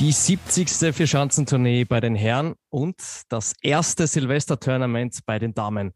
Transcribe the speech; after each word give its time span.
Die 0.00 0.12
70. 0.12 0.94
Vierschanzentournee 0.94 1.84
bei 1.84 2.00
den 2.00 2.14
Herren 2.14 2.54
und 2.70 2.96
das 3.28 3.52
erste 3.60 4.06
Silvester-Tournament 4.06 5.18
bei 5.26 5.38
den 5.38 5.52
Damen. 5.52 5.92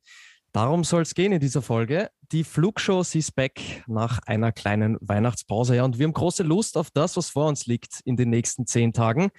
Darum 0.52 0.84
soll 0.84 1.00
es 1.00 1.14
gehen 1.14 1.32
in 1.32 1.40
dieser 1.40 1.62
Folge. 1.62 2.10
Die 2.30 2.44
Flugshow 2.44 3.00
ist 3.00 3.34
back 3.34 3.82
nach 3.86 4.18
einer 4.26 4.52
kleinen 4.52 4.98
Weihnachtspause. 5.00 5.76
Ja, 5.76 5.84
und 5.84 5.98
wir 5.98 6.04
haben 6.04 6.12
große 6.12 6.42
Lust 6.42 6.76
auf 6.76 6.90
das, 6.90 7.16
was 7.16 7.30
vor 7.30 7.48
uns 7.48 7.64
liegt 7.64 8.00
in 8.04 8.18
den 8.18 8.28
nächsten 8.28 8.66
zehn 8.66 8.92
Tagen. 8.92 9.30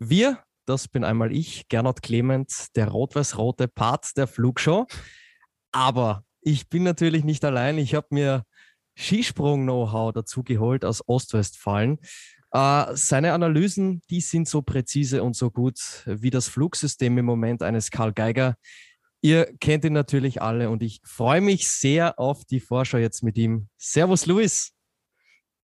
Wir, 0.00 0.42
das 0.66 0.88
bin 0.88 1.04
einmal 1.04 1.30
ich, 1.30 1.68
Gernot 1.68 2.02
Clement, 2.02 2.74
der 2.74 2.88
rot-weiß-rote 2.88 3.68
Part 3.68 4.16
der 4.16 4.26
Flugshow. 4.26 4.88
Aber 5.70 6.24
ich 6.40 6.68
bin 6.68 6.82
natürlich 6.82 7.22
nicht 7.22 7.44
allein. 7.44 7.78
Ich 7.78 7.94
habe 7.94 8.08
mir 8.10 8.42
Skisprung-Know-how 8.96 10.12
dazu 10.12 10.42
geholt 10.42 10.84
aus 10.84 11.04
Ostwestfalen. 11.06 12.00
Uh, 12.54 12.94
seine 12.94 13.34
Analysen, 13.34 14.00
die 14.08 14.22
sind 14.22 14.48
so 14.48 14.62
präzise 14.62 15.22
und 15.22 15.36
so 15.36 15.50
gut 15.50 15.78
wie 16.06 16.30
das 16.30 16.48
Flugsystem 16.48 17.18
im 17.18 17.26
Moment 17.26 17.62
eines 17.62 17.90
Karl 17.90 18.14
Geiger. 18.14 18.56
Ihr 19.20 19.52
kennt 19.60 19.84
ihn 19.84 19.92
natürlich 19.92 20.40
alle 20.40 20.70
und 20.70 20.82
ich 20.82 21.00
freue 21.04 21.42
mich 21.42 21.68
sehr 21.68 22.18
auf 22.18 22.44
die 22.46 22.60
Vorschau 22.60 22.98
jetzt 22.98 23.22
mit 23.22 23.36
ihm. 23.36 23.68
Servus, 23.76 24.24
Luis. 24.24 24.77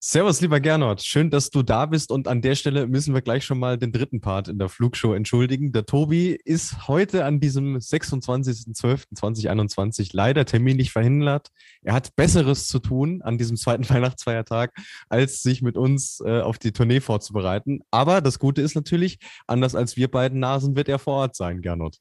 Servus, 0.06 0.42
lieber 0.42 0.60
Gernot. 0.60 1.02
Schön, 1.02 1.30
dass 1.30 1.50
du 1.50 1.64
da 1.64 1.86
bist. 1.86 2.12
Und 2.12 2.28
an 2.28 2.42
der 2.42 2.56
Stelle 2.56 2.88
müssen 2.88 3.14
wir 3.14 3.22
gleich 3.22 3.46
schon 3.46 3.58
mal 3.58 3.78
den 3.78 3.94
dritten 3.94 4.20
Part 4.20 4.50
in 4.50 4.60
der 4.60 4.68
Flugshow 4.68 5.14
entschuldigen. 5.14 5.72
Der 5.72 5.86
Tobi 5.86 6.38
ist 6.44 6.90
heute 6.90 7.24
an 7.24 7.40
diesem 7.40 7.78
26.12.2021 7.78 10.10
leider 10.12 10.44
terminlich 10.44 10.92
verhindert. 10.92 11.52
Er 11.84 11.94
hat 11.94 12.18
Besseres 12.18 12.68
zu 12.68 12.80
tun 12.80 13.22
an 13.22 13.38
diesem 13.38 13.56
zweiten 13.56 13.90
Weihnachtsfeiertag, 13.94 14.74
als 15.08 15.42
sich 15.42 15.62
mit 15.62 15.78
uns 15.78 16.20
äh, 16.20 16.42
auf 16.42 16.60
die 16.60 16.74
Tournee 16.74 17.00
vorzubereiten. 17.00 17.80
Aber 17.90 18.20
das 18.20 18.40
Gute 18.40 18.62
ist 18.62 18.76
natürlich, 18.76 19.20
anders 19.48 19.74
als 19.74 19.96
wir 19.96 20.12
beiden 20.12 20.42
Nasen 20.42 20.76
wird 20.76 20.90
er 20.90 21.00
vor 21.00 21.14
Ort 21.14 21.38
sein, 21.38 21.62
Gernot. 21.62 22.00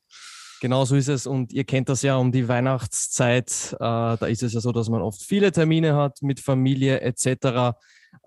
Genau 0.62 0.84
so 0.84 0.94
ist 0.94 1.08
es. 1.08 1.26
Und 1.26 1.52
ihr 1.52 1.64
kennt 1.64 1.88
das 1.88 2.02
ja 2.02 2.14
um 2.14 2.30
die 2.30 2.46
Weihnachtszeit. 2.46 3.72
Äh, 3.72 3.78
da 3.80 4.26
ist 4.26 4.44
es 4.44 4.52
ja 4.52 4.60
so, 4.60 4.70
dass 4.70 4.88
man 4.88 5.02
oft 5.02 5.20
viele 5.20 5.50
Termine 5.50 5.96
hat 5.96 6.22
mit 6.22 6.38
Familie 6.38 7.00
etc. 7.00 7.76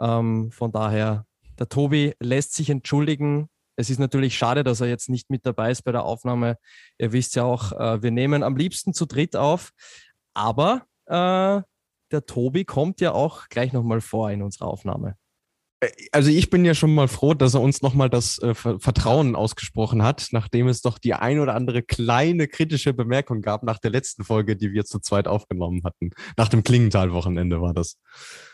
Ähm, 0.02 0.52
von 0.52 0.74
daher, 0.74 1.26
der 1.58 1.70
Tobi 1.70 2.14
lässt 2.20 2.54
sich 2.54 2.70
entschuldigen. 2.70 3.48
Es 3.78 3.90
ist 3.90 4.00
natürlich 4.00 4.38
schade, 4.38 4.66
dass 4.66 4.82
er 4.82 4.88
jetzt 4.88 5.08
nicht 5.08 5.30
mit 5.30 5.46
dabei 5.46 5.72
ist 5.72 5.84
bei 5.84 5.94
der 5.94 6.04
Aufnahme. 6.04 6.58
Ihr 6.98 7.14
wisst 7.14 7.38
ja 7.38 7.46
auch, 7.46 7.72
äh, 7.72 8.04
wir 8.04 8.12
nehmen 8.12 8.44
am 8.44 8.58
liebsten 8.58 8.94
zu 8.94 9.06
dritt 9.06 9.38
auf. 9.38 9.72
Aber 10.34 10.82
äh, 11.06 11.62
der 12.12 12.26
Tobi 12.26 12.66
kommt 12.66 13.00
ja 13.00 13.14
auch 13.14 13.48
gleich 13.48 13.72
nochmal 13.72 14.02
vor 14.02 14.30
in 14.30 14.42
unserer 14.42 14.68
Aufnahme. 14.68 15.16
Äh, 15.86 16.08
also 16.12 16.30
ich 16.30 16.50
bin 16.50 16.66
ja 16.66 16.74
schon 16.74 16.94
mal 16.94 17.08
froh, 17.08 17.34
dass 17.34 17.54
er 17.54 17.62
uns 17.62 17.82
nochmal 17.82 18.10
das 18.10 18.40
äh, 18.40 18.54
Vertrauen 18.54 19.36
ausgesprochen 19.36 20.04
hat, 20.04 20.28
nachdem 20.32 20.68
es 20.68 20.82
doch 20.82 20.98
die 20.98 21.14
ein 21.14 21.40
oder 21.40 21.56
andere 21.56 21.82
kleine 21.82 22.48
kritische 22.48 22.94
Bemerkung 22.94 23.42
gab 23.42 23.64
nach 23.64 23.80
der 23.80 23.92
letzten 23.92 24.24
Folge, 24.24 24.56
die 24.56 24.74
wir 24.74 24.86
zu 24.86 25.00
zweit 25.00 25.28
aufgenommen 25.28 25.82
hatten. 25.84 26.12
Nach 26.38 26.50
dem 26.50 26.64
Klingenthal-Wochenende 26.64 27.62
war 27.62 27.74
das. 27.74 27.98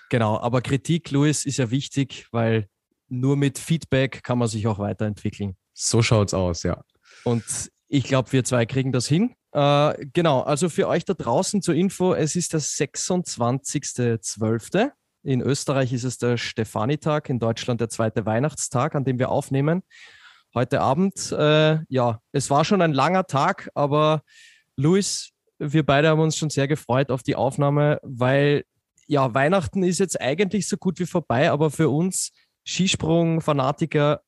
Genau, 0.09 0.39
aber 0.39 0.61
Kritik, 0.61 1.11
Louis, 1.11 1.45
ist 1.45 1.57
ja 1.57 1.72
wichtig, 1.72 2.28
weil 2.31 2.67
nur 3.07 3.38
mit 3.38 3.59
Feedback 3.59 4.23
kann 4.23 4.38
man 4.38 4.47
sich 4.47 4.67
auch 4.67 4.79
weiterentwickeln. 4.79 5.55
So 5.73 6.01
schaut's 6.01 6.34
aus, 6.34 6.63
ja. 6.63 6.81
Und 7.23 7.44
ich 7.88 8.05
glaube, 8.05 8.31
wir 8.31 8.44
zwei 8.44 8.66
kriegen 8.66 8.91
das 8.91 9.07
hin. 9.07 9.35
Äh, 9.53 10.05
genau, 10.13 10.41
also 10.41 10.69
für 10.69 10.88
euch 10.88 11.05
da 11.05 11.13
draußen 11.13 11.61
zur 11.61 11.75
Info, 11.75 12.13
es 12.13 12.35
ist 12.35 12.53
der 12.53 12.61
26.12. 12.61 14.91
In 15.23 15.41
Österreich 15.41 15.93
ist 15.93 16.03
es 16.03 16.17
der 16.17 16.37
Stefanitag, 16.37 17.29
in 17.29 17.39
Deutschland 17.39 17.79
der 17.79 17.89
zweite 17.89 18.25
Weihnachtstag, 18.25 18.95
an 18.95 19.03
dem 19.03 19.19
wir 19.19 19.29
aufnehmen. 19.29 19.83
Heute 20.55 20.81
Abend, 20.81 21.31
äh, 21.31 21.79
ja, 21.89 22.19
es 22.31 22.49
war 22.49 22.65
schon 22.65 22.81
ein 22.81 22.93
langer 22.93 23.27
Tag, 23.27 23.69
aber 23.75 24.23
Luis, 24.75 25.31
wir 25.59 25.85
beide 25.85 26.09
haben 26.09 26.19
uns 26.19 26.35
schon 26.35 26.49
sehr 26.49 26.67
gefreut 26.67 27.11
auf 27.11 27.21
die 27.21 27.35
Aufnahme, 27.35 27.99
weil 28.01 28.65
ja, 29.07 29.33
Weihnachten 29.33 29.83
ist 29.83 29.99
jetzt 29.99 30.19
eigentlich 30.19 30.67
so 30.67 30.77
gut 30.77 30.99
wie 30.99 31.05
vorbei, 31.05 31.51
aber 31.51 31.69
für 31.69 31.89
uns 31.89 32.31
Skisprung-Fanatiker 32.65 34.21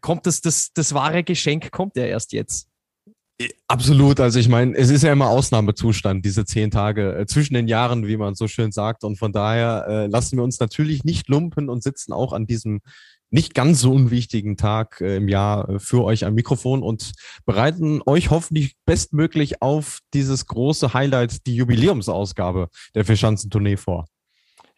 kommt 0.00 0.26
das, 0.26 0.40
das, 0.40 0.72
das 0.72 0.92
wahre 0.92 1.22
Geschenk 1.22 1.70
kommt 1.70 1.96
ja 1.96 2.04
erst 2.04 2.32
jetzt. 2.32 2.68
Absolut. 3.68 4.18
Also 4.20 4.38
ich 4.38 4.48
meine, 4.48 4.74
es 4.76 4.88
ist 4.90 5.02
ja 5.02 5.12
immer 5.12 5.28
Ausnahmezustand, 5.28 6.24
diese 6.24 6.46
zehn 6.46 6.70
Tage 6.70 7.14
äh, 7.16 7.26
zwischen 7.26 7.54
den 7.54 7.68
Jahren, 7.68 8.06
wie 8.06 8.16
man 8.16 8.34
so 8.34 8.48
schön 8.48 8.72
sagt. 8.72 9.04
Und 9.04 9.18
von 9.18 9.32
daher 9.32 9.86
äh, 9.88 10.06
lassen 10.06 10.36
wir 10.36 10.44
uns 10.44 10.58
natürlich 10.58 11.04
nicht 11.04 11.28
lumpen 11.28 11.68
und 11.68 11.82
sitzen 11.82 12.12
auch 12.12 12.32
an 12.32 12.46
diesem 12.46 12.80
nicht 13.30 13.54
ganz 13.54 13.80
so 13.80 13.92
unwichtigen 13.92 14.56
Tag 14.56 15.00
äh, 15.00 15.16
im 15.16 15.28
Jahr 15.28 15.68
äh, 15.68 15.78
für 15.78 16.04
euch 16.04 16.24
am 16.24 16.34
Mikrofon 16.34 16.82
und 16.82 17.12
bereiten 17.44 18.00
euch 18.06 18.30
hoffentlich 18.30 18.76
bestmöglich 18.86 19.60
auf 19.60 19.98
dieses 20.14 20.46
große 20.46 20.94
Highlight, 20.94 21.46
die 21.46 21.56
Jubiläumsausgabe 21.56 22.68
der 22.94 23.04
Vierschanzentournee 23.04 23.76
vor. 23.76 24.06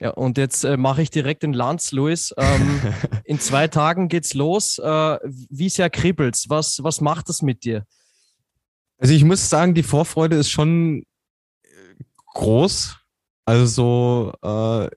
Ja, 0.01 0.11
und 0.11 0.39
jetzt 0.39 0.65
äh, 0.65 0.77
mache 0.77 1.03
ich 1.03 1.11
direkt 1.11 1.43
den 1.43 1.53
Lanz, 1.53 1.93
Luis. 1.93 2.33
Ähm, 2.37 2.81
in 3.25 3.39
zwei 3.39 3.69
Tagen 3.69 4.09
geht's 4.09 4.35
los. 4.35 4.79
Äh, 4.79 5.19
wie 5.51 5.69
sehr 5.69 5.91
kribbelt's? 5.91 6.49
Was, 6.49 6.83
was 6.83 7.01
macht 7.01 7.29
das 7.29 7.43
mit 7.43 7.65
dir? 7.65 7.85
Also 8.99 9.15
ich 9.15 9.25
muss 9.25 9.49
sagen, 9.49 9.75
die 9.75 9.83
Vorfreude 9.83 10.37
ist 10.37 10.51
schon 10.51 11.05
äh, 11.63 11.69
groß. 12.35 12.97
Also 13.45 14.33
äh, 14.43 14.89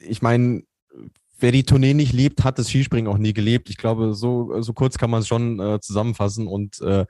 ich 0.00 0.22
meine, 0.22 0.62
wer 1.38 1.52
die 1.52 1.64
Tournee 1.64 1.94
nicht 1.94 2.12
liebt, 2.12 2.44
hat 2.44 2.58
das 2.58 2.68
Skispringen 2.70 3.12
auch 3.12 3.18
nie 3.18 3.32
gelebt. 3.32 3.68
Ich 3.68 3.76
glaube, 3.76 4.14
so, 4.14 4.60
so 4.62 4.72
kurz 4.72 4.96
kann 4.96 5.10
man 5.10 5.20
es 5.20 5.28
schon 5.28 5.60
äh, 5.60 5.80
zusammenfassen. 5.80 6.46
Und 6.46 6.80
äh, 6.80 7.04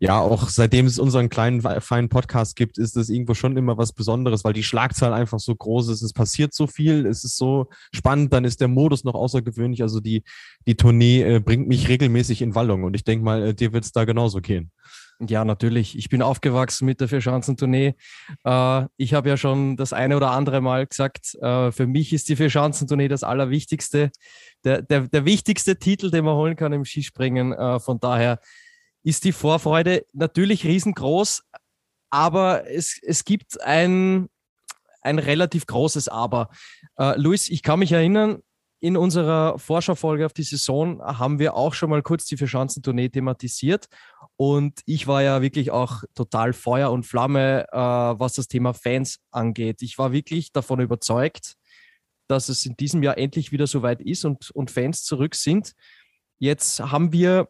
ja, 0.00 0.18
auch 0.18 0.48
seitdem 0.48 0.86
es 0.86 0.98
unseren 0.98 1.28
kleinen, 1.28 1.62
feinen 1.80 2.08
Podcast 2.08 2.56
gibt, 2.56 2.78
ist 2.78 2.96
es 2.96 3.08
irgendwo 3.08 3.34
schon 3.34 3.56
immer 3.56 3.78
was 3.78 3.92
Besonderes, 3.92 4.44
weil 4.44 4.52
die 4.52 4.64
Schlagzahl 4.64 5.12
einfach 5.12 5.38
so 5.38 5.54
groß 5.54 5.88
ist. 5.88 6.02
Es 6.02 6.12
passiert 6.12 6.54
so 6.54 6.66
viel, 6.66 7.06
es 7.06 7.24
ist 7.24 7.36
so 7.36 7.68
spannend, 7.94 8.32
dann 8.32 8.44
ist 8.44 8.60
der 8.60 8.68
Modus 8.68 9.04
noch 9.04 9.14
außergewöhnlich. 9.14 9.82
Also 9.82 10.00
die, 10.00 10.24
die 10.66 10.76
Tournee 10.76 11.22
äh, 11.22 11.40
bringt 11.40 11.68
mich 11.68 11.88
regelmäßig 11.88 12.42
in 12.42 12.54
Wallung 12.54 12.82
und 12.84 12.94
ich 12.94 13.04
denke 13.04 13.24
mal, 13.24 13.48
äh, 13.48 13.54
dir 13.54 13.72
wird 13.72 13.84
es 13.84 13.92
da 13.92 14.04
genauso 14.04 14.40
gehen. 14.40 14.72
Ja, 15.20 15.44
natürlich. 15.44 15.98
Ich 15.98 16.08
bin 16.08 16.22
aufgewachsen 16.22 16.86
mit 16.86 17.00
der 17.00 17.08
Vierschanzentournee. 17.08 17.96
Äh, 18.44 18.84
ich 18.96 19.14
habe 19.14 19.28
ja 19.28 19.36
schon 19.36 19.76
das 19.76 19.92
eine 19.92 20.16
oder 20.16 20.30
andere 20.30 20.60
Mal 20.60 20.86
gesagt, 20.86 21.34
äh, 21.40 21.72
für 21.72 21.88
mich 21.88 22.12
ist 22.12 22.28
die 22.28 22.36
Vierschanzentournee 22.36 23.08
das 23.08 23.24
Allerwichtigste. 23.24 24.12
Der, 24.64 24.82
der, 24.82 25.08
der 25.08 25.24
wichtigste 25.24 25.76
Titel, 25.76 26.12
den 26.12 26.24
man 26.24 26.36
holen 26.36 26.54
kann 26.54 26.72
im 26.72 26.84
Skispringen. 26.84 27.52
Äh, 27.52 27.80
von 27.80 27.98
daher 27.98 28.38
ist 29.02 29.24
die 29.24 29.32
Vorfreude 29.32 30.06
natürlich 30.12 30.64
riesengroß, 30.64 31.42
aber 32.10 32.70
es, 32.70 33.00
es 33.02 33.24
gibt 33.24 33.60
ein, 33.60 34.28
ein 35.02 35.18
relativ 35.18 35.66
großes 35.66 36.08
Aber. 36.08 36.50
Äh, 36.96 37.18
Luis, 37.18 37.48
ich 37.48 37.64
kann 37.64 37.80
mich 37.80 37.90
erinnern, 37.90 38.38
in 38.80 38.96
unserer 38.96 39.58
Vorschaufolge 39.58 40.24
auf 40.24 40.32
die 40.32 40.44
Saison 40.44 41.00
haben 41.02 41.38
wir 41.38 41.54
auch 41.54 41.74
schon 41.74 41.90
mal 41.90 42.02
kurz 42.02 42.26
die 42.26 42.36
Vierschanzentournee 42.36 43.08
thematisiert. 43.08 43.86
Und 44.36 44.80
ich 44.86 45.06
war 45.06 45.22
ja 45.22 45.42
wirklich 45.42 45.72
auch 45.72 46.04
total 46.14 46.52
Feuer 46.52 46.92
und 46.92 47.04
Flamme, 47.04 47.66
äh, 47.72 47.76
was 47.76 48.34
das 48.34 48.46
Thema 48.46 48.74
Fans 48.74 49.18
angeht. 49.32 49.82
Ich 49.82 49.98
war 49.98 50.12
wirklich 50.12 50.52
davon 50.52 50.80
überzeugt, 50.80 51.56
dass 52.28 52.48
es 52.48 52.64
in 52.66 52.76
diesem 52.76 53.02
Jahr 53.02 53.18
endlich 53.18 53.50
wieder 53.50 53.66
so 53.66 53.82
weit 53.82 54.00
ist 54.00 54.24
und, 54.24 54.50
und 54.52 54.70
Fans 54.70 55.02
zurück 55.02 55.34
sind. 55.34 55.72
Jetzt 56.38 56.78
haben 56.80 57.12
wir 57.12 57.48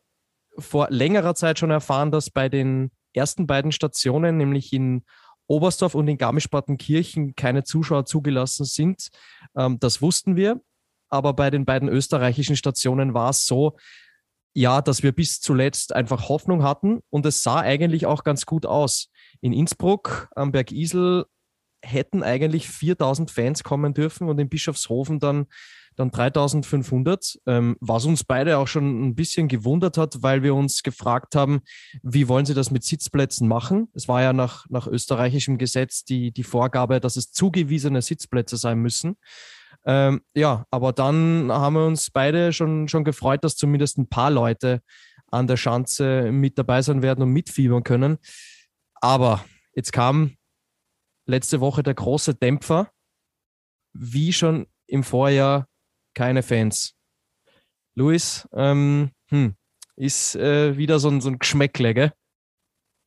vor 0.58 0.88
längerer 0.90 1.34
Zeit 1.34 1.58
schon 1.58 1.70
erfahren, 1.70 2.10
dass 2.10 2.30
bei 2.30 2.48
den 2.48 2.90
ersten 3.12 3.46
beiden 3.46 3.72
Stationen, 3.72 4.38
nämlich 4.38 4.72
in 4.72 5.04
Oberstdorf 5.46 5.94
und 5.94 6.08
in 6.08 6.18
Garmisch-Partenkirchen, 6.18 7.34
keine 7.34 7.64
Zuschauer 7.64 8.06
zugelassen 8.06 8.64
sind. 8.64 9.08
Ähm, 9.56 9.78
das 9.78 10.00
wussten 10.00 10.36
wir. 10.36 10.60
Aber 11.08 11.32
bei 11.32 11.50
den 11.50 11.64
beiden 11.64 11.88
österreichischen 11.88 12.56
Stationen 12.56 13.14
war 13.14 13.30
es 13.30 13.46
so, 13.46 13.76
ja, 14.54 14.82
dass 14.82 15.02
wir 15.02 15.12
bis 15.12 15.40
zuletzt 15.40 15.94
einfach 15.94 16.28
Hoffnung 16.28 16.62
hatten 16.62 17.00
und 17.10 17.24
es 17.26 17.42
sah 17.42 17.60
eigentlich 17.60 18.06
auch 18.06 18.24
ganz 18.24 18.44
gut 18.46 18.66
aus. 18.66 19.10
In 19.40 19.52
Innsbruck 19.52 20.28
am 20.34 20.52
Berg 20.52 20.72
Isel 20.72 21.26
hätten 21.80 22.22
eigentlich 22.22 22.68
4000 22.68 23.30
Fans 23.30 23.62
kommen 23.62 23.94
dürfen 23.94 24.28
und 24.28 24.38
in 24.40 24.48
Bischofshofen 24.48 25.20
dann 25.20 25.46
dann 25.98 26.10
3500, 26.12 27.40
ähm, 27.46 27.76
was 27.80 28.04
uns 28.04 28.22
beide 28.22 28.58
auch 28.58 28.68
schon 28.68 29.08
ein 29.08 29.14
bisschen 29.16 29.48
gewundert 29.48 29.98
hat, 29.98 30.22
weil 30.22 30.42
wir 30.42 30.54
uns 30.54 30.82
gefragt 30.82 31.34
haben, 31.34 31.60
wie 32.02 32.28
wollen 32.28 32.46
sie 32.46 32.54
das 32.54 32.70
mit 32.70 32.84
Sitzplätzen 32.84 33.48
machen? 33.48 33.88
Es 33.94 34.06
war 34.06 34.22
ja 34.22 34.32
nach, 34.32 34.66
nach 34.68 34.86
österreichischem 34.86 35.58
Gesetz 35.58 36.04
die, 36.04 36.30
die 36.30 36.44
Vorgabe, 36.44 37.00
dass 37.00 37.16
es 37.16 37.32
zugewiesene 37.32 38.00
Sitzplätze 38.00 38.56
sein 38.56 38.78
müssen. 38.78 39.16
Ähm, 39.88 40.20
ja, 40.34 40.66
aber 40.70 40.92
dann 40.92 41.50
haben 41.50 41.72
wir 41.72 41.86
uns 41.86 42.10
beide 42.10 42.52
schon, 42.52 42.88
schon 42.88 43.04
gefreut, 43.04 43.42
dass 43.42 43.56
zumindest 43.56 43.96
ein 43.96 44.06
paar 44.06 44.30
Leute 44.30 44.82
an 45.30 45.46
der 45.46 45.56
Schanze 45.56 46.30
mit 46.30 46.58
dabei 46.58 46.82
sein 46.82 47.00
werden 47.00 47.22
und 47.22 47.30
mitfiebern 47.30 47.84
können. 47.84 48.18
Aber 49.00 49.42
jetzt 49.74 49.92
kam 49.92 50.36
letzte 51.24 51.60
Woche 51.60 51.82
der 51.82 51.94
große 51.94 52.34
Dämpfer. 52.34 52.90
Wie 53.94 54.34
schon 54.34 54.66
im 54.86 55.02
Vorjahr 55.02 55.66
keine 56.14 56.42
Fans. 56.42 56.94
Luis, 57.94 58.46
ähm, 58.52 59.12
hm, 59.28 59.56
ist 59.96 60.36
äh, 60.36 60.76
wieder 60.76 60.98
so 60.98 61.08
ein, 61.08 61.22
so 61.22 61.30
ein 61.30 61.38
Geschmäckle, 61.38 61.94
gell? 61.94 62.12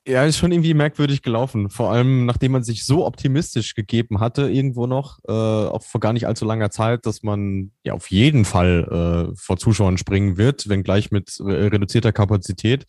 Ja, 0.07 0.25
ist 0.25 0.39
schon 0.39 0.51
irgendwie 0.51 0.73
merkwürdig 0.73 1.21
gelaufen. 1.21 1.69
Vor 1.69 1.91
allem, 1.91 2.25
nachdem 2.25 2.53
man 2.53 2.63
sich 2.63 2.85
so 2.85 3.05
optimistisch 3.05 3.75
gegeben 3.75 4.19
hatte, 4.19 4.49
irgendwo 4.49 4.87
noch, 4.87 5.19
äh, 5.27 5.31
auch 5.31 5.83
vor 5.83 6.01
gar 6.01 6.11
nicht 6.11 6.25
allzu 6.25 6.43
langer 6.43 6.71
Zeit, 6.71 7.05
dass 7.05 7.21
man 7.21 7.71
ja 7.83 7.93
auf 7.93 8.09
jeden 8.09 8.43
Fall 8.43 9.29
äh, 9.31 9.35
vor 9.37 9.57
Zuschauern 9.57 9.99
springen 9.99 10.37
wird, 10.37 10.67
wenngleich 10.67 11.11
mit 11.11 11.39
äh, 11.39 11.43
reduzierter 11.43 12.11
Kapazität. 12.11 12.85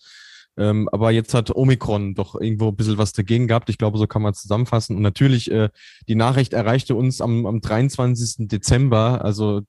Ähm, 0.57 0.89
aber 0.91 1.11
jetzt 1.11 1.35
hat 1.35 1.55
Omikron 1.55 2.15
doch 2.15 2.35
irgendwo 2.35 2.69
ein 2.69 2.77
bisschen 2.77 2.97
was 2.97 3.13
dagegen 3.13 3.47
gehabt. 3.47 3.69
Ich 3.69 3.77
glaube, 3.77 3.99
so 3.99 4.07
kann 4.07 4.23
man 4.23 4.33
zusammenfassen. 4.33 4.97
Und 4.97 5.03
natürlich, 5.03 5.51
äh, 5.51 5.69
die 6.09 6.15
Nachricht 6.15 6.55
erreichte 6.55 6.95
uns 6.95 7.21
am, 7.21 7.45
am 7.45 7.61
23. 7.61 8.49
Dezember, 8.49 9.23
also 9.23 9.63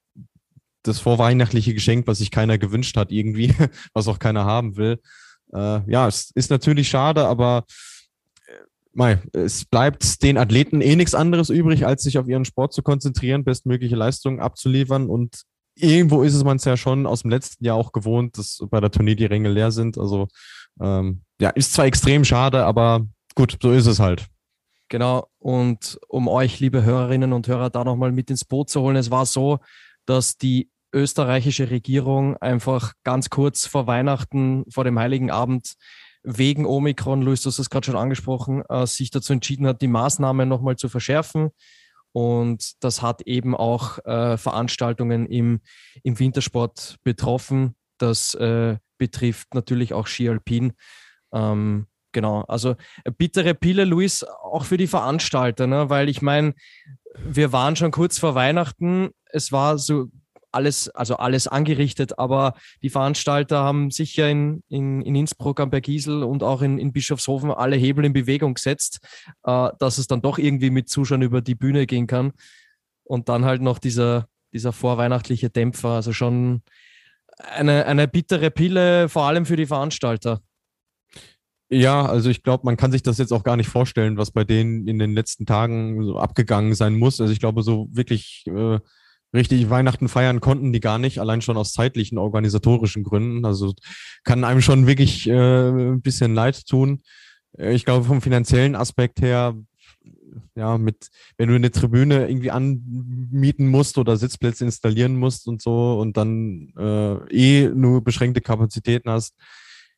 das 0.83 0.99
vorweihnachtliche 0.99 1.73
Geschenk, 1.73 2.07
was 2.07 2.19
sich 2.19 2.31
keiner 2.31 2.57
gewünscht 2.57 2.95
hat, 2.95 3.11
irgendwie, 3.11 3.53
was 3.93 4.07
auch 4.07 4.19
keiner 4.19 4.45
haben 4.45 4.77
will. 4.77 4.99
Äh, 5.51 5.81
ja, 5.91 6.07
es 6.07 6.31
ist 6.35 6.49
natürlich 6.49 6.87
schade, 6.87 7.27
aber 7.27 7.65
äh, 8.47 8.51
Mei, 8.93 9.21
es 9.33 9.65
bleibt 9.65 10.23
den 10.23 10.37
Athleten 10.37 10.81
eh 10.81 10.95
nichts 10.95 11.15
anderes 11.15 11.49
übrig, 11.49 11.85
als 11.85 12.03
sich 12.03 12.17
auf 12.17 12.27
ihren 12.27 12.45
Sport 12.45 12.73
zu 12.73 12.81
konzentrieren, 12.81 13.43
bestmögliche 13.43 13.95
Leistungen 13.95 14.39
abzuliefern. 14.39 15.09
Und 15.09 15.43
irgendwo 15.75 16.23
ist 16.23 16.35
es 16.35 16.43
man 16.43 16.57
es 16.57 16.65
ja 16.65 16.77
schon 16.77 17.05
aus 17.05 17.21
dem 17.21 17.31
letzten 17.31 17.65
Jahr 17.65 17.75
auch 17.75 17.91
gewohnt, 17.91 18.37
dass 18.37 18.63
bei 18.69 18.79
der 18.79 18.91
Tournee 18.91 19.15
die 19.15 19.25
Ränge 19.25 19.49
leer 19.49 19.71
sind. 19.71 19.97
Also 19.97 20.27
ähm, 20.79 21.23
ja, 21.39 21.49
ist 21.49 21.73
zwar 21.73 21.85
extrem 21.85 22.23
schade, 22.23 22.65
aber 22.65 23.05
gut, 23.35 23.57
so 23.61 23.71
ist 23.71 23.87
es 23.87 23.99
halt. 23.99 24.27
Genau. 24.89 25.27
Und 25.39 25.99
um 26.07 26.27
euch, 26.27 26.59
liebe 26.59 26.83
Hörerinnen 26.83 27.33
und 27.33 27.47
Hörer, 27.47 27.69
da 27.69 27.83
nochmal 27.83 28.11
mit 28.11 28.29
ins 28.29 28.45
Boot 28.45 28.69
zu 28.69 28.81
holen, 28.81 28.95
es 28.95 29.11
war 29.11 29.25
so, 29.25 29.59
dass 30.05 30.37
die 30.37 30.69
österreichische 30.93 31.69
Regierung 31.69 32.37
einfach 32.37 32.93
ganz 33.03 33.29
kurz 33.29 33.65
vor 33.65 33.87
Weihnachten, 33.87 34.63
vor 34.69 34.83
dem 34.83 34.99
Heiligen 34.99 35.31
Abend, 35.31 35.73
wegen 36.23 36.65
Omikron, 36.65 37.21
Luis, 37.21 37.41
du 37.41 37.49
hast 37.49 37.59
es 37.59 37.69
gerade 37.69 37.85
schon 37.85 37.97
angesprochen, 37.97 38.63
äh, 38.69 38.87
sich 38.87 39.11
dazu 39.11 39.33
entschieden 39.33 39.67
hat, 39.67 39.81
die 39.81 39.87
Maßnahmen 39.87 40.47
nochmal 40.47 40.77
zu 40.77 40.87
verschärfen. 40.87 41.49
Und 42.13 42.83
das 42.83 43.01
hat 43.01 43.23
eben 43.23 43.55
auch 43.55 43.97
äh, 44.05 44.37
Veranstaltungen 44.37 45.25
im, 45.25 45.61
im 46.03 46.19
Wintersport 46.19 46.97
betroffen. 47.03 47.75
Das 47.97 48.35
äh, 48.35 48.77
betrifft 48.97 49.53
natürlich 49.53 49.93
auch 49.93 50.07
Ski 50.07 50.29
Alpin. 50.29 50.73
Ähm, 51.33 51.87
genau, 52.11 52.41
also 52.41 52.75
bittere 53.17 53.55
Pille, 53.55 53.83
Luis, 53.83 54.23
auch 54.23 54.63
für 54.63 54.77
die 54.77 54.87
Veranstalter, 54.87 55.67
ne? 55.67 55.89
weil 55.89 56.07
ich 56.07 56.21
meine, 56.21 56.53
wir 57.17 57.51
waren 57.51 57.75
schon 57.75 57.91
kurz 57.91 58.19
vor 58.19 58.35
Weihnachten. 58.35 59.09
Es 59.25 59.51
war 59.51 59.77
so 59.77 60.07
alles, 60.53 60.89
also 60.89 61.17
alles 61.17 61.47
angerichtet, 61.47 62.19
aber 62.19 62.55
die 62.81 62.89
Veranstalter 62.89 63.59
haben 63.59 63.91
sicher 63.91 64.29
in, 64.29 64.63
in, 64.69 65.01
in 65.01 65.15
Innsbruck 65.15 65.59
am 65.59 65.69
Bergisel 65.69 66.23
und 66.23 66.43
auch 66.43 66.61
in, 66.61 66.77
in 66.77 66.93
Bischofshofen 66.93 67.51
alle 67.51 67.75
Hebel 67.75 68.05
in 68.05 68.13
Bewegung 68.13 68.53
gesetzt, 68.53 68.99
äh, 69.43 69.69
dass 69.79 69.97
es 69.97 70.07
dann 70.07 70.21
doch 70.21 70.37
irgendwie 70.37 70.69
mit 70.69 70.89
Zuschauern 70.89 71.21
über 71.21 71.41
die 71.41 71.55
Bühne 71.55 71.85
gehen 71.85 72.07
kann. 72.07 72.33
Und 73.03 73.29
dann 73.29 73.45
halt 73.45 73.61
noch 73.61 73.79
dieser, 73.79 74.27
dieser 74.53 74.71
vorweihnachtliche 74.71 75.49
Dämpfer, 75.49 75.89
also 75.89 76.13
schon 76.13 76.61
eine, 77.37 77.85
eine 77.85 78.07
bittere 78.07 78.51
Pille, 78.51 79.09
vor 79.09 79.23
allem 79.23 79.45
für 79.45 79.55
die 79.55 79.65
Veranstalter. 79.65 80.41
Ja, 81.69 82.05
also 82.05 82.29
ich 82.29 82.43
glaube, 82.43 82.65
man 82.65 82.77
kann 82.77 82.91
sich 82.91 83.01
das 83.01 83.17
jetzt 83.17 83.31
auch 83.31 83.43
gar 83.43 83.57
nicht 83.57 83.67
vorstellen, 83.67 84.17
was 84.17 84.29
bei 84.29 84.43
denen 84.43 84.87
in 84.87 84.99
den 84.99 85.13
letzten 85.13 85.45
Tagen 85.45 86.03
so 86.03 86.19
abgegangen 86.19 86.75
sein 86.75 86.93
muss. 86.93 87.19
Also 87.19 87.33
ich 87.33 87.39
glaube, 87.39 87.63
so 87.63 87.87
wirklich 87.91 88.45
äh, 88.47 88.79
richtig 89.33 89.69
Weihnachten 89.69 90.07
feiern 90.07 90.39
konnten 90.39 90.73
die 90.73 90.79
gar 90.79 90.99
nicht, 90.99 91.19
allein 91.19 91.41
schon 91.41 91.57
aus 91.57 91.73
zeitlichen, 91.73 92.17
organisatorischen 92.17 93.03
Gründen. 93.03 93.45
Also 93.45 93.73
kann 94.23 94.43
einem 94.43 94.61
schon 94.61 94.87
wirklich 94.87 95.27
äh, 95.27 95.69
ein 95.69 96.01
bisschen 96.01 96.33
leid 96.33 96.65
tun. 96.67 97.01
Äh, 97.57 97.73
ich 97.73 97.85
glaube, 97.85 98.05
vom 98.05 98.21
finanziellen 98.21 98.75
Aspekt 98.75 99.21
her, 99.21 99.55
ja, 100.55 100.77
mit, 100.77 101.09
wenn 101.37 101.49
du 101.49 101.55
eine 101.55 101.71
Tribüne 101.71 102.27
irgendwie 102.27 102.51
anmieten 102.51 103.67
musst 103.67 103.97
oder 103.97 104.17
Sitzplätze 104.17 104.65
installieren 104.65 105.17
musst 105.17 105.47
und 105.47 105.61
so 105.61 105.99
und 105.99 106.17
dann 106.17 106.73
äh, 106.77 107.63
eh 107.63 107.69
nur 107.69 108.03
beschränkte 108.03 108.41
Kapazitäten 108.41 109.09
hast, 109.09 109.35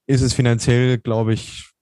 ist 0.07 0.21
es 0.21 0.33
finanziell, 0.33 0.97
glaube 0.97 1.33
ich, 1.33 1.74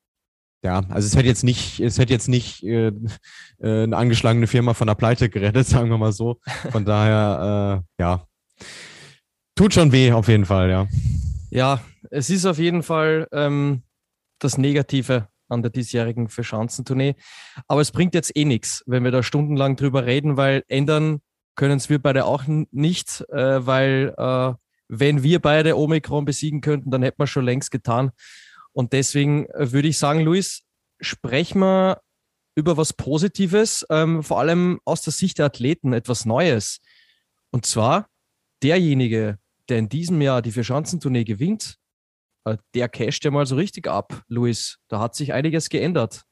ja, 0.64 0.82
also 0.90 1.06
es 1.06 1.16
hätte 1.16 1.28
jetzt 1.28 1.44
nicht, 1.44 1.80
es 1.80 2.00
hätte 2.00 2.14
jetzt 2.14 2.30
nicht 2.30 2.64
äh, 2.64 2.88
äh, 2.88 3.84
eine 3.84 3.98
angeschlagene 3.98 4.48
Firma 4.48 4.74
von 4.74 4.88
der 4.88 4.96
Pleite 4.96 5.30
gerettet, 5.30 5.68
sagen 5.68 5.90
wir 5.90 5.98
mal 5.98 6.14
so. 6.14 6.40
Von 6.72 6.86
daher, 6.86 7.84
äh, 8.00 8.02
ja, 8.02 8.28
tut 9.56 9.74
schon 9.74 9.92
weh 9.92 10.12
auf 10.12 10.28
jeden 10.28 10.46
Fall, 10.46 10.70
ja. 10.70 10.88
Ja, 11.50 11.82
es 12.10 12.30
ist 12.30 12.46
auf 12.46 12.58
jeden 12.58 12.82
Fall 12.82 13.28
ähm, 13.32 13.84
das 14.40 14.58
Negative 14.58 15.28
an 15.50 15.62
der 15.62 15.72
diesjährigen 15.72 16.30
Verschanzentournee. 16.30 17.16
Aber 17.68 17.82
es 17.82 17.92
bringt 17.92 18.16
jetzt 18.16 18.36
eh 18.36 18.46
nichts, 18.46 18.84
wenn 18.88 19.04
wir 19.04 19.12
da 19.12 19.22
stundenlang 19.22 19.76
drüber 19.76 20.06
reden, 20.06 20.38
weil 20.38 20.64
ändern 20.68 21.20
können 21.56 21.78
es 21.78 21.90
wir 21.90 22.00
beide 22.00 22.26
auch 22.26 22.46
nicht, 22.48 23.24
äh, 23.30 23.66
weil 23.66 24.14
äh, 24.18 24.54
wenn 24.88 25.24
wir 25.24 25.40
beide 25.40 25.78
Omikron 25.78 26.26
besiegen 26.26 26.62
könnten, 26.62 26.90
dann 26.90 27.04
hätten 27.04 27.20
wir 27.20 27.28
schon 27.28 27.46
längst 27.46 27.72
getan. 27.72 28.12
Und 28.74 28.94
deswegen 28.94 29.46
äh, 29.48 29.72
würde 29.72 29.88
ich 29.88 29.98
sagen, 29.98 30.22
Luis, 30.22 30.64
sprechen 31.00 31.60
wir 31.60 32.02
über 32.56 32.78
was 32.78 32.94
Positives, 32.94 33.86
ähm, 33.90 34.24
vor 34.24 34.40
allem 34.40 34.80
aus 34.86 35.02
der 35.02 35.14
Sicht 35.14 35.40
der 35.40 35.48
Athleten, 35.48 35.94
etwas 35.94 36.26
Neues. 36.26 36.80
Und 37.52 37.66
zwar 37.66 38.10
derjenige, 38.62 39.40
der 39.70 39.80
in 39.80 39.90
diesem 39.90 40.22
Jahr 40.22 40.42
die 40.42 40.52
Vierschanzentournee 40.52 41.24
gewinnt, 41.24 41.78
äh, 42.46 42.58
der 42.74 42.90
casht 42.90 43.26
ja 43.26 43.32
mal 43.32 43.46
so 43.46 43.56
richtig 43.56 43.88
ab, 43.88 44.24
Luis. 44.28 44.78
Da 44.88 45.00
hat 45.00 45.16
sich 45.16 45.34
einiges 45.34 45.70
geändert. 45.70 46.24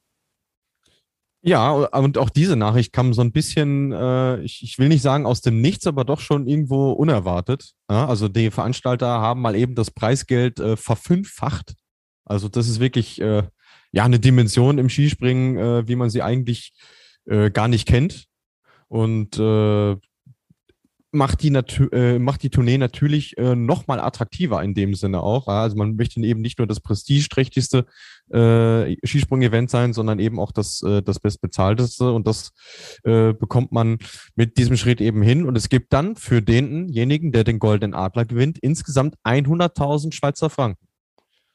Ja, 1.43 1.71
und 1.71 2.19
auch 2.19 2.29
diese 2.29 2.55
Nachricht 2.55 2.93
kam 2.93 3.15
so 3.15 3.21
ein 3.21 3.31
bisschen, 3.31 3.91
äh, 3.91 4.41
ich, 4.41 4.61
ich, 4.61 4.77
will 4.77 4.89
nicht 4.89 5.01
sagen 5.01 5.25
aus 5.25 5.41
dem 5.41 5.59
Nichts, 5.59 5.87
aber 5.87 6.05
doch 6.05 6.19
schon 6.19 6.45
irgendwo 6.47 6.91
unerwartet. 6.91 7.71
Ja, 7.89 8.07
also 8.07 8.27
die 8.27 8.51
Veranstalter 8.51 9.07
haben 9.07 9.41
mal 9.41 9.55
eben 9.55 9.73
das 9.73 9.89
Preisgeld 9.89 10.59
äh, 10.59 10.77
verfünffacht 10.77 11.73
also 12.25 12.49
das 12.49 12.67
ist 12.67 12.79
wirklich 12.79 13.21
äh, 13.21 13.43
ja 13.91 14.03
eine 14.03 14.19
Dimension 14.19 14.77
im 14.77 14.89
Skispringen, 14.89 15.57
äh, 15.57 15.87
wie 15.87 15.95
man 15.95 16.09
sie 16.09 16.21
eigentlich 16.21 16.73
äh, 17.25 17.51
gar 17.51 17.67
nicht 17.67 17.87
kennt. 17.87 18.25
Und 18.87 19.39
äh, 19.39 19.95
macht 21.11 21.43
die, 21.43 21.49
äh, 21.49 22.19
macht 22.19 22.43
die 22.43 22.49
Tournee 22.49 22.77
natürlich 22.77 23.37
äh, 23.37 23.55
nochmal 23.55 23.99
attraktiver 23.99 24.63
in 24.63 24.73
dem 24.73 24.95
Sinne 24.95 25.21
auch. 25.21 25.47
Also 25.47 25.75
man 25.75 25.95
möchte 25.95 26.19
eben 26.21 26.41
nicht 26.41 26.57
nur 26.57 26.67
das 26.67 26.79
prestigeträchtigste 26.79 27.85
äh, 28.29 28.95
Skisprung-Event 29.05 29.69
sein, 29.69 29.93
sondern 29.93 30.19
eben 30.19 30.39
auch 30.39 30.51
das, 30.51 30.81
äh, 30.83 31.01
das 31.01 31.19
bestbezahlteste. 31.19 32.11
Und 32.11 32.27
das 32.27 32.51
äh, 33.03 33.33
bekommt 33.33 33.71
man 33.71 33.97
mit 34.35 34.57
diesem 34.57 34.77
Schritt 34.77 35.01
eben 35.01 35.21
hin. 35.21 35.45
Und 35.45 35.57
es 35.57 35.69
gibt 35.69 35.91
dann 35.93 36.15
für 36.15 36.41
denjenigen, 36.41 37.31
der 37.31 37.43
den 37.43 37.59
Goldenen 37.59 37.93
Adler 37.93 38.25
gewinnt, 38.25 38.57
insgesamt 38.59 39.15
100.000 39.25 40.13
Schweizer 40.13 40.49
Franken. 40.49 40.90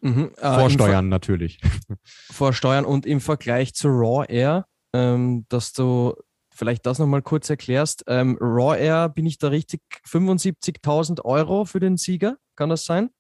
Mhm, 0.07 0.31
äh, 0.37 0.55
Vorsteuern 0.55 1.09
natürlich. 1.09 1.61
Vorsteuern 2.31 2.85
und 2.85 3.07
im 3.07 3.21
Vergleich 3.21 3.75
zu 3.75 3.89
Raw 3.89 4.25
Air, 4.29 4.67
ähm, 4.93 5.47
dass 5.49 5.73
du 5.73 6.15
vielleicht 6.55 6.87
das 6.87 6.99
nochmal 6.99 7.23
kurz 7.23 7.51
erklärst. 7.51 8.05
Ähm, 8.07 8.39
Raw 8.41 8.79
Air, 8.79 9.09
bin 9.09 9.27
ich 9.27 9.39
da 9.39 9.49
richtig? 9.49 9.83
75.000 10.09 11.25
Euro 11.25 11.65
für 11.65 11.81
den 11.81 11.97
Sieger, 11.97 12.37
kann 12.55 12.69
das 12.69 12.85
sein? 12.85 13.11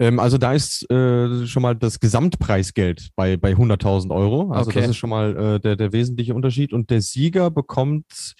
Ähm, 0.00 0.18
also 0.18 0.36
da 0.36 0.52
ist 0.52 0.90
äh, 0.90 1.46
schon 1.46 1.62
mal 1.62 1.76
das 1.76 2.00
Gesamtpreisgeld 2.00 3.10
bei, 3.14 3.36
bei 3.36 3.52
100.000 3.52 4.10
Euro. 4.10 4.50
Also 4.50 4.70
okay. 4.70 4.80
das 4.80 4.90
ist 4.90 4.96
schon 4.96 5.10
mal 5.10 5.36
äh, 5.36 5.60
der, 5.60 5.76
der 5.76 5.92
wesentliche 5.92 6.34
Unterschied. 6.34 6.72
Und 6.72 6.90
der 6.90 7.02
Sieger 7.02 7.52
bekommt 7.52 8.34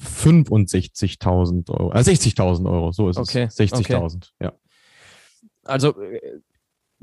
65.000 0.00 1.70
Euro, 1.70 1.92
äh, 1.92 1.98
60.000 1.98 2.70
Euro, 2.70 2.92
so 2.92 3.10
ist 3.10 3.18
okay. 3.18 3.42
es. 3.42 3.58
60.000, 3.58 4.16
okay. 4.16 4.24
ja. 4.40 4.52
Also 5.64 6.00
äh, 6.00 6.40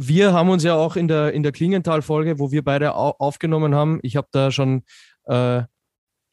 wir 0.07 0.33
haben 0.33 0.49
uns 0.49 0.63
ja 0.63 0.75
auch 0.75 0.95
in 0.95 1.07
der, 1.07 1.31
in 1.33 1.43
der 1.43 1.51
Klingenthal-Folge, 1.51 2.39
wo 2.39 2.51
wir 2.51 2.63
beide 2.63 2.95
aufgenommen 2.95 3.75
haben, 3.75 3.99
ich 4.01 4.15
habe 4.15 4.27
da 4.31 4.51
schon 4.51 4.83
äh, 5.25 5.63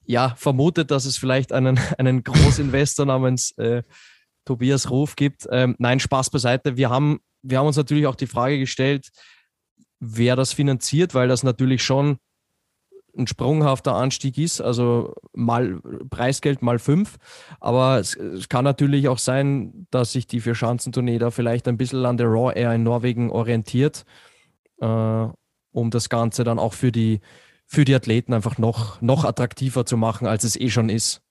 ja, 0.07 0.35
vermutet, 0.37 0.91
dass 0.91 1.05
es 1.05 1.19
vielleicht 1.19 1.53
einen, 1.53 1.79
einen 1.99 2.25
Großinvestor 2.25 3.05
namens 3.05 3.53
äh, 3.59 3.83
Tobias 4.47 4.91
Ruf 4.91 5.17
gibt. 5.17 5.47
Ähm, 5.51 5.77
nein, 5.79 6.01
Spaß 6.01 6.31
beiseite. 6.31 6.79
Wir 6.79 6.89
haben, 6.89 7.21
wir 7.43 7.59
haben 7.59 7.67
uns 7.67 7.77
natürlich 7.77 8.07
auch 8.07 8.15
die 8.15 8.27
Frage 8.27 8.59
gestellt, 8.59 9.11
wer 10.01 10.35
das 10.35 10.55
finanziert, 10.55 11.15
weil 11.15 11.29
das 11.29 11.43
natürlich 11.43 11.83
schon 11.83 12.19
ein 13.19 13.27
sprunghafter 13.27 13.95
Anstieg 13.95 14.39
ist, 14.39 14.61
also 14.61 15.15
mal 15.33 15.81
Preisgeld 16.11 16.63
mal 16.63 16.79
fünf. 16.79 17.17
Aber 17.61 17.99
es, 17.99 18.15
es 18.15 18.49
kann 18.49 18.65
natürlich 18.65 19.09
auch 19.09 19.19
sein, 19.19 19.87
dass 19.91 20.13
sich 20.13 20.27
die 20.27 20.41
Vier-Schanzentournee 20.41 21.19
da 21.19 21.31
vielleicht 21.31 21.69
ein 21.69 21.77
bisschen 21.77 22.07
an 22.07 22.17
der 22.17 22.29
Raw 22.29 22.53
Air 22.55 22.75
in 22.75 22.85
Norwegen 22.85 23.31
orientiert, 23.31 24.05
äh, 24.81 25.27
um 25.73 25.91
das 25.91 26.09
Ganze 26.09 26.45
dann 26.45 26.59
auch 26.59 26.73
für 26.73 26.93
die, 26.93 27.21
für 27.67 27.85
die 27.85 27.95
Athleten 27.95 28.33
einfach 28.33 28.59
noch, 28.59 29.01
noch 29.01 29.25
attraktiver 29.25 29.85
zu 29.85 29.97
machen, 29.97 30.27
als 30.27 30.45
es 30.45 30.59
eh 30.59 30.71
schon 30.71 30.89
ist. 30.89 31.23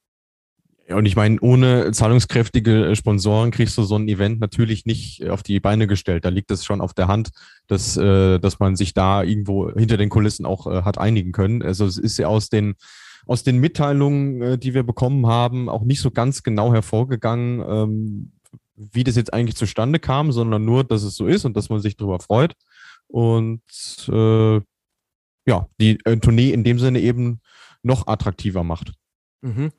Und 0.89 1.06
ich 1.06 1.17
meine, 1.17 1.38
ohne 1.41 1.91
zahlungskräftige 1.91 2.88
äh, 2.88 2.96
Sponsoren 2.96 3.51
kriegst 3.51 3.77
du 3.77 3.84
so 3.84 3.96
ein 3.96 4.08
Event 4.08 4.39
natürlich 4.39 4.86
nicht 4.86 5.22
äh, 5.22 5.29
auf 5.29 5.44
die 5.44 5.60
Beine 5.60 5.86
gestellt. 5.86 6.24
Da 6.24 6.29
liegt 6.29 6.50
es 6.50 6.63
schon 6.63 6.79
auf 6.79 6.94
der 6.94 7.08
Hand, 7.08 7.32
dass, 7.67 7.98
äh, 7.98 8.39
dass 8.39 8.60
man 8.60 8.77
sich 8.77 8.94
da 8.94 9.22
irgendwo 9.22 9.70
hinter 9.72 9.98
den 9.98 10.10
Kulissen 10.10 10.46
auch 10.46 10.65
hat 10.65 10.98
einigen 10.98 11.34
können. 11.34 11.62
Also 11.62 11.86
es 11.86 11.98
ist 11.98 12.17
ja 12.17 12.27
aus 12.27 12.50
den 12.50 12.75
aus 13.25 13.44
den 13.44 13.58
Mitteilungen, 13.58 14.58
die 14.58 14.74
wir 14.74 14.84
bekommen 14.84 15.27
haben, 15.27 15.67
auch 15.67 15.84
nicht 15.84 16.00
so 16.01 16.12
ganz 16.12 16.44
genau 16.44 16.72
hervorgegangen, 16.72 17.62
ähm, 17.67 18.32
wie 18.77 19.03
das 19.03 19.17
jetzt 19.17 19.34
eigentlich 19.34 19.58
zustande 19.58 20.00
kam, 20.00 20.32
sondern 20.32 20.63
nur, 20.63 20.86
dass 20.86 21.03
es 21.03 21.15
so 21.15 21.27
ist 21.27 21.44
und 21.44 21.58
dass 21.58 21.67
man 21.67 21.82
sich 21.82 21.98
darüber 21.98 22.22
freut. 22.22 22.53
Und 23.08 23.62
äh, 24.08 24.62
ja, 25.46 25.67
die 25.82 25.98
Tournee 25.98 26.51
in 26.51 26.63
dem 26.63 26.79
Sinne 26.79 27.01
eben 27.01 27.41
noch 27.84 28.08
attraktiver 28.08 28.63
macht. 28.63 28.94
Mhm. 29.41 29.72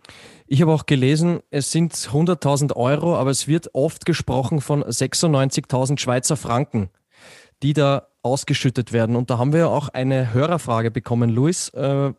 Ich 0.47 0.63
habe 0.63 0.73
auch 0.73 0.87
gelesen, 0.87 1.41
es 1.51 1.73
sind 1.73 1.93
100.000 1.95 2.77
Euro, 2.77 3.17
aber 3.17 3.31
es 3.31 3.49
wird 3.49 3.75
oft 3.75 4.07
gesprochen 4.07 4.61
von 4.61 4.85
96.000 4.85 5.99
Schweizer 5.99 6.37
Franken, 6.37 6.91
die 7.63 7.73
da 7.73 8.09
ausgeschüttet 8.23 8.93
werden. 8.93 9.17
Und 9.17 9.31
da 9.31 9.39
haben 9.39 9.53
wir 9.53 9.71
auch 9.71 9.89
eine 9.89 10.33
Hörerfrage 10.33 10.91
bekommen, 10.91 11.31
Luis, 11.31 11.69
äh, 11.71 12.13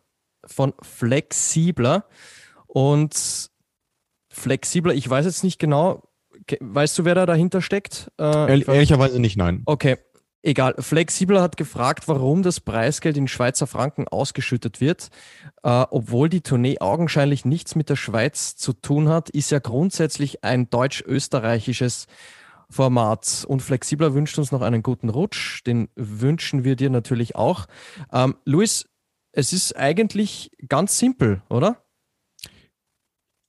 von 0.44 0.74
Flexibler. 0.82 2.04
Und 2.66 3.50
Flexibler, 4.28 4.94
ich 4.94 5.08
weiß 5.08 5.24
jetzt 5.24 5.44
nicht 5.44 5.58
genau, 5.58 6.02
weißt 6.60 6.98
du, 6.98 7.04
wer 7.04 7.14
da 7.14 7.26
dahinter 7.26 7.62
steckt? 7.62 8.10
Äh, 8.18 8.62
Ehrlicherweise 8.62 9.18
nicht, 9.20 9.36
nein. 9.36 9.62
Okay, 9.66 9.98
Egal, 10.42 10.74
Flexibler 10.78 11.42
hat 11.42 11.58
gefragt, 11.58 12.08
warum 12.08 12.42
das 12.42 12.60
Preisgeld 12.60 13.18
in 13.18 13.28
Schweizer 13.28 13.66
Franken 13.66 14.08
ausgeschüttet 14.08 14.80
wird. 14.80 15.10
Äh, 15.62 15.84
obwohl 15.90 16.30
die 16.30 16.40
Tournee 16.40 16.78
augenscheinlich 16.80 17.44
nichts 17.44 17.74
mit 17.74 17.90
der 17.90 17.96
Schweiz 17.96 18.56
zu 18.56 18.72
tun 18.72 19.08
hat, 19.10 19.28
ist 19.28 19.50
ja 19.50 19.58
grundsätzlich 19.58 20.42
ein 20.42 20.70
deutsch-österreichisches 20.70 22.06
Format. 22.70 23.44
Und 23.48 23.60
Flexibler 23.60 24.14
wünscht 24.14 24.38
uns 24.38 24.50
noch 24.50 24.62
einen 24.62 24.82
guten 24.82 25.10
Rutsch. 25.10 25.62
Den 25.66 25.88
wünschen 25.94 26.64
wir 26.64 26.74
dir 26.74 26.88
natürlich 26.88 27.36
auch. 27.36 27.66
Ähm, 28.10 28.36
Luis, 28.46 28.88
es 29.32 29.52
ist 29.52 29.76
eigentlich 29.76 30.50
ganz 30.68 30.98
simpel, 30.98 31.42
oder? 31.50 31.82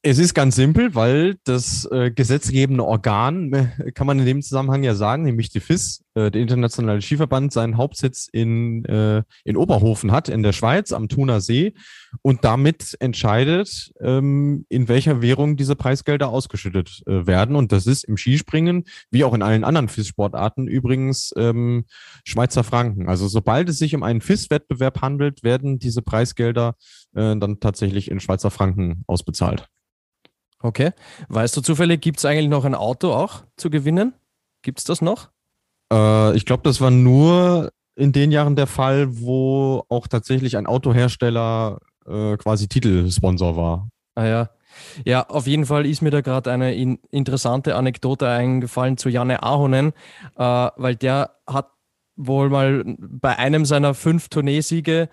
Es 0.03 0.17
ist 0.17 0.33
ganz 0.33 0.55
simpel, 0.55 0.95
weil 0.95 1.35
das 1.43 1.87
äh, 1.91 2.09
gesetzgebende 2.09 2.83
Organ, 2.83 3.53
äh, 3.53 3.91
kann 3.91 4.07
man 4.07 4.17
in 4.17 4.25
dem 4.25 4.41
Zusammenhang 4.41 4.81
ja 4.81 4.95
sagen, 4.95 5.21
nämlich 5.21 5.49
die 5.49 5.59
FIS, 5.59 6.03
äh, 6.15 6.31
der 6.31 6.41
Internationale 6.41 7.03
Skiverband, 7.03 7.53
seinen 7.53 7.77
Hauptsitz 7.77 8.27
in, 8.31 8.83
äh, 8.85 9.21
in 9.43 9.57
Oberhofen 9.57 10.11
hat, 10.11 10.27
in 10.27 10.41
der 10.41 10.53
Schweiz, 10.53 10.91
am 10.91 11.07
Thuner 11.07 11.39
See, 11.39 11.75
und 12.23 12.43
damit 12.43 12.95
entscheidet, 12.99 13.93
ähm, 14.01 14.65
in 14.69 14.87
welcher 14.87 15.21
Währung 15.21 15.55
diese 15.55 15.75
Preisgelder 15.75 16.29
ausgeschüttet 16.29 17.03
äh, 17.05 17.27
werden. 17.27 17.55
Und 17.55 17.71
das 17.71 17.85
ist 17.85 18.03
im 18.03 18.17
Skispringen, 18.17 18.85
wie 19.11 19.23
auch 19.23 19.35
in 19.35 19.43
allen 19.43 19.63
anderen 19.63 19.87
FIS-Sportarten 19.87 20.67
übrigens, 20.67 21.31
ähm, 21.37 21.85
Schweizer 22.25 22.63
Franken. 22.63 23.07
Also 23.07 23.27
sobald 23.27 23.69
es 23.69 23.77
sich 23.77 23.93
um 23.93 24.01
einen 24.01 24.21
FIS-Wettbewerb 24.21 25.03
handelt, 25.03 25.43
werden 25.43 25.77
diese 25.77 26.01
Preisgelder 26.01 26.73
äh, 27.13 27.37
dann 27.37 27.59
tatsächlich 27.59 28.09
in 28.09 28.19
Schweizer 28.19 28.49
Franken 28.49 29.03
ausbezahlt. 29.05 29.69
Okay. 30.61 30.91
Weißt 31.27 31.55
du 31.57 31.61
zufällig, 31.61 32.01
gibt 32.01 32.19
es 32.19 32.25
eigentlich 32.25 32.49
noch 32.49 32.65
ein 32.65 32.75
Auto 32.75 33.11
auch 33.13 33.43
zu 33.57 33.69
gewinnen? 33.69 34.13
Gibt 34.61 34.79
es 34.79 34.85
das 34.85 35.01
noch? 35.01 35.29
Äh, 35.91 36.35
ich 36.35 36.45
glaube, 36.45 36.63
das 36.63 36.81
war 36.81 36.91
nur 36.91 37.71
in 37.95 38.11
den 38.11 38.31
Jahren 38.31 38.55
der 38.55 38.67
Fall, 38.67 39.19
wo 39.19 39.83
auch 39.89 40.07
tatsächlich 40.07 40.57
ein 40.57 40.67
Autohersteller 40.67 41.79
äh, 42.07 42.37
quasi 42.37 42.67
Titelsponsor 42.67 43.57
war. 43.57 43.89
Ah 44.15 44.25
ja. 44.25 44.49
Ja, 45.05 45.27
auf 45.27 45.47
jeden 45.47 45.65
Fall 45.65 45.85
ist 45.85 46.01
mir 46.01 46.11
da 46.11 46.21
gerade 46.21 46.49
eine 46.49 46.73
in 46.73 46.99
interessante 47.11 47.75
Anekdote 47.75 48.27
eingefallen 48.29 48.97
zu 48.97 49.09
Janne 49.09 49.43
Ahonen, 49.43 49.91
äh, 50.37 50.43
weil 50.43 50.95
der 50.95 51.35
hat 51.45 51.71
wohl 52.15 52.49
mal 52.49 52.83
bei 52.97 53.37
einem 53.37 53.65
seiner 53.65 53.93
fünf 53.93 54.29
Tourneesiege 54.29 55.09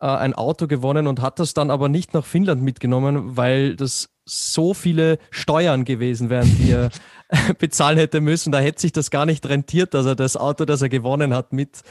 äh, 0.00 0.06
ein 0.06 0.34
Auto 0.34 0.66
gewonnen 0.66 1.06
und 1.06 1.20
hat 1.20 1.38
das 1.38 1.54
dann 1.54 1.70
aber 1.70 1.88
nicht 1.88 2.14
nach 2.14 2.24
Finnland 2.24 2.62
mitgenommen, 2.62 3.36
weil 3.36 3.76
das 3.76 4.10
so 4.30 4.74
viele 4.74 5.18
Steuern 5.30 5.84
gewesen 5.84 6.30
wären, 6.30 6.56
die 6.58 6.70
er 6.70 6.90
bezahlen 7.58 7.98
hätte 7.98 8.20
müssen. 8.20 8.52
Da 8.52 8.60
hätte 8.60 8.80
sich 8.80 8.92
das 8.92 9.10
gar 9.10 9.26
nicht 9.26 9.48
rentiert, 9.48 9.94
dass 9.94 10.06
er 10.06 10.14
das 10.14 10.36
Auto, 10.36 10.64
das 10.64 10.82
er 10.82 10.88
gewonnen 10.88 11.34
hat, 11.34 11.52
mit, 11.52 11.82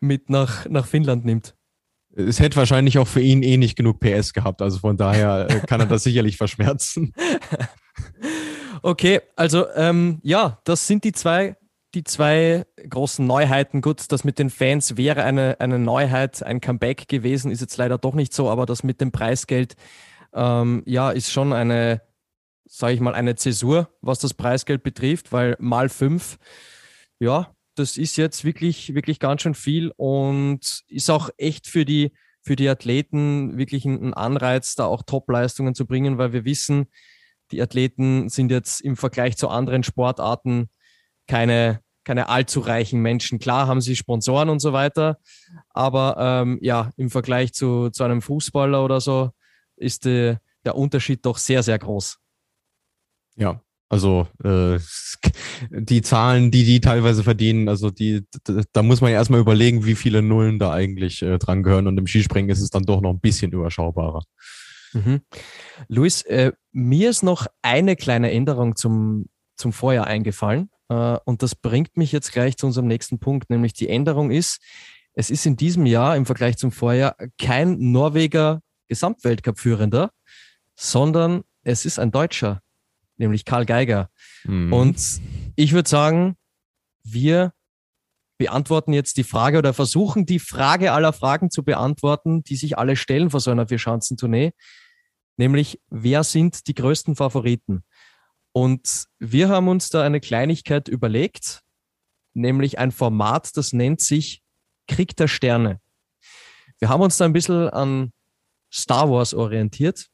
mit 0.00 0.30
nach, 0.30 0.66
nach 0.68 0.86
Finnland 0.86 1.24
nimmt. 1.24 1.54
Es 2.14 2.40
hätte 2.40 2.56
wahrscheinlich 2.56 2.98
auch 2.98 3.06
für 3.06 3.20
ihn 3.20 3.42
eh 3.42 3.56
nicht 3.56 3.76
genug 3.76 4.00
PS 4.00 4.32
gehabt, 4.32 4.62
also 4.62 4.78
von 4.78 4.96
daher 4.96 5.46
äh, 5.48 5.60
kann 5.66 5.80
er 5.80 5.86
das 5.86 6.02
sicherlich 6.04 6.36
verschmerzen. 6.36 7.12
Okay, 8.82 9.20
also 9.36 9.66
ähm, 9.76 10.18
ja, 10.22 10.58
das 10.64 10.86
sind 10.86 11.04
die 11.04 11.12
zwei, 11.12 11.56
die 11.94 12.02
zwei 12.02 12.64
großen 12.88 13.24
Neuheiten. 13.26 13.80
Gut, 13.80 14.10
das 14.10 14.24
mit 14.24 14.38
den 14.38 14.50
Fans 14.50 14.96
wäre 14.96 15.22
eine, 15.22 15.60
eine 15.60 15.78
Neuheit, 15.78 16.42
ein 16.42 16.60
Comeback 16.60 17.06
gewesen, 17.06 17.50
ist 17.50 17.60
jetzt 17.60 17.76
leider 17.76 17.98
doch 17.98 18.14
nicht 18.14 18.32
so, 18.32 18.48
aber 18.48 18.66
das 18.66 18.82
mit 18.82 19.00
dem 19.00 19.12
Preisgeld 19.12 19.76
ähm, 20.34 20.82
ja, 20.86 21.10
ist 21.10 21.32
schon 21.32 21.52
eine, 21.52 22.02
sage 22.64 22.94
ich 22.94 23.00
mal, 23.00 23.14
eine 23.14 23.34
Zäsur, 23.34 23.88
was 24.00 24.18
das 24.18 24.34
Preisgeld 24.34 24.82
betrifft, 24.82 25.32
weil 25.32 25.56
mal 25.58 25.88
fünf, 25.88 26.38
ja, 27.18 27.54
das 27.74 27.96
ist 27.96 28.16
jetzt 28.16 28.44
wirklich, 28.44 28.94
wirklich 28.94 29.18
ganz 29.18 29.42
schön 29.42 29.54
viel 29.54 29.92
und 29.96 30.82
ist 30.88 31.10
auch 31.10 31.30
echt 31.36 31.66
für 31.66 31.84
die, 31.84 32.12
für 32.42 32.56
die 32.56 32.68
Athleten 32.68 33.58
wirklich 33.58 33.84
ein 33.84 34.14
Anreiz, 34.14 34.74
da 34.74 34.86
auch 34.86 35.02
Top-Leistungen 35.02 35.74
zu 35.74 35.86
bringen, 35.86 36.18
weil 36.18 36.32
wir 36.32 36.44
wissen, 36.44 36.86
die 37.50 37.60
Athleten 37.60 38.28
sind 38.28 38.50
jetzt 38.50 38.80
im 38.80 38.96
Vergleich 38.96 39.36
zu 39.36 39.48
anderen 39.48 39.82
Sportarten 39.82 40.70
keine, 41.26 41.80
keine 42.04 42.28
allzu 42.28 42.60
reichen 42.60 43.00
Menschen. 43.00 43.38
Klar 43.38 43.66
haben 43.66 43.80
sie 43.80 43.96
Sponsoren 43.96 44.48
und 44.48 44.60
so 44.60 44.72
weiter, 44.72 45.18
aber 45.70 46.16
ähm, 46.18 46.58
ja, 46.62 46.90
im 46.96 47.10
Vergleich 47.10 47.52
zu, 47.52 47.90
zu 47.90 48.04
einem 48.04 48.22
Fußballer 48.22 48.84
oder 48.84 49.00
so 49.00 49.30
ist 49.80 50.04
die, 50.04 50.36
der 50.64 50.76
Unterschied 50.76 51.24
doch 51.24 51.38
sehr, 51.38 51.62
sehr 51.62 51.78
groß. 51.78 52.18
Ja, 53.36 53.62
also 53.88 54.28
äh, 54.44 54.78
die 55.70 56.02
Zahlen, 56.02 56.50
die 56.50 56.64
die 56.64 56.80
teilweise 56.80 57.24
verdienen, 57.24 57.68
also 57.68 57.90
die, 57.90 58.24
da 58.72 58.82
muss 58.82 59.00
man 59.00 59.10
ja 59.10 59.18
erstmal 59.18 59.40
überlegen, 59.40 59.84
wie 59.84 59.94
viele 59.94 60.22
Nullen 60.22 60.58
da 60.58 60.72
eigentlich 60.72 61.22
äh, 61.22 61.38
dran 61.38 61.62
gehören. 61.62 61.86
Und 61.86 61.98
im 61.98 62.06
Skispringen 62.06 62.50
ist 62.50 62.60
es 62.60 62.70
dann 62.70 62.84
doch 62.84 63.00
noch 63.00 63.10
ein 63.10 63.20
bisschen 63.20 63.52
überschaubarer. 63.52 64.22
Mhm. 64.92 65.20
Luis, 65.88 66.22
äh, 66.22 66.52
mir 66.72 67.10
ist 67.10 67.22
noch 67.22 67.46
eine 67.62 67.96
kleine 67.96 68.30
Änderung 68.30 68.76
zum, 68.76 69.26
zum 69.56 69.72
Vorjahr 69.72 70.06
eingefallen. 70.06 70.70
Äh, 70.88 71.18
und 71.24 71.42
das 71.42 71.54
bringt 71.54 71.96
mich 71.96 72.12
jetzt 72.12 72.32
gleich 72.32 72.56
zu 72.56 72.66
unserem 72.66 72.86
nächsten 72.86 73.18
Punkt, 73.18 73.50
nämlich 73.50 73.72
die 73.72 73.88
Änderung 73.88 74.30
ist, 74.30 74.60
es 75.12 75.30
ist 75.30 75.44
in 75.44 75.56
diesem 75.56 75.86
Jahr 75.86 76.16
im 76.16 76.24
Vergleich 76.24 76.56
zum 76.56 76.70
Vorjahr 76.70 77.16
kein 77.38 77.78
Norweger 77.90 78.62
Gesamtweltcup-Führender, 78.90 80.10
sondern 80.74 81.44
es 81.62 81.86
ist 81.86 81.98
ein 81.98 82.10
Deutscher, 82.10 82.60
nämlich 83.16 83.44
Karl 83.44 83.64
Geiger. 83.64 84.10
Mhm. 84.44 84.72
Und 84.72 85.20
ich 85.56 85.72
würde 85.72 85.88
sagen, 85.88 86.36
wir 87.02 87.52
beantworten 88.36 88.92
jetzt 88.92 89.16
die 89.16 89.24
Frage 89.24 89.58
oder 89.58 89.72
versuchen 89.72 90.26
die 90.26 90.38
Frage 90.38 90.92
aller 90.92 91.12
Fragen 91.12 91.50
zu 91.50 91.62
beantworten, 91.62 92.42
die 92.42 92.56
sich 92.56 92.76
alle 92.78 92.96
stellen 92.96 93.30
vor 93.30 93.40
so 93.40 93.50
einer 93.50 93.68
Vierschanzentournee, 93.68 94.52
nämlich 95.36 95.80
wer 95.88 96.24
sind 96.24 96.66
die 96.66 96.74
größten 96.74 97.16
Favoriten? 97.16 97.84
Und 98.52 99.04
wir 99.18 99.48
haben 99.48 99.68
uns 99.68 99.90
da 99.90 100.02
eine 100.02 100.20
Kleinigkeit 100.20 100.88
überlegt, 100.88 101.60
nämlich 102.34 102.78
ein 102.78 102.90
Format, 102.90 103.56
das 103.56 103.72
nennt 103.72 104.00
sich 104.00 104.42
Krieg 104.88 105.14
der 105.16 105.28
Sterne. 105.28 105.80
Wir 106.80 106.88
haben 106.88 107.02
uns 107.02 107.18
da 107.18 107.26
ein 107.26 107.32
bisschen 107.32 107.68
an 107.68 108.12
Star 108.72 109.10
Wars 109.10 109.34
orientiert. 109.34 110.08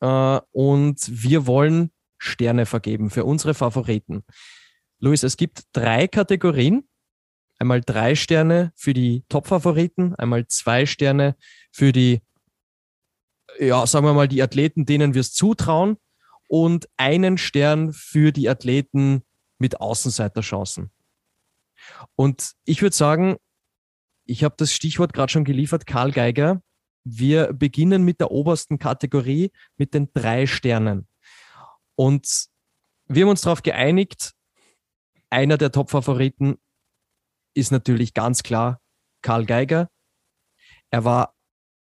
Äh, 0.00 0.40
und 0.52 0.98
wir 1.08 1.46
wollen 1.46 1.90
Sterne 2.18 2.66
vergeben 2.66 3.10
für 3.10 3.24
unsere 3.24 3.54
Favoriten. 3.54 4.24
Luis, 4.98 5.22
es 5.22 5.36
gibt 5.36 5.62
drei 5.72 6.06
Kategorien. 6.08 6.88
Einmal 7.58 7.80
drei 7.80 8.14
Sterne 8.14 8.72
für 8.74 8.92
die 8.92 9.24
Top-Favoriten, 9.28 10.14
einmal 10.16 10.46
zwei 10.48 10.84
Sterne 10.86 11.36
für 11.70 11.92
die, 11.92 12.22
ja, 13.58 13.86
sagen 13.86 14.04
wir 14.06 14.14
mal, 14.14 14.26
die 14.26 14.42
Athleten, 14.42 14.84
denen 14.84 15.14
wir 15.14 15.20
es 15.20 15.32
zutrauen. 15.32 15.96
und 16.48 16.86
einen 16.98 17.38
Stern 17.38 17.94
für 17.94 18.30
die 18.30 18.46
Athleten 18.46 19.22
mit 19.58 19.80
Außenseiterchancen. 19.80 20.90
Und 22.14 22.52
ich 22.66 22.82
würde 22.82 22.94
sagen, 22.94 23.36
ich 24.26 24.44
habe 24.44 24.54
das 24.58 24.74
Stichwort 24.74 25.14
gerade 25.14 25.32
schon 25.32 25.44
geliefert, 25.44 25.86
Karl 25.86 26.12
Geiger. 26.12 26.60
Wir 27.04 27.52
beginnen 27.52 28.04
mit 28.04 28.20
der 28.20 28.30
obersten 28.30 28.78
Kategorie, 28.78 29.50
mit 29.76 29.94
den 29.94 30.10
drei 30.12 30.46
Sternen. 30.46 31.08
Und 31.96 32.46
wir 33.06 33.24
haben 33.24 33.30
uns 33.30 33.42
darauf 33.42 33.62
geeinigt, 33.62 34.32
einer 35.30 35.56
der 35.56 35.72
Top-Favoriten 35.72 36.58
ist 37.54 37.72
natürlich 37.72 38.14
ganz 38.14 38.42
klar 38.42 38.80
Karl 39.22 39.46
Geiger. 39.46 39.90
Er 40.90 41.04
war 41.04 41.34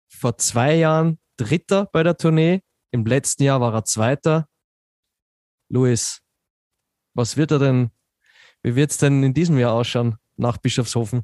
vor 0.07 0.37
zwei 0.37 0.75
Jahren 0.75 1.19
Dritter 1.37 1.85
bei 1.91 2.03
der 2.03 2.17
Tournee. 2.17 2.61
Im 2.91 3.05
letzten 3.05 3.43
Jahr 3.43 3.61
war 3.61 3.73
er 3.73 3.85
Zweiter. 3.85 4.47
Luis, 5.69 6.21
was 7.13 7.37
wird 7.37 7.51
er 7.51 7.59
denn, 7.59 7.91
wie 8.63 8.75
wird 8.75 8.91
es 8.91 8.97
denn 8.97 9.23
in 9.23 9.33
diesem 9.33 9.57
Jahr 9.57 9.73
ausschauen 9.73 10.17
nach 10.37 10.57
Bischofshofen? 10.57 11.23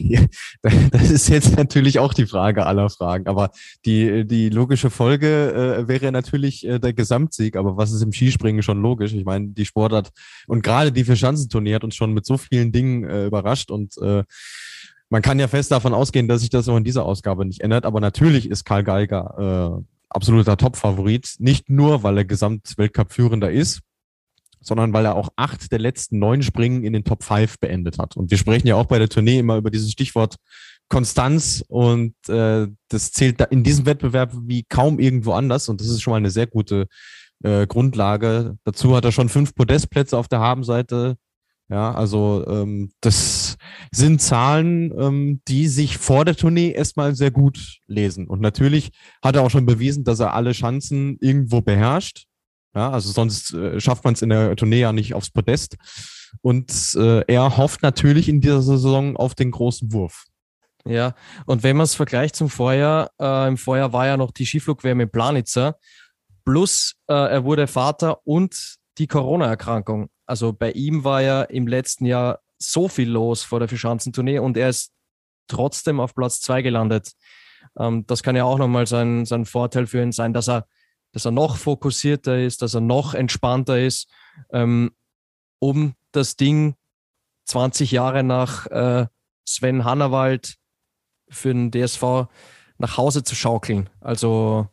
Das 0.90 1.10
ist 1.10 1.28
jetzt 1.28 1.56
natürlich 1.56 1.98
auch 1.98 2.14
die 2.14 2.26
Frage 2.26 2.66
aller 2.66 2.90
Fragen. 2.90 3.26
Aber 3.26 3.50
die, 3.84 4.26
die 4.26 4.48
logische 4.48 4.90
Folge 4.90 5.84
äh, 5.84 5.88
wäre 5.88 6.12
natürlich 6.12 6.66
äh, 6.66 6.78
der 6.78 6.92
Gesamtsieg. 6.92 7.56
Aber 7.56 7.76
was 7.76 7.92
ist 7.92 8.02
im 8.02 8.12
Skispringen 8.12 8.62
schon 8.62 8.80
logisch? 8.80 9.12
Ich 9.12 9.24
meine, 9.24 9.48
die 9.48 9.64
Sportart 9.64 10.10
und 10.46 10.62
gerade 10.62 10.92
die 10.92 11.04
Vierschanzentournee 11.04 11.74
hat 11.74 11.84
uns 11.84 11.96
schon 11.96 12.12
mit 12.12 12.26
so 12.26 12.36
vielen 12.36 12.72
Dingen 12.72 13.04
äh, 13.04 13.26
überrascht 13.26 13.70
und 13.70 13.96
äh, 13.98 14.24
man 15.10 15.20
kann 15.20 15.38
ja 15.38 15.46
fest 15.46 15.70
davon 15.70 15.92
ausgehen, 15.92 16.26
dass 16.26 16.40
sich 16.40 16.48
das 16.48 16.68
auch 16.68 16.76
in 16.76 16.84
dieser 16.84 17.04
Ausgabe 17.04 17.44
nicht 17.44 17.60
ändert. 17.60 17.84
Aber 17.84 18.00
natürlich 18.00 18.48
ist 18.48 18.64
Karl 18.64 18.82
Geiger 18.82 19.78
äh, 19.78 19.84
absoluter 20.08 20.56
Top-Favorit. 20.56 21.34
Nicht 21.38 21.68
nur, 21.68 22.02
weil 22.02 22.16
er 22.16 22.24
Gesamtweltcup-Führender 22.24 23.50
ist, 23.50 23.80
sondern 24.62 24.92
weil 24.92 25.04
er 25.04 25.16
auch 25.16 25.30
acht 25.36 25.70
der 25.72 25.78
letzten 25.78 26.18
neun 26.18 26.42
Springen 26.42 26.84
in 26.84 26.92
den 26.92 27.04
Top 27.04 27.22
5 27.22 27.58
beendet 27.58 27.98
hat. 27.98 28.16
Und 28.16 28.30
wir 28.30 28.38
sprechen 28.38 28.66
ja 28.66 28.76
auch 28.76 28.86
bei 28.86 28.98
der 28.98 29.08
Tournee 29.08 29.38
immer 29.38 29.56
über 29.56 29.70
dieses 29.70 29.92
Stichwort 29.92 30.36
Konstanz 30.88 31.64
und 31.68 32.14
äh, 32.28 32.66
das 32.88 33.12
zählt 33.12 33.40
da 33.40 33.44
in 33.44 33.64
diesem 33.64 33.86
Wettbewerb 33.86 34.34
wie 34.44 34.64
kaum 34.68 34.98
irgendwo 34.98 35.32
anders 35.32 35.68
und 35.68 35.80
das 35.80 35.88
ist 35.88 36.02
schon 36.02 36.10
mal 36.10 36.18
eine 36.18 36.30
sehr 36.30 36.46
gute 36.46 36.86
äh, 37.42 37.66
Grundlage. 37.66 38.56
Dazu 38.64 38.94
hat 38.94 39.04
er 39.04 39.12
schon 39.12 39.28
fünf 39.28 39.54
Podestplätze 39.54 40.18
auf 40.18 40.28
der 40.28 40.40
Habenseite. 40.40 41.16
Ja, 41.70 41.94
also 41.94 42.44
ähm, 42.46 42.92
das 43.00 43.56
sind 43.90 44.20
Zahlen, 44.20 44.92
ähm, 44.98 45.40
die 45.48 45.68
sich 45.68 45.96
vor 45.96 46.26
der 46.26 46.36
Tournee 46.36 46.72
erstmal 46.72 47.14
sehr 47.14 47.30
gut 47.30 47.78
lesen. 47.86 48.26
Und 48.26 48.42
natürlich 48.42 48.90
hat 49.22 49.36
er 49.36 49.42
auch 49.42 49.50
schon 49.50 49.64
bewiesen, 49.64 50.04
dass 50.04 50.20
er 50.20 50.34
alle 50.34 50.52
Chancen 50.52 51.16
irgendwo 51.20 51.62
beherrscht. 51.62 52.26
Ja, 52.74 52.90
also 52.90 53.10
sonst 53.12 53.52
äh, 53.52 53.80
schafft 53.80 54.04
man 54.04 54.14
es 54.14 54.22
in 54.22 54.30
der 54.30 54.56
Tournee 54.56 54.80
ja 54.80 54.92
nicht 54.92 55.14
aufs 55.14 55.30
Podest. 55.30 55.76
Und 56.40 56.94
äh, 56.96 57.22
er 57.26 57.56
hofft 57.56 57.82
natürlich 57.82 58.28
in 58.28 58.40
dieser 58.40 58.62
Saison 58.62 59.16
auf 59.16 59.34
den 59.34 59.50
großen 59.50 59.92
Wurf. 59.92 60.24
Ja, 60.84 61.14
und 61.46 61.62
wenn 61.62 61.76
man 61.76 61.84
es 61.84 61.94
vergleicht 61.94 62.34
zum 62.34 62.48
Vorjahr, 62.48 63.10
äh, 63.20 63.48
im 63.48 63.56
Vorjahr 63.56 63.92
war 63.92 64.06
ja 64.06 64.16
noch 64.16 64.32
die 64.32 64.46
Skiflugwärme 64.46 65.02
WM 65.02 65.06
in 65.06 65.10
Planitzer, 65.10 65.76
plus 66.44 66.94
äh, 67.08 67.14
er 67.14 67.44
wurde 67.44 67.66
Vater 67.66 68.26
und 68.26 68.76
die 68.98 69.06
Corona-Erkrankung. 69.06 70.08
Also 70.26 70.52
bei 70.52 70.72
ihm 70.72 71.04
war 71.04 71.22
ja 71.22 71.42
im 71.42 71.66
letzten 71.66 72.06
Jahr 72.06 72.40
so 72.58 72.88
viel 72.88 73.10
los 73.10 73.42
vor 73.42 73.60
der 73.60 73.68
Verschanzentournee 73.68 74.38
und 74.38 74.56
er 74.56 74.70
ist 74.70 74.92
trotzdem 75.46 76.00
auf 76.00 76.14
Platz 76.14 76.40
zwei 76.40 76.62
gelandet. 76.62 77.12
Ähm, 77.78 78.04
das 78.06 78.22
kann 78.22 78.34
ja 78.34 78.44
auch 78.44 78.58
nochmal 78.58 78.86
sein, 78.86 79.24
sein 79.24 79.44
Vorteil 79.44 79.86
für 79.86 80.02
ihn 80.02 80.12
sein, 80.12 80.32
dass 80.32 80.48
er 80.48 80.66
dass 81.12 81.24
er 81.24 81.30
noch 81.30 81.56
fokussierter 81.56 82.38
ist, 82.40 82.62
dass 82.62 82.74
er 82.74 82.80
noch 82.80 83.14
entspannter 83.14 83.80
ist, 83.80 84.08
ähm, 84.50 84.92
um 85.58 85.94
das 86.10 86.36
Ding 86.36 86.74
20 87.44 87.90
Jahre 87.92 88.22
nach 88.22 88.66
äh, 88.66 89.06
Sven 89.46 89.84
Hannawald 89.84 90.56
für 91.28 91.52
den 91.52 91.70
DSV 91.70 92.26
nach 92.78 92.96
Hause 92.96 93.22
zu 93.22 93.34
schaukeln. 93.34 93.88
Also 94.00 94.68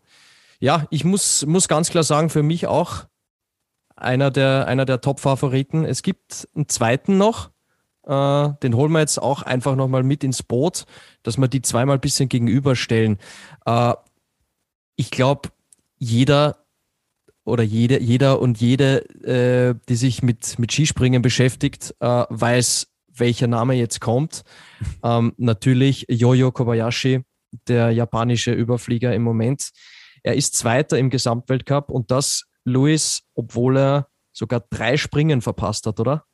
ja, 0.60 0.86
ich 0.90 1.06
muss, 1.06 1.46
muss 1.46 1.68
ganz 1.68 1.90
klar 1.90 2.04
sagen, 2.04 2.30
für 2.30 2.44
mich 2.44 2.68
auch 2.68 3.06
einer 3.96 4.32
der, 4.32 4.68
einer 4.68 4.86
der 4.86 5.02
Top-Favoriten. 5.02 5.86
Es 5.86 6.04
gibt 6.04 6.48
einen 6.56 6.68
zweiten 6.70 7.18
noch, 7.18 7.52
äh, 8.04 8.50
den 8.63 8.76
holen 8.76 8.92
wir 8.92 9.00
jetzt 9.00 9.22
auch 9.22 9.42
einfach 9.44 9.76
nochmal 9.76 10.04
mit 10.04 10.24
ins 10.24 10.44
Boot, 10.44 10.86
dass 11.24 11.38
wir 11.38 11.48
die 11.48 11.62
zweimal 11.62 11.98
ein 11.98 12.02
bisschen 12.02 12.30
gegenüberstellen. 12.30 13.20
Äh, 13.66 13.94
ich 14.96 15.12
glaube, 15.12 15.50
jeder 16.00 16.66
oder 17.46 17.64
jede, 17.64 18.00
jeder 18.02 18.40
und 18.40 18.60
jede, 18.60 19.06
äh, 19.24 19.76
die 19.88 19.96
sich 19.96 20.24
mit, 20.24 20.58
mit 20.60 20.72
Skispringen 20.72 21.22
beschäftigt, 21.22 21.96
äh, 22.00 22.26
weiß, 22.30 22.88
welcher 23.14 23.48
Name 23.48 23.76
jetzt 23.76 24.02
kommt. 24.02 24.44
Ähm, 25.04 25.34
natürlich 25.38 26.06
Yoyo 26.10 26.52
Kobayashi, 26.52 27.24
der 27.68 27.92
japanische 27.92 28.54
Überflieger 28.54 29.14
im 29.14 29.24
Moment. 29.24 29.72
Er 30.24 30.36
ist 30.36 30.56
Zweiter 30.56 30.98
im 30.98 31.10
Gesamtweltcup 31.10 31.90
und 31.90 32.12
das, 32.12 32.46
Luis, 32.64 33.24
obwohl 33.34 33.78
er 33.78 34.08
sogar 34.32 34.64
drei 34.70 34.98
Springen 34.98 35.42
verpasst 35.42 35.86
hat, 35.86 36.00
oder? 36.00 36.26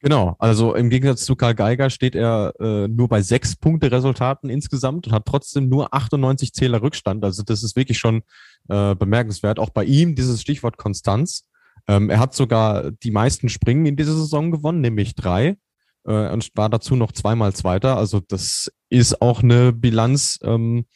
Genau, 0.00 0.36
also 0.38 0.74
im 0.74 0.90
Gegensatz 0.90 1.24
zu 1.24 1.34
Karl 1.34 1.56
Geiger 1.56 1.90
steht 1.90 2.14
er 2.14 2.54
äh, 2.60 2.86
nur 2.86 3.08
bei 3.08 3.20
sechs 3.20 3.56
Punkte 3.56 3.90
Resultaten 3.90 4.48
insgesamt 4.48 5.08
und 5.08 5.12
hat 5.12 5.26
trotzdem 5.26 5.68
nur 5.68 5.92
98 5.92 6.52
Zähler 6.52 6.82
Rückstand. 6.82 7.24
Also 7.24 7.42
das 7.42 7.64
ist 7.64 7.74
wirklich 7.74 7.98
schon 7.98 8.22
äh, 8.68 8.94
bemerkenswert. 8.94 9.58
Auch 9.58 9.70
bei 9.70 9.84
ihm 9.84 10.14
dieses 10.14 10.40
Stichwort 10.40 10.76
Konstanz. 10.76 11.48
Ähm, 11.86 12.10
er 12.10 12.20
hat 12.20 12.34
sogar 12.34 12.90
die 12.90 13.10
meisten 13.10 13.48
Springen 13.48 13.86
in 13.86 13.96
dieser 13.96 14.14
Saison 14.14 14.50
gewonnen, 14.50 14.80
nämlich 14.80 15.14
drei 15.14 15.56
äh, 16.04 16.30
und 16.30 16.50
war 16.54 16.68
dazu 16.68 16.96
noch 16.96 17.12
zweimal 17.12 17.54
Zweiter. 17.54 17.96
Also 17.96 18.20
das 18.20 18.70
ist 18.90 19.20
auch 19.22 19.42
eine 19.42 19.72
Bilanz, 19.72 20.38
ähm, 20.42 20.86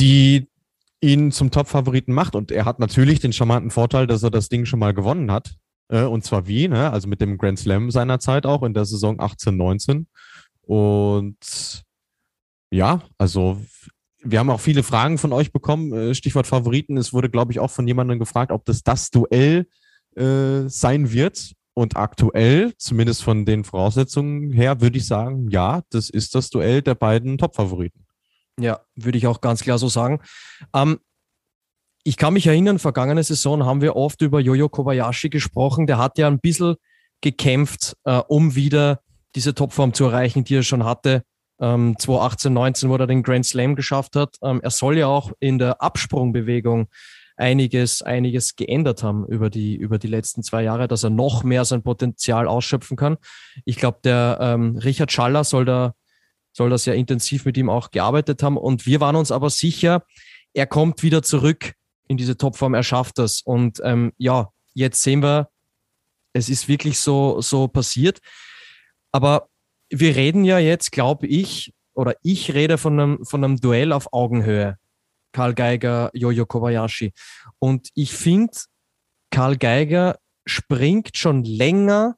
die 0.00 0.48
ihn 1.00 1.32
zum 1.32 1.50
Top-Favoriten 1.50 2.12
macht. 2.12 2.34
Und 2.34 2.50
er 2.50 2.64
hat 2.64 2.78
natürlich 2.78 3.20
den 3.20 3.32
charmanten 3.32 3.70
Vorteil, 3.70 4.06
dass 4.06 4.22
er 4.22 4.30
das 4.30 4.48
Ding 4.48 4.64
schon 4.64 4.78
mal 4.78 4.94
gewonnen 4.94 5.30
hat. 5.30 5.54
Äh, 5.88 6.04
und 6.04 6.24
zwar 6.24 6.46
wie, 6.46 6.68
ne? 6.68 6.90
also 6.90 7.08
mit 7.08 7.20
dem 7.20 7.38
Grand 7.38 7.58
Slam 7.58 7.90
seiner 7.90 8.18
Zeit 8.20 8.46
auch 8.46 8.62
in 8.62 8.74
der 8.74 8.84
Saison 8.84 9.20
18, 9.20 9.56
19. 9.56 10.08
Und 10.62 11.84
ja, 12.70 13.02
also 13.18 13.60
wir 14.24 14.38
haben 14.38 14.50
auch 14.50 14.60
viele 14.60 14.82
Fragen 14.82 15.18
von 15.18 15.32
euch 15.32 15.52
bekommen. 15.52 15.92
Äh, 15.92 16.14
Stichwort 16.14 16.46
Favoriten. 16.46 16.96
Es 16.96 17.12
wurde, 17.12 17.30
glaube 17.30 17.52
ich, 17.52 17.60
auch 17.60 17.70
von 17.70 17.86
jemandem 17.86 18.18
gefragt, 18.18 18.50
ob 18.50 18.64
das 18.64 18.82
das 18.82 19.10
Duell 19.10 19.66
äh, 20.16 20.68
sein 20.68 21.12
wird. 21.12 21.52
Und 21.76 21.96
aktuell, 21.96 22.72
zumindest 22.78 23.24
von 23.24 23.44
den 23.44 23.64
Voraussetzungen 23.64 24.52
her, 24.52 24.80
würde 24.80 24.96
ich 24.96 25.06
sagen, 25.06 25.48
ja, 25.50 25.82
das 25.90 26.08
ist 26.08 26.36
das 26.36 26.48
Duell 26.48 26.82
der 26.82 26.94
beiden 26.94 27.36
Top-Favoriten. 27.36 28.06
Ja, 28.60 28.80
würde 28.94 29.18
ich 29.18 29.26
auch 29.26 29.40
ganz 29.40 29.62
klar 29.62 29.78
so 29.78 29.88
sagen. 29.88 30.20
Ähm, 30.72 31.00
ich 32.04 32.16
kann 32.16 32.34
mich 32.34 32.46
erinnern, 32.46 32.78
vergangene 32.78 33.24
Saison 33.24 33.64
haben 33.64 33.80
wir 33.80 33.96
oft 33.96 34.22
über 34.22 34.38
Jojo 34.38 34.68
Kobayashi 34.68 35.30
gesprochen. 35.30 35.86
Der 35.86 35.98
hat 35.98 36.16
ja 36.16 36.28
ein 36.28 36.38
bisschen 36.38 36.76
gekämpft, 37.20 37.96
äh, 38.04 38.18
um 38.28 38.54
wieder 38.54 39.00
diese 39.34 39.54
Topform 39.54 39.94
zu 39.94 40.04
erreichen, 40.04 40.44
die 40.44 40.56
er 40.56 40.62
schon 40.62 40.84
hatte. 40.84 41.24
Ähm, 41.60 41.96
2018, 41.98 42.52
19, 42.52 42.88
wo 42.90 42.96
er 42.96 43.06
den 43.06 43.22
Grand 43.22 43.46
Slam 43.46 43.76
geschafft 43.76 44.16
hat. 44.16 44.36
Ähm, 44.42 44.60
er 44.62 44.70
soll 44.70 44.98
ja 44.98 45.06
auch 45.06 45.32
in 45.40 45.58
der 45.58 45.80
Absprungbewegung 45.80 46.88
einiges, 47.36 48.02
einiges 48.02 48.56
geändert 48.56 49.02
haben 49.02 49.26
über 49.26 49.50
die, 49.50 49.76
über 49.76 49.98
die 49.98 50.06
letzten 50.06 50.42
zwei 50.42 50.62
Jahre, 50.62 50.88
dass 50.88 51.02
er 51.02 51.10
noch 51.10 51.42
mehr 51.44 51.64
sein 51.64 51.82
Potenzial 51.82 52.46
ausschöpfen 52.46 52.96
kann. 52.96 53.16
Ich 53.64 53.76
glaube, 53.76 53.98
der 54.04 54.38
ähm, 54.40 54.76
Richard 54.76 55.12
Schaller 55.12 55.44
soll 55.44 55.64
da, 55.64 55.94
soll 56.52 56.70
da 56.70 56.78
sehr 56.78 56.94
intensiv 56.94 57.44
mit 57.44 57.56
ihm 57.56 57.68
auch 57.68 57.90
gearbeitet 57.90 58.42
haben. 58.42 58.56
Und 58.56 58.86
wir 58.86 59.00
waren 59.00 59.16
uns 59.16 59.32
aber 59.32 59.50
sicher, 59.50 60.04
er 60.52 60.66
kommt 60.66 61.02
wieder 61.02 61.22
zurück 61.22 61.74
in 62.06 62.16
diese 62.16 62.36
Topform, 62.36 62.74
er 62.74 62.82
schafft 62.82 63.18
das. 63.18 63.40
Und 63.42 63.80
ähm, 63.82 64.12
ja, 64.18 64.50
jetzt 64.74 65.02
sehen 65.02 65.22
wir, 65.22 65.48
es 66.32 66.48
ist 66.48 66.68
wirklich 66.68 66.98
so, 66.98 67.40
so 67.40 67.68
passiert. 67.68 68.20
Aber 69.10 69.48
wir 70.00 70.16
reden 70.16 70.44
ja 70.44 70.58
jetzt, 70.58 70.92
glaube 70.92 71.26
ich, 71.26 71.72
oder 71.94 72.14
ich 72.22 72.54
rede 72.54 72.78
von 72.78 72.98
einem, 72.98 73.24
von 73.24 73.44
einem 73.44 73.60
Duell 73.60 73.92
auf 73.92 74.12
Augenhöhe. 74.12 74.76
Karl 75.32 75.54
Geiger, 75.54 76.10
Jojo 76.12 76.46
Kobayashi. 76.46 77.12
Und 77.58 77.88
ich 77.94 78.12
finde, 78.12 78.56
Karl 79.30 79.56
Geiger 79.56 80.18
springt 80.46 81.16
schon 81.16 81.44
länger 81.44 82.16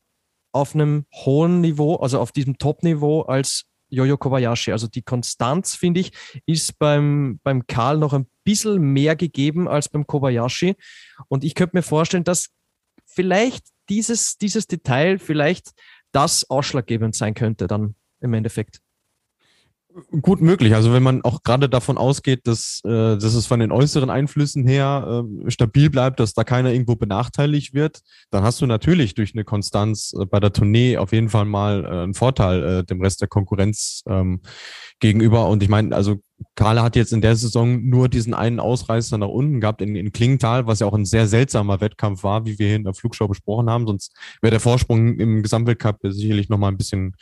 auf 0.52 0.74
einem 0.74 1.06
hohen 1.12 1.60
Niveau, 1.60 1.96
also 1.96 2.20
auf 2.20 2.32
diesem 2.32 2.58
Top-Niveau 2.58 3.22
als 3.22 3.64
Jojo 3.88 4.16
Kobayashi. 4.16 4.72
Also 4.72 4.86
die 4.86 5.02
Konstanz, 5.02 5.74
finde 5.74 6.00
ich, 6.00 6.12
ist 6.46 6.78
beim, 6.78 7.40
beim 7.42 7.66
Karl 7.66 7.98
noch 7.98 8.12
ein 8.12 8.26
bisschen 8.44 8.80
mehr 8.80 9.16
gegeben 9.16 9.68
als 9.68 9.88
beim 9.88 10.06
Kobayashi. 10.06 10.76
Und 11.28 11.44
ich 11.44 11.54
könnte 11.54 11.76
mir 11.76 11.82
vorstellen, 11.82 12.24
dass 12.24 12.48
vielleicht 13.06 13.66
dieses, 13.88 14.36
dieses 14.36 14.66
Detail 14.66 15.18
vielleicht 15.18 15.70
das 16.16 16.48
ausschlaggebend 16.48 17.14
sein 17.14 17.34
könnte 17.34 17.66
dann 17.66 17.94
im 18.20 18.32
Endeffekt. 18.32 18.80
Gut 20.20 20.42
möglich. 20.42 20.74
Also 20.74 20.92
wenn 20.92 21.02
man 21.02 21.22
auch 21.22 21.42
gerade 21.42 21.70
davon 21.70 21.96
ausgeht, 21.96 22.46
dass, 22.46 22.82
äh, 22.84 23.16
dass 23.16 23.34
es 23.34 23.46
von 23.46 23.60
den 23.60 23.72
äußeren 23.72 24.10
Einflüssen 24.10 24.66
her 24.66 25.24
äh, 25.46 25.50
stabil 25.50 25.88
bleibt, 25.88 26.20
dass 26.20 26.34
da 26.34 26.44
keiner 26.44 26.70
irgendwo 26.70 26.96
benachteiligt 26.96 27.72
wird, 27.72 28.00
dann 28.30 28.42
hast 28.42 28.60
du 28.60 28.66
natürlich 28.66 29.14
durch 29.14 29.34
eine 29.34 29.44
Konstanz 29.44 30.12
äh, 30.18 30.26
bei 30.26 30.38
der 30.38 30.52
Tournee 30.52 30.98
auf 30.98 31.12
jeden 31.12 31.30
Fall 31.30 31.46
mal 31.46 31.84
äh, 31.84 31.88
einen 31.88 32.14
Vorteil 32.14 32.62
äh, 32.62 32.84
dem 32.84 33.00
Rest 33.00 33.22
der 33.22 33.28
Konkurrenz 33.28 34.02
ähm, 34.06 34.42
gegenüber. 35.00 35.48
Und 35.48 35.62
ich 35.62 35.70
meine, 35.70 35.96
also 35.96 36.16
Karl 36.56 36.82
hat 36.82 36.96
jetzt 36.96 37.14
in 37.14 37.22
der 37.22 37.36
Saison 37.36 37.88
nur 37.88 38.10
diesen 38.10 38.34
einen 38.34 38.60
Ausreißer 38.60 39.16
nach 39.16 39.28
unten 39.28 39.60
gehabt 39.60 39.80
in, 39.80 39.96
in 39.96 40.12
Klingenthal, 40.12 40.66
was 40.66 40.80
ja 40.80 40.86
auch 40.86 40.94
ein 40.94 41.06
sehr 41.06 41.26
seltsamer 41.26 41.80
Wettkampf 41.80 42.22
war, 42.22 42.44
wie 42.44 42.58
wir 42.58 42.66
hier 42.66 42.76
in 42.76 42.84
der 42.84 42.92
Flugshow 42.92 43.28
besprochen 43.28 43.70
haben. 43.70 43.86
Sonst 43.86 44.14
wäre 44.42 44.50
der 44.50 44.60
Vorsprung 44.60 45.18
im 45.18 45.42
Gesamtweltcup 45.42 46.00
sicherlich 46.02 46.50
noch 46.50 46.58
mal 46.58 46.68
ein 46.68 46.76
bisschen 46.76 47.16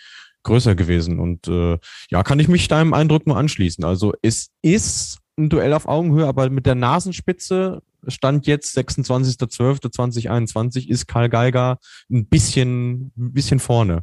größer 0.45 0.75
gewesen. 0.75 1.19
Und 1.19 1.49
äh, 1.49 1.79
ja, 2.11 2.23
kann 2.23 2.39
ich 2.39 2.49
mich 2.49 2.69
deinem 2.69 2.95
Eindruck 2.95 3.27
nur 3.27 3.37
anschließen. 3.37 3.85
Also 3.85 4.15
es 4.23 4.51
ist 4.63 5.19
ein 5.37 5.49
Duell 5.49 5.73
auf 5.73 5.87
Augenhöhe, 5.87 6.27
aber 6.27 6.49
mit 6.51 6.67
der 6.67 6.77
Nasenspitze 6.77 7.83
Stand 8.09 8.47
jetzt 8.47 8.79
26.12.2021 8.79 10.89
ist 10.89 11.07
Karl 11.07 11.29
Geiger 11.29 11.79
ein 12.11 12.27
bisschen, 12.27 13.13
ein 13.17 13.33
bisschen 13.33 13.61
vorne. 13.61 14.03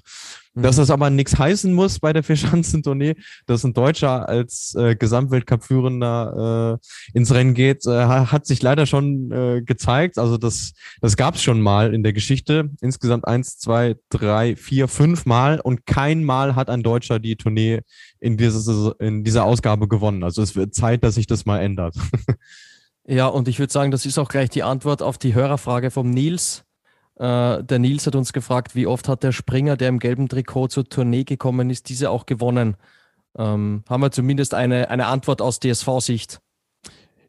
Mhm. 0.53 0.63
Dass 0.63 0.75
das 0.75 0.89
aber 0.89 1.09
nichts 1.09 1.37
heißen 1.37 1.73
muss 1.73 1.99
bei 1.99 2.11
der 2.11 2.23
Vierschanzentournee, 2.23 3.15
dass 3.45 3.63
ein 3.63 3.73
Deutscher 3.73 4.27
als 4.27 4.75
äh, 4.75 4.95
Gesamtweltcup-Führender 4.95 6.79
äh, 6.79 7.17
ins 7.17 7.33
Rennen 7.33 7.53
geht, 7.53 7.85
äh, 7.85 8.05
hat 8.05 8.45
sich 8.45 8.61
leider 8.61 8.85
schon 8.85 9.31
äh, 9.31 9.61
gezeigt. 9.61 10.17
Also 10.17 10.37
das, 10.37 10.73
das 10.99 11.15
gab 11.15 11.35
es 11.35 11.43
schon 11.43 11.61
mal 11.61 11.93
in 11.93 12.03
der 12.03 12.13
Geschichte. 12.13 12.69
Insgesamt 12.81 13.27
eins, 13.27 13.59
zwei, 13.59 13.95
drei, 14.09 14.55
vier, 14.55 14.87
fünf 14.87 15.25
Mal 15.25 15.61
und 15.61 15.85
kein 15.85 16.23
Mal 16.23 16.55
hat 16.55 16.69
ein 16.69 16.83
Deutscher 16.83 17.19
die 17.19 17.37
Tournee 17.37 17.81
in, 18.19 18.37
dieser 18.37 18.99
in 18.99 19.23
dieser 19.23 19.45
Ausgabe 19.45 19.87
gewonnen. 19.87 20.23
Also 20.23 20.41
es 20.41 20.55
wird 20.55 20.75
Zeit, 20.75 21.03
dass 21.03 21.15
sich 21.15 21.27
das 21.27 21.45
mal 21.45 21.59
ändert. 21.59 21.95
Ja, 23.07 23.27
und 23.27 23.47
ich 23.47 23.59
würde 23.59 23.73
sagen, 23.73 23.91
das 23.91 24.05
ist 24.05 24.17
auch 24.17 24.29
gleich 24.29 24.49
die 24.49 24.63
Antwort 24.63 25.01
auf 25.01 25.17
die 25.17 25.33
Hörerfrage 25.33 25.91
vom 25.91 26.09
Nils. 26.09 26.63
Äh, 27.15 27.63
der 27.63 27.79
Nils 27.79 28.05
hat 28.07 28.15
uns 28.15 28.33
gefragt, 28.33 28.75
wie 28.75 28.87
oft 28.87 29.07
hat 29.07 29.23
der 29.23 29.31
Springer, 29.31 29.77
der 29.77 29.89
im 29.89 29.99
gelben 29.99 30.29
Trikot 30.29 30.67
zur 30.67 30.87
Tournee 30.87 31.23
gekommen 31.23 31.69
ist, 31.69 31.89
diese 31.89 32.09
auch 32.09 32.25
gewonnen? 32.25 32.77
Ähm, 33.37 33.83
haben 33.89 34.01
wir 34.01 34.11
zumindest 34.11 34.53
eine, 34.53 34.89
eine 34.89 35.07
Antwort 35.07 35.41
aus 35.41 35.59
DSV-Sicht. 35.59 36.39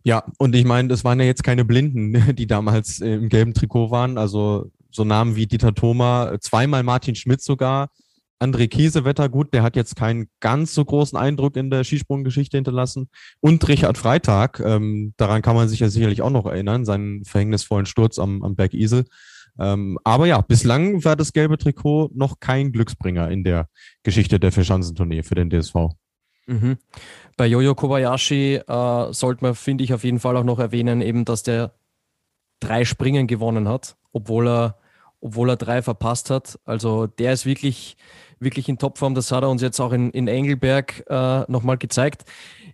Ja, 0.04 0.24
und 0.38 0.54
ich 0.54 0.64
meine, 0.64 0.88
das 0.88 1.04
waren 1.04 1.20
ja 1.20 1.26
jetzt 1.26 1.44
keine 1.44 1.64
Blinden, 1.64 2.34
die 2.34 2.46
damals 2.46 3.00
im 3.00 3.28
gelben 3.28 3.54
Trikot 3.54 3.90
waren. 3.90 4.18
Also 4.18 4.70
so 4.90 5.04
Namen 5.04 5.36
wie 5.36 5.46
Dieter 5.46 5.74
Thoma, 5.74 6.38
zweimal 6.40 6.82
Martin 6.82 7.14
Schmidt 7.14 7.40
sogar, 7.40 7.88
André 8.42 8.66
Kiesewetter, 8.68 9.28
gut, 9.28 9.54
der 9.54 9.62
hat 9.62 9.76
jetzt 9.76 9.94
keinen 9.94 10.28
ganz 10.40 10.74
so 10.74 10.84
großen 10.84 11.16
Eindruck 11.16 11.56
in 11.56 11.70
der 11.70 11.84
Skisprunggeschichte 11.84 12.56
hinterlassen. 12.56 13.08
Und 13.40 13.66
Richard 13.68 13.96
Freitag, 13.96 14.60
ähm, 14.60 15.14
daran 15.16 15.42
kann 15.42 15.54
man 15.54 15.68
sich 15.68 15.80
ja 15.80 15.88
sicherlich 15.88 16.22
auch 16.22 16.30
noch 16.30 16.46
erinnern, 16.46 16.84
seinen 16.84 17.24
verhängnisvollen 17.24 17.86
Sturz 17.86 18.18
am, 18.18 18.42
am 18.42 18.56
Berg 18.56 18.74
Isel. 18.74 19.04
Ähm, 19.58 19.98
aber 20.02 20.26
ja, 20.26 20.40
bislang 20.40 21.04
war 21.04 21.14
das 21.14 21.32
gelbe 21.32 21.56
Trikot 21.56 22.10
noch 22.14 22.40
kein 22.40 22.72
Glücksbringer 22.72 23.30
in 23.30 23.44
der 23.44 23.68
Geschichte 24.02 24.40
der 24.40 24.50
Vierschanzentournee 24.50 25.22
für 25.22 25.34
den 25.34 25.50
DSV. 25.50 25.74
Mhm. 26.46 26.78
Bei 27.36 27.46
Jojo 27.46 27.74
Kobayashi 27.74 28.56
äh, 28.56 29.12
sollte 29.12 29.44
man, 29.44 29.54
finde 29.54 29.84
ich, 29.84 29.94
auf 29.94 30.04
jeden 30.04 30.18
Fall 30.18 30.36
auch 30.36 30.44
noch 30.44 30.58
erwähnen, 30.58 31.00
eben, 31.00 31.24
dass 31.24 31.42
der 31.42 31.74
drei 32.60 32.84
Springen 32.84 33.26
gewonnen 33.26 33.68
hat, 33.68 33.96
obwohl 34.12 34.48
er, 34.48 34.78
obwohl 35.20 35.50
er 35.50 35.56
drei 35.56 35.82
verpasst 35.82 36.30
hat. 36.30 36.58
Also 36.64 37.06
der 37.06 37.32
ist 37.32 37.46
wirklich 37.46 37.96
wirklich 38.42 38.68
in 38.68 38.78
Topform. 38.78 39.14
Das 39.14 39.32
hat 39.32 39.42
er 39.42 39.50
uns 39.50 39.62
jetzt 39.62 39.80
auch 39.80 39.92
in, 39.92 40.10
in 40.10 40.28
Engelberg 40.28 41.04
äh, 41.08 41.50
nochmal 41.50 41.78
gezeigt. 41.78 42.24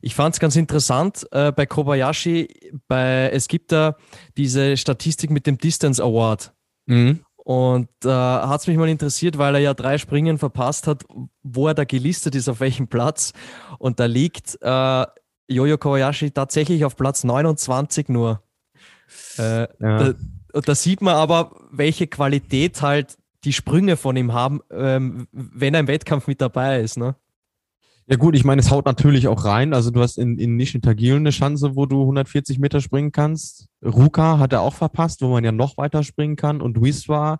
Ich 0.00 0.14
fand 0.14 0.34
es 0.34 0.40
ganz 0.40 0.56
interessant 0.56 1.26
äh, 1.32 1.52
bei 1.52 1.66
Kobayashi, 1.66 2.48
bei, 2.86 3.30
es 3.32 3.48
gibt 3.48 3.72
da 3.72 3.96
diese 4.36 4.76
Statistik 4.76 5.30
mit 5.30 5.46
dem 5.46 5.58
Distance 5.58 6.02
Award. 6.02 6.52
Mhm. 6.86 7.20
Und 7.36 7.88
äh, 8.04 8.08
hat 8.08 8.60
es 8.60 8.66
mich 8.66 8.76
mal 8.76 8.88
interessiert, 8.88 9.38
weil 9.38 9.54
er 9.54 9.60
ja 9.60 9.74
drei 9.74 9.96
Springen 9.96 10.38
verpasst 10.38 10.86
hat, 10.86 11.04
wo 11.42 11.66
er 11.66 11.74
da 11.74 11.84
gelistet 11.84 12.34
ist, 12.34 12.48
auf 12.48 12.60
welchem 12.60 12.88
Platz. 12.88 13.32
Und 13.78 14.00
da 14.00 14.04
liegt 14.04 14.58
äh, 14.60 15.06
Jojo 15.48 15.78
Kobayashi 15.78 16.30
tatsächlich 16.30 16.84
auf 16.84 16.96
Platz 16.96 17.24
29 17.24 18.10
nur. 18.10 18.42
Äh, 19.38 19.42
ja. 19.42 19.68
da, 19.78 20.14
da 20.52 20.74
sieht 20.74 21.00
man 21.00 21.14
aber, 21.14 21.56
welche 21.70 22.06
Qualität 22.06 22.82
halt 22.82 23.16
die 23.44 23.52
Sprünge 23.52 23.96
von 23.96 24.16
ihm 24.16 24.32
haben, 24.32 24.60
ähm, 24.70 25.28
wenn 25.32 25.74
er 25.74 25.80
im 25.80 25.88
Wettkampf 25.88 26.26
mit 26.26 26.40
dabei 26.40 26.80
ist. 26.80 26.96
Ne? 26.96 27.14
Ja 28.06 28.16
gut, 28.16 28.34
ich 28.34 28.44
meine, 28.44 28.60
es 28.60 28.70
haut 28.70 28.86
natürlich 28.86 29.28
auch 29.28 29.44
rein. 29.44 29.74
Also 29.74 29.90
du 29.90 30.00
hast 30.00 30.16
in, 30.16 30.38
in 30.38 30.56
Nischen 30.56 30.80
Tagil 30.80 31.16
eine 31.16 31.30
Chance, 31.30 31.76
wo 31.76 31.86
du 31.86 32.00
140 32.00 32.58
Meter 32.58 32.80
springen 32.80 33.12
kannst. 33.12 33.68
Ruka 33.84 34.38
hat 34.38 34.52
er 34.52 34.62
auch 34.62 34.74
verpasst, 34.74 35.20
wo 35.20 35.28
man 35.28 35.44
ja 35.44 35.52
noch 35.52 35.76
weiter 35.76 36.02
springen 36.02 36.36
kann. 36.36 36.62
Und 36.62 36.82
Wiswa 36.82 37.38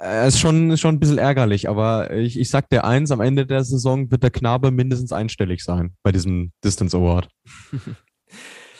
äh, 0.00 0.26
ist 0.26 0.38
schon, 0.38 0.76
schon 0.78 0.94
ein 0.94 1.00
bisschen 1.00 1.18
ärgerlich. 1.18 1.68
Aber 1.68 2.12
ich, 2.12 2.38
ich 2.40 2.48
sag 2.48 2.70
dir 2.70 2.84
eins, 2.84 3.10
am 3.10 3.20
Ende 3.20 3.46
der 3.46 3.62
Saison 3.62 4.10
wird 4.10 4.22
der 4.22 4.30
Knabe 4.30 4.70
mindestens 4.70 5.12
einstellig 5.12 5.62
sein 5.62 5.94
bei 6.02 6.12
diesem 6.12 6.52
Distance 6.64 6.96
Award. 6.96 7.28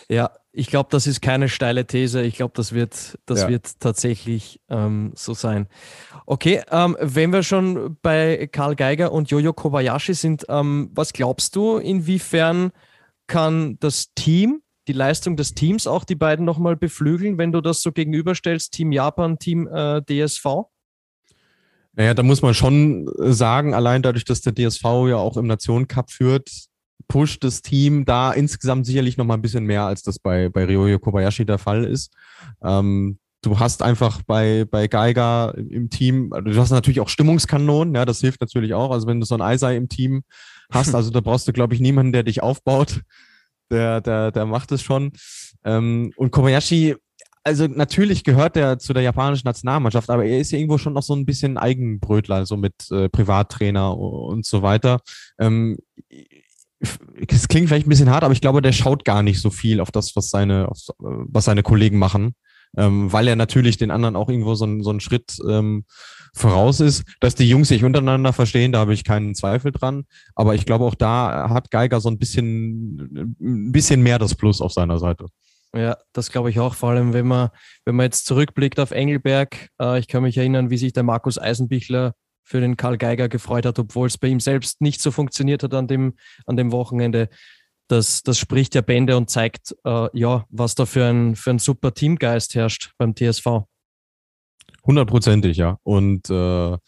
Ja, 0.09 0.31
ich 0.53 0.69
glaube, 0.69 0.89
das 0.93 1.07
ist 1.07 1.23
keine 1.23 1.49
steile 1.49 1.87
These. 1.87 2.23
Ich 2.23 2.37
glaube, 2.37 2.53
das 2.55 2.73
wird, 2.73 3.19
das 3.27 3.43
ja. 3.43 3.49
wird 3.49 3.81
tatsächlich 3.81 4.61
ähm, 4.69 5.13
so 5.15 5.35
sein. 5.35 5.67
Okay, 6.27 6.63
ähm, 6.71 6.97
wenn 7.01 7.33
wir 7.33 7.43
schon 7.43 7.99
bei 8.01 8.49
Karl 8.51 8.77
Geiger 8.77 9.13
und 9.13 9.31
Jojo 9.31 9.53
Kobayashi 9.53 10.15
sind, 10.15 10.47
ähm, 10.49 10.91
was 10.95 11.13
glaubst 11.13 11.55
du, 11.55 11.77
inwiefern 11.77 12.73
kann 13.27 13.77
das 13.81 14.15
Team, 14.15 14.63
die 14.89 14.95
Leistung 14.95 15.37
des 15.37 15.55
Teams 15.55 15.87
auch 15.87 16.05
die 16.05 16.15
beiden 16.15 16.45
nochmal 16.47 16.77
beflügeln, 16.77 17.37
wenn 17.37 17.53
du 17.53 17.61
das 17.61 17.83
so 17.83 17.93
gegenüberstellst, 17.93 18.73
Team 18.73 18.93
Japan, 18.93 19.39
Team 19.39 19.69
äh, 19.69 20.03
DSV? 20.03 20.45
Naja, 21.93 22.15
da 22.15 22.23
muss 22.23 22.43
man 22.43 22.55
schon 22.55 23.09
sagen, 23.19 23.75
allein 23.75 24.03
dadurch, 24.03 24.25
dass 24.25 24.41
der 24.41 24.55
DSV 24.55 24.85
ja 25.09 25.17
auch 25.17 25.37
im 25.37 25.47
Nationen 25.47 25.89
Cup 25.89 26.11
führt, 26.11 26.51
pusht 27.07 27.45
das 27.45 27.63
Team 27.63 28.05
da 28.05 28.33
insgesamt 28.33 28.87
sicherlich 28.87 29.17
noch 29.17 29.27
mal 29.27 29.35
ein 29.35 29.43
bisschen 29.43 29.65
mehr, 29.65 29.83
als 29.83 30.03
das 30.03 30.19
bei, 30.19 30.49
bei 30.49 30.65
Ryoyo 30.65 30.99
Kobayashi 30.99 31.45
der 31.45 31.59
Fall 31.59 31.85
ist. 31.85 32.13
Ähm, 32.63 33.19
du 33.45 33.59
hast 33.59 33.83
einfach 33.83 34.23
bei, 34.23 34.65
bei 34.71 34.89
Geiger 34.89 35.55
im 35.57 35.91
Team, 35.91 36.33
also 36.33 36.51
du 36.51 36.57
hast 36.57 36.71
natürlich 36.71 37.01
auch 37.01 37.09
Stimmungskanonen, 37.09 37.95
ja, 37.95 38.05
das 38.05 38.21
hilft 38.21 38.41
natürlich 38.41 38.75
auch. 38.75 38.91
Also 38.91 39.07
wenn 39.07 39.21
du 39.21 39.27
so 39.27 39.35
ein 39.35 39.43
Eisei 39.43 39.77
im 39.77 39.89
Team 39.89 40.23
hast, 40.71 40.95
also 40.95 41.11
da 41.11 41.21
brauchst 41.21 41.47
du, 41.49 41.53
glaube 41.53 41.75
ich, 41.75 41.81
niemanden, 41.81 42.13
der 42.13 42.23
dich 42.23 42.43
aufbaut. 42.43 43.03
Der, 43.71 44.01
der, 44.03 44.31
der 44.31 44.45
macht 44.45 44.73
es 44.73 44.83
schon. 44.83 45.13
Ähm, 45.65 46.13
und 46.17 46.31
Kobayashi, 46.31 46.97
also 47.45 47.67
natürlich 47.67 48.25
gehört 48.25 48.57
er 48.57 48.79
zu 48.79 48.93
der 48.93 49.03
japanischen 49.03 49.47
Nationalmannschaft, 49.47 50.11
aber 50.11 50.25
er 50.25 50.39
ist 50.39 50.51
ja 50.53 50.59
irgendwo 50.59 50.79
schon 50.79 50.93
noch 50.93 51.03
so 51.03 51.15
ein 51.15 51.27
bisschen 51.27 51.59
Eigenbrötler, 51.59 52.47
so 52.47 52.57
mit 52.57 52.75
äh, 52.91 53.09
Privattrainer 53.09 53.97
und 53.97 54.47
so 54.47 54.63
weiter. 54.63 55.01
Ähm, 55.39 55.79
es 57.29 57.49
klingt 57.49 57.69
vielleicht 57.69 57.87
ein 57.87 57.91
bisschen 57.91 58.11
hart, 58.11 58.25
aber 58.25 58.33
ich 58.33 58.41
glaube, 58.41 58.63
der 58.63 58.73
schaut 58.73 59.05
gar 59.05 59.23
nicht 59.23 59.41
so 59.41 59.51
viel 59.51 59.81
auf 59.81 59.91
das, 59.91 60.17
was 60.17 60.31
seine, 60.31 60.69
auf, 60.69 60.79
was 60.99 61.47
seine 61.47 61.63
Kollegen 61.63 61.99
machen, 61.99 62.35
ähm, 62.77 63.13
weil 63.13 63.29
er 63.29 63.37
natürlich 63.37 63.77
den 63.77 63.91
anderen 63.91 64.17
auch 64.17 64.29
irgendwo 64.29 64.55
so, 64.55 64.83
so 64.83 64.91
einen 64.91 65.01
Schritt 65.01 65.37
ähm, 65.49 65.85
voraus 66.35 66.81
ist. 66.81 67.05
Dass 67.21 67.35
die 67.35 67.49
Jungs 67.49 67.69
sich 67.69 67.85
untereinander 67.85 68.33
verstehen, 68.33 68.73
da 68.73 68.81
habe 68.81 68.95
ich 68.95 69.05
keinen 69.05 69.35
Zweifel 69.35 69.73
dran. 69.73 70.05
Aber 70.35 70.55
ich 70.55 70.67
glaube, 70.67 70.85
auch 70.85 70.95
da 70.95 71.49
hat 71.51 71.71
Geiger 71.71 72.01
so 72.01 72.09
ein 72.09 72.19
bisschen, 72.19 73.37
ein 73.41 73.73
bisschen 73.73 74.03
mehr 74.03 74.19
das 74.19 74.35
Plus 74.35 74.61
auf 74.61 74.73
seiner 74.73 74.99
Seite. 74.99 75.27
Ja, 75.75 75.97
das 76.13 76.31
glaube 76.31 76.51
ich 76.51 76.61
auch. 76.61 76.75
Vor 76.75 76.91
allem, 76.91 77.13
wenn 77.13 77.27
man, 77.27 77.49
wenn 77.85 77.97
man 77.97 78.05
jetzt 78.05 78.27
zurückblickt 78.27 78.79
auf 78.79 78.93
Engelberg. 78.93 79.71
Äh, 79.81 79.99
ich 79.99 80.09
kann 80.09 80.23
mich 80.23 80.37
erinnern, 80.37 80.71
wie 80.71 80.77
sich 80.77 80.93
der 80.93 81.03
Markus 81.03 81.39
Eisenbichler 81.39 82.15
für 82.45 82.61
den 82.61 82.77
Karl 82.77 82.99
Geiger 82.99 83.29
gefreut 83.29 83.67
hat, 83.67 83.79
obwohl 83.79 84.07
es 84.07 84.19
bei 84.19 84.29
ihm 84.29 84.39
selbst 84.39 84.81
nicht 84.81 85.01
so 85.01 85.11
funktioniert 85.11 85.63
hat 85.63 85.75
an 85.75 85.89
dem, 85.89 86.15
an 86.47 86.57
dem 86.57 86.73
Wochenende. 86.73 87.29
Das, 87.89 88.23
das 88.23 88.39
spricht 88.39 88.75
ja 88.75 88.81
Bände 88.81 89.17
und 89.17 89.29
zeigt, 89.29 89.75
äh, 89.85 90.09
ja, 90.19 90.45
was 90.49 90.75
da 90.75 90.87
für 90.87 91.05
ein, 91.05 91.37
für 91.37 91.51
ein 91.51 91.59
super 91.59 91.93
Teamgeist 91.93 92.55
herrscht 92.55 92.93
beim 92.99 93.15
TSV. 93.15 93.65
Hundertprozentig, 94.87 95.57
ja. 95.57 95.79
Und 95.83 96.31
äh, 96.31 96.79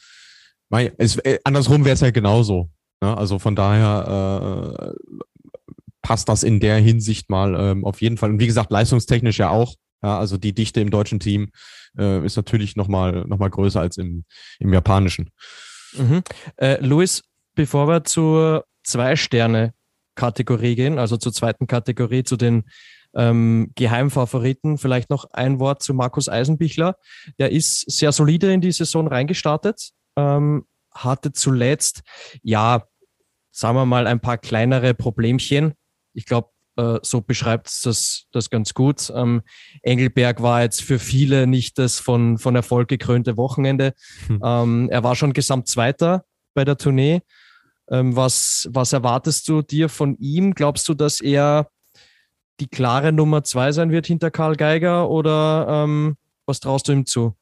es, 0.99 1.19
äh, 1.19 1.39
andersrum 1.45 1.85
wäre 1.85 1.95
es 1.95 2.01
ja 2.01 2.11
genauso. 2.11 2.71
Ne? 3.01 3.17
Also 3.17 3.39
von 3.39 3.55
daher 3.55 4.79
äh, 4.79 4.93
passt 6.03 6.29
das 6.29 6.43
in 6.43 6.61
der 6.61 6.77
Hinsicht 6.77 7.31
mal 7.31 7.55
ähm, 7.59 7.85
auf 7.85 8.01
jeden 8.01 8.17
Fall. 8.17 8.31
Und 8.31 8.41
wie 8.41 8.47
gesagt, 8.47 8.71
leistungstechnisch 8.71 9.39
ja 9.39 9.51
auch. 9.51 9.75
Ja, 10.03 10.19
also 10.19 10.37
die 10.37 10.55
Dichte 10.55 10.81
im 10.81 10.91
deutschen 10.91 11.21
Team 11.21 11.51
äh, 11.99 12.25
ist 12.25 12.37
natürlich 12.37 12.77
nochmal 12.77 13.25
noch 13.27 13.39
mal 13.39 13.51
größer 13.51 13.81
als 13.81 13.97
im, 13.97 14.25
im 14.59 14.73
japanischen. 14.73 15.31
Mhm. 15.97 16.23
Äh, 16.57 16.85
Luis, 16.85 17.23
bevor 17.55 17.89
wir 17.89 18.05
zur 18.05 18.67
Zwei-Sterne-Kategorie 20.17 20.75
gehen, 20.75 20.99
also 20.99 21.17
zur 21.17 21.33
zweiten 21.33 21.67
Kategorie, 21.67 22.25
zu 22.25 22.37
den 22.37 22.65
ähm, 23.15 23.71
Geheimfavoriten, 23.75 24.79
vielleicht 24.79 25.11
noch 25.11 25.27
ein 25.33 25.59
Wort 25.61 25.83
zu 25.83 25.95
Markus 25.95 26.29
Eisenbichler. 26.29 26.97
Der 27.39 27.53
ist 27.53 27.91
sehr 27.91 28.13
solide 28.13 28.53
in 28.53 28.61
die 28.61 28.73
Saison 28.73 29.07
reingestartet, 29.07 29.91
ähm, 30.17 30.67
hatte 30.93 31.33
zuletzt, 31.33 32.03
ja, 32.43 32.85
sagen 33.53 33.77
wir 33.77 33.87
mal, 33.87 34.07
ein 34.07 34.21
paar 34.21 34.39
kleinere 34.39 34.95
Problemchen. 34.95 35.75
Ich 36.15 36.27
glaube, 36.27 36.51
äh, 36.77 36.99
so 37.03 37.21
beschreibt 37.21 37.69
es 37.69 37.81
das, 37.83 38.25
das 38.33 38.51
ganz 38.51 38.75
gut. 38.75 39.11
Ähm, 39.15 39.43
Engelberg 39.83 40.43
war 40.43 40.63
jetzt 40.63 40.83
für 40.83 40.99
viele 40.99 41.47
nicht 41.47 41.79
das 41.79 41.99
von, 41.99 42.39
von 42.39 42.55
Erfolg 42.55 42.89
gekrönte 42.89 43.37
Wochenende. 43.37 43.95
Hm. 44.27 44.41
Ähm, 44.43 44.89
er 44.91 45.03
war 45.05 45.17
schon 45.17 45.33
Gesamtzweiter 45.33 46.25
bei 46.55 46.65
der 46.65 46.77
Tournee. 46.77 47.23
Ähm, 47.90 48.16
was, 48.16 48.68
was 48.72 48.92
erwartest 48.92 49.49
du 49.49 49.62
dir 49.62 49.88
von 49.88 50.16
ihm? 50.18 50.55
Glaubst 50.55 50.88
du, 50.88 50.94
dass 50.94 51.20
er 51.20 51.68
die 52.61 52.68
klare 52.68 53.12
Nummer 53.12 53.44
zwei 53.44 53.72
sein 53.72 53.90
wird 53.90 54.07
hinter 54.07 54.31
Karl 54.31 54.57
Geiger 54.57 55.11
oder 55.11 55.66
ähm, 55.68 56.16
was 56.46 56.61
traust 56.61 56.88
du 56.88 56.92
ihm 56.92 57.07
zu? 57.07 57.35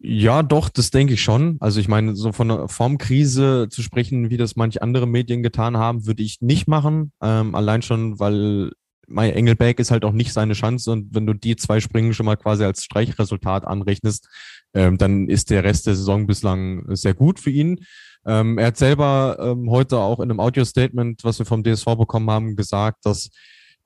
Ja, 0.00 0.44
doch, 0.44 0.68
das 0.68 0.90
denke 0.90 1.14
ich 1.14 1.22
schon. 1.22 1.56
Also 1.60 1.80
ich 1.80 1.88
meine, 1.88 2.14
so 2.14 2.30
von 2.30 2.50
einer 2.50 2.68
Formkrise 2.68 3.66
zu 3.68 3.82
sprechen, 3.82 4.30
wie 4.30 4.36
das 4.36 4.54
manche 4.54 4.80
andere 4.80 5.08
Medien 5.08 5.42
getan 5.42 5.76
haben, 5.76 6.06
würde 6.06 6.22
ich 6.22 6.40
nicht 6.40 6.68
machen. 6.68 7.12
Ähm, 7.20 7.54
allein 7.56 7.82
schon, 7.82 8.20
weil 8.20 8.70
Mai 9.08 9.30
Engelberg 9.30 9.80
ist 9.80 9.90
halt 9.90 10.04
auch 10.04 10.12
nicht 10.12 10.32
seine 10.32 10.52
Chance 10.52 10.92
und 10.92 11.14
wenn 11.14 11.26
du 11.26 11.32
die 11.32 11.56
zwei 11.56 11.80
Springen 11.80 12.14
schon 12.14 12.26
mal 12.26 12.36
quasi 12.36 12.62
als 12.62 12.84
Streichresultat 12.84 13.64
anrechnest, 13.64 14.28
ähm, 14.74 14.98
dann 14.98 15.28
ist 15.28 15.50
der 15.50 15.64
Rest 15.64 15.86
der 15.86 15.96
Saison 15.96 16.26
bislang 16.26 16.84
sehr 16.94 17.14
gut 17.14 17.40
für 17.40 17.50
ihn. 17.50 17.80
Ähm, 18.28 18.58
er 18.58 18.66
hat 18.66 18.76
selber 18.76 19.38
ähm, 19.40 19.70
heute 19.70 19.98
auch 19.98 20.20
in 20.20 20.30
einem 20.30 20.38
Audio-Statement, 20.38 21.24
was 21.24 21.38
wir 21.38 21.46
vom 21.46 21.64
DSV 21.64 21.86
bekommen 21.96 22.30
haben, 22.30 22.56
gesagt, 22.56 23.06
dass 23.06 23.30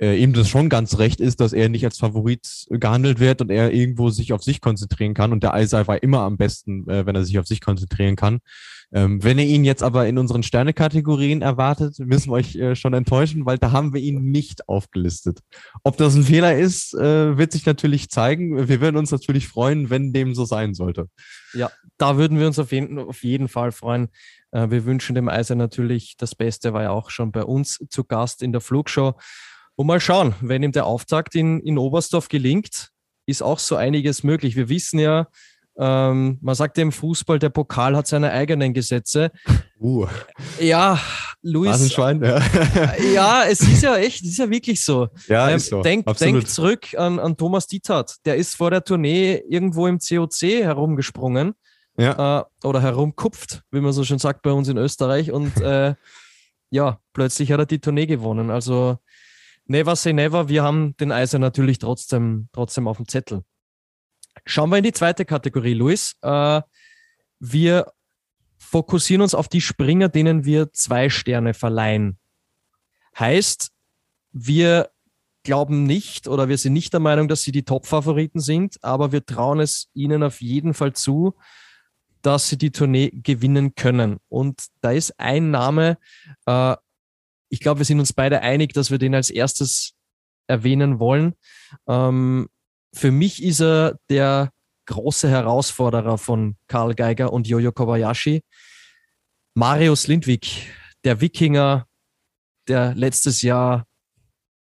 äh, 0.02 0.16
ihm 0.16 0.32
das 0.32 0.48
schon 0.48 0.68
ganz 0.68 0.98
recht 0.98 1.20
ist, 1.20 1.38
dass 1.38 1.52
er 1.52 1.68
nicht 1.68 1.84
als 1.84 1.98
Favorit 1.98 2.66
gehandelt 2.70 3.20
wird 3.20 3.40
und 3.40 3.50
er 3.50 3.72
irgendwo 3.72 4.10
sich 4.10 4.32
auf 4.32 4.42
sich 4.42 4.60
konzentrieren 4.60 5.14
kann. 5.14 5.32
Und 5.32 5.44
der 5.44 5.54
Eisei 5.54 5.86
war 5.86 6.02
immer 6.02 6.22
am 6.22 6.36
besten, 6.36 6.88
äh, 6.90 7.06
wenn 7.06 7.14
er 7.14 7.24
sich 7.24 7.38
auf 7.38 7.46
sich 7.46 7.60
konzentrieren 7.60 8.16
kann. 8.16 8.40
Ähm, 8.92 9.22
wenn 9.22 9.38
ihr 9.38 9.46
ihn 9.46 9.64
jetzt 9.64 9.82
aber 9.82 10.08
in 10.08 10.18
unseren 10.18 10.42
Sternekategorien 10.42 11.40
erwartet, 11.40 12.00
müssen 12.00 12.30
wir 12.30 12.34
euch 12.34 12.56
äh, 12.56 12.74
schon 12.74 12.94
enttäuschen, 12.94 13.46
weil 13.46 13.58
da 13.58 13.70
haben 13.70 13.94
wir 13.94 14.00
ihn 14.00 14.24
nicht 14.32 14.68
aufgelistet. 14.68 15.38
Ob 15.84 15.96
das 15.96 16.16
ein 16.16 16.24
Fehler 16.24 16.58
ist, 16.58 16.94
äh, 16.94 17.38
wird 17.38 17.52
sich 17.52 17.64
natürlich 17.64 18.10
zeigen. 18.10 18.68
Wir 18.68 18.80
würden 18.80 18.96
uns 18.96 19.12
natürlich 19.12 19.46
freuen, 19.46 19.88
wenn 19.88 20.12
dem 20.12 20.34
so 20.34 20.44
sein 20.44 20.74
sollte. 20.74 21.08
Ja, 21.54 21.70
da 21.96 22.16
würden 22.16 22.40
wir 22.40 22.48
uns 22.48 22.58
auf 22.58 22.72
jeden, 22.72 22.98
auf 22.98 23.22
jeden 23.22 23.46
Fall 23.46 23.70
freuen. 23.70 24.08
Äh, 24.50 24.68
wir 24.70 24.84
wünschen 24.84 25.14
dem 25.14 25.28
Eiser 25.28 25.54
natürlich 25.54 26.16
das 26.18 26.34
Beste, 26.34 26.72
war 26.72 26.82
ja 26.82 26.90
auch 26.90 27.08
schon 27.10 27.30
bei 27.30 27.44
uns 27.44 27.78
zu 27.88 28.02
Gast 28.02 28.42
in 28.42 28.50
der 28.50 28.60
Flugshow. 28.60 29.14
Und 29.76 29.86
mal 29.86 30.00
schauen, 30.00 30.34
wenn 30.40 30.62
ihm 30.62 30.72
der 30.72 30.86
Auftakt 30.86 31.34
in, 31.34 31.60
in 31.60 31.78
Oberstdorf 31.78 32.28
gelingt, 32.28 32.90
ist 33.26 33.42
auch 33.42 33.58
so 33.58 33.76
einiges 33.76 34.22
möglich. 34.22 34.56
Wir 34.56 34.68
wissen 34.68 34.98
ja, 34.98 35.28
ähm, 35.78 36.38
man 36.42 36.54
sagt 36.54 36.76
ja 36.76 36.82
im 36.82 36.92
Fußball, 36.92 37.38
der 37.38 37.48
Pokal 37.48 37.96
hat 37.96 38.06
seine 38.06 38.30
eigenen 38.30 38.74
Gesetze. 38.74 39.30
Uh. 39.80 40.06
Ja, 40.60 41.00
Luis. 41.40 41.96
Ja. 41.96 42.12
ja, 43.14 43.44
es 43.44 43.60
ist 43.60 43.82
ja 43.82 43.96
echt, 43.96 44.22
es 44.22 44.32
ist 44.32 44.38
ja 44.38 44.50
wirklich 44.50 44.84
so. 44.84 45.08
Ja, 45.28 45.48
ähm, 45.48 45.56
ist 45.56 45.70
so. 45.70 45.82
Denk, 45.82 46.06
denk 46.18 46.46
zurück 46.46 46.94
an, 46.96 47.18
an 47.18 47.36
Thomas 47.36 47.66
Dietert. 47.66 48.16
Der 48.26 48.36
ist 48.36 48.54
vor 48.54 48.70
der 48.70 48.84
Tournee 48.84 49.42
irgendwo 49.48 49.86
im 49.86 49.98
COC 49.98 50.62
herumgesprungen. 50.62 51.54
Ja. 51.96 52.40
Äh, 52.40 52.66
oder 52.66 52.80
herumkupft, 52.80 53.62
wie 53.70 53.80
man 53.80 53.92
so 53.92 54.04
schön 54.04 54.18
sagt 54.18 54.42
bei 54.42 54.52
uns 54.52 54.68
in 54.68 54.76
Österreich. 54.76 55.32
Und 55.32 55.58
äh, 55.60 55.94
ja, 56.70 57.00
plötzlich 57.12 57.50
hat 57.50 57.60
er 57.60 57.66
die 57.66 57.80
Tournee 57.80 58.06
gewonnen. 58.06 58.50
Also 58.50 58.98
never 59.66 59.96
say 59.96 60.12
never. 60.12 60.48
Wir 60.48 60.62
haben 60.62 60.96
den 60.96 61.12
Eiser 61.12 61.38
natürlich 61.38 61.78
trotzdem, 61.78 62.48
trotzdem 62.52 62.88
auf 62.88 62.96
dem 62.96 63.08
Zettel. 63.08 63.44
Schauen 64.44 64.70
wir 64.70 64.78
in 64.78 64.84
die 64.84 64.92
zweite 64.92 65.24
Kategorie, 65.24 65.74
Luis. 65.74 66.16
Äh, 66.22 66.62
wir 67.38 67.92
fokussieren 68.58 69.22
uns 69.22 69.34
auf 69.34 69.48
die 69.48 69.60
Springer, 69.60 70.08
denen 70.08 70.44
wir 70.44 70.72
zwei 70.72 71.10
Sterne 71.10 71.54
verleihen. 71.54 72.18
Heißt, 73.18 73.70
wir 74.32 74.90
glauben 75.42 75.84
nicht 75.84 76.28
oder 76.28 76.48
wir 76.48 76.56
sind 76.56 76.72
nicht 76.72 76.92
der 76.92 77.00
Meinung, 77.00 77.28
dass 77.28 77.42
sie 77.42 77.52
die 77.52 77.64
Top-Favoriten 77.64 78.40
sind, 78.40 78.82
aber 78.82 79.12
wir 79.12 79.26
trauen 79.26 79.60
es 79.60 79.88
ihnen 79.92 80.22
auf 80.22 80.40
jeden 80.40 80.72
Fall 80.72 80.92
zu, 80.92 81.34
dass 82.22 82.48
sie 82.48 82.56
die 82.56 82.70
Tournee 82.70 83.10
gewinnen 83.12 83.74
können. 83.74 84.18
Und 84.28 84.66
da 84.80 84.92
ist 84.92 85.18
ein 85.18 85.50
Name, 85.50 85.98
äh, 86.46 86.76
ich 87.52 87.60
glaube, 87.60 87.80
wir 87.80 87.84
sind 87.84 88.00
uns 88.00 88.14
beide 88.14 88.40
einig, 88.40 88.72
dass 88.72 88.90
wir 88.90 88.96
den 88.96 89.14
als 89.14 89.28
erstes 89.28 89.92
erwähnen 90.46 90.98
wollen. 90.98 91.34
Ähm, 91.86 92.48
für 92.94 93.10
mich 93.10 93.42
ist 93.42 93.60
er 93.60 93.98
der 94.08 94.50
große 94.86 95.28
Herausforderer 95.28 96.16
von 96.16 96.56
Karl 96.66 96.94
Geiger 96.94 97.30
und 97.30 97.46
Jojo 97.46 97.70
Kobayashi. 97.70 98.42
Marius 99.52 100.06
Lindwig, 100.06 100.66
der 101.04 101.20
Wikinger, 101.20 101.86
der 102.68 102.94
letztes 102.94 103.42
Jahr 103.42 103.86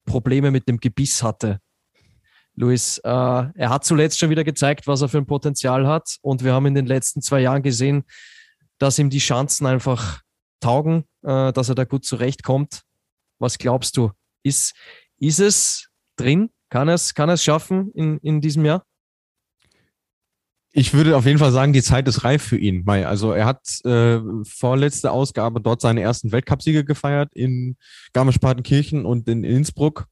Probleme 0.06 0.52
mit 0.52 0.68
dem 0.68 0.80
Gebiss 0.80 1.24
hatte. 1.24 1.60
Luis, 2.54 3.00
äh, 3.00 3.10
er 3.10 3.70
hat 3.72 3.84
zuletzt 3.84 4.20
schon 4.20 4.30
wieder 4.30 4.44
gezeigt, 4.44 4.86
was 4.86 5.02
er 5.02 5.10
für 5.10 5.18
ein 5.18 5.26
Potenzial 5.26 5.88
hat. 5.88 6.18
Und 6.22 6.44
wir 6.44 6.54
haben 6.54 6.68
in 6.68 6.76
den 6.76 6.86
letzten 6.86 7.24
zwei 7.24 7.40
Jahren 7.40 7.64
gesehen, 7.64 8.04
dass 8.78 9.00
ihm 9.00 9.10
die 9.10 9.18
Chancen 9.18 9.66
einfach 9.66 10.22
taugen, 10.60 11.06
äh, 11.24 11.54
dass 11.54 11.70
er 11.70 11.76
da 11.76 11.86
gut 11.86 12.06
zurechtkommt. 12.06 12.84
Was 13.40 13.58
glaubst 13.58 13.98
du? 13.98 14.12
Ist, 14.44 14.74
ist 15.18 15.40
es 15.40 15.90
drin? 16.16 16.50
Kann 16.70 16.88
er 16.88 16.96
es, 16.96 17.14
kann 17.14 17.30
er 17.30 17.34
es 17.34 17.44
schaffen 17.44 17.92
in, 17.92 18.18
in 18.20 18.42
diesem 18.42 18.66
Jahr? 18.66 18.86
Ich 20.78 20.94
würde 20.94 21.16
auf 21.16 21.26
jeden 21.26 21.40
Fall 21.40 21.54
sagen, 21.54 21.72
die 21.72 21.82
Zeit 21.82 22.06
ist 22.10 22.26
reif 22.26 22.44
für 22.44 22.58
ihn. 22.58 22.86
Also 22.90 23.32
er 23.32 23.46
hat 23.46 23.62
äh, 23.86 24.20
vorletzte 24.44 25.12
Ausgabe 25.12 25.62
dort 25.62 25.80
seine 25.80 26.02
ersten 26.02 26.34
Weltcupsiege 26.34 26.84
gefeiert 26.84 27.30
in 27.34 27.78
Garmisch-Partenkirchen 28.12 29.06
und 29.06 29.30
in 29.30 29.46
Innsbruck 29.46 30.08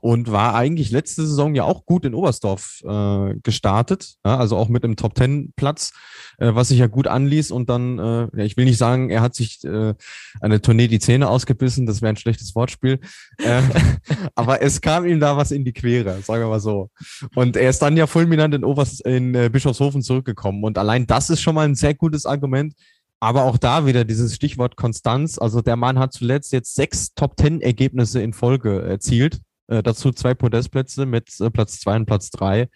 und 0.00 0.30
war 0.30 0.54
eigentlich 0.54 0.90
letzte 0.90 1.26
Saison 1.26 1.54
ja 1.54 1.64
auch 1.64 1.84
gut 1.86 2.04
in 2.04 2.14
Oberstdorf 2.14 2.82
äh, 2.84 3.34
gestartet, 3.42 4.14
ja, 4.24 4.38
also 4.38 4.56
auch 4.56 4.68
mit 4.68 4.84
einem 4.84 4.96
Top 4.96 5.14
Ten 5.14 5.52
Platz, 5.56 5.92
äh, 6.38 6.54
was 6.54 6.68
sich 6.68 6.78
ja 6.78 6.86
gut 6.86 7.06
anließ 7.06 7.50
und 7.50 7.68
dann, 7.68 7.98
äh, 7.98 8.44
ich 8.44 8.56
will 8.56 8.64
nicht 8.64 8.78
sagen, 8.78 9.10
er 9.10 9.20
hat 9.20 9.34
sich 9.34 9.64
äh, 9.64 9.94
eine 10.40 10.60
Tournee 10.60 10.88
die 10.88 10.98
Zähne 10.98 11.28
ausgebissen, 11.28 11.86
das 11.86 12.02
wäre 12.02 12.10
ein 12.10 12.16
schlechtes 12.16 12.54
Wortspiel, 12.54 13.00
äh, 13.38 13.62
aber 14.34 14.62
es 14.62 14.80
kam 14.80 15.06
ihm 15.06 15.20
da 15.20 15.36
was 15.36 15.50
in 15.50 15.64
die 15.64 15.72
Quere, 15.72 16.20
sagen 16.22 16.42
wir 16.42 16.48
mal 16.48 16.60
so. 16.60 16.90
Und 17.34 17.56
er 17.56 17.70
ist 17.70 17.82
dann 17.82 17.96
ja 17.96 18.06
fulminant 18.06 18.54
in, 18.54 18.64
Oberst 18.64 19.04
in 19.06 19.34
äh, 19.34 19.50
Bischofshofen 19.52 20.02
zurückgekommen 20.02 20.64
und 20.64 20.78
allein 20.78 21.06
das 21.06 21.30
ist 21.30 21.42
schon 21.42 21.54
mal 21.54 21.66
ein 21.66 21.74
sehr 21.74 21.94
gutes 21.94 22.26
Argument, 22.26 22.74
aber 23.20 23.44
auch 23.44 23.58
da 23.58 23.86
wieder 23.86 24.04
dieses 24.04 24.34
Stichwort 24.34 24.76
Konstanz. 24.76 25.38
Also 25.38 25.60
der 25.60 25.76
Mann 25.76 25.98
hat 25.98 26.12
zuletzt 26.12 26.52
jetzt 26.52 26.74
sechs 26.74 27.12
Top-Ten-Ergebnisse 27.14 28.22
in 28.22 28.32
Folge 28.32 28.82
erzielt. 28.82 29.40
Äh, 29.70 29.84
dazu 29.84 30.10
zwei 30.10 30.34
Podestplätze 30.34 31.06
mit 31.06 31.38
äh, 31.40 31.48
Platz 31.48 31.78
zwei 31.78 31.96
und 31.96 32.06
Platz 32.06 32.30
drei. 32.30 32.68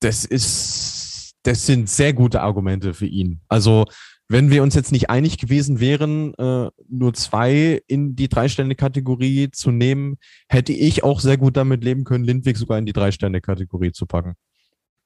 Das 0.00 0.24
ist, 0.24 1.34
das 1.42 1.66
sind 1.66 1.90
sehr 1.90 2.14
gute 2.14 2.40
Argumente 2.40 2.94
für 2.94 3.06
ihn. 3.06 3.42
Also, 3.48 3.84
wenn 4.28 4.50
wir 4.50 4.62
uns 4.62 4.74
jetzt 4.74 4.92
nicht 4.92 5.10
einig 5.10 5.36
gewesen 5.36 5.78
wären, 5.78 6.32
äh, 6.34 6.70
nur 6.88 7.12
zwei 7.12 7.82
in 7.86 8.16
die 8.16 8.30
Drei-Sterne-Kategorie 8.30 9.50
zu 9.50 9.70
nehmen, 9.70 10.16
hätte 10.48 10.72
ich 10.72 11.04
auch 11.04 11.20
sehr 11.20 11.36
gut 11.36 11.58
damit 11.58 11.84
leben 11.84 12.04
können, 12.04 12.24
Lindwig 12.24 12.56
sogar 12.56 12.78
in 12.78 12.86
die 12.86 12.94
Drei-Sterne-Kategorie 12.94 13.92
zu 13.92 14.06
packen. 14.06 14.34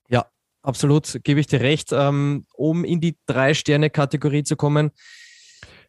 Ja, 0.08 0.26
absolut, 0.62 1.18
gebe 1.24 1.40
ich 1.40 1.48
dir 1.48 1.60
recht. 1.60 1.88
Ähm, 1.90 2.46
um 2.54 2.84
in 2.84 3.00
die 3.00 3.18
Drei-Sterne-Kategorie 3.26 4.44
zu 4.44 4.54
kommen, 4.54 4.92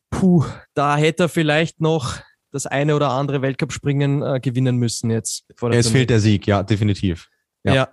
puh, 0.09 0.43
da 0.73 0.97
hätte 0.97 1.25
er 1.25 1.29
vielleicht 1.29 1.79
noch 1.79 2.17
das 2.51 2.65
eine 2.65 2.95
oder 2.95 3.09
andere 3.11 3.41
Weltcup-Springen 3.41 4.21
äh, 4.21 4.39
gewinnen 4.39 4.77
müssen 4.77 5.09
jetzt. 5.09 5.45
es 5.71 5.89
fehlt 5.89 6.09
der 6.09 6.19
Sieg, 6.19 6.47
ja, 6.47 6.63
definitiv. 6.63 7.29
Ja, 7.63 7.73
ja 7.73 7.89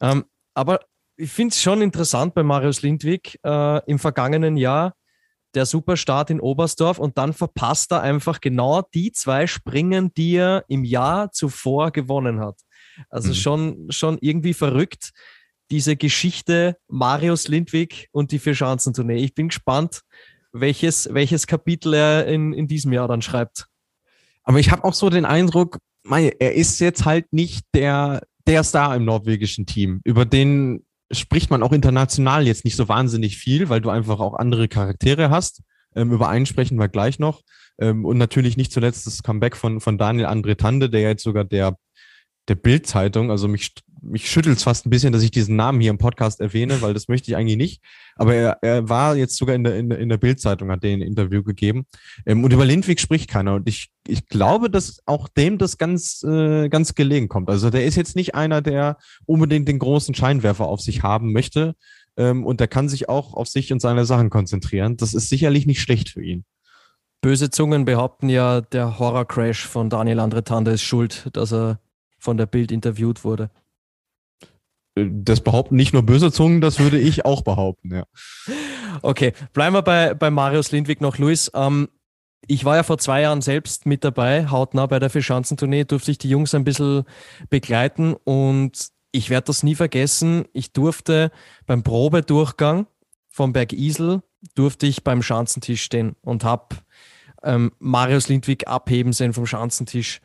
ähm, 0.00 0.24
aber 0.54 0.80
ich 1.16 1.30
finde 1.30 1.52
es 1.52 1.62
schon 1.62 1.82
interessant 1.82 2.34
bei 2.34 2.42
Marius 2.42 2.82
Lindwig 2.82 3.38
äh, 3.44 3.84
im 3.86 3.98
vergangenen 3.98 4.56
Jahr 4.56 4.94
der 5.54 5.66
Superstart 5.66 6.30
in 6.30 6.40
Oberstdorf 6.40 6.98
und 6.98 7.18
dann 7.18 7.32
verpasst 7.32 7.92
er 7.92 8.02
einfach 8.02 8.40
genau 8.40 8.82
die 8.94 9.12
zwei 9.12 9.46
Springen, 9.46 10.12
die 10.14 10.36
er 10.36 10.64
im 10.68 10.84
Jahr 10.84 11.32
zuvor 11.32 11.90
gewonnen 11.90 12.40
hat. 12.40 12.60
Also 13.08 13.30
mhm. 13.30 13.34
schon, 13.34 13.86
schon 13.90 14.18
irgendwie 14.20 14.54
verrückt, 14.54 15.10
diese 15.70 15.96
Geschichte 15.96 16.76
Marius 16.88 17.48
Lindwig 17.48 18.08
und 18.12 18.32
die 18.32 18.38
Vier-Schanzentournee. 18.38 19.22
Ich 19.22 19.34
bin 19.34 19.48
gespannt, 19.48 20.02
welches, 20.52 21.08
welches 21.12 21.46
Kapitel 21.46 21.94
er 21.94 22.26
in, 22.26 22.52
in 22.52 22.66
diesem 22.66 22.92
Jahr 22.92 23.08
dann 23.08 23.22
schreibt. 23.22 23.66
Aber 24.50 24.58
ich 24.58 24.72
habe 24.72 24.82
auch 24.82 24.94
so 24.94 25.10
den 25.10 25.26
Eindruck, 25.26 25.78
er 26.10 26.54
ist 26.56 26.80
jetzt 26.80 27.04
halt 27.04 27.32
nicht 27.32 27.64
der, 27.72 28.22
der 28.48 28.64
Star 28.64 28.96
im 28.96 29.04
norwegischen 29.04 29.64
Team. 29.64 30.00
Über 30.02 30.24
den 30.24 30.84
spricht 31.12 31.52
man 31.52 31.62
auch 31.62 31.70
international 31.70 32.48
jetzt 32.48 32.64
nicht 32.64 32.74
so 32.74 32.88
wahnsinnig 32.88 33.36
viel, 33.36 33.68
weil 33.68 33.80
du 33.80 33.90
einfach 33.90 34.18
auch 34.18 34.34
andere 34.34 34.66
Charaktere 34.66 35.30
hast. 35.30 35.62
Ähm, 35.94 36.10
über 36.10 36.28
einen 36.28 36.46
sprechen 36.46 36.80
wir 36.80 36.88
gleich 36.88 37.20
noch. 37.20 37.42
Ähm, 37.78 38.04
und 38.04 38.18
natürlich 38.18 38.56
nicht 38.56 38.72
zuletzt 38.72 39.06
das 39.06 39.22
Comeback 39.22 39.56
von, 39.56 39.78
von 39.78 39.98
Daniel 39.98 40.26
André 40.26 40.56
Tande, 40.56 40.90
der 40.90 41.02
jetzt 41.02 41.22
sogar 41.22 41.44
der, 41.44 41.76
der 42.48 42.56
Bild-Zeitung, 42.56 43.30
also 43.30 43.46
mich 43.46 43.72
mich 44.02 44.30
schüttelt 44.30 44.56
es 44.56 44.62
fast 44.62 44.86
ein 44.86 44.90
bisschen, 44.90 45.12
dass 45.12 45.22
ich 45.22 45.30
diesen 45.30 45.56
Namen 45.56 45.80
hier 45.80 45.90
im 45.90 45.98
Podcast 45.98 46.40
erwähne, 46.40 46.82
weil 46.82 46.94
das 46.94 47.08
möchte 47.08 47.30
ich 47.30 47.36
eigentlich 47.36 47.56
nicht. 47.56 47.82
Aber 48.16 48.34
er, 48.34 48.58
er 48.62 48.88
war 48.88 49.16
jetzt 49.16 49.36
sogar 49.36 49.54
in 49.54 49.64
der, 49.64 49.76
in 49.76 49.90
in 49.90 50.08
der 50.08 50.16
Bildzeitung, 50.16 50.70
hat 50.70 50.82
den 50.82 51.00
ein 51.00 51.06
Interview 51.06 51.42
gegeben. 51.42 51.86
Ähm, 52.26 52.44
und 52.44 52.52
über 52.52 52.64
Lindwig 52.64 53.00
spricht 53.00 53.30
keiner. 53.30 53.54
Und 53.54 53.68
ich, 53.68 53.90
ich 54.06 54.26
glaube, 54.28 54.70
dass 54.70 55.00
auch 55.06 55.28
dem 55.28 55.58
das 55.58 55.78
ganz, 55.78 56.22
äh, 56.22 56.68
ganz 56.68 56.94
gelegen 56.94 57.28
kommt. 57.28 57.50
Also 57.50 57.70
der 57.70 57.84
ist 57.84 57.96
jetzt 57.96 58.16
nicht 58.16 58.34
einer, 58.34 58.62
der 58.62 58.98
unbedingt 59.26 59.68
den 59.68 59.78
großen 59.78 60.14
Scheinwerfer 60.14 60.66
auf 60.66 60.80
sich 60.80 61.02
haben 61.02 61.32
möchte. 61.32 61.74
Ähm, 62.16 62.44
und 62.44 62.60
der 62.60 62.68
kann 62.68 62.88
sich 62.88 63.08
auch 63.08 63.34
auf 63.34 63.48
sich 63.48 63.72
und 63.72 63.80
seine 63.80 64.04
Sachen 64.04 64.30
konzentrieren. 64.30 64.96
Das 64.96 65.14
ist 65.14 65.28
sicherlich 65.28 65.66
nicht 65.66 65.80
schlecht 65.80 66.10
für 66.10 66.22
ihn. 66.22 66.44
Böse 67.22 67.50
Zungen 67.50 67.84
behaupten 67.84 68.30
ja, 68.30 68.62
der 68.62 68.98
Horror-Crash 68.98 69.66
von 69.66 69.90
Daniel 69.90 70.20
Andretande 70.20 70.70
ist 70.70 70.82
schuld, 70.82 71.28
dass 71.34 71.52
er 71.52 71.78
von 72.18 72.36
der 72.38 72.46
Bild 72.46 72.72
interviewt 72.72 73.24
wurde. 73.24 73.50
Das 75.08 75.40
behaupten 75.40 75.76
nicht 75.76 75.92
nur 75.92 76.02
böse 76.02 76.32
Zungen, 76.32 76.60
das 76.60 76.78
würde 76.78 76.98
ich 76.98 77.24
auch 77.24 77.42
behaupten, 77.42 77.94
ja. 77.94 78.04
Okay, 79.02 79.32
bleiben 79.52 79.74
wir 79.74 79.82
bei, 79.82 80.14
bei 80.14 80.30
Marius 80.30 80.72
Lindwig 80.72 81.00
noch, 81.00 81.18
Luis. 81.18 81.50
Ähm, 81.54 81.88
ich 82.46 82.64
war 82.64 82.76
ja 82.76 82.82
vor 82.82 82.98
zwei 82.98 83.22
Jahren 83.22 83.42
selbst 83.42 83.86
mit 83.86 84.04
dabei, 84.04 84.48
hautnah 84.48 84.86
bei 84.86 84.98
der 84.98 85.10
Vierschanzentournee, 85.10 85.84
durfte 85.84 86.10
ich 86.10 86.18
die 86.18 86.28
Jungs 86.28 86.54
ein 86.54 86.64
bisschen 86.64 87.04
begleiten 87.48 88.14
und 88.24 88.90
ich 89.12 89.30
werde 89.30 89.46
das 89.46 89.62
nie 89.62 89.74
vergessen. 89.74 90.44
Ich 90.52 90.72
durfte 90.72 91.30
beim 91.66 91.82
Probedurchgang 91.82 92.86
vom 93.28 93.52
Berg 93.52 93.72
Isel, 93.72 94.22
durfte 94.54 94.86
ich 94.86 95.04
beim 95.04 95.22
Schanzentisch 95.22 95.82
stehen 95.82 96.16
und 96.22 96.44
habe 96.44 96.76
ähm, 97.42 97.72
Marius 97.78 98.28
Lindwig 98.28 98.68
abheben 98.68 99.12
sehen 99.12 99.32
vom 99.32 99.46
Schanzentisch. 99.46 100.20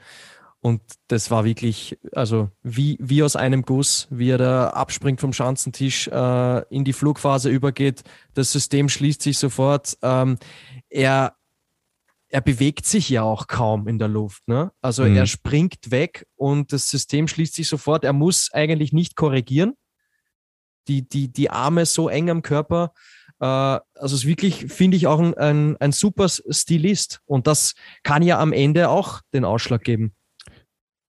Und 0.65 0.81
das 1.09 1.29
war 1.29 1.45
wirklich, 1.45 1.95
also 2.11 2.49
wie, 2.63 2.97
wie 2.99 3.21
aus 3.21 3.35
einem 3.35 3.61
Guss, 3.61 4.07
wie 4.09 4.31
er 4.31 4.39
da 4.39 4.69
abspringt 4.69 5.21
vom 5.21 5.31
Schanzentisch, 5.31 6.07
äh, 6.07 6.61
in 6.73 6.83
die 6.83 6.93
Flugphase 6.93 7.51
übergeht. 7.51 8.01
Das 8.33 8.51
System 8.51 8.89
schließt 8.89 9.21
sich 9.21 9.37
sofort. 9.37 9.95
Ähm, 10.01 10.39
er, 10.89 11.35
er 12.29 12.41
bewegt 12.41 12.87
sich 12.87 13.09
ja 13.09 13.21
auch 13.21 13.45
kaum 13.45 13.87
in 13.87 13.99
der 13.99 14.07
Luft. 14.07 14.47
Ne? 14.47 14.71
Also 14.81 15.03
mhm. 15.03 15.15
er 15.15 15.27
springt 15.27 15.91
weg 15.91 16.25
und 16.35 16.73
das 16.73 16.89
System 16.89 17.27
schließt 17.27 17.53
sich 17.53 17.67
sofort. 17.67 18.03
Er 18.03 18.13
muss 18.13 18.51
eigentlich 18.51 18.91
nicht 18.91 19.15
korrigieren. 19.15 19.75
Die, 20.87 21.07
die, 21.07 21.31
die 21.31 21.51
Arme 21.51 21.85
so 21.85 22.09
eng 22.09 22.31
am 22.31 22.41
Körper. 22.41 22.91
Äh, 23.39 23.45
also 23.45 23.83
es 24.01 24.13
ist 24.13 24.25
wirklich, 24.25 24.65
finde 24.73 24.97
ich, 24.97 25.05
auch 25.05 25.19
ein, 25.19 25.35
ein, 25.35 25.77
ein 25.77 25.91
super 25.91 26.27
Stilist. 26.27 27.21
Und 27.25 27.45
das 27.45 27.75
kann 28.01 28.23
ja 28.23 28.39
am 28.39 28.51
Ende 28.51 28.89
auch 28.89 29.21
den 29.31 29.45
Ausschlag 29.45 29.83
geben. 29.83 30.15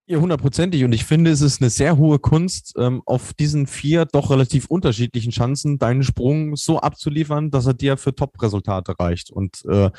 Ja, 0.09 0.19
hundertprozentig. 0.19 0.85
Und 0.85 0.93
ich 0.93 1.05
finde, 1.05 1.33
es 1.33 1.41
ist 1.41 1.61
eine 1.61 1.69
sehr 1.69 1.97
hohe 1.97 2.21
Kunst, 2.21 2.75
ähm, 2.79 3.03
auf 3.07 3.35
diesen 3.35 3.67
vier 3.67 4.05
doch 4.05 4.31
relativ 4.31 4.67
unterschiedlichen 4.67 5.33
Chancen 5.33 5.79
deinen 5.79 6.05
Sprung 6.05 6.55
so 6.55 6.79
abzuliefern, 6.79 7.51
dass 7.51 7.67
er 7.67 7.75
dir 7.75 7.97
für 7.97 8.15
Top-Resultate 8.15 8.95
reicht. 9.01 9.31
Und 9.31 9.65
äh, 9.69 9.91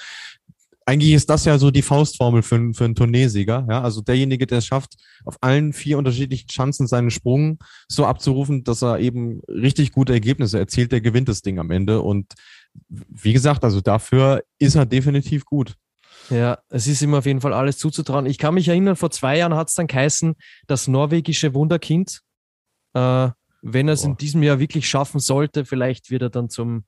eigentlich 0.86 1.12
ist 1.12 1.30
das 1.30 1.44
ja 1.44 1.58
so 1.58 1.72
die 1.72 1.82
Faustformel 1.82 2.42
für, 2.42 2.74
für 2.74 2.86
einen 2.86 2.96
Tourneesieger. 2.96 3.68
Ja? 3.70 3.82
Also 3.82 4.00
derjenige, 4.00 4.48
der 4.48 4.60
es 4.60 4.66
schafft, 4.66 4.96
auf 5.26 5.36
allen 5.42 5.74
vier 5.74 5.98
unterschiedlichen 5.98 6.48
Chancen 6.48 6.88
seinen 6.88 7.12
Sprung 7.12 7.60
so 7.90 8.06
abzurufen, 8.06 8.64
dass 8.64 8.82
er 8.82 9.00
eben 9.00 9.42
richtig 9.50 9.92
gute 9.92 10.14
Ergebnisse 10.14 10.58
erzielt, 10.58 10.94
der 10.94 11.02
gewinnt 11.02 11.28
das 11.28 11.42
Ding 11.42 11.60
am 11.60 11.70
Ende. 11.70 12.02
Und 12.02 12.34
wie 12.88 13.34
gesagt, 13.34 13.66
also 13.66 13.82
dafür 13.82 14.42
ist 14.58 14.76
er 14.76 14.86
definitiv 14.86 15.44
gut. 15.44 15.76
Ja, 16.30 16.60
es 16.70 16.88
ist 16.88 17.02
ihm 17.02 17.14
auf 17.14 17.26
jeden 17.26 17.42
Fall 17.42 17.54
alles 17.54 17.78
zuzutrauen. 17.78 18.26
Ich 18.26 18.38
kann 18.38 18.54
mich 18.54 18.68
erinnern, 18.68 18.96
vor 18.96 19.12
zwei 19.12 19.38
Jahren 19.38 19.56
hat 19.56 19.70
es 19.70 19.76
dann 19.76 19.88
geheißen, 19.88 20.36
das 20.68 20.88
norwegische 20.88 21.54
Wunderkind. 21.54 22.22
Äh, 22.94 23.30
wenn 23.62 23.88
er 23.88 23.94
es 23.94 24.04
in 24.04 24.18
diesem 24.18 24.44
Jahr 24.44 24.60
wirklich 24.60 24.88
schaffen 24.88 25.20
sollte, 25.20 25.66
vielleicht 25.66 26.10
wird 26.10 26.22
er 26.22 26.30
dann 26.30 26.50
zum, 26.50 26.86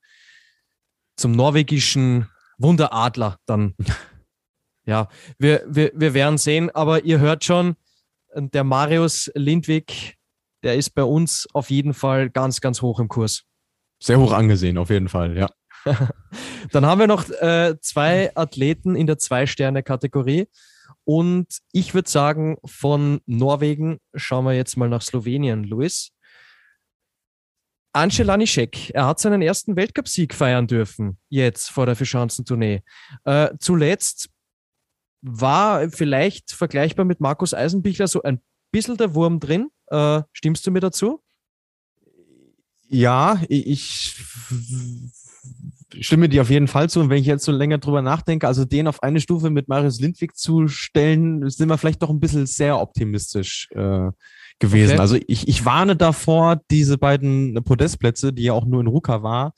zum 1.15 1.31
norwegischen 1.31 2.27
Wunderadler 2.57 3.37
dann. 3.45 3.75
ja, 4.85 5.07
wir, 5.37 5.63
wir, 5.67 5.91
wir 5.95 6.13
werden 6.13 6.37
sehen, 6.37 6.69
aber 6.69 7.03
ihr 7.03 7.19
hört 7.19 7.43
schon, 7.43 7.75
der 8.35 8.63
Marius 8.63 9.31
Lindwig, 9.35 10.17
der 10.63 10.75
ist 10.75 10.91
bei 10.91 11.03
uns 11.03 11.47
auf 11.53 11.69
jeden 11.69 11.93
Fall 11.93 12.29
ganz, 12.29 12.61
ganz 12.61 12.81
hoch 12.81 12.99
im 12.99 13.07
Kurs. 13.07 13.43
Sehr 14.01 14.19
hoch 14.19 14.31
angesehen, 14.31 14.77
auf 14.77 14.89
jeden 14.89 15.09
Fall, 15.09 15.35
ja. 15.37 15.49
Dann 16.71 16.85
haben 16.85 16.99
wir 16.99 17.07
noch 17.07 17.29
äh, 17.29 17.75
zwei 17.81 18.35
Athleten 18.35 18.95
in 18.95 19.07
der 19.07 19.17
Zwei-Sterne-Kategorie. 19.17 20.47
Und 21.03 21.47
ich 21.71 21.93
würde 21.93 22.09
sagen, 22.09 22.57
von 22.65 23.21
Norwegen 23.25 23.99
schauen 24.13 24.45
wir 24.45 24.53
jetzt 24.53 24.77
mal 24.77 24.89
nach 24.89 25.01
Slowenien, 25.01 25.63
Luis. 25.63 26.11
Ance 27.93 28.21
Lanišek, 28.21 28.91
er 28.91 29.07
hat 29.07 29.19
seinen 29.19 29.41
ersten 29.41 29.75
Weltcupsieg 29.75 30.35
feiern 30.35 30.67
dürfen, 30.67 31.17
jetzt 31.29 31.71
vor 31.71 31.87
der 31.87 31.95
Verschanzentournee. 31.95 32.83
Äh, 33.25 33.49
zuletzt 33.59 34.29
war 35.21 35.89
vielleicht 35.89 36.51
vergleichbar 36.51 37.05
mit 37.05 37.19
Markus 37.19 37.53
Eisenbichler 37.53 38.07
so 38.07 38.21
ein 38.21 38.41
bisschen 38.71 38.97
der 38.97 39.15
Wurm 39.15 39.39
drin. 39.39 39.71
Äh, 39.87 40.21
stimmst 40.31 40.67
du 40.67 40.71
mir 40.71 40.79
dazu? 40.81 41.23
Ja, 42.87 43.41
ich 43.49 44.15
stimme 45.99 46.29
dir 46.29 46.41
auf 46.41 46.49
jeden 46.49 46.67
Fall 46.67 46.89
zu. 46.89 46.99
Und 46.99 47.09
wenn 47.09 47.19
ich 47.19 47.25
jetzt 47.25 47.45
so 47.45 47.51
länger 47.51 47.77
drüber 47.77 48.01
nachdenke, 48.01 48.47
also 48.47 48.65
den 48.65 48.87
auf 48.87 49.03
eine 49.03 49.21
Stufe 49.21 49.49
mit 49.49 49.67
Marius 49.67 49.99
Lindwig 49.99 50.35
zu 50.35 50.67
stellen, 50.67 51.49
sind 51.49 51.69
wir 51.69 51.77
vielleicht 51.77 52.01
doch 52.01 52.09
ein 52.09 52.19
bisschen 52.19 52.45
sehr 52.45 52.79
optimistisch 52.79 53.67
äh, 53.71 54.09
gewesen. 54.59 54.91
Okay. 54.91 54.99
Also 54.99 55.17
ich, 55.27 55.47
ich 55.47 55.65
warne 55.65 55.95
davor, 55.95 56.61
diese 56.69 56.97
beiden 56.97 57.55
Podestplätze, 57.63 58.33
die 58.33 58.43
ja 58.43 58.53
auch 58.53 58.65
nur 58.65 58.81
in 58.81 58.87
Ruka 58.87 59.23
war, 59.23 59.53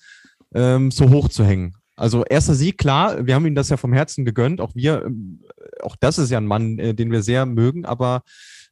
ähm, 0.54 0.92
so 0.92 1.10
hoch 1.10 1.30
zu 1.30 1.44
hängen. 1.44 1.76
Also 1.96 2.24
erster 2.24 2.56
Sieg, 2.56 2.78
klar, 2.78 3.26
wir 3.26 3.36
haben 3.36 3.46
ihm 3.46 3.56
das 3.56 3.70
ja 3.70 3.78
vom 3.78 3.94
Herzen 3.94 4.26
gegönnt. 4.26 4.62
Auch 4.62 4.74
wir, 4.74 5.06
ähm, 5.06 5.42
auch 5.82 5.96
das 6.00 6.18
ist 6.18 6.32
ja 6.32 6.38
ein 6.38 6.48
Mann, 6.48 6.80
äh, 6.80 6.94
den 6.94 7.12
wir 7.12 7.22
sehr 7.22 7.46
mögen, 7.46 7.86
aber 7.86 8.24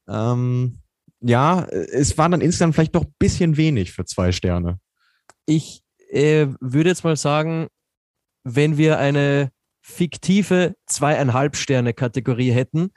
ähm, 0.08 0.80
ja, 1.22 1.66
es 1.66 2.18
war 2.18 2.30
dann 2.30 2.42
insgesamt 2.42 2.76
vielleicht 2.76 2.96
doch 2.96 3.04
ein 3.04 3.14
bisschen 3.20 3.58
wenig 3.58 3.92
für 3.92 4.06
zwei 4.06 4.32
Sterne. 4.32 4.80
Ich 5.46 5.84
äh, 6.10 6.48
würde 6.60 6.90
jetzt 6.90 7.04
mal 7.04 7.16
sagen, 7.16 7.68
wenn 8.44 8.78
wir 8.78 9.00
eine 9.00 9.52
fiktive 9.82 10.76
zweieinhalb 10.86 11.56
Sterne 11.56 11.94
Kategorie 11.94 12.52
hätten, 12.52 12.92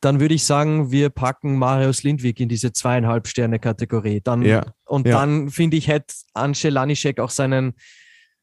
dann 0.00 0.18
würde 0.18 0.34
ich 0.34 0.44
sagen, 0.44 0.90
wir 0.90 1.10
packen 1.10 1.56
Marius 1.56 2.02
Lindwig 2.02 2.40
in 2.40 2.48
diese 2.48 2.72
zweieinhalb 2.72 3.26
Sterne 3.26 3.58
Kategorie. 3.58 4.20
Dann, 4.22 4.42
ja, 4.42 4.64
und 4.84 5.06
ja. 5.06 5.18
dann 5.18 5.50
finde 5.50 5.76
ich, 5.76 5.88
hätte 5.88 6.14
Ance 6.32 6.70
Lanischek 6.70 7.20
auch 7.20 7.30
seinen, 7.30 7.74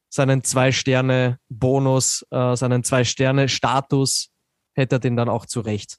seinen 0.08 0.44
zwei 0.44 0.70
Sterne 0.70 1.38
Bonus, 1.48 2.24
äh, 2.30 2.54
seinen 2.54 2.84
zwei 2.84 3.04
Sterne 3.04 3.48
Status, 3.48 4.30
hätte 4.74 4.96
er 4.96 4.98
den 5.00 5.16
dann 5.16 5.28
auch 5.28 5.46
zurecht, 5.46 5.98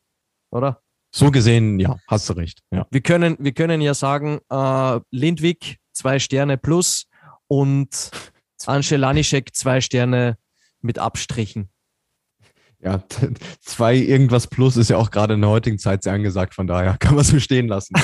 oder? 0.52 0.82
So 1.14 1.32
gesehen, 1.32 1.80
ja, 1.80 1.98
hast 2.08 2.30
du 2.30 2.34
recht. 2.34 2.62
Ja. 2.72 2.88
Wir, 2.92 3.02
können, 3.02 3.36
wir 3.40 3.52
können 3.52 3.82
ja 3.82 3.94
sagen, 3.94 4.40
äh, 4.50 5.00
Lindwig 5.12 5.80
zwei 5.92 6.20
Sterne 6.20 6.58
plus, 6.58 7.09
und 7.50 8.12
Ance 8.66 8.96
Lanischek 8.96 9.54
zwei 9.56 9.82
Sterne 9.82 10.38
mit 10.82 11.00
Abstrichen. 11.00 11.70
Ja, 12.82 13.04
zwei 13.62 13.96
irgendwas 13.96 14.48
plus 14.48 14.78
ist 14.78 14.90
ja 14.90 14.98
auch 14.98 15.12
gerade 15.12 15.34
in 15.34 15.42
der 15.42 15.50
heutigen 15.50 15.80
Zeit 15.80 16.04
sehr 16.04 16.14
angesagt, 16.14 16.54
von 16.54 16.68
daher 16.68 16.98
kann 16.98 17.16
man 17.16 17.22
es 17.22 17.30
so 17.30 17.40
stehen 17.40 17.68
lassen. 17.68 17.96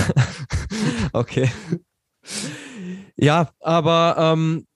okay. 1.13 1.49
Ja, 3.15 3.51
aber 3.61 4.15
ähm, 4.19 4.67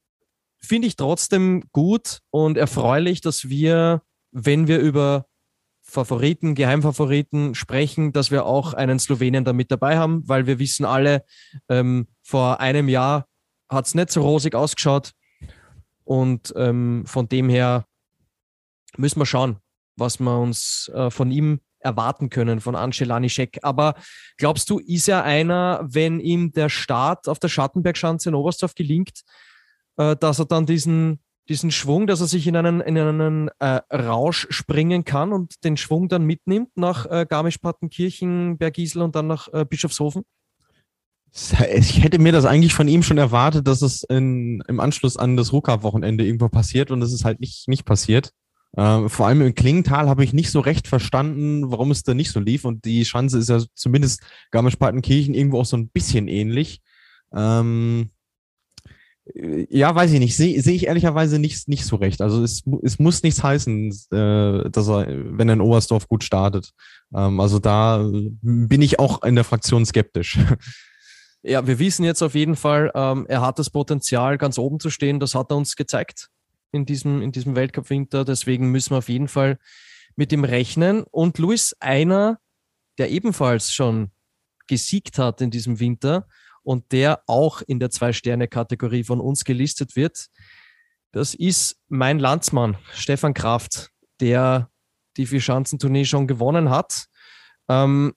finde 0.62 0.88
ich 0.88 0.96
trotzdem 0.96 1.64
gut 1.72 2.20
und 2.30 2.58
erfreulich, 2.58 3.22
dass 3.22 3.50
wir, 3.50 4.02
wenn 4.32 4.68
wir 4.68 4.80
über 4.80 5.26
Favoriten, 5.82 6.54
Geheimfavoriten 6.54 7.56
sprechen, 7.56 8.14
dass 8.14 8.30
wir 8.30 8.46
auch 8.46 8.74
einen 8.74 9.00
Slowenien 9.00 9.44
da 9.44 9.54
mit 9.54 9.72
dabei 9.72 9.98
haben, 9.98 10.22
weil 10.28 10.46
wir 10.46 10.60
wissen 10.60 10.86
alle, 10.86 11.26
ähm, 11.68 12.08
vor 12.22 12.60
einem 12.60 12.88
Jahr 12.88 13.26
hat 13.70 13.86
es 13.86 13.96
nicht 13.96 14.12
so 14.12 14.22
rosig 14.22 14.56
ausgeschaut. 14.56 15.12
Und 16.04 16.54
ähm, 16.56 17.04
von 17.06 17.30
dem 17.30 17.50
her 17.50 17.86
müssen 18.98 19.20
wir 19.20 19.26
schauen, 19.26 19.58
was 19.96 20.20
wir 20.20 20.40
uns 20.40 20.90
äh, 20.94 21.12
von 21.12 21.30
ihm 21.32 21.60
erwarten 21.80 22.30
können, 22.30 22.60
von 22.60 22.76
Ancelani 22.76 23.30
Scheck. 23.30 23.60
Aber 23.62 23.96
glaubst 24.38 24.70
du, 24.70 24.80
ist 24.80 25.08
er 25.08 25.24
einer, 25.24 25.82
wenn 25.84 26.20
ihm 26.20 26.52
der 26.52 26.70
Start 26.70 27.28
auf 27.28 27.40
der 27.40 27.48
Schattenbergschanze 27.48 28.30
in 28.30 28.36
Oberstdorf 28.36 28.76
gelingt, 28.76 29.22
äh, 29.98 30.16
dass 30.16 30.40
er 30.40 30.46
dann 30.46 30.66
diesen, 30.66 31.20
diesen 31.48 31.72
Schwung, 31.72 32.08
dass 32.08 32.22
er 32.22 32.28
sich 32.28 32.48
in 32.48 32.56
einen, 32.56 32.82
in 32.82 32.98
einen 32.98 33.50
äh, 33.60 33.82
Rausch 33.94 34.48
springen 34.50 35.06
kann 35.06 35.32
und 35.32 35.64
den 35.64 35.78
Schwung 35.78 36.10
dann 36.10 36.24
mitnimmt 36.24 36.76
nach 36.76 37.06
äh, 37.06 37.26
Garmisch-Partenkirchen, 37.28 38.58
Bergisel 38.58 39.02
und 39.02 39.16
dann 39.16 39.28
nach 39.28 39.48
äh, 39.54 39.66
Bischofshofen? 39.66 40.24
Ich 41.32 42.04
hätte 42.04 42.20
mir 42.20 42.32
das 42.32 42.46
eigentlich 42.46 42.74
von 42.74 42.88
ihm 42.88 43.04
schon 43.04 43.18
erwartet, 43.18 43.68
dass 43.68 43.82
es 43.82 44.04
in, 44.04 44.64
im 44.68 44.80
Anschluss 44.80 45.18
an 45.18 45.38
das 45.38 45.54
Ruka-Wochenende 45.54 46.26
irgendwo 46.26 46.50
passiert 46.50 46.92
und 46.92 47.02
es 47.02 47.14
ist 47.14 47.26
halt 47.26 47.40
nicht, 47.40 47.68
nicht 47.68 47.86
passiert. 47.86 48.32
Äh, 48.76 49.10
vor 49.10 49.28
allem 49.28 49.42
im 49.42 49.56
Klingental 49.56 50.10
habe 50.10 50.24
ich 50.24 50.34
nicht 50.34 50.52
so 50.52 50.60
recht 50.60 50.88
verstanden, 50.88 51.72
warum 51.72 51.92
es 51.92 52.04
da 52.04 52.14
nicht 52.14 52.32
so 52.32 52.40
lief. 52.40 52.66
Und 52.66 52.86
die 52.86 53.06
Schanze 53.06 53.40
ist 53.40 53.50
ja 53.50 53.62
zumindest 53.74 54.22
Garmisch-Partenkirchen 54.52 55.34
irgendwo 55.34 55.60
auch 55.60 55.66
so 55.66 55.78
ein 55.78 55.90
bisschen 55.90 56.28
ähnlich. 56.28 56.82
Ähm, 57.34 58.10
ja, 59.70 59.94
weiß 59.94 60.12
ich 60.12 60.20
nicht. 60.20 60.36
Sehe 60.36 60.60
seh 60.62 60.74
ich 60.74 60.88
ehrlicherweise 60.88 61.40
nicht, 61.40 61.68
nicht 61.68 61.86
so 61.86 61.96
recht. 61.98 62.22
Also 62.22 62.44
es, 62.44 62.64
es 62.84 63.00
muss 63.00 63.22
nichts 63.22 63.44
heißen, 63.44 63.90
äh, 64.12 64.70
dass 64.70 64.88
er, 64.88 65.08
wenn 65.08 65.50
er 65.50 65.54
in 65.54 65.62
Oberstdorf 65.62 66.08
gut 66.08 66.24
startet. 66.24 66.72
Ähm, 67.14 67.40
also 67.40 67.60
da 67.60 68.04
bin 68.42 68.82
ich 68.82 69.00
auch 69.00 69.24
in 69.24 69.36
der 69.36 69.44
Fraktion 69.44 69.86
skeptisch. 69.86 70.40
Ja, 71.42 71.66
wir 71.66 71.80
wissen 71.80 72.04
jetzt 72.04 72.22
auf 72.22 72.36
jeden 72.36 72.56
Fall, 72.56 72.92
ähm, 72.94 73.26
er 73.30 73.42
hat 73.42 73.60
das 73.60 73.70
Potenzial, 73.70 74.38
ganz 74.38 74.58
oben 74.58 74.80
zu 74.80 74.90
stehen. 74.90 75.20
Das 75.20 75.36
hat 75.36 75.52
er 75.52 75.58
uns 75.58 75.76
gezeigt 75.76 76.30
in 76.72 76.86
diesem, 76.86 77.22
in 77.22 77.32
diesem 77.32 77.56
Weltcup-Winter. 77.56 78.26
Deswegen 78.26 78.72
müssen 78.72 78.92
wir 78.92 78.98
auf 78.98 79.10
jeden 79.10 79.30
Fall 79.30 79.58
mit 80.16 80.34
ihm 80.34 80.44
rechnen. 80.44 81.04
Und 81.04 81.38
Luis, 81.38 81.76
einer, 81.80 82.40
der 82.98 83.10
ebenfalls 83.10 83.72
schon 83.72 84.12
gesiegt 84.68 85.18
hat 85.18 85.40
in 85.40 85.50
diesem 85.50 85.80
Winter 85.80 86.28
und 86.64 86.92
der 86.92 87.24
auch 87.26 87.62
in 87.62 87.80
der 87.80 87.90
Zwei-Sterne-Kategorie 87.90 89.06
von 89.06 89.22
uns 89.22 89.46
gelistet 89.46 89.96
wird, 89.96 90.28
das 91.12 91.34
ist 91.34 91.78
mein 91.88 92.20
Landsmann, 92.20 92.78
Stefan 92.94 93.34
Kraft, 93.34 93.90
der 94.20 94.70
die 95.18 95.26
Vier-Schanzentournee 95.26 96.06
schon 96.06 96.28
gewonnen 96.28 96.70
hat. 96.70 97.06
Ähm, 97.68 98.14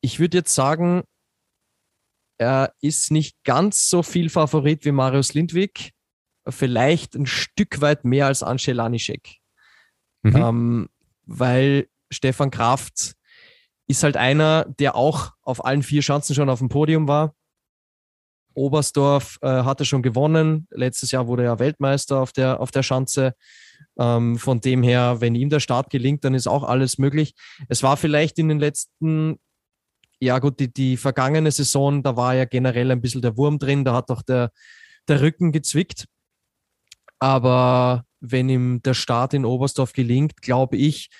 ich 0.00 0.20
würde 0.20 0.38
jetzt 0.38 0.54
sagen, 0.54 1.02
er 2.38 2.72
ist 2.80 3.10
nicht 3.10 3.36
ganz 3.44 3.88
so 3.88 4.02
viel 4.02 4.30
Favorit 4.30 4.84
wie 4.84 4.92
Marius 4.92 5.34
Lindwig, 5.34 5.92
vielleicht 6.48 7.14
ein 7.14 7.26
Stück 7.26 7.80
weit 7.80 8.04
mehr 8.04 8.26
als 8.26 8.42
Ansche 8.42 8.72
Lanischek. 8.72 9.36
Mhm. 10.22 10.36
Ähm, 10.36 10.88
weil 11.26 11.88
Stefan 12.10 12.50
Kraft 12.50 13.14
ist 13.86 14.02
halt 14.02 14.16
einer, 14.16 14.64
der 14.78 14.94
auch 14.94 15.32
auf 15.42 15.64
allen 15.64 15.82
vier 15.82 16.02
Schanzen 16.02 16.34
schon 16.34 16.48
auf 16.50 16.58
dem 16.58 16.68
Podium 16.68 17.08
war. 17.08 17.34
Oberstdorf 18.54 19.38
äh, 19.42 19.48
hatte 19.48 19.84
schon 19.84 20.02
gewonnen. 20.02 20.66
Letztes 20.70 21.10
Jahr 21.12 21.26
wurde 21.26 21.44
er 21.44 21.58
Weltmeister 21.58 22.18
auf 22.18 22.32
der, 22.32 22.60
auf 22.60 22.70
der 22.70 22.82
Schanze. 22.82 23.34
Ähm, 23.98 24.38
von 24.38 24.60
dem 24.60 24.82
her, 24.82 25.20
wenn 25.20 25.34
ihm 25.34 25.48
der 25.48 25.60
Start 25.60 25.90
gelingt, 25.90 26.24
dann 26.24 26.34
ist 26.34 26.48
auch 26.48 26.64
alles 26.64 26.98
möglich. 26.98 27.34
Es 27.68 27.82
war 27.82 27.96
vielleicht 27.96 28.38
in 28.38 28.48
den 28.48 28.58
letzten 28.58 29.38
ja 30.20 30.38
gut, 30.38 30.60
die, 30.60 30.72
die 30.72 30.96
vergangene 30.96 31.50
Saison, 31.50 32.02
da 32.02 32.16
war 32.16 32.34
ja 32.34 32.44
generell 32.44 32.90
ein 32.90 33.00
bisschen 33.00 33.22
der 33.22 33.36
Wurm 33.36 33.58
drin, 33.58 33.84
da 33.84 33.94
hat 33.94 34.10
auch 34.10 34.22
der, 34.22 34.50
der 35.06 35.20
Rücken 35.20 35.52
gezwickt. 35.52 36.06
Aber 37.18 38.04
wenn 38.20 38.48
ihm 38.48 38.82
der 38.82 38.94
Start 38.94 39.34
in 39.34 39.44
Oberstdorf 39.44 39.92
gelingt, 39.92 40.40
glaube 40.42 40.76
ich, 40.76 41.10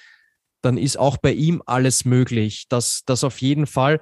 dann 0.62 0.76
ist 0.76 0.98
auch 0.98 1.16
bei 1.16 1.32
ihm 1.32 1.62
alles 1.66 2.04
möglich. 2.04 2.66
Das, 2.68 3.02
das 3.06 3.24
auf 3.24 3.40
jeden 3.40 3.66
Fall. 3.66 4.00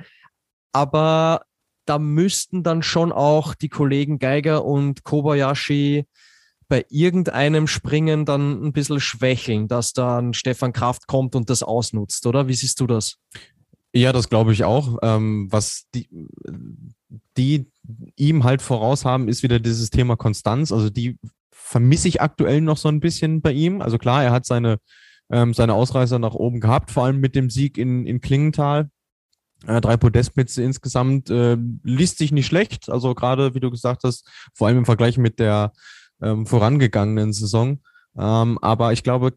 Aber 0.73 1.43
da 1.87 1.99
müssten 1.99 2.63
dann 2.63 2.83
schon 2.83 3.13
auch 3.13 3.55
die 3.55 3.69
Kollegen 3.69 4.19
Geiger 4.19 4.65
und 4.65 5.05
Kobayashi 5.05 6.07
bei 6.69 6.85
irgendeinem 6.89 7.69
Springen 7.69 8.25
dann 8.25 8.65
ein 8.65 8.73
bisschen 8.73 8.99
schwächeln, 8.99 9.69
dass 9.69 9.93
dann 9.93 10.35
Stefan 10.35 10.73
Kraft 10.73 11.07
kommt 11.07 11.37
und 11.37 11.49
das 11.49 11.63
ausnutzt, 11.63 12.27
oder? 12.27 12.49
Wie 12.49 12.55
siehst 12.55 12.81
du 12.81 12.87
das? 12.87 13.19
Ja, 13.97 14.13
das 14.13 14.29
glaube 14.29 14.53
ich 14.53 14.63
auch. 14.63 14.99
Ähm, 15.01 15.49
was 15.51 15.87
die, 15.95 16.07
die 17.39 17.67
ihm 18.17 18.45
halt 18.45 18.61
voraus 18.61 19.07
haben, 19.07 19.27
ist 19.27 19.43
wieder 19.43 19.59
dieses 19.59 19.89
Thema 19.89 20.17
Konstanz. 20.17 20.71
Also 20.71 20.91
die 20.91 21.19
vermisse 21.51 22.09
ich 22.09 22.21
aktuell 22.21 22.61
noch 22.61 22.77
so 22.77 22.89
ein 22.89 23.01
bisschen 23.01 23.41
bei 23.41 23.53
ihm. 23.53 23.81
Also 23.81 23.97
klar, 23.97 24.23
er 24.23 24.33
hat 24.33 24.45
seine, 24.45 24.81
ähm, 25.31 25.55
seine 25.55 25.73
Ausreißer 25.73 26.19
nach 26.19 26.35
oben 26.35 26.61
gehabt, 26.61 26.91
vor 26.91 27.05
allem 27.05 27.21
mit 27.21 27.35
dem 27.35 27.49
Sieg 27.49 27.79
in, 27.79 28.07
in 28.07 28.21
Klingenthal. 28.21 28.91
Äh, 29.67 29.81
drei 29.81 29.97
Podestplätze 29.97 30.63
insgesamt 30.63 31.31
äh, 31.31 31.57
liest 31.83 32.19
sich 32.19 32.33
nicht 32.33 32.47
schlecht. 32.47 32.91
Also 32.91 33.15
gerade, 33.15 33.55
wie 33.55 33.61
du 33.61 33.71
gesagt 33.71 34.05
hast, 34.05 34.29
vor 34.53 34.67
allem 34.67 34.77
im 34.77 34.85
Vergleich 34.85 35.17
mit 35.17 35.39
der 35.39 35.73
ähm, 36.21 36.45
vorangegangenen 36.45 37.33
Saison. 37.33 37.81
Ähm, 38.19 38.59
aber 38.61 38.93
ich 38.93 39.03
glaube, 39.03 39.33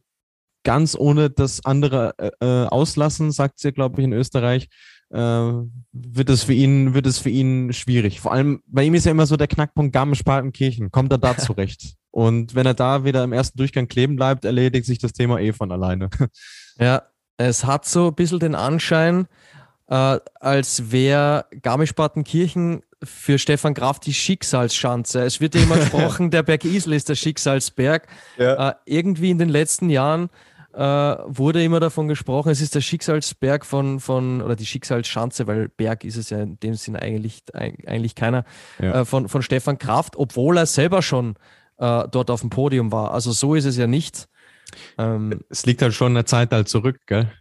ganz 0.64 0.96
ohne 0.98 1.30
das 1.30 1.66
andere 1.66 2.14
äh, 2.18 2.32
äh 2.42 2.68
auslassen, 2.68 3.32
sagt 3.32 3.60
sie, 3.60 3.72
glaube 3.72 4.02
ich, 4.02 4.06
in 4.06 4.14
Österreich, 4.14 4.68
äh, 5.12 5.18
wird 5.18 6.30
es 6.30 6.44
für 6.44 6.54
ihn, 6.54 6.94
wird 6.94 7.06
es 7.06 7.20
für 7.20 7.30
ihn 7.30 7.74
schwierig. 7.74 8.20
Vor 8.20 8.32
allem, 8.32 8.62
bei 8.68 8.84
ihm 8.84 8.94
ist 8.94 9.06
ja 9.06 9.12
immer 9.12 9.26
so 9.26 9.38
der 9.38 9.48
Knackpunkt 9.48 9.94
Garmisch-Partenkirchen. 9.94 10.92
Kommt 10.92 11.12
er 11.12 11.18
da 11.18 11.38
zurecht? 11.38 11.96
Und 12.12 12.56
wenn 12.56 12.66
er 12.66 12.74
da 12.74 13.04
wieder 13.04 13.24
im 13.24 13.34
ersten 13.34 13.58
Durchgang 13.58 13.88
kleben 13.88 14.16
bleibt, 14.16 14.46
erledigt 14.46 14.86
sich 14.86 15.00
das 15.00 15.14
Thema 15.14 15.40
eh 15.40 15.54
von 15.54 15.72
alleine. 15.72 16.10
Ja, 16.82 17.02
es 17.36 17.66
hat 17.66 17.86
so 17.86 18.08
ein 18.08 18.16
bisschen 18.16 18.40
den 18.40 18.56
Anschein, 18.56 19.28
äh, 19.88 20.18
als 20.40 20.92
wäre 20.92 21.46
Garmisch-Partenkirchen 21.62 22.84
für 23.04 23.40
Stefan 23.40 23.74
Graf 23.74 24.00
die 24.00 24.14
Schicksalsschanze. 24.14 25.22
Es 25.24 25.40
wird 25.40 25.56
ja 25.56 25.62
immer 25.62 25.78
gesprochen, 25.80 26.32
der 26.32 26.44
Berg 26.44 26.66
Isel 26.66 26.94
ist 26.94 27.10
der 27.10 27.16
Schicksalsberg. 27.16 28.08
Ja. 28.38 28.70
Äh, 28.70 28.74
irgendwie 28.86 29.30
in 29.30 29.38
den 29.38 29.50
letzten 29.50 29.90
Jahren 29.90 30.30
äh, 30.74 30.80
wurde 30.80 31.64
immer 31.64 31.80
davon 31.80 32.08
gesprochen, 32.08 32.50
es 32.50 32.62
ist 32.62 32.76
der 32.76 32.82
Schicksalsberg 32.82 33.66
von, 33.66 34.00
von 34.00 34.42
oder 34.42 34.56
die 34.56 34.66
Schicksalsschanze, 34.66 35.48
weil 35.48 35.70
Berg 35.70 36.04
ist 36.04 36.16
es 36.16 36.30
ja 36.30 36.42
in 36.42 36.60
dem 36.60 36.76
Sinn 36.76 36.96
eigentlich, 36.96 37.44
eigentlich 37.54 38.16
keiner, 38.16 38.46
ja. 38.80 39.02
äh, 39.02 39.06
von, 39.06 39.30
von 39.30 39.42
Stefan 39.42 39.78
Kraft, 39.78 40.16
obwohl 40.16 40.58
er 40.58 40.66
selber 40.66 41.02
schon 41.02 41.36
äh, 41.78 42.08
dort 42.10 42.30
auf 42.30 42.42
dem 42.42 42.50
Podium 42.50 42.92
war. 42.92 43.14
Also 43.14 43.32
so 43.32 43.56
ist 43.56 43.66
es 43.66 43.78
ja 43.78 43.88
nicht. 43.88 44.28
Ähm, 44.98 45.42
es 45.50 45.66
liegt 45.66 45.82
halt 45.82 45.94
schon 45.94 46.12
eine 46.12 46.26
Zeit 46.26 46.52
halt 46.52 46.70
zurück, 46.70 47.00
gell? 47.08 47.32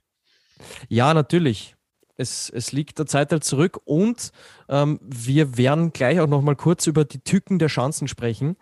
Ja, 0.89 1.13
natürlich. 1.15 1.77
Es, 2.19 2.51
es 2.51 2.73
liegt 2.73 2.99
der 2.99 3.07
Zeit 3.07 3.31
halt 3.33 3.45
zurück 3.45 3.81
und 3.85 4.33
ähm, 4.69 4.99
wir 5.03 5.57
werden 5.57 5.93
gleich 5.93 6.19
auch 6.21 6.27
nochmal 6.27 6.57
kurz 6.57 6.87
über 6.87 7.05
die 7.05 7.21
Tücken 7.21 7.59
der 7.59 7.69
Chancen 7.69 8.09
sprechen. 8.09 8.57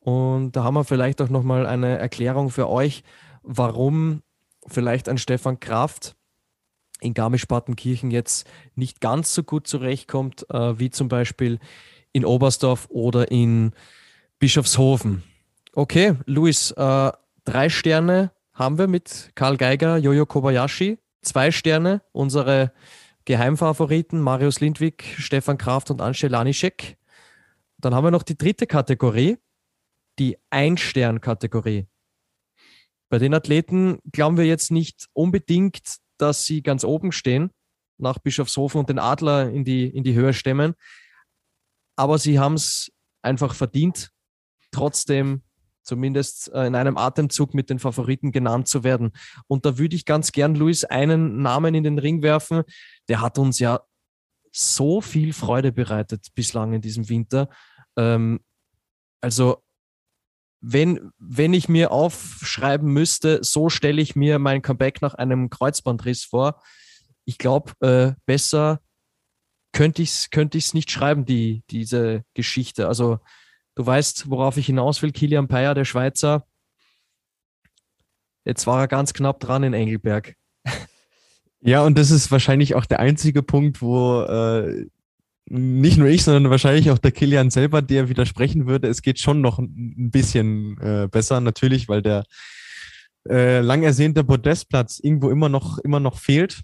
Und 0.00 0.52
da 0.52 0.64
haben 0.64 0.74
wir 0.74 0.84
vielleicht 0.84 1.20
auch 1.22 1.28
nochmal 1.28 1.66
eine 1.66 1.98
Erklärung 1.98 2.50
für 2.50 2.68
euch, 2.68 3.04
warum 3.42 4.22
vielleicht 4.66 5.08
ein 5.08 5.18
Stefan 5.18 5.60
Kraft 5.60 6.16
in 7.00 7.14
Garmisch-Partenkirchen 7.14 8.10
jetzt 8.10 8.48
nicht 8.74 9.00
ganz 9.00 9.34
so 9.34 9.42
gut 9.42 9.66
zurechtkommt, 9.66 10.48
äh, 10.50 10.78
wie 10.78 10.90
zum 10.90 11.08
Beispiel 11.08 11.58
in 12.12 12.24
Oberstdorf 12.24 12.88
oder 12.90 13.30
in 13.30 13.72
Bischofshofen. 14.38 15.22
Okay, 15.74 16.16
Luis, 16.26 16.70
äh, 16.72 17.12
drei 17.44 17.68
Sterne 17.68 18.32
haben 18.54 18.78
wir 18.78 18.86
mit 18.86 19.32
Karl 19.34 19.56
Geiger, 19.56 19.98
Jojo 19.98 20.26
Kobayashi. 20.26 20.98
Zwei 21.22 21.52
Sterne, 21.52 22.02
unsere 22.12 22.72
Geheimfavoriten, 23.24 24.20
Marius 24.20 24.60
Lindwig, 24.60 25.04
Stefan 25.18 25.58
Kraft 25.58 25.90
und 25.90 26.00
Anstey 26.00 26.28
Lanischek. 26.28 26.96
Dann 27.78 27.94
haben 27.94 28.04
wir 28.04 28.10
noch 28.10 28.22
die 28.22 28.36
dritte 28.36 28.66
Kategorie, 28.66 29.38
die 30.18 30.38
Ein-Stern-Kategorie. 30.50 31.86
Bei 33.08 33.18
den 33.18 33.34
Athleten 33.34 33.98
glauben 34.10 34.36
wir 34.36 34.46
jetzt 34.46 34.70
nicht 34.70 35.08
unbedingt, 35.12 35.96
dass 36.18 36.44
sie 36.46 36.62
ganz 36.62 36.84
oben 36.84 37.12
stehen, 37.12 37.50
nach 37.98 38.18
Bischofshofen 38.18 38.80
und 38.80 38.88
den 38.88 38.98
Adler 38.98 39.50
in 39.50 39.64
die, 39.64 39.86
in 39.86 40.04
die 40.04 40.14
Höhe 40.14 40.32
stemmen. 40.32 40.74
Aber 41.96 42.18
sie 42.18 42.38
haben 42.38 42.54
es 42.54 42.90
einfach 43.20 43.54
verdient, 43.54 44.12
trotzdem 44.70 45.42
zumindest 45.82 46.52
äh, 46.52 46.66
in 46.66 46.74
einem 46.74 46.96
Atemzug 46.96 47.54
mit 47.54 47.70
den 47.70 47.78
Favoriten 47.78 48.32
genannt 48.32 48.68
zu 48.68 48.84
werden. 48.84 49.12
Und 49.46 49.64
da 49.66 49.78
würde 49.78 49.96
ich 49.96 50.04
ganz 50.04 50.32
gern, 50.32 50.54
Luis, 50.54 50.84
einen 50.84 51.42
Namen 51.42 51.74
in 51.74 51.84
den 51.84 51.98
Ring 51.98 52.22
werfen. 52.22 52.62
Der 53.08 53.20
hat 53.20 53.38
uns 53.38 53.58
ja 53.58 53.80
so 54.52 55.00
viel 55.00 55.32
Freude 55.32 55.72
bereitet 55.72 56.28
bislang 56.34 56.72
in 56.74 56.80
diesem 56.80 57.08
Winter. 57.08 57.48
Ähm, 57.96 58.40
also 59.20 59.62
wenn, 60.60 61.10
wenn 61.18 61.54
ich 61.54 61.68
mir 61.68 61.90
aufschreiben 61.90 62.92
müsste, 62.92 63.42
so 63.42 63.68
stelle 63.68 64.00
ich 64.00 64.14
mir 64.14 64.38
mein 64.38 64.62
Comeback 64.62 65.02
nach 65.02 65.14
einem 65.14 65.50
Kreuzbandriss 65.50 66.24
vor. 66.24 66.62
Ich 67.24 67.38
glaube, 67.38 67.72
äh, 67.80 68.12
besser 68.26 68.80
könnte 69.72 70.02
ich 70.02 70.10
es 70.10 70.30
könnte 70.30 70.58
nicht 70.74 70.90
schreiben, 70.90 71.24
die, 71.24 71.64
diese 71.70 72.24
Geschichte. 72.34 72.86
Also 72.86 73.18
du 73.74 73.86
weißt, 73.86 74.30
worauf 74.30 74.56
ich 74.56 74.66
hinaus 74.66 75.02
will. 75.02 75.12
Kilian 75.12 75.48
Peyer, 75.48 75.74
der 75.74 75.84
Schweizer, 75.84 76.46
jetzt 78.44 78.66
war 78.66 78.80
er 78.80 78.88
ganz 78.88 79.12
knapp 79.14 79.40
dran 79.40 79.62
in 79.62 79.74
Engelberg. 79.74 80.36
Ja, 81.64 81.84
und 81.84 81.96
das 81.96 82.10
ist 82.10 82.32
wahrscheinlich 82.32 82.74
auch 82.74 82.86
der 82.86 82.98
einzige 82.98 83.40
Punkt, 83.40 83.82
wo 83.82 84.22
äh, 84.22 84.86
nicht 85.48 85.96
nur 85.96 86.08
ich, 86.08 86.24
sondern 86.24 86.50
wahrscheinlich 86.50 86.90
auch 86.90 86.98
der 86.98 87.12
Kilian 87.12 87.50
selber, 87.50 87.82
der 87.82 88.08
widersprechen 88.08 88.66
würde, 88.66 88.88
es 88.88 89.00
geht 89.00 89.20
schon 89.20 89.40
noch 89.40 89.60
ein 89.60 90.10
bisschen 90.10 90.76
äh, 90.80 91.06
besser, 91.08 91.40
natürlich, 91.40 91.88
weil 91.88 92.02
der 92.02 92.24
äh, 93.28 93.60
lang 93.60 93.84
ersehnte 93.84 94.24
Podestplatz 94.24 94.98
irgendwo 95.00 95.30
immer 95.30 95.48
noch, 95.48 95.78
immer 95.78 96.00
noch 96.00 96.18
fehlt. 96.18 96.62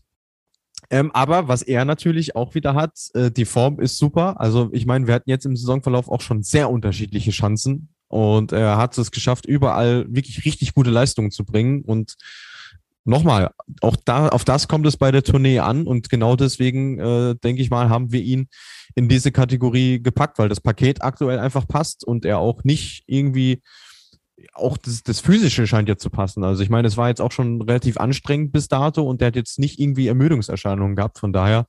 Ähm, 0.91 1.11
aber 1.13 1.49
was 1.49 1.63
er 1.63 1.85
natürlich 1.85 2.35
auch 2.35 2.55
wieder 2.55 2.75
hat, 2.75 2.99
äh, 3.15 3.31
die 3.31 3.45
Form 3.45 3.79
ist 3.79 3.99
super. 3.99 4.41
Also 4.41 4.71
ich 4.73 4.87
meine, 4.87 5.07
wir 5.07 5.15
hatten 5.15 5.29
jetzt 5.29 5.45
im 5.45 5.57
Saisonverlauf 5.57 6.09
auch 6.09 6.23
schon 6.23 6.43
sehr 6.43 6.71
unterschiedliche 6.71 7.31
Chancen. 7.31 7.89
Und 8.09 8.53
er 8.53 8.79
hat 8.79 8.97
es 8.97 9.11
geschafft, 9.11 9.45
überall 9.45 10.07
wirklich 10.09 10.47
richtig 10.47 10.75
gute 10.75 10.91
Leistungen 10.91 11.31
zu 11.31 11.45
bringen. 11.45 11.83
Und 11.83 12.17
nochmal, 13.05 13.51
auch 13.83 13.97
da, 14.03 14.29
auf 14.29 14.45
das 14.45 14.67
kommt 14.67 14.87
es 14.87 14.97
bei 14.97 15.11
der 15.11 15.23
Tournee 15.23 15.59
an. 15.59 15.87
Und 15.87 16.09
genau 16.09 16.35
deswegen, 16.35 16.99
äh, 16.99 17.35
denke 17.37 17.61
ich 17.61 17.69
mal, 17.69 17.91
haben 17.91 18.11
wir 18.11 18.23
ihn 18.23 18.49
in 18.95 19.09
diese 19.09 19.31
Kategorie 19.31 20.03
gepackt, 20.03 20.39
weil 20.39 20.49
das 20.49 20.61
Paket 20.61 21.03
aktuell 21.03 21.39
einfach 21.39 21.69
passt 21.69 22.03
und 22.03 22.25
er 22.25 22.39
auch 22.39 22.65
nicht 22.65 23.05
irgendwie 23.07 23.63
auch 24.55 24.77
das, 24.77 25.03
das 25.03 25.21
Physische 25.21 25.67
scheint 25.67 25.89
jetzt 25.89 26.03
zu 26.03 26.11
passen. 26.11 26.45
Also 26.45 26.63
ich 26.63 26.71
meine, 26.71 26.89
es 26.89 26.97
war 26.97 27.09
jetzt 27.09 27.21
auch 27.21 27.33
schon 27.33 27.63
relativ 27.63 27.99
anstrengend 27.99 28.53
bis 28.53 28.69
dato 28.69 29.03
und 29.03 29.21
der 29.21 29.29
hat 29.29 29.37
jetzt 29.37 29.59
nicht 29.59 29.79
irgendwie 29.79 30.09
Ermüdungserscheinungen 30.09 30.97
gehabt. 30.97 31.19
Von 31.19 31.33
daher 31.33 31.67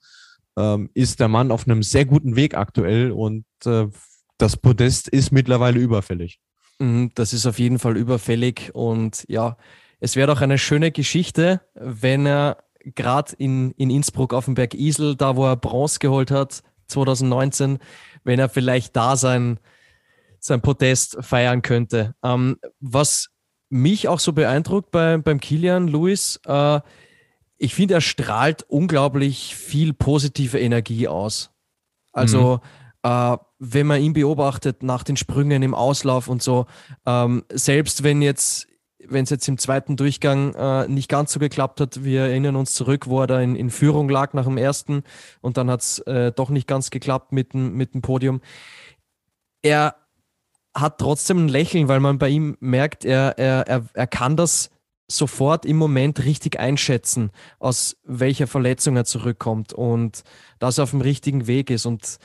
ähm, 0.57 0.89
ist 0.93 1.19
der 1.19 1.27
Mann 1.27 1.51
auf 1.51 1.67
einem 1.67 1.83
sehr 1.83 2.05
guten 2.05 2.35
Weg 2.35 2.55
aktuell 2.55 3.11
und 3.11 3.45
äh, 3.65 3.87
das 4.37 4.57
Podest 4.57 5.07
ist 5.07 5.31
mittlerweile 5.31 5.79
überfällig. 5.79 6.39
Mhm, 6.79 7.11
das 7.15 7.33
ist 7.33 7.45
auf 7.45 7.59
jeden 7.59 7.79
Fall 7.79 7.97
überfällig 7.97 8.71
und 8.73 9.25
ja, 9.27 9.57
es 9.99 10.15
wäre 10.15 10.27
doch 10.27 10.41
eine 10.41 10.57
schöne 10.57 10.91
Geschichte, 10.91 11.61
wenn 11.73 12.25
er 12.25 12.63
gerade 12.83 13.33
in, 13.37 13.71
in 13.71 13.89
Innsbruck 13.89 14.33
auf 14.33 14.45
dem 14.45 14.53
Berg 14.53 14.73
Isel, 14.73 15.15
da 15.15 15.35
wo 15.35 15.45
er 15.45 15.57
Bronze 15.57 15.99
geholt 15.99 16.31
hat, 16.31 16.63
2019, 16.87 17.79
wenn 18.23 18.39
er 18.39 18.49
vielleicht 18.49 18.95
da 18.95 19.15
sein, 19.15 19.59
sein 20.43 20.61
Podest 20.61 21.17
feiern 21.21 21.61
könnte. 21.61 22.15
Ähm, 22.23 22.57
was 22.79 23.29
mich 23.69 24.07
auch 24.07 24.19
so 24.19 24.33
beeindruckt 24.33 24.91
bei, 24.91 25.17
beim 25.17 25.39
Kilian 25.39 25.87
Lewis, 25.87 26.39
äh, 26.45 26.79
ich 27.57 27.75
finde, 27.75 27.95
er 27.95 28.01
strahlt 28.01 28.63
unglaublich 28.63 29.55
viel 29.55 29.93
positive 29.93 30.59
Energie 30.59 31.07
aus. 31.07 31.51
Also, 32.13 32.61
mhm. 33.03 33.09
äh, 33.09 33.37
wenn 33.59 33.87
man 33.87 34.01
ihn 34.01 34.13
beobachtet 34.13 34.81
nach 34.81 35.03
den 35.03 35.17
Sprüngen 35.17 35.61
im 35.61 35.75
Auslauf 35.75 36.27
und 36.29 36.41
so, 36.41 36.65
ähm, 37.05 37.43
selbst 37.51 38.03
wenn 38.03 38.21
jetzt 38.21 38.67
wenn 39.11 39.23
es 39.23 39.29
jetzt 39.29 39.47
im 39.47 39.57
zweiten 39.57 39.95
Durchgang 39.95 40.53
äh, 40.55 40.87
nicht 40.87 41.09
ganz 41.09 41.31
so 41.31 41.39
geklappt 41.39 41.81
hat, 41.81 42.03
wir 42.03 42.21
erinnern 42.21 42.55
uns 42.55 42.73
zurück, 42.73 43.07
wo 43.07 43.21
er 43.21 43.27
da 43.27 43.41
in, 43.41 43.55
in 43.55 43.69
Führung 43.69 44.09
lag 44.09 44.33
nach 44.33 44.43
dem 44.43 44.57
ersten 44.57 45.03
und 45.41 45.57
dann 45.57 45.71
hat 45.71 45.81
es 45.81 45.99
äh, 45.99 46.31
doch 46.31 46.49
nicht 46.49 46.67
ganz 46.67 46.89
geklappt 46.89 47.31
mit 47.31 47.53
mit 47.53 47.93
dem 47.93 48.01
Podium. 48.01 48.41
Er 49.61 49.95
hat 50.73 50.99
trotzdem 50.99 51.45
ein 51.45 51.49
Lächeln, 51.49 51.87
weil 51.87 51.99
man 51.99 52.17
bei 52.17 52.29
ihm 52.29 52.57
merkt, 52.59 53.05
er, 53.05 53.37
er, 53.37 53.67
er, 53.67 53.85
er 53.93 54.07
kann 54.07 54.37
das 54.37 54.69
sofort 55.11 55.65
im 55.65 55.77
Moment 55.77 56.23
richtig 56.23 56.59
einschätzen, 56.59 57.31
aus 57.57 57.97
welcher 58.03 58.47
Verletzung 58.47 58.95
er 58.95 59.05
zurückkommt 59.05 59.73
und 59.73 60.23
dass 60.59 60.77
er 60.77 60.83
auf 60.83 60.91
dem 60.91 61.01
richtigen 61.01 61.47
Weg 61.47 61.71
ist 61.71 61.85
und 61.85 62.19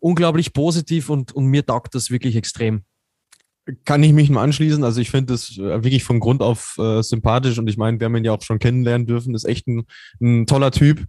unglaublich 0.00 0.52
positiv 0.52 1.08
und, 1.10 1.32
und 1.32 1.46
mir 1.46 1.64
taugt 1.64 1.94
das 1.94 2.10
wirklich 2.10 2.34
extrem. 2.34 2.82
Kann 3.84 4.02
ich 4.02 4.12
mich 4.12 4.28
nur 4.28 4.42
anschließen. 4.42 4.82
Also 4.82 5.00
ich 5.00 5.12
finde 5.12 5.34
es 5.34 5.56
äh, 5.56 5.84
wirklich 5.84 6.02
von 6.02 6.18
Grund 6.18 6.42
auf 6.42 6.76
äh, 6.78 7.00
sympathisch 7.02 7.58
und 7.58 7.68
ich 7.68 7.76
meine, 7.76 8.00
wir 8.00 8.06
haben 8.06 8.16
ihn 8.16 8.24
ja 8.24 8.32
auch 8.32 8.42
schon 8.42 8.58
kennenlernen 8.58 9.06
dürfen, 9.06 9.36
ist 9.36 9.44
echt 9.44 9.68
ein, 9.68 9.86
ein 10.20 10.46
toller 10.46 10.72
Typ 10.72 11.06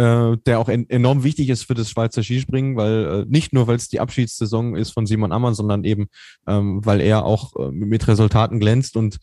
äh, 0.00 0.36
der 0.46 0.58
auch 0.58 0.68
en 0.68 0.88
enorm 0.88 1.24
wichtig 1.24 1.50
ist 1.50 1.64
für 1.64 1.74
das 1.74 1.90
Schweizer 1.90 2.22
Skispringen, 2.22 2.76
weil 2.76 3.04
äh, 3.04 3.24
nicht 3.28 3.52
nur, 3.52 3.66
weil 3.66 3.76
es 3.76 3.88
die 3.88 4.00
Abschiedssaison 4.00 4.74
ist 4.74 4.90
von 4.90 5.06
Simon 5.06 5.32
Ammann, 5.32 5.54
sondern 5.54 5.84
eben, 5.84 6.08
ähm, 6.46 6.80
weil 6.84 7.00
er 7.00 7.24
auch 7.24 7.54
äh, 7.56 7.70
mit 7.70 8.08
Resultaten 8.08 8.60
glänzt 8.60 8.96
und 8.96 9.18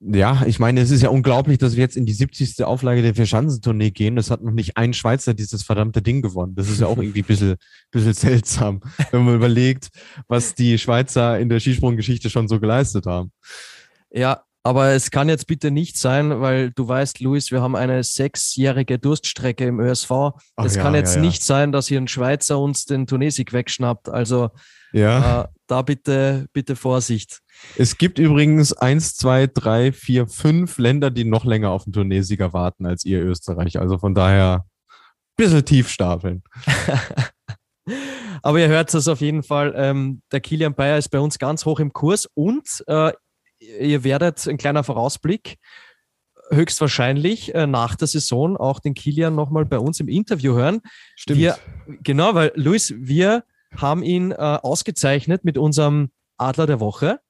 ja, 0.00 0.44
ich 0.46 0.60
meine, 0.60 0.80
es 0.80 0.92
ist 0.92 1.02
ja 1.02 1.08
unglaublich, 1.08 1.58
dass 1.58 1.74
wir 1.74 1.82
jetzt 1.82 1.96
in 1.96 2.06
die 2.06 2.12
70. 2.12 2.62
Auflage 2.62 3.02
der 3.02 3.16
Vierschanzentournee 3.16 3.90
gehen. 3.90 4.16
Es 4.16 4.30
hat 4.30 4.44
noch 4.44 4.52
nicht 4.52 4.76
ein 4.76 4.94
Schweizer 4.94 5.34
dieses 5.34 5.64
verdammte 5.64 6.02
Ding 6.02 6.22
gewonnen. 6.22 6.54
Das 6.54 6.68
ist 6.68 6.80
ja 6.80 6.86
auch 6.86 6.98
irgendwie 6.98 7.22
ein 7.22 7.26
bisschen, 7.26 7.56
bisschen 7.90 8.14
seltsam, 8.14 8.80
wenn 9.10 9.24
man 9.24 9.34
überlegt, 9.34 9.88
was 10.28 10.54
die 10.54 10.78
Schweizer 10.78 11.40
in 11.40 11.48
der 11.48 11.58
Skisprunggeschichte 11.58 12.30
schon 12.30 12.46
so 12.46 12.60
geleistet 12.60 13.06
haben. 13.06 13.32
Ja, 14.12 14.44
aber 14.68 14.90
es 14.90 15.10
kann 15.10 15.30
jetzt 15.30 15.46
bitte 15.46 15.70
nicht 15.70 15.96
sein, 15.96 16.42
weil 16.42 16.72
du 16.72 16.86
weißt, 16.86 17.20
Luis, 17.20 17.50
wir 17.50 17.62
haben 17.62 17.74
eine 17.74 18.04
sechsjährige 18.04 18.98
Durststrecke 18.98 19.64
im 19.64 19.80
ÖSV. 19.80 20.10
Ach 20.10 20.34
es 20.62 20.74
ja, 20.74 20.82
kann 20.82 20.94
jetzt 20.94 21.16
ja, 21.16 21.22
ja. 21.22 21.26
nicht 21.26 21.42
sein, 21.42 21.72
dass 21.72 21.88
hier 21.88 21.98
ein 21.98 22.06
Schweizer 22.06 22.58
uns 22.58 22.84
den 22.84 23.06
Tunesik 23.06 23.54
wegschnappt. 23.54 24.10
Also 24.10 24.50
ja. 24.92 25.44
Äh, 25.44 25.48
da 25.68 25.80
bitte, 25.80 26.48
bitte 26.52 26.76
Vorsicht. 26.76 27.40
Es 27.78 27.96
gibt 27.96 28.18
übrigens 28.18 28.74
eins, 28.74 29.16
zwei, 29.16 29.46
drei, 29.46 29.90
vier, 29.90 30.28
fünf 30.28 30.76
Länder, 30.76 31.10
die 31.10 31.24
noch 31.24 31.46
länger 31.46 31.70
auf 31.70 31.84
den 31.84 31.94
Turniersieger 31.94 32.52
warten 32.52 32.84
als 32.84 33.06
ihr 33.06 33.22
Österreich. 33.22 33.78
Also 33.78 33.96
von 33.96 34.14
daher 34.14 34.66
ein 34.86 35.34
bisschen 35.34 35.64
tief 35.64 35.88
stapeln. 35.88 36.42
Aber 38.42 38.60
ihr 38.60 38.68
hört 38.68 38.92
es 38.92 39.08
auf 39.08 39.22
jeden 39.22 39.42
Fall. 39.42 39.72
Ähm, 39.74 40.20
der 40.30 40.40
Kilian 40.40 40.74
Bayer 40.74 40.98
ist 40.98 41.08
bei 41.08 41.20
uns 41.20 41.38
ganz 41.38 41.64
hoch 41.64 41.80
im 41.80 41.94
Kurs 41.94 42.28
und 42.34 42.84
äh, 42.86 43.12
ihr 43.80 44.04
werdet 44.04 44.46
ein 44.46 44.56
kleiner 44.56 44.84
Vorausblick 44.84 45.58
höchstwahrscheinlich 46.50 47.54
äh, 47.54 47.66
nach 47.66 47.94
der 47.94 48.08
Saison 48.08 48.56
auch 48.56 48.80
den 48.80 48.94
Kilian 48.94 49.34
nochmal 49.34 49.64
bei 49.64 49.78
uns 49.78 50.00
im 50.00 50.08
Interview 50.08 50.54
hören. 50.54 50.80
Stimmt. 51.16 51.38
Wir, 51.38 51.58
genau, 52.02 52.34
weil 52.34 52.52
Luis, 52.54 52.94
wir 52.96 53.44
haben 53.76 54.02
ihn 54.02 54.32
äh, 54.32 54.36
ausgezeichnet 54.36 55.44
mit 55.44 55.58
unserem 55.58 56.10
Adler 56.38 56.66
der 56.66 56.80
Woche 56.80 57.20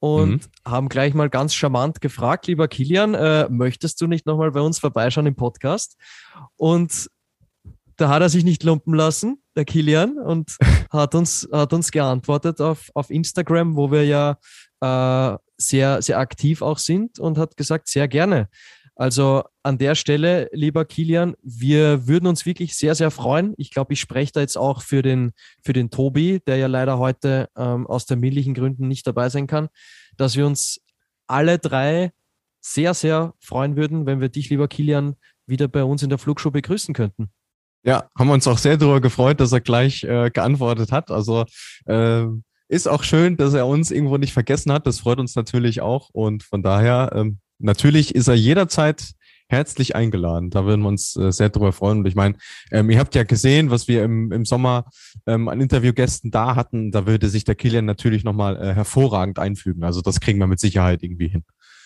und 0.00 0.28
mhm. 0.28 0.70
haben 0.70 0.88
gleich 0.88 1.14
mal 1.14 1.30
ganz 1.30 1.54
charmant 1.54 2.00
gefragt, 2.00 2.46
lieber 2.46 2.68
Kilian, 2.68 3.14
äh, 3.14 3.48
möchtest 3.48 4.00
du 4.00 4.06
nicht 4.06 4.26
nochmal 4.26 4.52
bei 4.52 4.60
uns 4.60 4.78
vorbeischauen 4.78 5.26
im 5.26 5.34
Podcast? 5.34 5.96
Und 6.56 7.10
da 7.96 8.08
hat 8.08 8.22
er 8.22 8.28
sich 8.28 8.44
nicht 8.44 8.62
lumpen 8.62 8.94
lassen, 8.94 9.42
der 9.56 9.64
Kilian, 9.64 10.18
und 10.18 10.56
hat 10.90 11.14
uns, 11.14 11.48
hat 11.50 11.72
uns 11.72 11.90
geantwortet 11.90 12.60
auf, 12.60 12.90
auf 12.94 13.10
Instagram, 13.10 13.74
wo 13.74 13.90
wir 13.90 14.04
ja 14.04 14.38
äh, 14.80 15.36
sehr, 15.56 16.02
sehr 16.02 16.18
aktiv 16.18 16.62
auch 16.62 16.78
sind 16.78 17.18
und 17.18 17.38
hat 17.38 17.56
gesagt, 17.56 17.88
sehr 17.88 18.08
gerne. 18.08 18.48
Also 18.98 19.44
an 19.62 19.78
der 19.78 19.94
Stelle, 19.94 20.48
lieber 20.52 20.84
Kilian, 20.84 21.36
wir 21.42 22.08
würden 22.08 22.26
uns 22.26 22.44
wirklich 22.46 22.76
sehr, 22.76 22.96
sehr 22.96 23.12
freuen. 23.12 23.54
Ich 23.56 23.70
glaube, 23.70 23.92
ich 23.92 24.00
spreche 24.00 24.32
da 24.32 24.40
jetzt 24.40 24.58
auch 24.58 24.82
für 24.82 25.02
den, 25.02 25.30
für 25.62 25.72
den 25.72 25.90
Tobi, 25.90 26.40
der 26.48 26.56
ja 26.56 26.66
leider 26.66 26.98
heute 26.98 27.48
ähm, 27.56 27.86
aus 27.86 28.06
terminlichen 28.06 28.54
Gründen 28.54 28.88
nicht 28.88 29.06
dabei 29.06 29.28
sein 29.28 29.46
kann, 29.46 29.68
dass 30.16 30.36
wir 30.36 30.46
uns 30.46 30.80
alle 31.28 31.60
drei 31.60 32.10
sehr, 32.60 32.92
sehr 32.92 33.34
freuen 33.38 33.76
würden, 33.76 34.04
wenn 34.04 34.20
wir 34.20 34.30
dich, 34.30 34.50
lieber 34.50 34.66
Kilian, 34.66 35.14
wieder 35.46 35.68
bei 35.68 35.84
uns 35.84 36.02
in 36.02 36.08
der 36.08 36.18
Flugshow 36.18 36.50
begrüßen 36.50 36.92
könnten. 36.92 37.30
Ja, 37.84 38.08
haben 38.18 38.26
wir 38.26 38.34
uns 38.34 38.48
auch 38.48 38.58
sehr 38.58 38.76
darüber 38.76 39.00
gefreut, 39.00 39.38
dass 39.38 39.52
er 39.52 39.60
gleich 39.60 40.02
äh, 40.02 40.30
geantwortet 40.30 40.90
hat. 40.90 41.12
Also 41.12 41.44
äh, 41.86 42.26
ist 42.68 42.88
auch 42.88 43.02
schön, 43.02 43.36
dass 43.36 43.54
er 43.54 43.66
uns 43.66 43.90
irgendwo 43.90 44.16
nicht 44.18 44.32
vergessen 44.32 44.72
hat. 44.72 44.86
Das 44.86 45.00
freut 45.00 45.18
uns 45.18 45.34
natürlich 45.34 45.80
auch. 45.80 46.10
Und 46.10 46.42
von 46.42 46.62
daher, 46.62 47.12
ähm, 47.14 47.38
natürlich 47.58 48.14
ist 48.14 48.28
er 48.28 48.34
jederzeit 48.34 49.12
herzlich 49.48 49.96
eingeladen. 49.96 50.50
Da 50.50 50.66
würden 50.66 50.82
wir 50.82 50.88
uns 50.88 51.16
äh, 51.16 51.32
sehr 51.32 51.48
drüber 51.48 51.72
freuen. 51.72 51.98
Und 51.98 52.06
ich 52.06 52.14
meine, 52.14 52.36
ähm, 52.70 52.90
ihr 52.90 52.98
habt 52.98 53.14
ja 53.14 53.24
gesehen, 53.24 53.70
was 53.70 53.88
wir 53.88 54.04
im, 54.04 54.30
im 54.30 54.44
Sommer 54.44 54.84
ähm, 55.26 55.48
an 55.48 55.60
Interviewgästen 55.60 56.30
da 56.30 56.54
hatten. 56.54 56.90
Da 56.92 57.06
würde 57.06 57.28
sich 57.28 57.44
der 57.44 57.54
Kilian 57.54 57.86
natürlich 57.86 58.24
nochmal 58.24 58.56
äh, 58.56 58.74
hervorragend 58.74 59.38
einfügen. 59.38 59.84
Also 59.84 60.02
das 60.02 60.20
kriegen 60.20 60.38
wir 60.38 60.46
mit 60.46 60.60
Sicherheit 60.60 61.02
irgendwie 61.02 61.28
hin. 61.28 61.44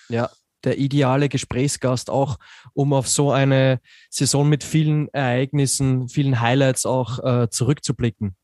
Ja, 0.08 0.28
der 0.64 0.78
ideale 0.78 1.28
Gesprächsgast 1.28 2.10
auch, 2.10 2.38
um 2.72 2.92
auf 2.92 3.08
so 3.08 3.30
eine 3.30 3.80
Saison 4.10 4.48
mit 4.48 4.64
vielen 4.64 5.08
Ereignissen, 5.08 6.08
vielen 6.08 6.40
Highlights 6.40 6.86
auch 6.86 7.18
äh, 7.20 7.48
zurückzublicken. 7.48 8.36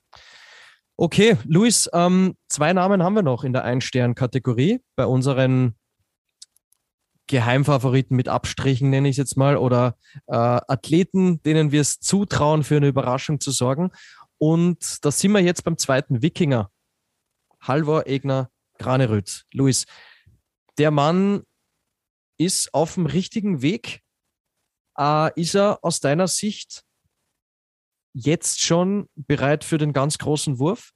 Okay, 1.01 1.37
Luis, 1.45 1.89
ähm, 1.93 2.37
zwei 2.49 2.73
Namen 2.73 3.05
haben 3.05 3.15
wir 3.15 3.23
noch 3.23 3.45
in 3.45 3.53
der 3.53 3.63
Ein-Stern-Kategorie 3.63 4.81
bei 4.97 5.07
unseren 5.07 5.77
Geheimfavoriten 7.29 8.17
mit 8.17 8.27
Abstrichen, 8.29 8.91
nenne 8.91 9.09
ich 9.09 9.13
es 9.13 9.19
jetzt 9.19 9.37
mal, 9.37 9.57
oder 9.57 9.97
äh, 10.27 10.35
Athleten, 10.35 11.41
denen 11.45 11.71
wir 11.71 11.83
es 11.83 12.01
zutrauen, 12.01 12.65
für 12.65 12.79
eine 12.79 12.89
Überraschung 12.89 13.39
zu 13.39 13.53
sorgen. 13.53 13.93
Und 14.39 15.05
da 15.05 15.13
sind 15.13 15.31
wir 15.31 15.39
jetzt 15.39 15.63
beim 15.63 15.79
zweiten 15.79 16.21
Wikinger. 16.21 16.69
Halvor 17.61 18.09
Egner 18.09 18.51
Granerüth. 18.79 19.45
Luis, 19.53 19.85
der 20.79 20.91
Mann 20.91 21.45
ist 22.39 22.75
auf 22.75 22.95
dem 22.95 23.07
richtigen 23.07 23.63
Weg. 23.63 24.03
Äh, 24.99 25.41
ist 25.41 25.55
er 25.55 25.79
aus 25.83 26.01
deiner 26.01 26.27
Sicht 26.27 26.83
jetzt 28.13 28.61
schon 28.61 29.07
bereit 29.15 29.65
für 29.65 29.79
den 29.79 29.93
ganz 29.93 30.19
großen 30.19 30.59
Wurf? 30.59 30.93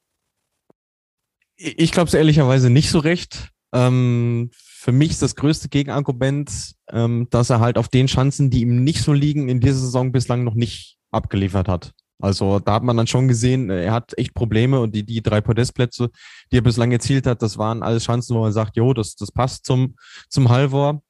Ich 1.57 1.93
glaube 1.93 2.09
es 2.09 2.15
ehrlicherweise 2.15 2.71
nicht 2.71 2.91
so 2.91 2.99
recht. 2.99 3.51
Ähm, 3.75 4.51
für 4.53 4.93
mich 4.93 5.11
ist 5.11 5.23
das 5.23 5.37
größte 5.37 5.69
Gegenargument, 5.69 6.75
ähm, 6.91 7.29
dass 7.31 7.51
er 7.51 7.61
halt 7.61 7.79
auf 7.79 7.89
den 7.89 8.07
Chancen, 8.07 8.51
die 8.51 8.63
ihm 8.63 8.85
nicht 8.85 9.03
so 9.03 9.13
liegen, 9.13 9.49
in 9.49 9.61
dieser 9.61 9.79
Saison 9.79 10.13
bislang 10.13 10.45
noch 10.45 10.55
nicht 10.55 10.99
abgeliefert 11.11 11.69
hat. 11.69 11.93
Also 12.21 12.61
da 12.61 12.75
hat 12.75 12.85
man 12.85 12.97
dann 12.97 13.07
schon 13.09 13.27
gesehen, 13.27 13.69
er 13.69 13.93
hat 13.93 14.17
echt 14.17 14.35
Probleme 14.35 14.81
und 14.81 14.95
die, 14.95 15.05
die 15.05 15.23
drei 15.23 15.41
Podestplätze, 15.41 16.11
die 16.51 16.59
er 16.59 16.63
bislang 16.63 16.93
erzielt 16.93 17.27
hat, 17.27 17.43
das 17.43 17.59
waren 17.59 17.83
alles 17.83 18.05
Chancen, 18.05 18.37
wo 18.37 18.41
man 18.41 18.53
sagt, 18.53 18.77
jo, 18.77 18.95
das, 18.95 19.17
das 19.17 19.33
passt 19.33 19.67
zum, 19.67 19.97
zum 20.29 20.49
Halvor. 20.49 21.03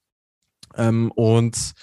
Ähm, 0.76 1.12
und 1.12 1.74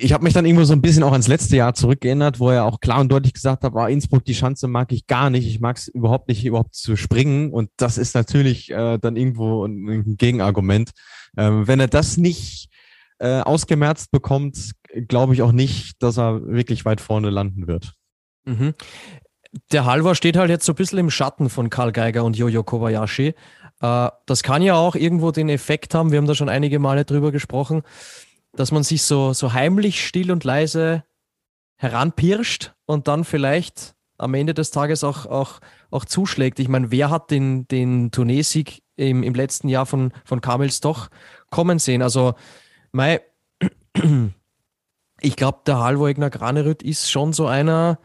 ich 0.00 0.12
habe 0.12 0.24
mich 0.24 0.34
dann 0.34 0.44
irgendwo 0.44 0.64
so 0.64 0.72
ein 0.72 0.82
bisschen 0.82 1.02
auch 1.02 1.12
ans 1.12 1.28
letzte 1.28 1.56
Jahr 1.56 1.74
zurückgeändert, 1.74 2.40
wo 2.40 2.50
er 2.50 2.64
auch 2.64 2.80
klar 2.80 3.00
und 3.00 3.10
deutlich 3.10 3.32
gesagt 3.32 3.64
hat, 3.64 3.72
oh, 3.74 3.86
Innsbruck, 3.86 4.24
die 4.24 4.34
Schanze 4.34 4.68
mag 4.68 4.92
ich 4.92 5.06
gar 5.06 5.30
nicht. 5.30 5.46
Ich 5.46 5.60
mag 5.60 5.76
es 5.76 5.88
überhaupt 5.88 6.28
nicht, 6.28 6.44
überhaupt 6.44 6.74
zu 6.74 6.96
springen. 6.96 7.52
Und 7.52 7.70
das 7.76 7.98
ist 7.98 8.14
natürlich 8.14 8.70
äh, 8.70 8.98
dann 8.98 9.16
irgendwo 9.16 9.64
ein, 9.64 9.88
ein 9.88 10.16
Gegenargument. 10.16 10.90
Ähm, 11.36 11.66
wenn 11.68 11.80
er 11.80 11.88
das 11.88 12.16
nicht 12.16 12.68
äh, 13.18 13.40
ausgemerzt 13.40 14.10
bekommt, 14.10 14.72
glaube 15.08 15.34
ich 15.34 15.42
auch 15.42 15.52
nicht, 15.52 16.02
dass 16.02 16.18
er 16.18 16.44
wirklich 16.46 16.84
weit 16.84 17.00
vorne 17.00 17.30
landen 17.30 17.66
wird. 17.66 17.94
Mhm. 18.44 18.74
Der 19.70 19.84
Halvor 19.84 20.14
steht 20.14 20.36
halt 20.36 20.50
jetzt 20.50 20.64
so 20.64 20.72
ein 20.72 20.76
bisschen 20.76 20.98
im 20.98 21.10
Schatten 21.10 21.48
von 21.48 21.70
Karl 21.70 21.92
Geiger 21.92 22.24
und 22.24 22.36
Jojo 22.36 22.64
Kobayashi. 22.64 23.34
Äh, 23.80 24.08
das 24.26 24.42
kann 24.42 24.62
ja 24.62 24.74
auch 24.74 24.94
irgendwo 24.94 25.30
den 25.30 25.48
Effekt 25.48 25.94
haben, 25.94 26.10
wir 26.10 26.18
haben 26.18 26.26
da 26.26 26.34
schon 26.34 26.48
einige 26.48 26.78
Male 26.78 27.04
drüber 27.04 27.32
gesprochen, 27.32 27.82
dass 28.52 28.72
man 28.72 28.82
sich 28.82 29.02
so, 29.02 29.32
so 29.32 29.52
heimlich 29.52 30.06
still 30.06 30.30
und 30.30 30.44
leise 30.44 31.04
heranpirscht 31.76 32.72
und 32.86 33.08
dann 33.08 33.24
vielleicht 33.24 33.94
am 34.18 34.34
Ende 34.34 34.54
des 34.54 34.70
Tages 34.70 35.02
auch, 35.02 35.26
auch, 35.26 35.60
auch 35.90 36.04
zuschlägt. 36.04 36.60
Ich 36.60 36.68
meine, 36.68 36.90
wer 36.90 37.10
hat 37.10 37.30
den, 37.30 37.66
den 37.66 38.10
Turniersieg 38.12 38.82
im, 38.96 39.22
im 39.22 39.34
letzten 39.34 39.68
Jahr 39.68 39.86
von, 39.86 40.12
von 40.24 40.40
Kamels 40.40 40.80
doch 40.80 41.08
kommen 41.50 41.78
sehen? 41.78 42.02
Also, 42.02 42.34
mei, 42.92 43.20
ich 45.20 45.36
glaube, 45.36 45.60
der 45.66 45.80
Halvor 45.80 46.08
Egner 46.08 46.30
Granerüt 46.30 46.82
ist 46.82 47.10
schon 47.10 47.32
so 47.32 47.46
einer, 47.46 47.98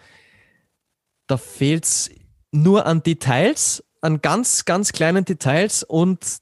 da 1.28 1.38
fehlt 1.38 1.86
es 1.86 2.10
nur 2.52 2.86
an 2.86 3.04
Details, 3.04 3.84
an 4.02 4.22
ganz, 4.22 4.66
ganz 4.66 4.92
kleinen 4.94 5.26
Details 5.26 5.84
und 5.84 6.38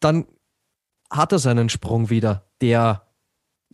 dann 0.00 0.26
hat 1.10 1.32
er 1.32 1.38
seinen 1.38 1.68
Sprung 1.68 2.10
wieder, 2.10 2.46
der 2.60 3.05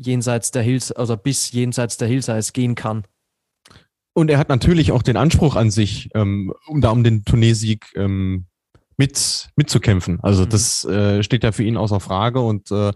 jenseits 0.05 0.51
der 0.51 0.63
Hills, 0.63 0.93
also 0.93 1.17
bis 1.17 1.53
jenseits 1.53 1.97
der 1.97 2.09
Hillsides 2.09 2.53
gehen 2.53 2.75
kann. 2.75 3.05
Und 4.15 4.31
er 4.31 4.39
hat 4.39 4.49
natürlich 4.49 4.93
auch 4.93 5.03
den 5.03 5.17
Anspruch 5.17 5.57
an 5.57 5.71
sich, 5.71 6.11
ähm, 6.15 6.53
um 6.67 6.81
da 6.81 6.91
um 6.91 7.03
den 7.03 7.25
Turniersieg 7.25 7.87
ähm, 7.97 8.47
mit, 8.99 9.49
mitzukämpfen. 9.57 10.21
Also 10.21 10.45
mhm. 10.45 10.49
das 10.51 10.85
äh, 10.85 11.23
steht 11.23 11.45
ja 11.45 11.53
für 11.53 11.65
ihn 11.65 11.77
außer 11.77 12.01
Frage 12.01 12.41
und 12.41 12.71
äh, 12.71 12.93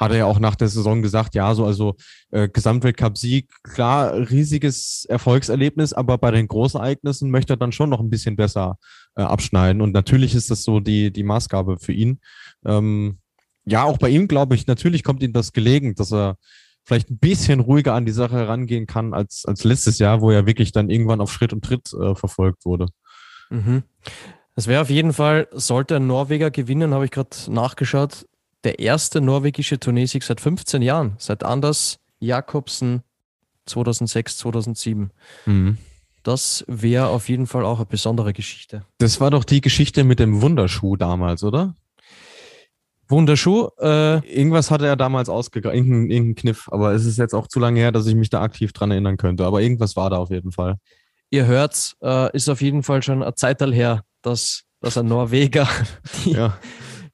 hat 0.00 0.12
er 0.12 0.18
ja 0.18 0.24
auch 0.24 0.38
nach 0.38 0.54
der 0.54 0.68
Saison 0.68 1.02
gesagt, 1.02 1.34
ja, 1.34 1.54
so 1.54 1.66
also 1.66 1.94
äh, 2.30 2.48
Gesamtweltcup-Sieg, 2.48 3.50
klar, 3.62 4.14
riesiges 4.30 5.04
Erfolgserlebnis, 5.04 5.92
aber 5.92 6.16
bei 6.16 6.30
den 6.30 6.48
Großereignissen 6.48 7.30
möchte 7.30 7.52
er 7.52 7.58
dann 7.58 7.72
schon 7.72 7.90
noch 7.90 8.00
ein 8.00 8.08
bisschen 8.08 8.34
besser 8.34 8.78
äh, 9.14 9.22
abschneiden. 9.22 9.82
Und 9.82 9.92
natürlich 9.92 10.34
ist 10.34 10.50
das 10.50 10.62
so 10.62 10.80
die, 10.80 11.12
die 11.12 11.22
Maßgabe 11.22 11.78
für 11.78 11.92
ihn. 11.92 12.20
Ähm, 12.64 13.18
ja, 13.70 13.84
auch 13.84 13.98
bei 13.98 14.08
ihm, 14.08 14.28
glaube 14.28 14.54
ich, 14.54 14.66
natürlich 14.66 15.04
kommt 15.04 15.22
ihm 15.22 15.32
das 15.32 15.52
gelegen, 15.52 15.94
dass 15.94 16.12
er 16.12 16.36
vielleicht 16.84 17.10
ein 17.10 17.18
bisschen 17.18 17.60
ruhiger 17.60 17.94
an 17.94 18.04
die 18.04 18.12
Sache 18.12 18.36
herangehen 18.36 18.86
kann 18.86 19.14
als, 19.14 19.44
als 19.46 19.64
letztes 19.64 19.98
Jahr, 19.98 20.20
wo 20.20 20.30
er 20.30 20.46
wirklich 20.46 20.72
dann 20.72 20.90
irgendwann 20.90 21.20
auf 21.20 21.32
Schritt 21.32 21.52
und 21.52 21.64
Tritt 21.64 21.92
äh, 21.92 22.14
verfolgt 22.14 22.64
wurde. 22.64 22.86
Mhm. 23.50 23.84
Es 24.56 24.66
wäre 24.66 24.82
auf 24.82 24.90
jeden 24.90 25.12
Fall, 25.12 25.48
sollte 25.52 25.96
ein 25.96 26.06
Norweger 26.06 26.50
gewinnen, 26.50 26.92
habe 26.92 27.04
ich 27.04 27.10
gerade 27.10 27.30
nachgeschaut, 27.48 28.26
der 28.64 28.78
erste 28.78 29.20
norwegische 29.20 29.78
Turniersieg 29.78 30.22
seit 30.22 30.40
15 30.40 30.82
Jahren, 30.82 31.14
seit 31.18 31.44
Anders 31.44 31.98
Jakobsen 32.18 33.02
2006, 33.66 34.38
2007. 34.38 35.10
Mhm. 35.46 35.78
Das 36.22 36.64
wäre 36.66 37.06
auf 37.06 37.28
jeden 37.28 37.46
Fall 37.46 37.64
auch 37.64 37.78
eine 37.78 37.86
besondere 37.86 38.32
Geschichte. 38.32 38.84
Das 38.98 39.20
war 39.20 39.30
doch 39.30 39.44
die 39.44 39.62
Geschichte 39.62 40.04
mit 40.04 40.18
dem 40.18 40.42
Wunderschuh 40.42 40.96
damals, 40.96 41.42
oder? 41.44 41.74
Wunderschuh. 43.10 43.68
Äh, 43.78 44.18
Irgendwas 44.26 44.70
hatte 44.70 44.86
er 44.86 44.96
damals 44.96 45.28
ausgegraben, 45.28 45.76
irgendein, 45.76 46.10
irgendein 46.10 46.34
Kniff, 46.36 46.68
aber 46.70 46.92
es 46.92 47.04
ist 47.04 47.18
jetzt 47.18 47.34
auch 47.34 47.48
zu 47.48 47.60
lange 47.60 47.80
her, 47.80 47.92
dass 47.92 48.06
ich 48.06 48.14
mich 48.14 48.30
da 48.30 48.42
aktiv 48.42 48.72
dran 48.72 48.90
erinnern 48.90 49.16
könnte. 49.16 49.44
Aber 49.44 49.60
irgendwas 49.60 49.96
war 49.96 50.10
da 50.10 50.16
auf 50.16 50.30
jeden 50.30 50.52
Fall. 50.52 50.76
Ihr 51.30 51.46
hört, 51.46 51.94
äh, 52.02 52.34
ist 52.34 52.48
auf 52.48 52.60
jeden 52.60 52.82
Fall 52.82 53.02
schon 53.02 53.22
eine 53.22 53.34
Zeitalter 53.34 53.74
her, 53.74 54.02
dass, 54.22 54.64
dass 54.80 54.98
ein 54.98 55.06
Norweger 55.06 55.68
die, 56.24 56.32
ja 56.32 56.58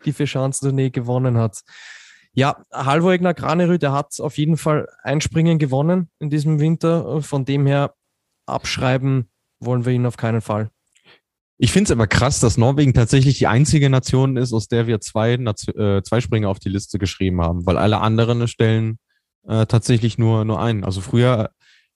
die 0.07 0.12
Vierschanzentournee 0.12 0.90
gewonnen 0.90 1.36
hat. 1.36 1.61
Ja, 2.32 2.62
Halvor 2.72 3.12
Egner 3.12 3.34
Granerü, 3.34 3.78
der 3.78 3.92
hat 3.92 4.20
auf 4.20 4.38
jeden 4.38 4.57
Fall 4.57 4.88
ein 5.03 5.20
Springen 5.20 5.59
gewonnen 5.59 6.11
in 6.18 6.30
diesem 6.30 6.61
Winter. 6.61 7.22
Von 7.22 7.44
dem 7.44 7.66
her 7.66 7.94
abschreiben 8.47 9.30
wollen 9.59 9.84
wir 9.84 9.92
ihn 9.92 10.07
auf 10.07 10.16
keinen 10.16 10.40
Fall. 10.40 10.70
Ich 11.59 11.72
finde 11.72 11.88
es 11.88 11.90
aber 11.90 12.07
krass, 12.07 12.40
dass 12.40 12.59
Norwegen 12.59 12.92
tatsächlich 12.92 13.38
die 13.38 13.46
einzige 13.46 13.88
Nation 13.88 14.36
ist, 14.36 14.52
aus 14.52 14.68
der 14.68 14.86
wir 14.86 15.00
zwei, 15.00 15.34
äh, 15.34 16.02
zwei 16.02 16.20
Springer 16.20 16.50
auf 16.50 16.59
die 16.59 16.68
Liste 16.68 16.98
geschrieben 16.98 17.40
haben, 17.40 17.64
weil 17.64 17.78
alle 17.78 18.00
anderen 18.00 18.46
stellen 18.46 18.98
äh, 19.46 19.64
tatsächlich 19.66 20.18
nur, 20.18 20.44
nur 20.44 20.61
einen. 20.61 20.84
Also 20.84 21.00
früher 21.00 21.50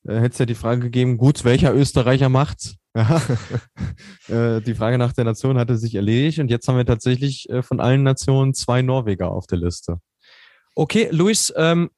äh, 0.06 0.14
hätte 0.14 0.32
es 0.32 0.38
ja 0.38 0.46
die 0.46 0.54
Frage 0.54 0.80
gegeben, 0.80 1.18
gut, 1.18 1.44
welcher 1.44 1.74
Österreicher 1.74 2.28
macht's? 2.28 2.76
Ja. 2.96 3.22
äh, 4.26 4.60
die 4.60 4.74
Frage 4.74 4.98
nach 4.98 5.12
der 5.12 5.22
Nation 5.22 5.56
hatte 5.56 5.76
sich 5.76 5.94
erledigt 5.94 6.40
und 6.40 6.50
jetzt 6.50 6.66
haben 6.66 6.76
wir 6.76 6.84
tatsächlich 6.84 7.48
äh, 7.48 7.62
von 7.62 7.78
allen 7.78 8.02
Nationen 8.02 8.52
zwei 8.52 8.82
Norweger 8.82 9.30
auf 9.30 9.46
der 9.46 9.58
Liste. 9.58 10.00
Okay, 10.74 11.08
Luis, 11.12 11.52
ähm, 11.56 11.90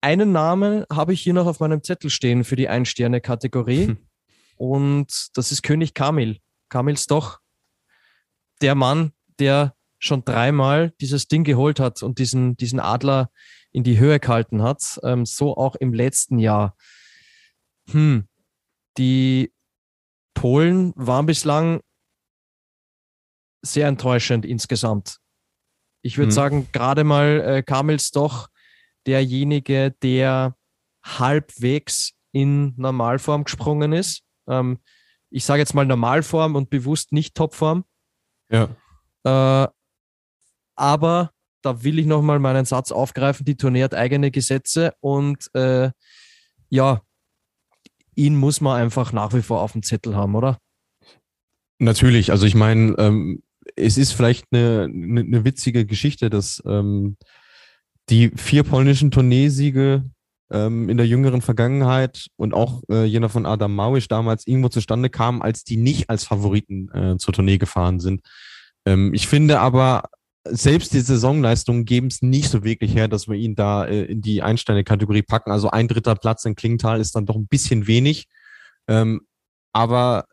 einen 0.00 0.30
Namen 0.30 0.84
habe 0.92 1.12
ich 1.12 1.22
hier 1.22 1.34
noch 1.34 1.46
auf 1.46 1.58
meinem 1.58 1.82
Zettel 1.82 2.08
stehen 2.08 2.44
für 2.44 2.54
die 2.54 2.68
Ein-Sterne-Kategorie 2.68 3.86
hm. 3.86 3.98
und 4.58 5.30
das 5.34 5.50
ist 5.50 5.64
König 5.64 5.92
Kamil. 5.92 6.38
Kamils 6.68 7.06
doch 7.06 7.40
der 8.60 8.74
Mann, 8.74 9.12
der 9.38 9.74
schon 9.98 10.24
dreimal 10.24 10.92
dieses 11.00 11.28
Ding 11.28 11.44
geholt 11.44 11.80
hat 11.80 12.02
und 12.02 12.18
diesen, 12.18 12.56
diesen 12.56 12.80
Adler 12.80 13.30
in 13.72 13.84
die 13.84 13.98
Höhe 13.98 14.20
gehalten 14.20 14.62
hat. 14.62 14.98
Ähm, 15.02 15.26
so 15.26 15.56
auch 15.56 15.74
im 15.76 15.92
letzten 15.92 16.38
Jahr. 16.38 16.76
Hm. 17.90 18.28
Die 18.96 19.52
Polen 20.34 20.92
waren 20.96 21.26
bislang 21.26 21.80
sehr 23.62 23.88
enttäuschend 23.88 24.44
insgesamt. 24.44 25.18
Ich 26.02 26.16
würde 26.16 26.28
hm. 26.28 26.34
sagen, 26.34 26.68
gerade 26.72 27.04
mal 27.04 27.40
äh, 27.40 27.62
Kamels 27.62 28.10
doch 28.10 28.48
derjenige, 29.06 29.94
der 30.02 30.56
halbwegs 31.04 32.12
in 32.32 32.74
Normalform 32.76 33.44
gesprungen 33.44 33.92
ist. 33.92 34.22
Ähm, 34.46 34.78
ich 35.30 35.44
sage 35.44 35.60
jetzt 35.60 35.74
mal 35.74 35.86
Normalform 35.86 36.56
und 36.56 36.70
bewusst 36.70 37.12
nicht 37.12 37.34
Topform. 37.34 37.84
Ja. 38.50 38.68
Äh, 39.24 39.68
aber 40.76 41.32
da 41.62 41.82
will 41.82 41.98
ich 41.98 42.06
nochmal 42.06 42.38
meinen 42.38 42.64
Satz 42.64 42.92
aufgreifen, 42.92 43.44
die 43.44 43.56
Tournee 43.56 43.82
hat 43.82 43.94
eigene 43.94 44.30
Gesetze 44.30 44.94
und 45.00 45.50
äh, 45.54 45.90
ja, 46.70 47.02
ihn 48.14 48.36
muss 48.36 48.60
man 48.60 48.80
einfach 48.80 49.12
nach 49.12 49.32
wie 49.34 49.42
vor 49.42 49.60
auf 49.60 49.72
dem 49.72 49.82
Zettel 49.82 50.16
haben, 50.16 50.34
oder? 50.34 50.58
Natürlich, 51.78 52.30
also 52.30 52.46
ich 52.46 52.54
meine, 52.54 52.94
ähm, 52.98 53.42
es 53.76 53.96
ist 53.98 54.12
vielleicht 54.12 54.46
eine, 54.50 54.84
eine, 54.84 55.20
eine 55.20 55.44
witzige 55.44 55.86
Geschichte, 55.86 56.30
dass 56.30 56.62
ähm, 56.66 57.16
die 58.08 58.30
vier 58.30 58.64
polnischen 58.64 59.10
Tourneesiege 59.10 60.04
ähm, 60.50 60.88
in 60.88 60.96
der 60.96 61.06
jüngeren 61.06 61.42
Vergangenheit 61.42 62.28
und 62.36 62.54
auch 62.54 62.82
äh, 62.90 63.04
jener 63.04 63.28
von 63.28 63.46
Adam 63.46 63.74
Małysz 63.74 64.08
damals 64.08 64.46
irgendwo 64.46 64.68
zustande 64.68 65.10
kamen, 65.10 65.42
als 65.42 65.64
die 65.64 65.76
nicht 65.76 66.10
als 66.10 66.24
Favoriten 66.24 66.90
äh, 66.92 67.16
zur 67.18 67.34
Tournee 67.34 67.58
gefahren 67.58 68.00
sind. 68.00 68.22
Ähm, 68.86 69.12
ich 69.14 69.28
finde 69.28 69.60
aber, 69.60 70.04
selbst 70.44 70.94
die 70.94 71.00
Saisonleistungen 71.00 71.84
geben 71.84 72.06
es 72.06 72.22
nicht 72.22 72.48
so 72.48 72.64
wirklich 72.64 72.94
her, 72.94 73.08
dass 73.08 73.28
wir 73.28 73.34
ihn 73.34 73.54
da 73.54 73.84
äh, 73.84 74.04
in 74.04 74.22
die 74.22 74.42
Einsteine-Kategorie 74.42 75.22
packen. 75.22 75.50
Also 75.50 75.70
ein 75.70 75.88
dritter 75.88 76.14
Platz 76.14 76.44
in 76.44 76.54
Klingenthal 76.54 77.00
ist 77.00 77.14
dann 77.14 77.26
doch 77.26 77.36
ein 77.36 77.48
bisschen 77.48 77.86
wenig. 77.86 78.26
Ähm, 78.86 79.22
aber 79.72 80.26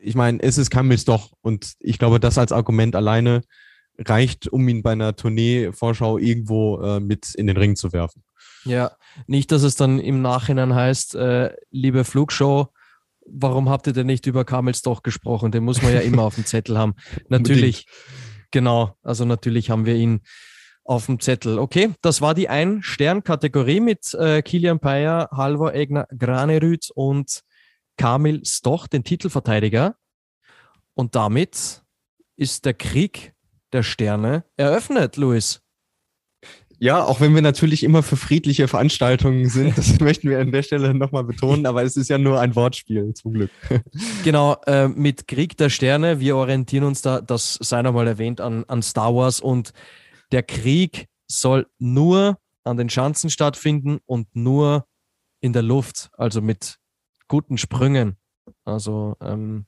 ich 0.00 0.14
meine, 0.14 0.42
es 0.42 0.58
ist 0.58 0.70
Kamils 0.70 1.04
doch. 1.04 1.32
Und 1.40 1.74
ich 1.80 1.98
glaube, 1.98 2.20
das 2.20 2.38
als 2.38 2.52
Argument 2.52 2.96
alleine 2.96 3.42
reicht, 3.98 4.48
um 4.48 4.68
ihn 4.68 4.82
bei 4.82 4.92
einer 4.92 5.16
Tournee-Vorschau 5.16 6.18
irgendwo 6.18 6.80
äh, 6.82 7.00
mit 7.00 7.34
in 7.34 7.46
den 7.46 7.56
Ring 7.56 7.76
zu 7.76 7.92
werfen. 7.92 8.22
Ja, 8.64 8.92
nicht, 9.26 9.52
dass 9.52 9.62
es 9.62 9.76
dann 9.76 9.98
im 9.98 10.22
Nachhinein 10.22 10.74
heißt, 10.74 11.14
äh, 11.14 11.54
liebe 11.70 12.04
Flugshow, 12.04 12.68
warum 13.26 13.68
habt 13.68 13.86
ihr 13.86 13.92
denn 13.92 14.06
nicht 14.06 14.26
über 14.26 14.44
Kamels 14.44 14.82
doch 14.82 15.02
gesprochen? 15.02 15.52
Den 15.52 15.64
muss 15.64 15.82
man 15.82 15.92
ja 15.92 16.00
immer 16.00 16.22
auf 16.22 16.34
dem 16.36 16.44
Zettel 16.44 16.78
haben. 16.78 16.94
Natürlich. 17.28 17.86
Genau, 18.52 18.96
also 19.02 19.24
natürlich 19.24 19.70
haben 19.70 19.86
wir 19.86 19.96
ihn 19.96 20.20
auf 20.84 21.06
dem 21.06 21.18
Zettel. 21.20 21.58
Okay, 21.58 21.92
das 22.00 22.20
war 22.20 22.32
die 22.32 22.48
Ein-Stern-Kategorie 22.48 23.80
mit 23.80 24.14
äh, 24.14 24.40
Kilian 24.40 24.78
Payer, 24.78 25.28
Halvor 25.32 25.74
Egner 25.74 26.06
Granerüt 26.16 26.90
und 26.94 27.42
Kamil 27.96 28.44
Stoch, 28.44 28.86
den 28.86 29.04
Titelverteidiger. 29.04 29.96
Und 30.94 31.16
damit 31.16 31.82
ist 32.36 32.64
der 32.64 32.74
Krieg 32.74 33.34
der 33.72 33.82
Sterne 33.82 34.44
eröffnet, 34.56 35.16
Luis. 35.16 35.65
Ja, 36.78 37.02
auch 37.04 37.20
wenn 37.20 37.34
wir 37.34 37.42
natürlich 37.42 37.82
immer 37.82 38.02
für 38.02 38.16
friedliche 38.16 38.68
Veranstaltungen 38.68 39.48
sind, 39.48 39.78
das 39.78 39.98
möchten 40.00 40.28
wir 40.28 40.40
an 40.40 40.52
der 40.52 40.62
Stelle 40.62 40.92
nochmal 40.94 41.24
betonen, 41.24 41.66
aber 41.66 41.82
es 41.82 41.96
ist 41.96 42.08
ja 42.08 42.18
nur 42.18 42.40
ein 42.40 42.54
Wortspiel, 42.54 43.14
zum 43.14 43.32
Glück. 43.32 43.50
Genau, 44.24 44.56
äh, 44.66 44.88
mit 44.88 45.28
Krieg 45.28 45.56
der 45.56 45.70
Sterne, 45.70 46.20
wir 46.20 46.36
orientieren 46.36 46.84
uns 46.84 47.00
da, 47.00 47.20
das 47.20 47.54
sei 47.60 47.82
nochmal 47.82 48.06
erwähnt, 48.08 48.40
an, 48.40 48.64
an 48.66 48.82
Star 48.82 49.14
Wars 49.14 49.40
und 49.40 49.72
der 50.32 50.42
Krieg 50.42 51.06
soll 51.28 51.66
nur 51.78 52.38
an 52.64 52.76
den 52.76 52.90
Schanzen 52.90 53.30
stattfinden 53.30 54.00
und 54.04 54.34
nur 54.34 54.86
in 55.40 55.52
der 55.52 55.62
Luft, 55.62 56.10
also 56.16 56.42
mit 56.42 56.78
guten 57.28 57.58
Sprüngen. 57.58 58.16
Also 58.64 59.16
ähm, 59.20 59.66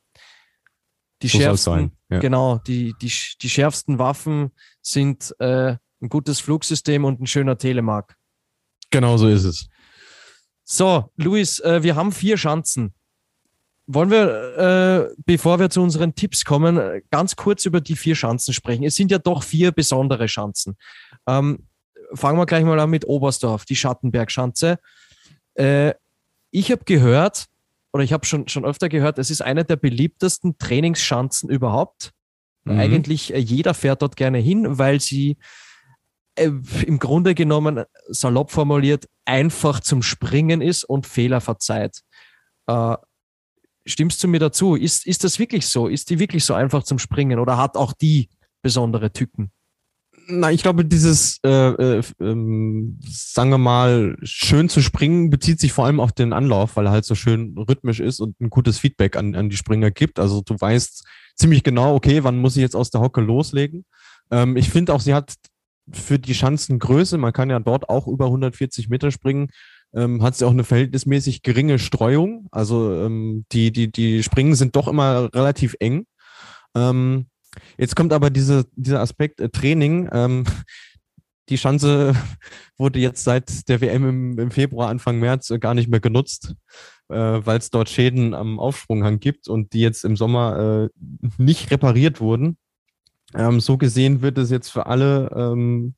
die 1.22 1.28
So 1.28 1.38
schärfsten, 1.38 1.72
sein, 1.72 1.92
ja. 2.10 2.18
genau, 2.18 2.58
die, 2.58 2.94
die, 3.00 3.12
die 3.40 3.50
schärfsten 3.50 3.98
Waffen 3.98 4.52
sind 4.82 5.34
äh, 5.40 5.76
ein 6.00 6.08
gutes 6.08 6.40
Flugsystem 6.40 7.04
und 7.04 7.20
ein 7.20 7.26
schöner 7.26 7.58
Telemark. 7.58 8.16
Genau 8.90 9.16
so 9.16 9.28
ist 9.28 9.44
es. 9.44 9.68
So, 10.64 11.10
Luis, 11.16 11.60
äh, 11.60 11.82
wir 11.82 11.96
haben 11.96 12.12
vier 12.12 12.36
Schanzen. 12.36 12.94
Wollen 13.86 14.10
wir, 14.10 15.08
äh, 15.08 15.14
bevor 15.24 15.58
wir 15.58 15.70
zu 15.70 15.80
unseren 15.80 16.14
Tipps 16.14 16.44
kommen, 16.44 17.02
ganz 17.10 17.36
kurz 17.36 17.64
über 17.64 17.80
die 17.80 17.96
vier 17.96 18.14
Schanzen 18.14 18.52
sprechen? 18.52 18.84
Es 18.84 18.94
sind 18.94 19.10
ja 19.10 19.18
doch 19.18 19.42
vier 19.42 19.72
besondere 19.72 20.28
Schanzen. 20.28 20.76
Ähm, 21.26 21.66
fangen 22.12 22.38
wir 22.38 22.46
gleich 22.46 22.64
mal 22.64 22.78
an 22.78 22.90
mit 22.90 23.06
Oberstdorf, 23.06 23.64
die 23.64 23.76
Schattenbergschanze. 23.76 24.78
Äh, 25.54 25.94
ich 26.50 26.70
habe 26.70 26.84
gehört, 26.84 27.46
oder 27.92 28.04
ich 28.04 28.12
habe 28.12 28.26
schon, 28.26 28.46
schon 28.48 28.64
öfter 28.64 28.88
gehört, 28.88 29.18
es 29.18 29.30
ist 29.30 29.40
eine 29.40 29.64
der 29.64 29.76
beliebtesten 29.76 30.58
Trainingsschanzen 30.58 31.48
überhaupt. 31.48 32.12
Mhm. 32.64 32.78
Eigentlich 32.78 33.32
äh, 33.32 33.38
jeder 33.38 33.74
fährt 33.74 34.02
dort 34.02 34.16
gerne 34.16 34.38
hin, 34.38 34.78
weil 34.78 35.00
sie 35.00 35.38
äh, 36.38 36.50
im 36.86 36.98
Grunde 36.98 37.34
genommen, 37.34 37.84
salopp 38.08 38.50
formuliert, 38.50 39.06
einfach 39.24 39.80
zum 39.80 40.02
Springen 40.02 40.60
ist 40.60 40.84
und 40.84 41.06
Fehler 41.06 41.40
verzeiht. 41.40 42.00
Äh, 42.66 42.96
stimmst 43.86 44.22
du 44.22 44.28
mir 44.28 44.40
dazu? 44.40 44.74
Ist, 44.74 45.06
ist 45.06 45.24
das 45.24 45.38
wirklich 45.38 45.66
so? 45.66 45.88
Ist 45.88 46.10
die 46.10 46.18
wirklich 46.18 46.44
so 46.44 46.54
einfach 46.54 46.82
zum 46.82 46.98
Springen 46.98 47.38
oder 47.38 47.56
hat 47.56 47.76
auch 47.76 47.92
die 47.92 48.28
besondere 48.62 49.12
Tücken? 49.12 49.50
Na, 50.30 50.52
ich 50.52 50.62
glaube, 50.62 50.84
dieses, 50.84 51.38
äh, 51.42 51.48
äh, 51.48 52.02
ähm, 52.20 52.98
sagen 53.08 53.48
wir 53.48 53.56
mal, 53.56 54.16
schön 54.22 54.68
zu 54.68 54.82
springen, 54.82 55.30
bezieht 55.30 55.58
sich 55.58 55.72
vor 55.72 55.86
allem 55.86 56.00
auf 56.00 56.12
den 56.12 56.34
Anlauf, 56.34 56.76
weil 56.76 56.84
er 56.84 56.92
halt 56.92 57.06
so 57.06 57.14
schön 57.14 57.56
rhythmisch 57.56 58.00
ist 58.00 58.20
und 58.20 58.38
ein 58.38 58.50
gutes 58.50 58.78
Feedback 58.78 59.16
an, 59.16 59.34
an 59.34 59.48
die 59.48 59.56
Springer 59.56 59.90
gibt. 59.90 60.18
Also 60.18 60.42
du 60.42 60.54
weißt 60.58 61.04
ziemlich 61.34 61.62
genau, 61.62 61.94
okay, 61.94 62.24
wann 62.24 62.36
muss 62.36 62.56
ich 62.56 62.60
jetzt 62.60 62.76
aus 62.76 62.90
der 62.90 63.00
Hocke 63.00 63.22
loslegen. 63.22 63.86
Ähm, 64.30 64.58
ich 64.58 64.68
finde 64.68 64.92
auch, 64.92 65.00
sie 65.00 65.14
hat 65.14 65.32
für 65.92 66.18
die 66.18 66.34
Schanzengröße, 66.34 67.18
man 67.18 67.32
kann 67.32 67.50
ja 67.50 67.60
dort 67.60 67.88
auch 67.88 68.06
über 68.06 68.26
140 68.26 68.88
Meter 68.88 69.10
springen, 69.10 69.48
ähm, 69.94 70.22
hat 70.22 70.36
sie 70.36 70.46
auch 70.46 70.50
eine 70.50 70.64
verhältnismäßig 70.64 71.42
geringe 71.42 71.78
Streuung. 71.78 72.48
Also 72.50 72.94
ähm, 72.94 73.44
die, 73.52 73.72
die, 73.72 73.90
die 73.90 74.22
Springen 74.22 74.54
sind 74.54 74.76
doch 74.76 74.88
immer 74.88 75.30
relativ 75.34 75.76
eng. 75.80 76.06
Ähm, 76.74 77.26
Jetzt 77.76 77.96
kommt 77.96 78.12
aber 78.12 78.30
diese, 78.30 78.66
dieser 78.76 79.00
Aspekt 79.00 79.40
äh, 79.40 79.48
Training. 79.48 80.08
Ähm, 80.12 80.44
die 81.48 81.58
Schanze 81.58 82.14
wurde 82.78 82.98
jetzt 82.98 83.24
seit 83.24 83.68
der 83.68 83.80
WM 83.80 84.08
im, 84.08 84.38
im 84.38 84.50
Februar, 84.50 84.88
Anfang 84.88 85.18
März 85.18 85.50
äh, 85.50 85.58
gar 85.58 85.74
nicht 85.74 85.88
mehr 85.88 86.00
genutzt, 86.00 86.54
äh, 87.08 87.16
weil 87.16 87.58
es 87.58 87.70
dort 87.70 87.88
Schäden 87.88 88.34
am 88.34 88.58
Aufsprunghang 88.58 89.20
gibt 89.20 89.48
und 89.48 89.72
die 89.72 89.80
jetzt 89.80 90.04
im 90.04 90.16
Sommer 90.16 90.90
äh, 90.90 91.28
nicht 91.38 91.70
repariert 91.70 92.20
wurden. 92.20 92.58
Ähm, 93.34 93.60
so 93.60 93.76
gesehen 93.76 94.22
wird 94.22 94.38
es 94.38 94.50
jetzt 94.50 94.70
für 94.70 94.86
alle, 94.86 95.30
ähm, 95.36 95.94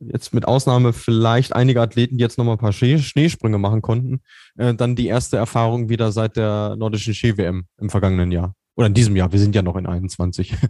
jetzt 0.00 0.34
mit 0.34 0.46
Ausnahme 0.46 0.92
vielleicht 0.92 1.54
einiger 1.54 1.82
Athleten, 1.82 2.18
die 2.18 2.22
jetzt 2.22 2.38
nochmal 2.38 2.56
ein 2.56 2.60
paar 2.60 2.72
Schnee 2.72 2.98
Schneesprünge 2.98 3.58
machen 3.58 3.82
konnten, 3.82 4.20
äh, 4.56 4.74
dann 4.74 4.96
die 4.96 5.06
erste 5.06 5.36
Erfahrung 5.36 5.88
wieder 5.88 6.10
seit 6.10 6.36
der 6.36 6.74
nordischen 6.76 7.14
Ski-WM 7.14 7.66
im 7.78 7.90
vergangenen 7.90 8.32
Jahr. 8.32 8.54
Oder 8.74 8.88
in 8.88 8.94
diesem 8.94 9.14
Jahr, 9.14 9.32
wir 9.32 9.38
sind 9.38 9.54
ja 9.54 9.62
noch 9.62 9.76
in 9.76 9.86
21. 9.86 10.54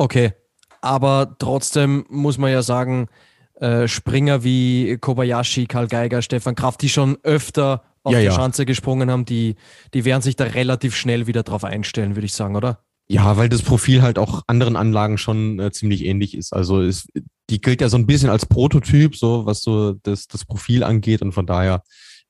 Okay, 0.00 0.32
aber 0.80 1.34
trotzdem 1.40 2.06
muss 2.08 2.38
man 2.38 2.52
ja 2.52 2.62
sagen, 2.62 3.08
äh, 3.54 3.88
Springer 3.88 4.44
wie 4.44 4.96
Kobayashi, 4.98 5.66
Karl 5.66 5.88
Geiger, 5.88 6.22
Stefan 6.22 6.54
Kraft, 6.54 6.82
die 6.82 6.88
schon 6.88 7.18
öfter 7.24 7.82
auf 8.04 8.12
Ja, 8.12 8.20
die 8.20 8.26
ja. 8.26 8.32
Schanze 8.32 8.64
gesprungen 8.64 9.10
haben, 9.10 9.24
die, 9.24 9.56
die 9.94 10.04
werden 10.04 10.22
sich 10.22 10.36
da 10.36 10.44
relativ 10.44 10.94
schnell 10.94 11.26
wieder 11.26 11.42
drauf 11.42 11.64
einstellen, 11.64 12.14
würde 12.14 12.26
ich 12.26 12.32
sagen, 12.32 12.54
oder? 12.54 12.84
Ja, 13.10 13.36
weil 13.38 13.48
das 13.48 13.62
Profil 13.62 14.02
halt 14.02 14.18
auch 14.18 14.42
anderen 14.46 14.76
Anlagen 14.76 15.16
schon 15.16 15.58
äh, 15.58 15.72
ziemlich 15.72 16.04
ähnlich 16.04 16.36
ist. 16.36 16.52
Also 16.52 16.82
ist, 16.82 17.08
die 17.48 17.60
gilt 17.60 17.80
ja 17.80 17.88
so 17.88 17.96
ein 17.96 18.06
bisschen 18.06 18.28
als 18.28 18.44
Prototyp, 18.44 19.16
so 19.16 19.46
was 19.46 19.62
so 19.62 19.94
das, 19.94 20.26
das 20.26 20.44
Profil 20.44 20.84
angeht. 20.84 21.22
Und 21.22 21.32
von 21.32 21.46
daher 21.46 21.82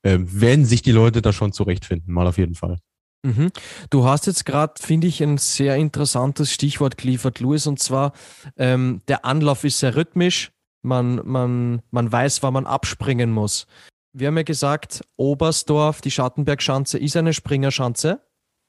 äh, 0.02 0.18
werden 0.20 0.64
sich 0.64 0.82
die 0.82 0.92
Leute 0.92 1.20
da 1.20 1.32
schon 1.32 1.52
zurechtfinden, 1.52 2.14
mal 2.14 2.28
auf 2.28 2.38
jeden 2.38 2.54
Fall. 2.54 2.78
Mhm. 3.24 3.50
Du 3.90 4.04
hast 4.04 4.26
jetzt 4.26 4.44
gerade, 4.44 4.74
finde 4.80 5.08
ich, 5.08 5.20
ein 5.20 5.38
sehr 5.38 5.76
interessantes 5.76 6.52
Stichwort 6.52 6.96
geliefert, 6.96 7.40
Louis, 7.40 7.66
und 7.66 7.80
zwar 7.80 8.12
ähm, 8.56 9.00
der 9.08 9.24
Anlauf 9.24 9.64
ist 9.64 9.80
sehr 9.80 9.96
rhythmisch. 9.96 10.52
Man, 10.82 11.20
man, 11.24 11.82
man 11.90 12.12
weiß, 12.12 12.44
wann 12.44 12.54
man 12.54 12.66
abspringen 12.66 13.32
muss. 13.32 13.66
Wir 14.12 14.28
haben 14.28 14.36
ja 14.36 14.44
gesagt, 14.44 15.02
Oberstdorf, 15.16 16.00
die 16.00 16.12
Schattenbergschanze, 16.12 16.98
ist 16.98 17.16
eine 17.16 17.32
Springerschanze. 17.32 18.20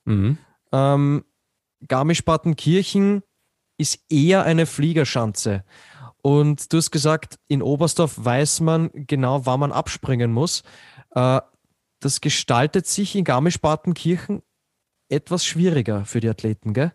Mhm. 0.05 0.39
Ähm, 0.71 1.23
Garmisch-Partenkirchen 1.87 3.23
ist 3.77 3.99
eher 4.09 4.43
eine 4.43 4.65
Fliegerschanze. 4.65 5.63
Und 6.21 6.71
du 6.73 6.77
hast 6.77 6.91
gesagt, 6.91 7.39
in 7.47 7.61
Oberstdorf 7.61 8.13
weiß 8.17 8.59
man 8.59 8.89
genau, 8.93 9.45
wann 9.45 9.61
man 9.61 9.71
abspringen 9.71 10.31
muss. 10.31 10.63
Äh, 11.11 11.39
das 12.01 12.21
gestaltet 12.21 12.87
sich 12.87 13.15
in 13.15 13.23
Garmisch-Partenkirchen 13.23 14.41
etwas 15.09 15.45
schwieriger 15.45 16.05
für 16.05 16.19
die 16.19 16.29
Athleten, 16.29 16.73
gell? 16.73 16.93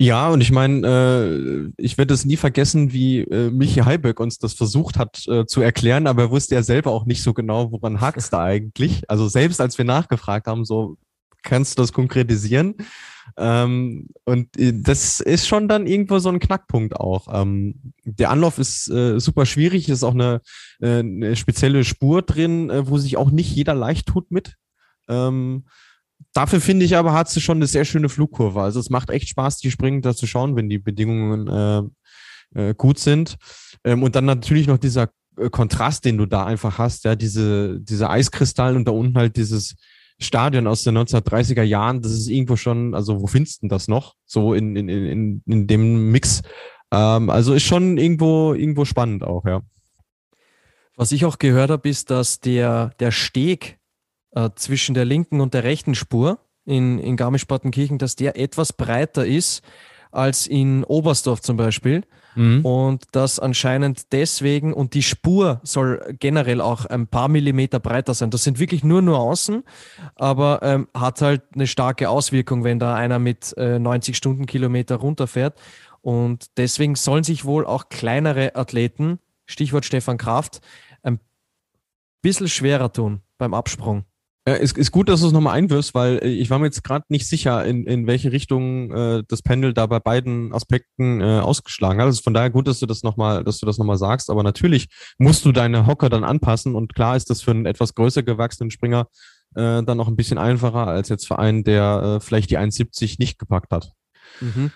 Ja, 0.00 0.30
und 0.30 0.40
ich 0.40 0.52
meine, 0.52 0.86
äh, 0.86 1.72
ich 1.76 1.98
werde 1.98 2.14
es 2.14 2.24
nie 2.24 2.36
vergessen, 2.36 2.92
wie 2.92 3.22
äh, 3.22 3.50
Michi 3.50 3.80
Heiböck 3.80 4.20
uns 4.20 4.38
das 4.38 4.52
versucht 4.52 4.96
hat 4.96 5.26
äh, 5.26 5.44
zu 5.44 5.60
erklären, 5.60 6.06
aber 6.06 6.22
er 6.22 6.30
wusste 6.30 6.54
ja 6.54 6.62
selber 6.62 6.92
auch 6.92 7.04
nicht 7.04 7.20
so 7.20 7.34
genau, 7.34 7.72
woran 7.72 8.00
hakt 8.00 8.16
es 8.16 8.30
da 8.30 8.44
eigentlich. 8.44 9.02
Also 9.10 9.26
selbst 9.26 9.60
als 9.60 9.76
wir 9.76 9.84
nachgefragt 9.84 10.46
haben, 10.46 10.64
so 10.64 10.98
kannst 11.42 11.78
du 11.78 11.82
das 11.82 11.92
konkretisieren? 11.92 12.74
Ähm, 13.36 14.08
und 14.24 14.58
äh, 14.58 14.72
das 14.74 15.20
ist 15.20 15.46
schon 15.46 15.68
dann 15.68 15.86
irgendwo 15.86 16.18
so 16.18 16.28
ein 16.28 16.40
Knackpunkt 16.40 16.96
auch. 16.96 17.28
Ähm, 17.32 17.92
der 18.04 18.30
Anlauf 18.30 18.58
ist 18.58 18.90
äh, 18.90 19.20
super 19.20 19.46
schwierig, 19.46 19.88
ist 19.88 20.02
auch 20.02 20.14
eine, 20.14 20.40
äh, 20.80 20.98
eine 20.98 21.36
spezielle 21.36 21.84
Spur 21.84 22.22
drin, 22.22 22.70
äh, 22.70 22.88
wo 22.88 22.98
sich 22.98 23.16
auch 23.16 23.30
nicht 23.30 23.54
jeder 23.54 23.74
leicht 23.74 24.06
tut 24.06 24.30
mit. 24.30 24.56
Ähm, 25.08 25.66
dafür 26.32 26.60
finde 26.60 26.84
ich 26.84 26.96
aber, 26.96 27.12
hat 27.12 27.30
sie 27.30 27.40
schon 27.40 27.58
eine 27.58 27.66
sehr 27.66 27.84
schöne 27.84 28.08
Flugkurve. 28.08 28.60
Also 28.60 28.80
es 28.80 28.90
macht 28.90 29.10
echt 29.10 29.28
Spaß, 29.28 29.58
die 29.58 29.70
Springen 29.70 30.02
da 30.02 30.14
zu 30.14 30.26
schauen, 30.26 30.56
wenn 30.56 30.68
die 30.68 30.78
Bedingungen 30.78 31.92
äh, 32.54 32.70
äh, 32.70 32.74
gut 32.74 32.98
sind. 32.98 33.36
Ähm, 33.84 34.02
und 34.02 34.16
dann 34.16 34.24
natürlich 34.24 34.66
noch 34.66 34.78
dieser 34.78 35.10
Kontrast, 35.52 36.04
den 36.04 36.18
du 36.18 36.26
da 36.26 36.44
einfach 36.44 36.78
hast, 36.78 37.04
ja, 37.04 37.14
diese, 37.14 37.78
diese 37.80 38.10
Eiskristall 38.10 38.74
und 38.74 38.86
da 38.86 38.92
unten 38.92 39.16
halt 39.16 39.36
dieses 39.36 39.76
Stadion 40.20 40.66
aus 40.66 40.82
den 40.82 40.98
1930er 40.98 41.62
Jahren, 41.62 42.02
das 42.02 42.12
ist 42.12 42.28
irgendwo 42.28 42.56
schon, 42.56 42.94
also 42.94 43.20
wo 43.20 43.26
findest 43.26 43.62
du 43.62 43.68
das 43.68 43.86
noch? 43.88 44.14
So 44.26 44.54
in, 44.54 44.74
in, 44.74 44.88
in, 44.88 45.42
in 45.46 45.66
dem 45.66 46.10
Mix. 46.10 46.42
Ähm, 46.92 47.30
also 47.30 47.54
ist 47.54 47.64
schon 47.64 47.98
irgendwo, 47.98 48.54
irgendwo 48.54 48.84
spannend 48.84 49.22
auch, 49.22 49.44
ja. 49.44 49.62
Was 50.96 51.12
ich 51.12 51.24
auch 51.24 51.38
gehört 51.38 51.70
habe, 51.70 51.88
ist, 51.88 52.10
dass 52.10 52.40
der, 52.40 52.90
der 52.98 53.12
Steg 53.12 53.78
äh, 54.32 54.50
zwischen 54.56 54.94
der 54.94 55.04
linken 55.04 55.40
und 55.40 55.54
der 55.54 55.62
rechten 55.62 55.94
Spur 55.94 56.40
in, 56.64 56.98
in 56.98 57.16
Garmisch-Partenkirchen, 57.16 57.98
dass 57.98 58.16
der 58.16 58.36
etwas 58.36 58.72
breiter 58.72 59.24
ist 59.24 59.62
als 60.10 60.46
in 60.46 60.82
Oberstdorf 60.84 61.40
zum 61.40 61.56
Beispiel. 61.56 62.02
Mhm. 62.38 62.64
Und 62.64 63.04
das 63.10 63.40
anscheinend 63.40 64.12
deswegen, 64.12 64.72
und 64.72 64.94
die 64.94 65.02
Spur 65.02 65.60
soll 65.64 66.14
generell 66.20 66.60
auch 66.60 66.86
ein 66.86 67.08
paar 67.08 67.26
Millimeter 67.26 67.80
breiter 67.80 68.14
sein. 68.14 68.30
Das 68.30 68.44
sind 68.44 68.60
wirklich 68.60 68.84
nur 68.84 69.02
Nuancen, 69.02 69.64
aber 70.14 70.60
ähm, 70.62 70.86
hat 70.94 71.20
halt 71.20 71.42
eine 71.52 71.66
starke 71.66 72.08
Auswirkung, 72.08 72.62
wenn 72.62 72.78
da 72.78 72.94
einer 72.94 73.18
mit 73.18 73.56
äh, 73.56 73.80
90 73.80 74.16
Stundenkilometer 74.16 74.96
runterfährt. 74.96 75.58
Und 76.00 76.56
deswegen 76.58 76.94
sollen 76.94 77.24
sich 77.24 77.44
wohl 77.44 77.66
auch 77.66 77.88
kleinere 77.88 78.54
Athleten, 78.54 79.18
Stichwort 79.46 79.84
Stefan 79.84 80.16
Kraft, 80.16 80.60
ein 81.02 81.18
bisschen 82.22 82.46
schwerer 82.46 82.92
tun 82.92 83.20
beim 83.36 83.52
Absprung. 83.52 84.04
Ja, 84.48 84.54
ist, 84.54 84.78
ist 84.78 84.92
gut, 84.92 85.10
dass 85.10 85.20
du 85.20 85.26
es 85.26 85.32
nochmal 85.34 85.58
einwirfst, 85.58 85.94
weil 85.94 86.20
äh, 86.22 86.28
ich 86.28 86.48
war 86.48 86.58
mir 86.58 86.64
jetzt 86.64 86.82
gerade 86.82 87.04
nicht 87.10 87.28
sicher, 87.28 87.66
in, 87.66 87.84
in 87.84 88.06
welche 88.06 88.32
Richtung 88.32 88.90
äh, 88.90 89.22
das 89.28 89.42
Pendel 89.42 89.74
da 89.74 89.84
bei 89.84 90.00
beiden 90.00 90.54
Aspekten 90.54 91.20
äh, 91.20 91.40
ausgeschlagen 91.40 92.00
hat. 92.00 92.06
Also 92.06 92.22
von 92.22 92.32
daher 92.32 92.48
gut, 92.48 92.66
dass 92.66 92.80
du 92.80 92.86
das 92.86 93.02
nochmal, 93.02 93.44
dass 93.44 93.58
du 93.58 93.66
das 93.66 93.76
nochmal 93.76 93.98
sagst. 93.98 94.30
Aber 94.30 94.42
natürlich 94.42 94.88
musst 95.18 95.44
du 95.44 95.52
deine 95.52 95.86
Hocker 95.86 96.08
dann 96.08 96.24
anpassen 96.24 96.74
und 96.74 96.94
klar 96.94 97.14
ist 97.14 97.28
das 97.28 97.42
für 97.42 97.50
einen 97.50 97.66
etwas 97.66 97.94
größer 97.94 98.22
gewachsenen 98.22 98.70
Springer 98.70 99.08
äh, 99.54 99.82
dann 99.82 99.98
noch 99.98 100.08
ein 100.08 100.16
bisschen 100.16 100.38
einfacher 100.38 100.86
als 100.86 101.10
jetzt 101.10 101.26
für 101.26 101.38
einen, 101.38 101.62
der 101.62 102.16
äh, 102.16 102.24
vielleicht 102.24 102.48
die 102.48 102.58
1,70 102.58 103.16
nicht 103.18 103.38
gepackt 103.38 103.70
hat. 103.70 103.92
Mhm. 104.40 104.70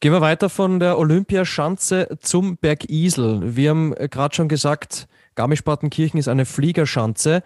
Gehen 0.00 0.12
wir 0.12 0.22
weiter 0.22 0.48
von 0.48 0.80
der 0.80 0.98
Olympiaschanze 0.98 2.18
zum 2.20 2.56
Berg 2.56 2.90
Isel. 2.90 3.54
Wir 3.54 3.70
haben 3.70 3.94
gerade 3.94 4.34
schon 4.34 4.48
gesagt, 4.48 5.06
Garmisch-Partenkirchen 5.34 6.18
ist 6.18 6.28
eine 6.28 6.46
Fliegerschanze. 6.46 7.42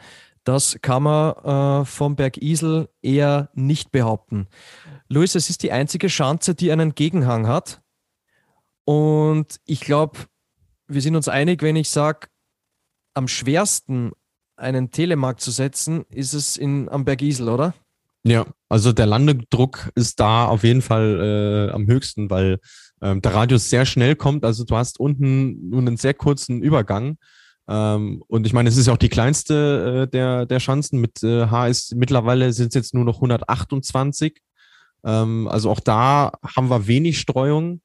Das 0.48 0.78
kann 0.80 1.02
man 1.02 1.82
äh, 1.82 1.84
vom 1.84 2.16
Berg 2.16 2.38
Isel 2.38 2.88
eher 3.02 3.50
nicht 3.52 3.92
behaupten. 3.92 4.46
Luis, 5.10 5.34
es 5.34 5.50
ist 5.50 5.62
die 5.62 5.72
einzige 5.72 6.08
Schanze, 6.08 6.54
die 6.54 6.72
einen 6.72 6.94
Gegenhang 6.94 7.46
hat. 7.46 7.82
Und 8.86 9.60
ich 9.66 9.80
glaube, 9.80 10.20
wir 10.86 11.02
sind 11.02 11.16
uns 11.16 11.28
einig, 11.28 11.60
wenn 11.60 11.76
ich 11.76 11.90
sage, 11.90 12.28
am 13.12 13.28
schwersten 13.28 14.12
einen 14.56 14.90
Telemark 14.90 15.38
zu 15.38 15.50
setzen, 15.50 16.06
ist 16.08 16.32
es 16.32 16.56
in, 16.56 16.88
am 16.88 17.04
Berg 17.04 17.20
Isel, 17.20 17.50
oder? 17.50 17.74
Ja, 18.24 18.46
also 18.70 18.92
der 18.92 19.04
Landedruck 19.04 19.90
ist 19.96 20.18
da 20.18 20.46
auf 20.46 20.64
jeden 20.64 20.80
Fall 20.80 21.68
äh, 21.68 21.74
am 21.74 21.86
höchsten, 21.86 22.30
weil 22.30 22.58
ähm, 23.02 23.20
der 23.20 23.34
Radius 23.34 23.68
sehr 23.68 23.84
schnell 23.84 24.16
kommt. 24.16 24.46
Also 24.46 24.64
du 24.64 24.74
hast 24.74 24.98
unten 24.98 25.68
nur 25.68 25.80
einen 25.80 25.98
sehr 25.98 26.14
kurzen 26.14 26.62
Übergang. 26.62 27.18
Ähm, 27.68 28.22
und 28.28 28.46
ich 28.46 28.52
meine, 28.52 28.68
es 28.68 28.76
ist 28.76 28.86
ja 28.86 28.94
auch 28.94 28.98
die 28.98 29.10
kleinste 29.10 30.06
äh, 30.06 30.10
der, 30.10 30.46
der 30.46 30.60
Schanzen. 30.60 31.00
Mit 31.00 31.22
äh, 31.22 31.46
H 31.46 31.68
ist 31.68 31.94
mittlerweile 31.94 32.52
sind 32.52 32.68
es 32.68 32.74
jetzt 32.74 32.94
nur 32.94 33.04
noch 33.04 33.16
128. 33.16 34.40
Ähm, 35.04 35.48
also 35.48 35.70
auch 35.70 35.80
da 35.80 36.32
haben 36.56 36.70
wir 36.70 36.86
wenig 36.86 37.20
Streuung. 37.20 37.82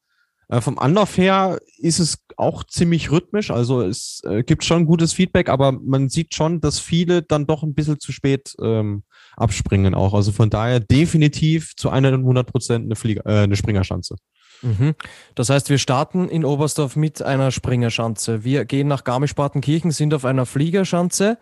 Äh, 0.47 0.61
vom 0.61 0.79
Anlauf 0.79 1.17
her 1.17 1.59
ist 1.77 1.99
es 1.99 2.19
auch 2.38 2.63
ziemlich 2.63 3.11
rhythmisch. 3.11 3.51
Also 3.51 3.81
es 3.81 4.21
äh, 4.25 4.43
gibt 4.43 4.63
schon 4.63 4.86
gutes 4.86 5.11
Feedback, 5.11 5.49
aber 5.49 5.71
man 5.71 6.09
sieht 6.09 6.34
schon, 6.34 6.61
dass 6.61 6.79
viele 6.79 7.21
dann 7.21 7.45
doch 7.45 7.63
ein 7.63 7.73
bisschen 7.73 7.99
zu 7.99 8.11
spät 8.11 8.55
ähm, 8.61 9.03
abspringen 9.36 9.95
auch. 9.95 10.13
Also 10.13 10.31
von 10.31 10.49
daher 10.49 10.79
definitiv 10.79 11.75
zu 11.75 11.89
100 11.89 12.47
Prozent 12.47 12.86
eine, 12.86 12.95
Flieger, 12.95 13.25
äh, 13.25 13.43
eine 13.43 13.55
Springerschanze. 13.55 14.15
Mhm. 14.64 14.95
Das 15.36 15.49
heißt, 15.49 15.70
wir 15.70 15.78
starten 15.78 16.30
in 16.30 16.45
Oberstdorf 16.45 16.95
mit 16.95 17.22
einer 17.22 17.51
Springerschanze. 17.51 18.43
Wir 18.43 18.66
gehen 18.66 18.88
nach 18.88 19.03
Garmisch-Partenkirchen, 19.03 19.91
sind 19.91 20.14
auf 20.14 20.26
einer 20.26 20.45
Fliegerschanze. 20.45 21.38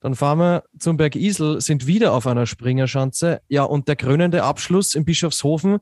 Dann 0.00 0.14
fahren 0.14 0.38
wir 0.38 0.64
zum 0.78 0.96
Berg 0.96 1.14
Isel, 1.14 1.60
sind 1.60 1.86
wieder 1.86 2.14
auf 2.14 2.26
einer 2.26 2.46
Springerschanze. 2.46 3.42
Ja, 3.48 3.64
und 3.64 3.86
der 3.86 3.96
krönende 3.96 4.42
Abschluss 4.42 4.94
in 4.94 5.04
Bischofshofen, 5.04 5.78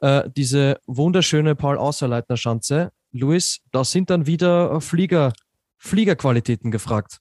äh, 0.00 0.30
diese 0.36 0.80
wunderschöne 0.86 1.56
Paul-Außerleitner-Schanze. 1.56 2.90
Luis, 3.10 3.60
da 3.72 3.84
sind 3.84 4.10
dann 4.10 4.26
wieder 4.26 4.80
Flieger, 4.80 5.32
Fliegerqualitäten 5.78 6.70
gefragt. 6.70 7.18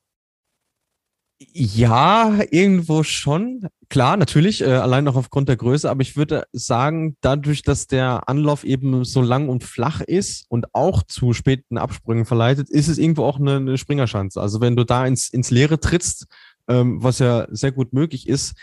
Ja, 1.39 2.39
irgendwo 2.51 3.03
schon. 3.03 3.67
Klar, 3.89 4.17
natürlich, 4.17 4.61
äh, 4.61 4.65
allein 4.65 5.05
noch 5.05 5.15
aufgrund 5.15 5.47
der 5.47 5.55
Größe, 5.55 5.89
aber 5.89 6.01
ich 6.01 6.17
würde 6.17 6.45
sagen, 6.51 7.15
dadurch, 7.21 7.61
dass 7.61 7.87
der 7.87 8.27
Anlauf 8.27 8.65
eben 8.65 9.05
so 9.05 9.21
lang 9.21 9.47
und 9.47 9.63
flach 9.63 10.01
ist 10.01 10.45
und 10.49 10.73
auch 10.73 11.03
zu 11.03 11.31
späten 11.31 11.77
Absprüngen 11.77 12.25
verleitet, 12.25 12.69
ist 12.69 12.89
es 12.89 12.97
irgendwo 12.97 13.23
auch 13.23 13.39
eine, 13.39 13.55
eine 13.55 13.77
Springerschanze. 13.77 14.41
Also 14.41 14.59
wenn 14.59 14.75
du 14.75 14.83
da 14.83 15.05
ins, 15.05 15.29
ins 15.29 15.51
Leere 15.51 15.79
trittst, 15.79 16.25
ähm, 16.67 17.01
was 17.01 17.19
ja 17.19 17.47
sehr 17.49 17.71
gut 17.71 17.93
möglich 17.93 18.27
ist, 18.27 18.55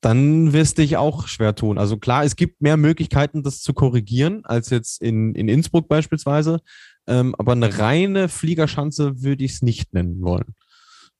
dann 0.00 0.52
wirst 0.52 0.78
du 0.78 0.82
dich 0.82 0.96
auch 0.96 1.26
schwer 1.28 1.54
tun. 1.54 1.78
Also 1.78 1.96
klar, 1.96 2.24
es 2.24 2.36
gibt 2.36 2.60
mehr 2.60 2.76
Möglichkeiten, 2.76 3.42
das 3.42 3.62
zu 3.62 3.72
korrigieren, 3.72 4.44
als 4.44 4.70
jetzt 4.70 5.00
in, 5.02 5.34
in 5.34 5.48
Innsbruck 5.48 5.88
beispielsweise. 5.88 6.60
Ähm, 7.06 7.34
aber 7.38 7.52
eine 7.52 7.78
reine 7.78 8.28
Fliegerschanze 8.28 9.22
würde 9.22 9.44
ich 9.44 9.52
es 9.52 9.62
nicht 9.62 9.94
nennen 9.94 10.20
wollen. 10.20 10.54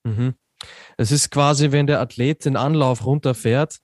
Mhm. 0.03 0.35
Es 0.97 1.11
ist 1.11 1.31
quasi, 1.31 1.71
wenn 1.71 1.87
der 1.87 2.01
Athlet 2.01 2.45
den 2.45 2.55
Anlauf 2.55 3.05
runterfährt, 3.05 3.77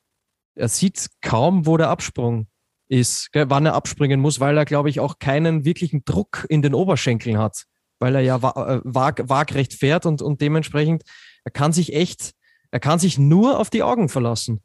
er 0.55 0.69
sieht 0.69 1.07
kaum, 1.21 1.65
wo 1.65 1.77
der 1.77 1.89
Absprung 1.89 2.47
ist, 2.87 3.29
wann 3.33 3.65
er 3.65 3.73
abspringen 3.73 4.19
muss, 4.19 4.39
weil 4.39 4.57
er, 4.57 4.65
glaube 4.65 4.89
ich, 4.89 4.99
auch 4.99 5.19
keinen 5.19 5.65
wirklichen 5.65 6.05
Druck 6.05 6.45
in 6.49 6.61
den 6.61 6.73
Oberschenkeln 6.73 7.37
hat, 7.37 7.65
weil 7.99 8.15
er 8.15 8.21
ja 8.21 8.35
äh, 8.37 8.81
wag, 8.83 9.23
waagrecht 9.27 9.73
fährt 9.73 10.05
und, 10.05 10.21
und 10.21 10.41
dementsprechend, 10.41 11.03
er 11.43 11.51
kann 11.51 11.73
sich 11.73 11.93
echt, 11.93 12.31
er 12.71 12.79
kann 12.79 12.99
sich 12.99 13.17
nur 13.17 13.59
auf 13.59 13.69
die 13.69 13.83
Augen 13.83 14.09
verlassen. 14.09 14.61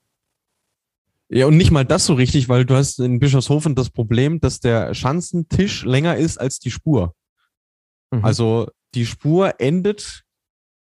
Ja, 1.32 1.46
und 1.46 1.56
nicht 1.56 1.70
mal 1.70 1.84
das 1.84 2.06
so 2.06 2.14
richtig, 2.14 2.48
weil 2.48 2.64
du 2.64 2.74
hast 2.74 2.98
in 2.98 3.20
Bischofshofen 3.20 3.76
das 3.76 3.90
Problem, 3.90 4.40
dass 4.40 4.58
der 4.58 4.94
Schanzentisch 4.94 5.84
länger 5.84 6.16
ist 6.16 6.38
als 6.38 6.58
die 6.58 6.72
Spur. 6.72 7.14
Mhm. 8.10 8.24
Also 8.24 8.68
die 8.94 9.06
Spur 9.06 9.60
endet 9.60 10.24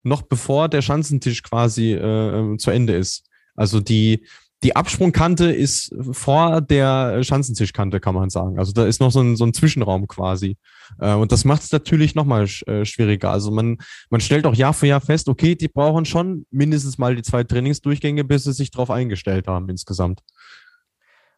noch 0.06 0.22
bevor 0.22 0.70
der 0.70 0.82
Schanzentisch 0.82 1.44
quasi 1.44 1.94
äh, 1.94 2.40
ähm, 2.40 2.60
zu 2.60 2.72
Ende 2.72 2.94
ist. 2.94 3.26
Also 3.56 3.80
die, 3.80 4.26
die 4.64 4.76
Absprungkante 4.76 5.52
ist 5.52 5.94
vor 6.12 6.62
der 6.62 7.24
Schanzentischkante, 7.24 8.00
kann 8.00 8.16
man 8.16 8.30
sagen. 8.30 8.60
Also 8.60 8.72
da 8.72 8.86
ist 8.86 9.02
noch 9.02 9.12
so 9.12 9.22
ein, 9.22 9.36
so 9.36 9.46
ein 9.46 9.54
Zwischenraum 9.54 10.08
quasi. 10.08 10.58
Äh, 11.00 11.14
und 11.14 11.32
das 11.32 11.46
macht 11.46 11.64
es 11.64 11.72
natürlich 11.72 12.16
nochmal 12.16 12.48
äh, 12.68 12.86
schwieriger. 12.86 13.32
Also 13.32 13.52
man, 13.52 13.78
man 14.10 14.22
stellt 14.22 14.46
auch 14.46 14.56
Jahr 14.56 14.74
für 14.74 14.88
Jahr 14.88 15.02
fest, 15.02 15.28
okay, 15.28 15.56
die 15.56 15.68
brauchen 15.68 16.06
schon 16.06 16.46
mindestens 16.52 16.98
mal 16.98 17.16
die 17.16 17.24
zwei 17.24 17.44
Trainingsdurchgänge, 17.44 18.24
bis 18.24 18.44
sie 18.44 18.54
sich 18.54 18.72
darauf 18.72 18.92
eingestellt 18.92 19.48
haben 19.48 19.70
insgesamt. 19.70 20.22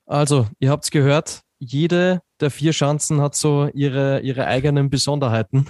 Also, 0.06 0.48
ihr 0.60 0.72
habt 0.72 0.86
es 0.86 0.92
gehört, 0.92 1.42
jede 1.60 2.22
der 2.40 2.50
vier 2.50 2.72
Schanzen 2.72 3.20
hat 3.20 3.36
so 3.36 3.70
ihre, 3.74 4.22
ihre 4.22 4.46
eigenen 4.46 4.90
Besonderheiten. 4.90 5.70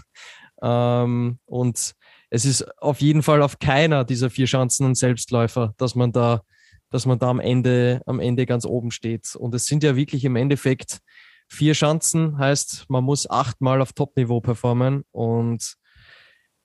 Ähm, 0.62 1.40
und 1.46 1.94
es 2.30 2.46
ist 2.46 2.64
auf 2.82 3.02
jeden 3.02 3.24
Fall 3.24 3.42
auf 3.42 3.60
keiner 3.60 4.04
dieser 4.04 4.30
vier 4.30 4.46
Chancen 4.46 4.88
ein 4.88 4.96
Selbstläufer, 4.96 5.74
dass 5.78 5.96
man 5.96 6.12
da, 6.12 6.42
dass 6.90 7.06
man 7.06 7.20
da 7.20 7.30
am 7.30 7.40
Ende, 7.40 8.02
am 8.06 8.20
Ende 8.20 8.46
ganz 8.46 8.66
oben 8.66 8.92
steht. 8.92 9.36
Und 9.36 9.56
es 9.56 9.66
sind 9.66 9.84
ja 9.84 9.96
wirklich 9.96 10.26
im 10.26 10.36
Endeffekt 10.36 11.00
vier 11.48 11.74
Chancen, 11.74 12.38
heißt, 12.38 12.86
man 12.90 13.04
muss 13.04 13.30
achtmal 13.30 13.82
auf 13.82 13.94
Topniveau 13.94 14.42
performen. 14.42 15.04
Und 15.12 15.76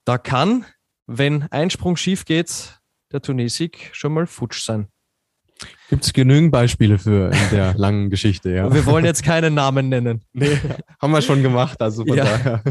da 0.05 0.17
kann, 0.17 0.65
wenn 1.07 1.43
ein 1.43 1.69
Sprung 1.69 1.95
schief 1.95 2.25
geht, 2.25 2.79
der 3.11 3.21
Turnesieg 3.21 3.89
schon 3.93 4.13
mal 4.13 4.27
futsch 4.27 4.63
sein. 4.63 4.87
Gibt 5.89 6.03
es 6.03 6.11
genügend 6.11 6.51
Beispiele 6.51 6.97
für 6.97 7.31
in 7.31 7.49
der 7.51 7.73
langen 7.77 8.09
Geschichte, 8.09 8.49
ja. 8.49 8.73
Wir 8.73 8.85
wollen 8.85 9.05
jetzt 9.05 9.23
keinen 9.23 9.53
Namen 9.53 9.87
nennen. 9.87 10.25
Nee, 10.33 10.57
haben 11.01 11.11
wir 11.11 11.21
schon 11.21 11.41
gemacht, 11.41 11.81
also 11.81 12.05
von 12.05 12.17
ja. 12.17 12.25
daher. 12.25 12.63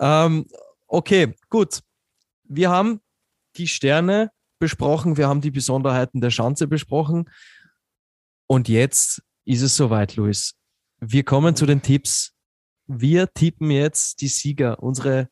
Ähm, 0.00 0.46
Okay, 0.86 1.34
gut. 1.48 1.80
Wir 2.44 2.70
haben 2.70 3.00
die 3.56 3.66
Sterne 3.66 4.30
besprochen, 4.58 5.16
wir 5.16 5.28
haben 5.28 5.40
die 5.40 5.50
Besonderheiten 5.50 6.20
der 6.20 6.30
Schanze 6.30 6.66
besprochen. 6.66 7.28
Und 8.46 8.68
jetzt 8.68 9.22
ist 9.44 9.62
es 9.62 9.76
soweit, 9.76 10.16
Luis. 10.16 10.54
Wir 11.00 11.24
kommen 11.24 11.56
zu 11.56 11.66
den 11.66 11.82
Tipps. 11.82 12.32
Wir 12.86 13.32
tippen 13.32 13.70
jetzt 13.70 14.20
die 14.20 14.28
Sieger, 14.28 14.82
unsere 14.82 15.28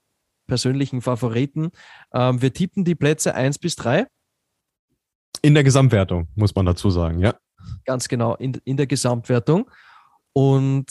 persönlichen 0.46 1.00
Favoriten. 1.00 1.70
Ähm, 2.12 2.42
wir 2.42 2.52
tippen 2.52 2.84
die 2.84 2.94
Plätze 2.94 3.34
1 3.34 3.58
bis 3.58 3.76
3. 3.76 4.06
In 5.42 5.54
der 5.54 5.64
Gesamtwertung, 5.64 6.28
muss 6.34 6.54
man 6.54 6.66
dazu 6.66 6.90
sagen, 6.90 7.18
ja. 7.20 7.34
Ganz 7.84 8.08
genau, 8.08 8.34
in, 8.34 8.60
in 8.64 8.76
der 8.76 8.86
Gesamtwertung. 8.86 9.70
Und 10.32 10.86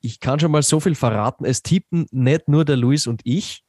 ich 0.00 0.20
kann 0.20 0.38
schon 0.38 0.52
mal 0.52 0.62
so 0.62 0.80
viel 0.80 0.94
verraten. 0.94 1.44
Es 1.44 1.62
tippen 1.62 2.06
nicht 2.10 2.48
nur 2.48 2.64
der 2.64 2.76
Luis 2.76 3.06
und 3.06 3.22
ich, 3.24 3.64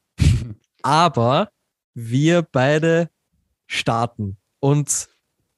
aber 0.82 1.50
wir 1.94 2.42
beide 2.44 3.10
starten. 3.68 4.38
Und 4.60 5.08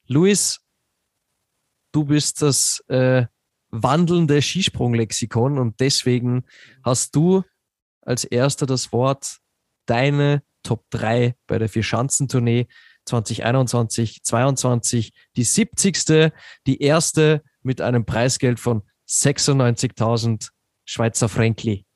Luis, 0.08 0.62
du 1.92 2.06
bist 2.06 2.42
das 2.42 2.80
äh, 2.88 3.26
wandelnde 3.70 4.42
Skisprunglexikon 4.42 5.58
und 5.58 5.80
deswegen 5.80 6.46
hast 6.84 7.16
du 7.16 7.44
als 8.02 8.24
erster 8.24 8.66
das 8.66 8.92
Wort 8.92 9.40
deine 9.86 10.44
Top 10.64 10.86
3 10.92 11.36
bei 11.48 11.58
der 11.58 11.70
Vierschanzentournee 11.70 12.68
2021, 13.06 14.24
22, 14.24 15.14
die 15.36 15.44
70. 15.44 16.32
Die 16.66 16.82
erste 16.82 17.42
mit 17.62 17.82
einem 17.82 18.06
Preisgeld 18.06 18.60
von 18.60 18.84
96.000 19.08 20.50
Schweizer 20.86 21.30
Frankli. 21.30 21.87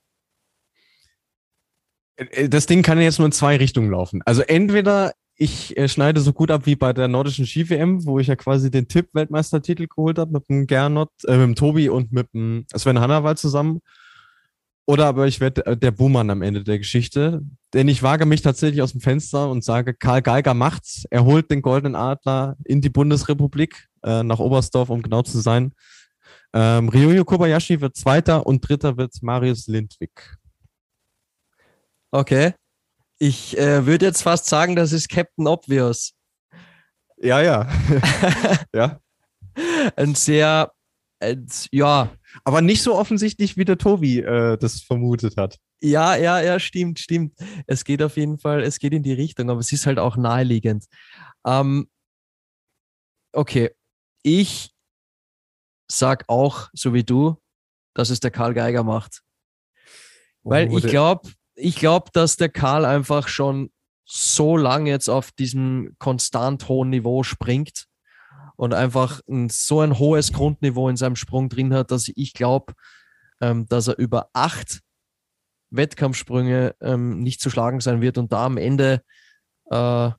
Äh, 2.31 2.49
das 2.49 2.65
Ding 2.65 2.81
kann 2.81 2.99
jetzt 2.99 3.19
nur 3.19 3.25
in 3.25 3.31
zwei 3.31 3.57
Richtungen 3.57 3.91
laufen. 3.91 4.21
Also 4.25 4.41
entweder 4.41 5.13
ich 5.35 5.75
äh, 5.77 5.87
schneide 5.87 6.21
so 6.21 6.33
gut 6.33 6.51
ab 6.51 6.65
wie 6.65 6.75
bei 6.75 6.93
der 6.93 7.07
nordischen 7.07 7.45
Ski-WM, 7.45 8.05
wo 8.05 8.19
ich 8.19 8.27
ja 8.27 8.35
quasi 8.35 8.69
den 8.69 8.87
Tipp-Weltmeistertitel 8.87 9.87
geholt 9.87 10.19
habe 10.19 10.31
mit 10.31 10.47
dem 10.49 10.67
Gernot, 10.67 11.09
äh, 11.25 11.37
mit 11.37 11.47
dem 11.47 11.55
Tobi 11.55 11.89
und 11.89 12.11
mit 12.11 12.31
dem 12.33 12.65
Sven 12.75 12.99
Hannawald 12.99 13.39
zusammen. 13.39 13.81
Oder 14.85 15.05
aber 15.05 15.27
ich 15.27 15.39
werde 15.39 15.65
äh, 15.65 15.77
der 15.77 15.91
Buhmann 15.91 16.29
am 16.29 16.41
Ende 16.41 16.63
der 16.63 16.77
Geschichte. 16.77 17.41
Denn 17.73 17.87
ich 17.87 18.03
wage 18.03 18.25
mich 18.25 18.41
tatsächlich 18.41 18.81
aus 18.81 18.91
dem 18.91 19.01
Fenster 19.01 19.49
und 19.49 19.63
sage, 19.63 19.93
Karl 19.93 20.21
Geiger 20.21 20.53
macht's. 20.53 21.05
Er 21.09 21.23
holt 21.23 21.49
den 21.49 21.61
Goldenen 21.61 21.95
Adler 21.95 22.57
in 22.65 22.81
die 22.81 22.89
Bundesrepublik, 22.89 23.87
äh, 24.03 24.23
nach 24.23 24.39
Oberstdorf, 24.39 24.89
um 24.89 25.01
genau 25.01 25.21
zu 25.21 25.39
sein. 25.39 25.73
Ähm, 26.53 26.89
Ryoyo 26.89 27.23
Kobayashi 27.23 27.79
wird 27.79 27.95
Zweiter 27.95 28.45
und 28.45 28.67
Dritter 28.67 28.97
wird 28.97 29.13
Marius 29.21 29.67
Lindwig. 29.67 30.11
Okay. 32.11 32.53
Ich 33.19 33.57
äh, 33.57 33.85
würde 33.85 34.05
jetzt 34.05 34.23
fast 34.23 34.47
sagen, 34.47 34.75
das 34.75 34.91
ist 34.91 35.09
Captain 35.09 35.47
Obvious. 35.47 36.13
Ja, 37.17 37.41
ja. 37.41 37.69
ja. 38.73 38.99
Ein 39.95 40.15
sehr, 40.15 40.73
äh, 41.19 41.37
ja. 41.71 42.11
Aber 42.43 42.61
nicht 42.61 42.81
so 42.81 42.95
offensichtlich, 42.95 43.57
wie 43.57 43.65
der 43.65 43.77
Tobi 43.77 44.19
äh, 44.19 44.57
das 44.57 44.81
vermutet 44.81 45.37
hat. 45.37 45.57
Ja, 45.81 46.15
ja, 46.15 46.41
ja, 46.41 46.59
stimmt, 46.59 46.99
stimmt. 46.99 47.33
Es 47.67 47.83
geht 47.83 48.01
auf 48.03 48.17
jeden 48.17 48.39
Fall, 48.39 48.61
es 48.63 48.79
geht 48.79 48.93
in 48.93 49.03
die 49.03 49.13
Richtung, 49.13 49.49
aber 49.49 49.59
es 49.59 49.71
ist 49.71 49.85
halt 49.85 49.99
auch 49.99 50.17
naheliegend. 50.17 50.85
Ähm, 51.45 51.89
okay, 53.33 53.75
ich 54.23 54.71
sag 55.89 56.25
auch, 56.27 56.69
so 56.73 56.93
wie 56.93 57.03
du, 57.03 57.37
dass 57.93 58.09
es 58.09 58.19
der 58.19 58.31
Karl 58.31 58.53
Geiger 58.53 58.83
macht. 58.83 59.21
Weil 60.43 60.73
ich 60.73 60.83
glaube, 60.83 61.29
ich 61.55 61.75
glaube, 61.75 62.09
dass 62.13 62.37
der 62.37 62.49
Karl 62.49 62.85
einfach 62.85 63.27
schon 63.27 63.71
so 64.05 64.57
lange 64.57 64.89
jetzt 64.89 65.09
auf 65.09 65.31
diesem 65.31 65.95
konstant 65.97 66.67
hohen 66.67 66.89
Niveau 66.89 67.23
springt 67.23 67.85
und 68.57 68.73
einfach 68.73 69.21
ein, 69.29 69.49
so 69.49 69.79
ein 69.79 69.97
hohes 69.97 70.33
Grundniveau 70.33 70.89
in 70.89 70.97
seinem 70.97 71.15
Sprung 71.15 71.49
drin 71.49 71.73
hat, 71.73 71.91
dass 71.91 72.11
ich 72.13 72.33
glaube, 72.33 72.73
ähm, 73.39 73.67
dass 73.67 73.87
er 73.87 73.97
über 73.97 74.29
acht 74.33 74.81
Wettkampfsprünge 75.69 76.75
ähm, 76.81 77.19
nicht 77.21 77.39
zu 77.41 77.49
schlagen 77.49 77.79
sein 77.79 78.01
wird 78.01 78.17
und 78.17 78.33
da 78.33 78.45
am 78.45 78.57
Ende 78.57 79.01
äh, 79.69 80.11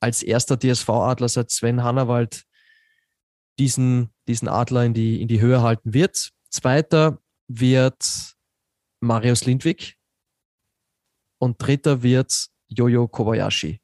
als 0.00 0.22
erster 0.22 0.58
DSV-Adler 0.58 1.28
seit 1.28 1.50
Sven 1.50 1.82
Hannawald 1.82 2.44
diesen, 3.58 4.12
diesen 4.26 4.48
Adler 4.48 4.84
in 4.84 4.94
die, 4.94 5.20
in 5.20 5.28
die 5.28 5.40
Höhe 5.40 5.62
halten 5.62 5.94
wird. 5.94 6.30
Zweiter 6.50 7.18
wird 7.46 8.34
Marius 9.00 9.44
Lindwig 9.44 9.96
und 11.38 11.56
dritter 11.58 12.02
wird 12.02 12.48
Jojo 12.68 13.08
Kobayashi. 13.08 13.80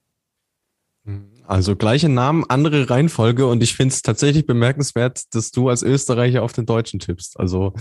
Also 1.46 1.74
gleiche 1.74 2.09
Namen, 2.09 2.44
andere 2.48 2.88
Reihenfolge 2.90 3.46
und 3.46 3.62
ich 3.62 3.74
finde 3.74 3.94
es 3.94 4.03
tatsächlich 4.03 4.46
bemerkenswert, 4.46 5.34
dass 5.34 5.51
du 5.51 5.68
als 5.68 5.82
Österreicher 5.82 6.42
auf 6.42 6.53
den 6.53 6.66
Deutschen 6.66 7.01
tippst. 7.01 7.40
Also 7.40 7.72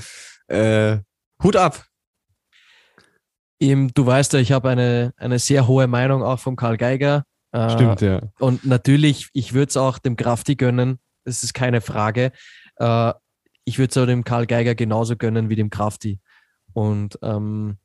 äh, 0.47 0.97
Hut 1.43 1.55
ab. 1.55 1.85
du 3.59 4.05
weißt 4.05 4.33
ja, 4.33 4.39
ich 4.39 4.51
habe 4.51 4.69
eine, 4.69 5.13
eine 5.17 5.37
sehr 5.37 5.67
hohe 5.67 5.87
Meinung 5.87 6.23
auch 6.23 6.39
von 6.39 6.55
Karl 6.55 6.77
Geiger. 6.77 7.25
Äh, 7.51 7.69
Stimmt, 7.71 8.01
ja. 8.01 8.21
Und 8.39 8.65
natürlich, 8.65 9.27
ich 9.33 9.53
würde 9.53 9.69
es 9.69 9.77
auch 9.77 9.99
dem 9.99 10.15
Krafti 10.15 10.55
gönnen, 10.55 10.99
das 11.25 11.43
ist 11.43 11.53
keine 11.53 11.81
Frage. 11.81 12.31
Äh, 12.77 13.13
ich 13.65 13.77
würde 13.77 13.91
es 13.91 13.97
auch 13.97 14.07
dem 14.07 14.23
Karl 14.23 14.47
Geiger 14.47 14.73
genauso 14.73 15.15
gönnen 15.15 15.49
wie 15.49 15.55
dem 15.55 15.69
Krafti. 15.69 16.19
Und 16.73 17.19
ähm, 17.21 17.77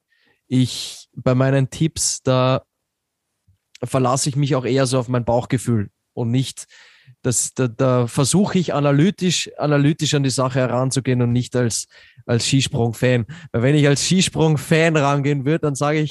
ich 0.63 1.09
bei 1.15 1.35
meinen 1.35 1.71
Tipps, 1.71 2.23
da 2.23 2.63
verlasse 3.83 4.29
ich 4.29 4.37
mich 4.37 4.55
auch 4.55 4.65
eher 4.65 4.87
so 4.87 4.99
auf 4.99 5.09
mein 5.09 5.25
Bauchgefühl 5.25 5.91
und 6.15 6.31
nicht, 6.31 6.67
dass 7.23 7.55
da, 7.55 7.69
da 7.69 8.07
versuche 8.07 8.59
ich 8.59 8.75
analytisch, 8.75 9.51
analytisch 9.59 10.15
an 10.15 10.23
die 10.23 10.31
Sache 10.31 10.61
heranzugehen 10.61 11.23
und 11.23 11.33
nicht 11.33 11.57
als, 11.57 11.87
als 12.27 12.47
Skisprung-Fan. 12.47 13.27
Weil 13.53 13.63
wenn 13.63 13.75
ich 13.75 13.87
als 13.87 14.05
Skisprung-Fan 14.05 14.97
rangehen 14.97 15.45
würde, 15.45 15.61
dann 15.61 15.75
sage 15.75 16.01
ich 16.01 16.11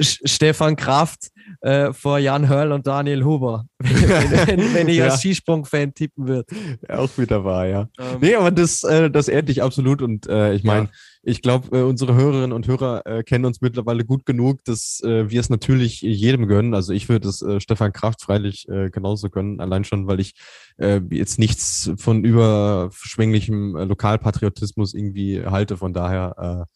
Stefan 0.24 0.76
Kraft 0.76 1.30
äh, 1.60 1.92
vor 1.92 2.18
Jan 2.18 2.48
Hörl 2.48 2.72
und 2.72 2.86
Daniel 2.86 3.24
Huber, 3.24 3.66
wenn, 3.78 4.30
wenn, 4.48 4.74
wenn 4.74 4.88
ich 4.88 4.98
ja. 4.98 5.06
als 5.06 5.20
Skisprung-Fan 5.20 5.94
tippen 5.94 6.26
würde. 6.28 6.46
Auch 6.88 7.16
wieder 7.18 7.44
wahr, 7.44 7.66
ja. 7.66 7.88
Ähm, 7.98 8.18
nee, 8.20 8.34
aber 8.34 8.50
das, 8.50 8.82
äh, 8.84 9.10
das 9.10 9.28
ehrt 9.28 9.48
dich 9.48 9.62
absolut 9.62 10.02
und 10.02 10.28
äh, 10.28 10.54
ich 10.54 10.64
meine, 10.64 10.86
ja 10.86 10.90
ich 11.28 11.42
glaube, 11.42 11.76
äh, 11.76 11.82
unsere 11.82 12.14
Hörerinnen 12.14 12.52
und 12.52 12.68
Hörer 12.68 13.04
äh, 13.04 13.24
kennen 13.24 13.46
uns 13.46 13.60
mittlerweile 13.60 14.04
gut 14.04 14.24
genug, 14.26 14.62
dass 14.64 15.00
äh, 15.02 15.28
wir 15.28 15.40
es 15.40 15.50
natürlich 15.50 16.00
jedem 16.00 16.46
gönnen. 16.46 16.72
Also 16.72 16.92
ich 16.92 17.08
würde 17.08 17.28
es 17.28 17.44
Stefan 17.58 17.92
Kraft 17.92 18.22
freilich 18.22 18.66
genauso 18.92 19.28
gönnen, 19.28 19.60
allein 19.60 19.84
schon, 19.84 20.06
weil 20.06 20.20
ich 20.20 20.34
jetzt 20.78 21.38
nichts 21.38 21.90
von 21.96 22.24
überschwänglichem 22.24 23.76
Lokalpatriotismus 23.76 24.94
irgendwie 24.94 25.44
halte. 25.44 25.76
Von 25.76 25.92
daher, 25.92 26.66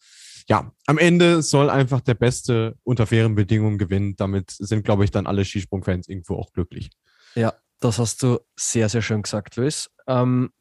ja, 0.47 0.71
am 0.85 0.97
Ende 0.97 1.41
soll 1.41 1.69
einfach 1.69 2.01
der 2.01 2.15
Beste 2.15 2.75
unter 2.83 3.07
fairen 3.07 3.35
Bedingungen 3.35 3.77
gewinnen. 3.77 4.15
Damit 4.15 4.51
sind, 4.51 4.83
glaube 4.83 5.03
ich, 5.03 5.11
dann 5.11 5.27
alle 5.27 5.45
Skisprungfans 5.45 6.07
irgendwo 6.07 6.35
auch 6.35 6.51
glücklich. 6.53 6.89
Ja, 7.35 7.53
das 7.79 7.99
hast 7.99 8.23
du 8.23 8.39
sehr, 8.57 8.89
sehr 8.89 9.01
schön 9.01 9.21
gesagt, 9.21 9.55
Luis. 9.55 9.89
Ähm, 10.07 10.51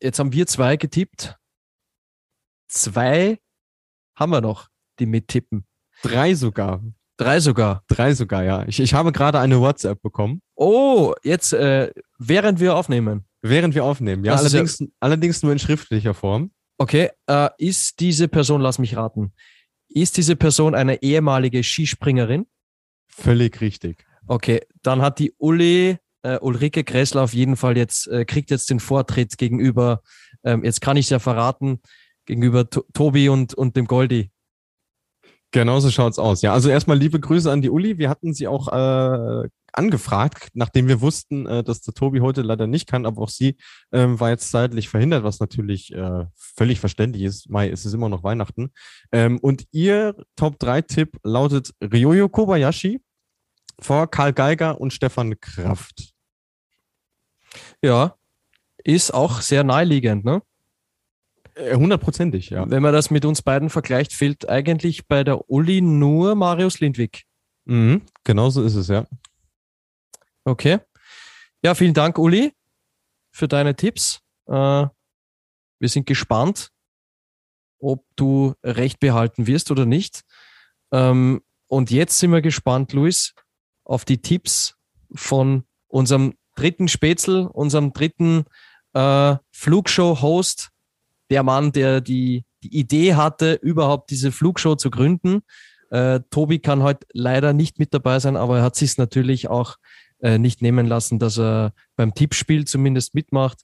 jetzt 0.00 0.18
haben 0.18 0.32
wir 0.32 0.46
zwei 0.46 0.76
getippt 0.76 1.36
zwei 2.72 3.38
haben 4.16 4.30
wir 4.30 4.40
noch, 4.40 4.68
die 4.98 5.06
mittippen. 5.06 5.64
Drei 6.02 6.34
sogar. 6.34 6.82
Drei 7.16 7.40
sogar. 7.40 7.84
Drei 7.86 8.14
sogar, 8.14 8.42
ja. 8.42 8.64
Ich, 8.66 8.80
ich 8.80 8.94
habe 8.94 9.12
gerade 9.12 9.38
eine 9.38 9.60
WhatsApp 9.60 10.02
bekommen. 10.02 10.40
Oh, 10.56 11.14
jetzt, 11.22 11.52
äh, 11.52 11.92
während 12.18 12.58
wir 12.58 12.74
aufnehmen. 12.74 13.26
Während 13.42 13.74
wir 13.74 13.84
aufnehmen, 13.84 14.24
ja. 14.24 14.34
allerdings, 14.34 14.78
ja 14.78 14.86
allerdings 15.00 15.42
nur 15.42 15.52
in 15.52 15.58
schriftlicher 15.58 16.14
Form. 16.14 16.52
Okay, 16.82 17.10
äh, 17.28 17.48
ist 17.58 18.00
diese 18.00 18.26
Person, 18.26 18.60
lass 18.60 18.80
mich 18.80 18.96
raten, 18.96 19.32
ist 19.88 20.16
diese 20.16 20.34
Person 20.34 20.74
eine 20.74 21.00
ehemalige 21.00 21.62
Skispringerin? 21.62 22.48
Völlig 23.06 23.60
richtig. 23.60 24.04
Okay, 24.26 24.62
dann 24.82 25.00
hat 25.00 25.20
die 25.20 25.32
Uli, 25.38 25.98
äh, 26.22 26.38
Ulrike 26.40 26.82
Kressler 26.82 27.22
auf 27.22 27.34
jeden 27.34 27.54
Fall 27.54 27.76
jetzt, 27.76 28.08
äh, 28.08 28.24
kriegt 28.24 28.50
jetzt 28.50 28.68
den 28.68 28.80
Vortritt 28.80 29.38
gegenüber, 29.38 30.02
ähm, 30.42 30.64
jetzt 30.64 30.80
kann 30.80 30.96
ich 30.96 31.06
es 31.06 31.10
ja 31.10 31.20
verraten, 31.20 31.80
gegenüber 32.26 32.68
to 32.68 32.84
Tobi 32.92 33.28
und, 33.28 33.54
und 33.54 33.76
dem 33.76 33.86
Goldi. 33.86 34.32
Genauso 35.52 35.90
schaut's 35.90 36.18
aus. 36.18 36.40
Ja, 36.40 36.54
also 36.54 36.70
erstmal 36.70 36.98
liebe 36.98 37.20
Grüße 37.20 37.52
an 37.52 37.60
die 37.60 37.68
Uli. 37.68 37.98
Wir 37.98 38.08
hatten 38.08 38.32
sie 38.32 38.48
auch 38.48 38.68
äh, 38.68 39.48
angefragt, 39.72 40.48
nachdem 40.54 40.88
wir 40.88 41.02
wussten, 41.02 41.46
äh, 41.46 41.62
dass 41.62 41.82
der 41.82 41.92
Tobi 41.92 42.20
heute 42.20 42.40
leider 42.40 42.66
nicht 42.66 42.88
kann, 42.88 43.04
aber 43.04 43.20
auch 43.20 43.28
sie 43.28 43.56
äh, 43.90 44.06
war 44.08 44.30
jetzt 44.30 44.50
zeitlich 44.50 44.88
verhindert, 44.88 45.24
was 45.24 45.40
natürlich 45.40 45.92
äh, 45.92 46.24
völlig 46.34 46.80
verständlich 46.80 47.22
ist. 47.22 47.50
Mai, 47.50 47.68
es 47.68 47.84
ist 47.84 47.92
immer 47.92 48.08
noch 48.08 48.24
Weihnachten. 48.24 48.72
Ähm, 49.12 49.38
und 49.40 49.66
ihr 49.72 50.16
Top 50.36 50.58
3 50.58 50.82
Tipp 50.82 51.18
lautet 51.22 51.74
Ryoyo 51.82 52.30
Kobayashi 52.30 53.02
vor 53.78 54.10
Karl 54.10 54.32
Geiger 54.32 54.80
und 54.80 54.94
Stefan 54.94 55.38
Kraft. 55.38 56.14
Ja, 57.82 58.16
ist 58.84 59.12
auch 59.12 59.42
sehr 59.42 59.64
naheliegend, 59.64 60.24
ne? 60.24 60.40
Äh, 61.54 61.74
hundertprozentig, 61.74 62.50
ja. 62.50 62.68
Wenn 62.70 62.82
man 62.82 62.92
das 62.92 63.10
mit 63.10 63.24
uns 63.24 63.42
beiden 63.42 63.70
vergleicht, 63.70 64.12
fehlt 64.12 64.48
eigentlich 64.48 65.06
bei 65.06 65.24
der 65.24 65.50
Uli 65.50 65.80
nur 65.80 66.34
Marius 66.34 66.80
Lindwig. 66.80 67.24
Mhm, 67.64 68.02
genauso 68.24 68.62
ist 68.62 68.74
es, 68.74 68.88
ja. 68.88 69.06
Okay. 70.44 70.80
Ja, 71.62 71.74
vielen 71.74 71.94
Dank, 71.94 72.18
Uli, 72.18 72.52
für 73.32 73.48
deine 73.48 73.76
Tipps. 73.76 74.20
Äh, 74.46 74.52
wir 74.52 75.88
sind 75.88 76.06
gespannt, 76.06 76.70
ob 77.78 78.04
du 78.16 78.54
recht 78.64 78.98
behalten 79.00 79.46
wirst 79.46 79.70
oder 79.70 79.86
nicht. 79.86 80.22
Ähm, 80.92 81.42
und 81.68 81.90
jetzt 81.90 82.18
sind 82.18 82.32
wir 82.32 82.42
gespannt, 82.42 82.92
Luis, 82.92 83.34
auf 83.84 84.04
die 84.04 84.20
Tipps 84.20 84.76
von 85.14 85.64
unserem 85.88 86.34
dritten 86.54 86.88
Spätzl, 86.88 87.48
unserem 87.52 87.92
dritten 87.92 88.44
äh, 88.94 89.36
Flugshow-Host 89.52 90.71
der 91.32 91.42
Mann, 91.42 91.72
der 91.72 92.02
die, 92.02 92.44
die 92.62 92.78
Idee 92.78 93.14
hatte, 93.14 93.54
überhaupt 93.54 94.10
diese 94.10 94.32
Flugshow 94.32 94.74
zu 94.74 94.90
gründen. 94.90 95.40
Äh, 95.88 96.20
Tobi 96.28 96.58
kann 96.58 96.82
heute 96.82 97.06
leider 97.14 97.54
nicht 97.54 97.78
mit 97.78 97.94
dabei 97.94 98.18
sein, 98.18 98.36
aber 98.36 98.58
er 98.58 98.62
hat 98.62 98.76
sich 98.76 98.98
natürlich 98.98 99.48
auch 99.48 99.76
äh, 100.20 100.36
nicht 100.36 100.60
nehmen 100.60 100.86
lassen, 100.86 101.18
dass 101.18 101.38
er 101.38 101.72
beim 101.96 102.12
Tippspiel 102.14 102.66
zumindest 102.66 103.14
mitmacht. 103.14 103.62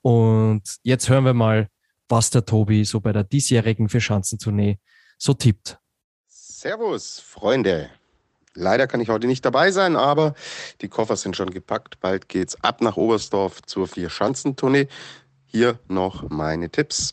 Und 0.00 0.62
jetzt 0.82 1.10
hören 1.10 1.26
wir 1.26 1.34
mal, 1.34 1.68
was 2.08 2.30
der 2.30 2.46
Tobi 2.46 2.86
so 2.86 3.00
bei 3.00 3.12
der 3.12 3.24
diesjährigen 3.24 3.90
Vierschanzentournee 3.90 4.78
so 5.18 5.34
tippt. 5.34 5.78
Servus, 6.26 7.20
Freunde. 7.20 7.90
Leider 8.54 8.86
kann 8.86 9.00
ich 9.00 9.10
heute 9.10 9.26
nicht 9.26 9.44
dabei 9.44 9.70
sein, 9.72 9.94
aber 9.94 10.34
die 10.80 10.88
Koffer 10.88 11.16
sind 11.16 11.36
schon 11.36 11.50
gepackt. 11.50 12.00
Bald 12.00 12.28
geht's 12.30 12.56
ab 12.64 12.80
nach 12.80 12.96
Oberstdorf 12.96 13.60
zur 13.62 13.86
Vier-Schanzentournee. 13.86 14.88
Hier 15.50 15.78
noch 15.88 16.28
meine 16.30 16.70
Tipps. 16.70 17.10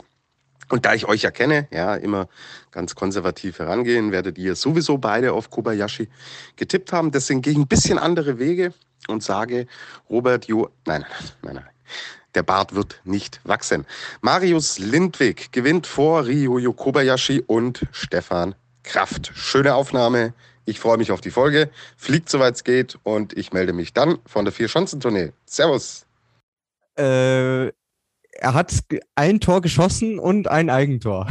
Und 0.69 0.85
da 0.85 0.93
ich 0.93 1.05
euch 1.05 1.23
ja 1.23 1.31
kenne, 1.31 1.67
ja, 1.71 1.95
immer 1.95 2.27
ganz 2.71 2.93
konservativ 2.93 3.59
herangehen, 3.59 4.11
werdet 4.11 4.38
ihr 4.38 4.55
sowieso 4.55 4.97
beide 4.97 5.33
auf 5.33 5.49
Kobayashi 5.49 6.09
getippt 6.55 6.91
haben. 6.91 7.11
Deswegen 7.11 7.41
gehe 7.41 7.53
ich 7.53 7.57
ein 7.57 7.67
bisschen 7.67 7.97
andere 7.97 8.38
Wege 8.38 8.73
und 9.07 9.23
sage, 9.23 9.65
Robert 10.09 10.45
Jo, 10.45 10.69
nein, 10.85 11.05
nein, 11.41 11.55
nein, 11.55 11.69
der 12.35 12.43
Bart 12.43 12.75
wird 12.75 13.01
nicht 13.05 13.39
wachsen. 13.45 13.85
Marius 14.21 14.77
Lindwig 14.77 15.51
gewinnt 15.51 15.88
vor 15.88 16.25
Ryoyo 16.25 16.73
Kobayashi 16.73 17.43
und 17.47 17.88
Stefan 17.91 18.53
Kraft. 18.83 19.31
Schöne 19.33 19.73
Aufnahme. 19.73 20.33
Ich 20.65 20.79
freue 20.79 20.97
mich 20.97 21.11
auf 21.11 21.21
die 21.21 21.31
Folge. 21.31 21.69
Fliegt 21.95 22.29
soweit 22.29 22.55
es 22.55 22.63
geht 22.65 22.99
und 23.03 23.38
ich 23.38 23.53
melde 23.53 23.71
mich 23.71 23.93
dann 23.93 24.19
von 24.25 24.43
der 24.43 24.51
Vier-Schanzentournee. 24.51 25.31
Servus. 25.45 26.05
Äh, 26.97 27.71
er 28.39 28.53
hat 28.53 28.79
ein 29.15 29.39
Tor 29.39 29.61
geschossen 29.61 30.19
und 30.19 30.47
ein 30.47 30.69
Eigentor. 30.69 31.27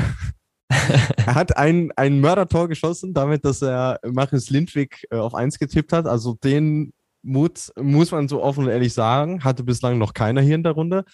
er 0.68 1.34
hat 1.34 1.56
ein, 1.56 1.92
ein 1.96 2.20
Mördertor 2.20 2.68
geschossen, 2.68 3.14
damit, 3.14 3.44
dass 3.44 3.62
er 3.62 4.00
Marius 4.04 4.50
Lindwig 4.50 5.06
äh, 5.10 5.16
auf 5.16 5.34
eins 5.34 5.58
getippt 5.58 5.92
hat. 5.92 6.06
Also 6.06 6.34
den 6.34 6.92
Mut, 7.22 7.72
muss 7.80 8.10
man 8.10 8.28
so 8.28 8.42
offen 8.42 8.64
und 8.64 8.70
ehrlich 8.70 8.94
sagen, 8.94 9.42
hatte 9.42 9.64
bislang 9.64 9.98
noch 9.98 10.14
keiner 10.14 10.40
hier 10.40 10.54
in 10.54 10.62
der 10.62 10.72
Runde. 10.72 11.04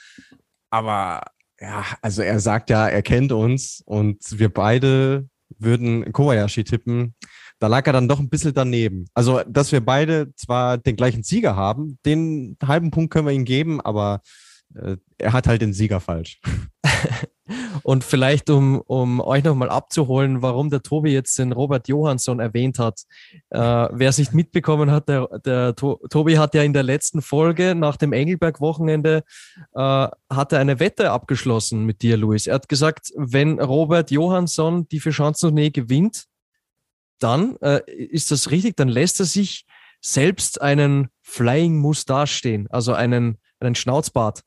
Aber 0.71 1.23
ja, 1.61 1.85
also 2.01 2.23
er 2.23 2.41
sagt 2.41 2.71
ja, 2.71 2.89
er 2.89 3.03
kennt 3.03 3.33
uns 3.33 3.83
und 3.87 4.19
wir 4.39 4.53
beide 4.53 5.29
würden 5.59 6.13
Kobayashi 6.13 6.65
tippen. 6.65 7.15
Da 7.59 7.69
lag 7.69 7.87
er 7.87 7.93
dann 7.93 8.09
doch 8.09 8.19
ein 8.19 8.29
bisschen 8.29 8.55
daneben. 8.55 9.07
Also, 9.15 9.43
dass 9.47 9.71
wir 9.71 9.81
beide 9.81 10.35
zwar 10.35 10.79
den 10.79 10.97
gleichen 10.97 11.23
Sieger 11.23 11.55
haben, 11.55 11.99
den 12.05 12.57
halben 12.63 12.91
Punkt 12.91 13.13
können 13.13 13.27
wir 13.27 13.33
ihm 13.33 13.45
geben, 13.45 13.81
aber 13.81 14.21
er 15.19 15.33
hat 15.33 15.47
halt 15.47 15.63
den 15.63 15.73
Sieger 15.73 16.01
falsch. 16.01 16.41
Und 17.83 18.05
vielleicht, 18.05 18.49
um, 18.51 18.81
um 18.81 19.21
euch 19.21 19.43
nochmal 19.45 19.69
abzuholen, 19.69 20.43
warum 20.43 20.71
der 20.71 20.83
Tobi 20.83 21.13
jetzt 21.13 21.39
den 21.39 21.53
Robert 21.53 21.89
Johansson 21.89 22.41
erwähnt 22.41 22.79
hat. 22.79 23.03
Äh, 23.51 23.59
wer 23.59 24.09
es 24.09 24.19
nicht 24.19 24.33
mitbekommen 24.33 24.91
hat, 24.91 25.09
der, 25.09 25.29
der 25.45 25.75
to 25.75 26.01
Tobi 26.09 26.39
hat 26.39 26.55
ja 26.55 26.63
in 26.63 26.73
der 26.73 26.85
letzten 26.85 27.21
Folge 27.21 27.75
nach 27.75 27.97
dem 27.97 28.13
Engelberg-Wochenende 28.13 29.25
äh, 29.75 30.09
eine 30.29 30.81
Wette 30.81 31.11
abgeschlossen 31.11 31.85
mit 31.85 32.03
dir, 32.03 32.17
Luis. 32.17 32.47
Er 32.47 32.55
hat 32.55 32.69
gesagt, 32.69 33.13
wenn 33.17 33.61
Robert 33.61 34.11
Johansson 34.11 34.89
die 34.89 35.01
für 35.01 35.11
Chancen 35.11 35.57
gewinnt, 35.73 36.27
dann 37.19 37.57
äh, 37.61 37.81
ist 37.89 38.31
das 38.31 38.51
richtig, 38.51 38.77
dann 38.77 38.89
lässt 38.89 39.21
er 39.21 39.27
sich 39.27 39.67
selbst 40.01 40.61
einen 40.61 41.09
Flying 41.23 41.79
Moustache 41.79 42.27
stehen, 42.27 42.69
also 42.71 42.93
einen, 42.93 43.39
einen 43.61 43.75
Schnauzbart. 43.75 44.43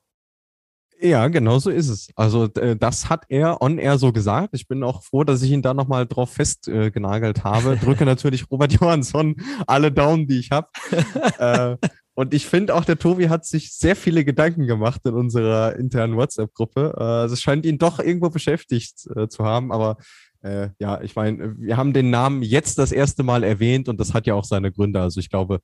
Ja, 1.00 1.28
genau 1.28 1.58
so 1.58 1.70
ist 1.70 1.88
es. 1.88 2.08
Also 2.16 2.44
äh, 2.54 2.74
das 2.76 3.10
hat 3.10 3.24
er 3.28 3.60
on 3.60 3.78
air 3.78 3.98
so 3.98 4.12
gesagt. 4.12 4.50
Ich 4.52 4.66
bin 4.66 4.82
auch 4.82 5.02
froh, 5.02 5.24
dass 5.24 5.42
ich 5.42 5.50
ihn 5.50 5.60
da 5.60 5.74
nochmal 5.74 6.06
drauf 6.06 6.30
festgenagelt 6.30 7.38
äh, 7.38 7.42
habe. 7.42 7.76
Drücke 7.76 8.04
natürlich 8.06 8.50
Robert 8.50 8.72
Johansson 8.72 9.36
alle 9.66 9.92
Daumen, 9.92 10.26
die 10.26 10.38
ich 10.38 10.50
habe. 10.50 10.68
äh, 11.38 11.76
und 12.14 12.32
ich 12.32 12.46
finde 12.46 12.74
auch, 12.74 12.86
der 12.86 12.98
Tobi 12.98 13.28
hat 13.28 13.44
sich 13.44 13.74
sehr 13.74 13.94
viele 13.94 14.24
Gedanken 14.24 14.66
gemacht 14.66 15.02
in 15.04 15.12
unserer 15.12 15.76
internen 15.76 16.16
WhatsApp-Gruppe. 16.16 16.94
Äh, 16.96 17.02
also 17.02 17.34
es 17.34 17.42
scheint 17.42 17.66
ihn 17.66 17.76
doch 17.76 17.98
irgendwo 17.98 18.30
beschäftigt 18.30 19.06
äh, 19.14 19.28
zu 19.28 19.44
haben. 19.44 19.72
Aber 19.72 19.98
äh, 20.42 20.70
ja, 20.78 21.02
ich 21.02 21.14
meine, 21.14 21.56
wir 21.58 21.76
haben 21.76 21.92
den 21.92 22.08
Namen 22.08 22.42
jetzt 22.42 22.78
das 22.78 22.90
erste 22.90 23.22
Mal 23.22 23.44
erwähnt 23.44 23.90
und 23.90 24.00
das 24.00 24.14
hat 24.14 24.26
ja 24.26 24.32
auch 24.34 24.44
seine 24.44 24.72
Gründe. 24.72 25.00
Also 25.00 25.20
ich 25.20 25.28
glaube, 25.28 25.60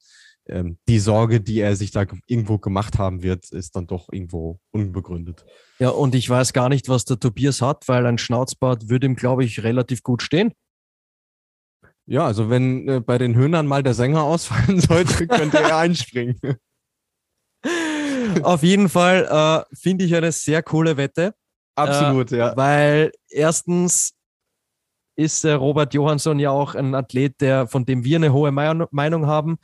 ähm, 0.49 0.78
die 0.88 0.99
Sorge, 0.99 1.40
die 1.40 1.61
er 1.61 1.76
sich 1.76 1.90
da 1.93 2.05
irgendwo 2.26 2.59
gemacht 2.59 2.99
haben 2.99 3.22
wird, 3.22 3.51
ist 3.51 3.76
dann 3.76 3.86
doch 3.86 4.09
irgendwo 4.11 4.59
unbegründet. 4.72 5.45
Ja, 5.78 5.90
und 5.90 6.14
ich 6.14 6.28
weiß 6.28 6.53
gar 6.53 6.68
nicht, 6.68 6.88
was 6.88 7.05
der 7.05 7.20
Tobias 7.20 7.62
hat, 7.62 7.86
weil 7.88 8.07
ein 8.07 8.18
Schnauzbart 8.18 8.88
würde 8.88 9.07
ihm, 9.07 9.16
glaube 9.16 9.45
ich, 9.45 9.62
relativ 9.62 10.03
gut 10.03 10.22
stehen. 10.22 10.53
Ja, 12.07 12.26
also 12.26 12.51
wenn 12.51 12.88
äh, 12.88 13.01
bei 13.01 13.18
den 13.18 13.36
Höhnern 13.36 13.66
mal 13.66 13.82
der 13.82 13.95
Sänger 13.95 14.22
ausfallen 14.24 14.80
sollte, 14.80 15.26
könnte 15.26 15.59
er 15.59 15.76
einspringen. 15.76 16.38
Auf 18.43 18.62
jeden 18.62 18.88
Fall 18.88 19.28
äh, 19.70 19.76
finde 19.76 20.05
ich 20.05 20.14
eine 20.14 20.32
sehr 20.32 20.62
coole 20.62 20.97
Wette. 20.97 21.34
Absolut, 21.76 22.32
äh, 22.32 22.38
ja. 22.38 22.57
Weil 22.57 23.12
erstens 23.28 24.14
ist 25.16 25.45
äh, 25.45 25.53
Robert 25.53 25.95
Johansson 25.95 26.38
ja 26.38 26.51
auch 26.51 26.74
ein 26.74 26.95
Athlet, 26.95 27.40
der, 27.40 27.68
von 27.68 27.84
dem 27.84 28.03
wir 28.03 28.16
eine 28.16 28.32
hohe 28.32 28.51
Meinung 28.51 29.26
haben 29.26 29.59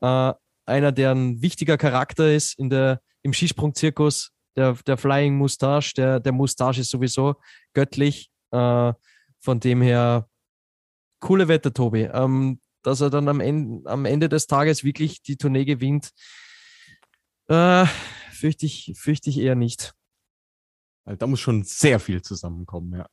äh, 0.00 0.32
einer, 0.66 0.92
der 0.92 1.12
ein 1.12 1.42
wichtiger 1.42 1.76
Charakter 1.76 2.32
ist 2.32 2.58
in 2.58 2.70
der, 2.70 3.00
im 3.22 3.32
Skisprungzirkus, 3.32 4.32
der, 4.56 4.74
der 4.86 4.96
Flying 4.96 5.36
Moustache, 5.36 5.94
der, 5.96 6.20
der 6.20 6.32
Moustache 6.32 6.80
ist 6.80 6.90
sowieso 6.90 7.36
göttlich. 7.72 8.30
Äh, 8.50 8.92
von 9.40 9.58
dem 9.58 9.80
her, 9.80 10.28
coole 11.20 11.48
Wette, 11.48 11.72
Tobi. 11.72 12.02
Ähm, 12.02 12.60
dass 12.82 13.00
er 13.00 13.10
dann 13.10 13.28
am 13.28 13.40
Ende, 13.40 13.88
am 13.90 14.04
Ende 14.04 14.28
des 14.28 14.46
Tages 14.46 14.84
wirklich 14.84 15.22
die 15.22 15.36
Tournee 15.36 15.64
gewinnt, 15.64 16.10
äh, 17.48 17.86
fürchte, 18.32 18.66
ich, 18.66 18.94
fürchte 18.96 19.30
ich 19.30 19.38
eher 19.38 19.54
nicht. 19.54 19.94
Da 21.04 21.26
muss 21.26 21.40
schon 21.40 21.64
sehr 21.64 21.98
viel 21.98 22.22
zusammenkommen, 22.22 22.98
ja. 22.98 23.06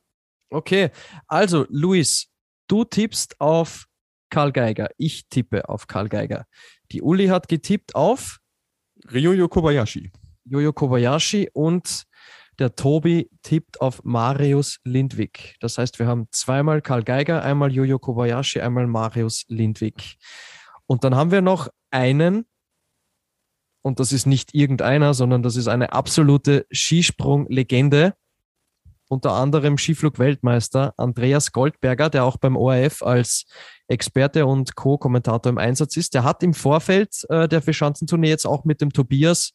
Okay, 0.49 0.91
also 1.27 1.65
Luis, 1.69 2.31
du 2.67 2.85
tippst 2.85 3.41
auf 3.41 3.87
Karl 4.29 4.51
Geiger. 4.51 4.89
Ich 4.97 5.27
tippe 5.29 5.69
auf 5.69 5.87
Karl 5.87 6.09
Geiger. 6.09 6.45
Die 6.91 7.01
Uli 7.01 7.27
hat 7.27 7.47
getippt 7.47 7.95
auf 7.95 8.39
Ryoyo 9.11 9.47
Kobayashi. 9.47 10.11
Jojo 10.49 10.73
Kobayashi 10.73 11.49
und 11.53 12.03
der 12.59 12.75
Tobi 12.75 13.29
tippt 13.43 13.81
auf 13.81 14.03
Marius 14.03 14.79
Lindwig. 14.83 15.55
Das 15.59 15.77
heißt, 15.77 15.99
wir 15.99 16.07
haben 16.07 16.27
zweimal 16.31 16.81
Karl 16.81 17.03
Geiger, 17.03 17.43
einmal 17.43 17.71
Jojo 17.71 17.99
Kobayashi, 17.99 18.61
einmal 18.61 18.87
Marius 18.87 19.45
Lindwig. 19.47 20.17
Und 20.87 21.03
dann 21.03 21.15
haben 21.15 21.31
wir 21.31 21.41
noch 21.41 21.69
einen, 21.91 22.45
und 23.83 23.99
das 23.99 24.11
ist 24.11 24.25
nicht 24.25 24.55
irgendeiner, 24.55 25.13
sondern 25.13 25.43
das 25.43 25.55
ist 25.55 25.67
eine 25.67 25.93
absolute 25.93 26.65
Skisprung-Legende 26.71 28.15
unter 29.09 29.31
anderem 29.31 29.77
Skiflug-Weltmeister 29.77 30.93
Andreas 30.97 31.51
Goldberger, 31.51 32.09
der 32.09 32.25
auch 32.25 32.37
beim 32.37 32.55
ORF 32.55 33.01
als 33.01 33.45
Experte 33.87 34.45
und 34.45 34.75
Co-Kommentator 34.75 35.49
im 35.49 35.57
Einsatz 35.57 35.97
ist. 35.97 36.13
Der 36.13 36.23
hat 36.23 36.43
im 36.43 36.53
Vorfeld 36.53 37.25
äh, 37.29 37.47
der 37.47 37.61
Verschanzentournee 37.61 38.29
jetzt 38.29 38.45
auch 38.45 38.65
mit 38.65 38.81
dem 38.81 38.91
Tobias 38.91 39.53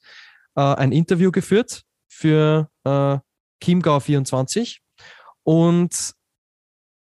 äh, 0.56 0.60
ein 0.60 0.92
Interview 0.92 1.30
geführt 1.30 1.82
für 2.08 2.68
äh, 2.84 3.18
Chiemgau 3.62 4.00
24 4.00 4.82
und 5.44 6.14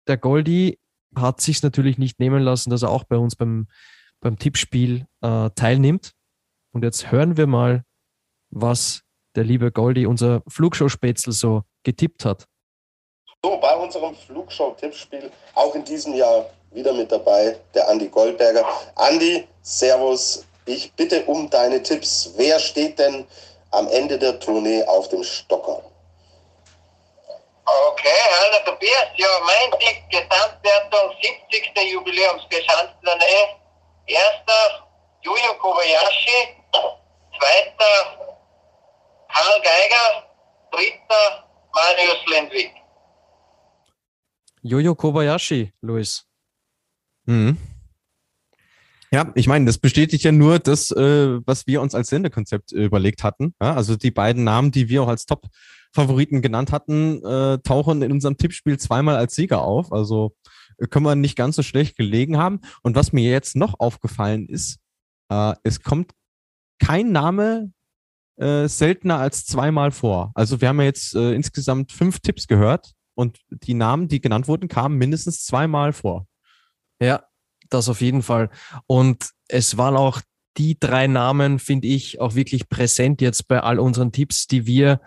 der 0.07 0.17
Goldi 0.17 0.79
hat 1.15 1.41
sich 1.41 1.61
natürlich 1.61 1.97
nicht 1.97 2.19
nehmen 2.19 2.41
lassen, 2.41 2.69
dass 2.69 2.83
er 2.83 2.89
auch 2.89 3.03
bei 3.03 3.17
uns 3.17 3.35
beim, 3.35 3.67
beim 4.21 4.37
Tippspiel 4.37 5.05
äh, 5.21 5.49
teilnimmt. 5.51 6.13
Und 6.73 6.83
jetzt 6.83 7.11
hören 7.11 7.37
wir 7.37 7.47
mal, 7.47 7.83
was 8.49 9.01
der 9.35 9.43
liebe 9.43 9.71
Goldi, 9.71 10.05
unser 10.05 10.41
Flugshow-Spätzl, 10.47 11.31
so 11.31 11.63
getippt 11.83 12.25
hat. 12.25 12.47
So, 13.43 13.57
bei 13.57 13.75
unserem 13.75 14.15
Flugshow-Tippspiel 14.15 15.31
auch 15.55 15.73
in 15.73 15.83
diesem 15.83 16.13
Jahr 16.13 16.45
wieder 16.71 16.93
mit 16.93 17.11
dabei, 17.11 17.59
der 17.73 17.87
Andi 17.89 18.07
Goldberger. 18.07 18.65
Andi, 18.95 19.47
Servus, 19.61 20.45
ich 20.65 20.93
bitte 20.93 21.25
um 21.25 21.49
deine 21.49 21.81
Tipps. 21.81 22.31
Wer 22.35 22.59
steht 22.59 22.99
denn 22.99 23.27
am 23.71 23.87
Ende 23.87 24.17
der 24.17 24.39
Tournee 24.39 24.83
auf 24.83 25.09
dem 25.09 25.23
Stocker? 25.23 25.81
Okay, 27.65 28.09
hallo 28.39 28.57
Tobias. 28.65 29.07
Ja, 29.17 29.27
mein 29.45 29.79
Tipp, 29.79 29.97
Gesamtwertung 30.09 31.15
70. 31.21 31.93
Jubiläumsgesamttournee. 31.93 33.57
Erster 34.07 34.87
Yuyo 35.23 35.53
Kobayashi, 35.59 36.55
zweiter 37.37 38.35
Karl 39.33 39.61
Geiger, 39.61 40.23
dritter 40.71 41.50
Marius 41.73 42.25
Lendwig. 42.29 42.71
Jojo 44.63 44.95
Kobayashi, 44.95 45.73
Luis. 45.81 46.25
Mhm. 47.25 47.57
Ja, 49.13 49.29
ich 49.35 49.47
meine, 49.47 49.65
das 49.65 49.77
bestätigt 49.77 50.23
ja 50.23 50.31
nur 50.31 50.59
das, 50.59 50.89
äh, 50.91 51.39
was 51.45 51.67
wir 51.67 51.81
uns 51.81 51.95
als 51.95 52.07
Sendekonzept 52.07 52.71
äh, 52.71 52.85
überlegt 52.85 53.23
hatten. 53.23 53.53
Ja, 53.61 53.73
also 53.73 53.97
die 53.97 54.11
beiden 54.11 54.45
Namen, 54.45 54.71
die 54.71 54.87
wir 54.87 55.03
auch 55.03 55.09
als 55.09 55.25
Top-Favoriten 55.25 56.41
genannt 56.41 56.71
hatten, 56.71 57.21
äh, 57.25 57.57
tauchen 57.59 58.01
in 58.03 58.11
unserem 58.13 58.37
Tippspiel 58.37 58.79
zweimal 58.79 59.17
als 59.17 59.35
Sieger 59.35 59.63
auf. 59.63 59.91
Also 59.91 60.33
äh, 60.77 60.87
können 60.87 61.05
wir 61.05 61.15
nicht 61.15 61.35
ganz 61.35 61.57
so 61.57 61.63
schlecht 61.63 61.97
gelegen 61.97 62.37
haben. 62.37 62.61
Und 62.83 62.95
was 62.95 63.11
mir 63.11 63.29
jetzt 63.29 63.57
noch 63.57 63.79
aufgefallen 63.79 64.47
ist, 64.47 64.79
äh, 65.29 65.55
es 65.63 65.81
kommt 65.81 66.13
kein 66.79 67.11
Name 67.11 67.73
äh, 68.37 68.67
seltener 68.67 69.19
als 69.19 69.45
zweimal 69.45 69.91
vor. 69.91 70.31
Also 70.35 70.61
wir 70.61 70.69
haben 70.69 70.79
ja 70.79 70.85
jetzt 70.85 71.15
äh, 71.15 71.33
insgesamt 71.33 71.91
fünf 71.91 72.19
Tipps 72.19 72.47
gehört 72.47 72.93
und 73.15 73.39
die 73.49 73.73
Namen, 73.73 74.07
die 74.07 74.21
genannt 74.21 74.47
wurden, 74.47 74.67
kamen 74.67 74.97
mindestens 74.97 75.45
zweimal 75.45 75.93
vor. 75.93 76.27
Ja, 77.01 77.23
das 77.69 77.89
auf 77.89 78.01
jeden 78.01 78.21
Fall. 78.21 78.49
Und 78.87 79.31
es 79.47 79.77
waren 79.77 79.95
auch 79.95 80.21
die 80.57 80.79
drei 80.79 81.07
Namen, 81.07 81.59
finde 81.59 81.87
ich, 81.87 82.19
auch 82.19 82.35
wirklich 82.35 82.69
präsent 82.69 83.21
jetzt 83.21 83.47
bei 83.47 83.61
all 83.61 83.79
unseren 83.79 84.11
Tipps, 84.11 84.47
die 84.47 84.65
wir 84.65 85.01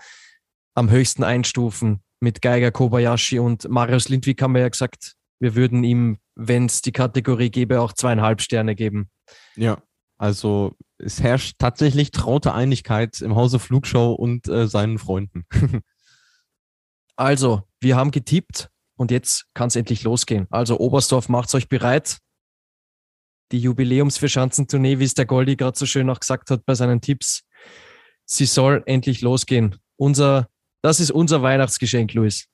am 0.75 0.91
höchsten 0.91 1.23
einstufen. 1.23 2.01
Mit 2.21 2.41
Geiger 2.41 2.71
Kobayashi 2.71 3.39
und 3.39 3.69
Marius 3.69 4.09
Lindwig 4.09 4.41
haben 4.41 4.55
wir 4.55 4.63
ja 4.63 4.69
gesagt, 4.69 5.15
wir 5.41 5.55
würden 5.55 5.85
ihm, 5.85 6.19
wenn 6.35 6.67
es 6.67 6.81
die 6.81 6.93
Kategorie 6.93 7.51
gäbe, 7.51 7.81
auch 7.81 7.93
zweieinhalb 7.93 8.41
Sterne 8.41 8.75
geben. 8.75 9.11
Ja, 9.57 9.83
also 10.17 10.75
es 11.05 11.23
herrscht 11.23 11.57
tatsächlich 11.59 12.11
traute 12.11 12.55
Einigkeit 12.55 13.21
im 13.21 13.37
Hause 13.37 13.59
Flugshow 13.59 14.13
und 14.13 14.49
äh, 14.49 14.67
seinen 14.67 14.99
Freunden. 14.99 15.45
also, 17.17 17.63
wir 17.81 17.97
haben 17.97 18.11
getippt 18.11 18.71
und 18.97 19.11
jetzt 19.11 19.47
kann 19.55 19.69
es 19.69 19.77
endlich 19.77 20.03
losgehen. 20.03 20.47
Also 20.51 20.79
Oberstdorf, 20.79 21.29
macht's 21.29 21.55
euch 21.55 21.69
bereit. 21.69 22.19
Die 23.53 23.61
Jubiläumsverschanzentournee, 23.61 24.99
wie 24.99 25.05
es 25.05 25.15
der 25.15 25.27
Goldi 25.27 25.57
gerade 25.57 25.79
so 25.79 25.87
schön 25.87 26.09
auch 26.11 26.21
gesagt 26.21 26.51
hat 26.51 26.65
bei 26.65 26.75
seinen 26.75 27.01
Tipps, 27.01 27.45
sie 28.25 28.47
soll 28.47 28.83
endlich 28.87 29.21
losgehen. 29.21 29.77
Unser, 29.97 30.49
das 30.83 30.99
ist 30.99 31.11
unser 31.11 31.43
Weihnachtsgeschenk, 31.43 32.15
Luis. 32.15 32.47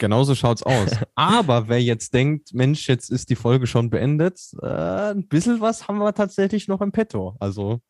Genauso 0.00 0.34
schaut's 0.34 0.62
aus. 0.62 0.90
Aber 1.14 1.68
wer 1.68 1.80
jetzt 1.80 2.14
denkt, 2.14 2.54
Mensch, 2.54 2.88
jetzt 2.88 3.10
ist 3.10 3.28
die 3.28 3.36
Folge 3.36 3.66
schon 3.66 3.90
beendet, 3.90 4.40
äh, 4.62 5.10
ein 5.10 5.28
bisschen 5.28 5.60
was 5.60 5.86
haben 5.86 5.98
wir 5.98 6.14
tatsächlich 6.14 6.68
noch 6.68 6.80
im 6.80 6.90
Petto. 6.90 7.36
Also 7.38 7.82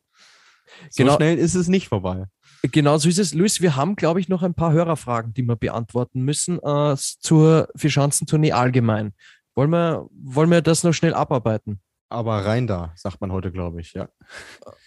so 0.89 1.03
genau, 1.03 1.15
schnell 1.15 1.37
ist 1.37 1.55
es 1.55 1.69
nicht 1.69 1.87
vorbei. 1.87 2.25
Genau 2.63 2.97
so 2.97 3.07
ist 3.07 3.17
es. 3.17 3.33
Luis, 3.33 3.61
wir 3.61 3.77
haben, 3.77 3.95
glaube 3.95 4.19
ich, 4.19 4.27
noch 4.27 4.43
ein 4.43 4.53
paar 4.53 4.73
Hörerfragen, 4.73 5.33
die 5.33 5.43
wir 5.43 5.55
beantworten 5.55 6.21
müssen 6.21 6.59
äh, 6.59 6.95
zur 6.97 7.69
Vierschanzentournee 7.77 8.51
allgemein. 8.51 9.13
Wollen 9.55 9.69
wir, 9.69 10.07
wollen 10.11 10.51
wir 10.51 10.61
das 10.61 10.83
noch 10.83 10.93
schnell 10.93 11.13
abarbeiten? 11.13 11.79
Aber 12.09 12.45
rein 12.45 12.67
da, 12.67 12.91
sagt 12.95 13.21
man 13.21 13.31
heute, 13.31 13.53
glaube 13.53 13.79
ich, 13.79 13.93
ja. 13.93 14.09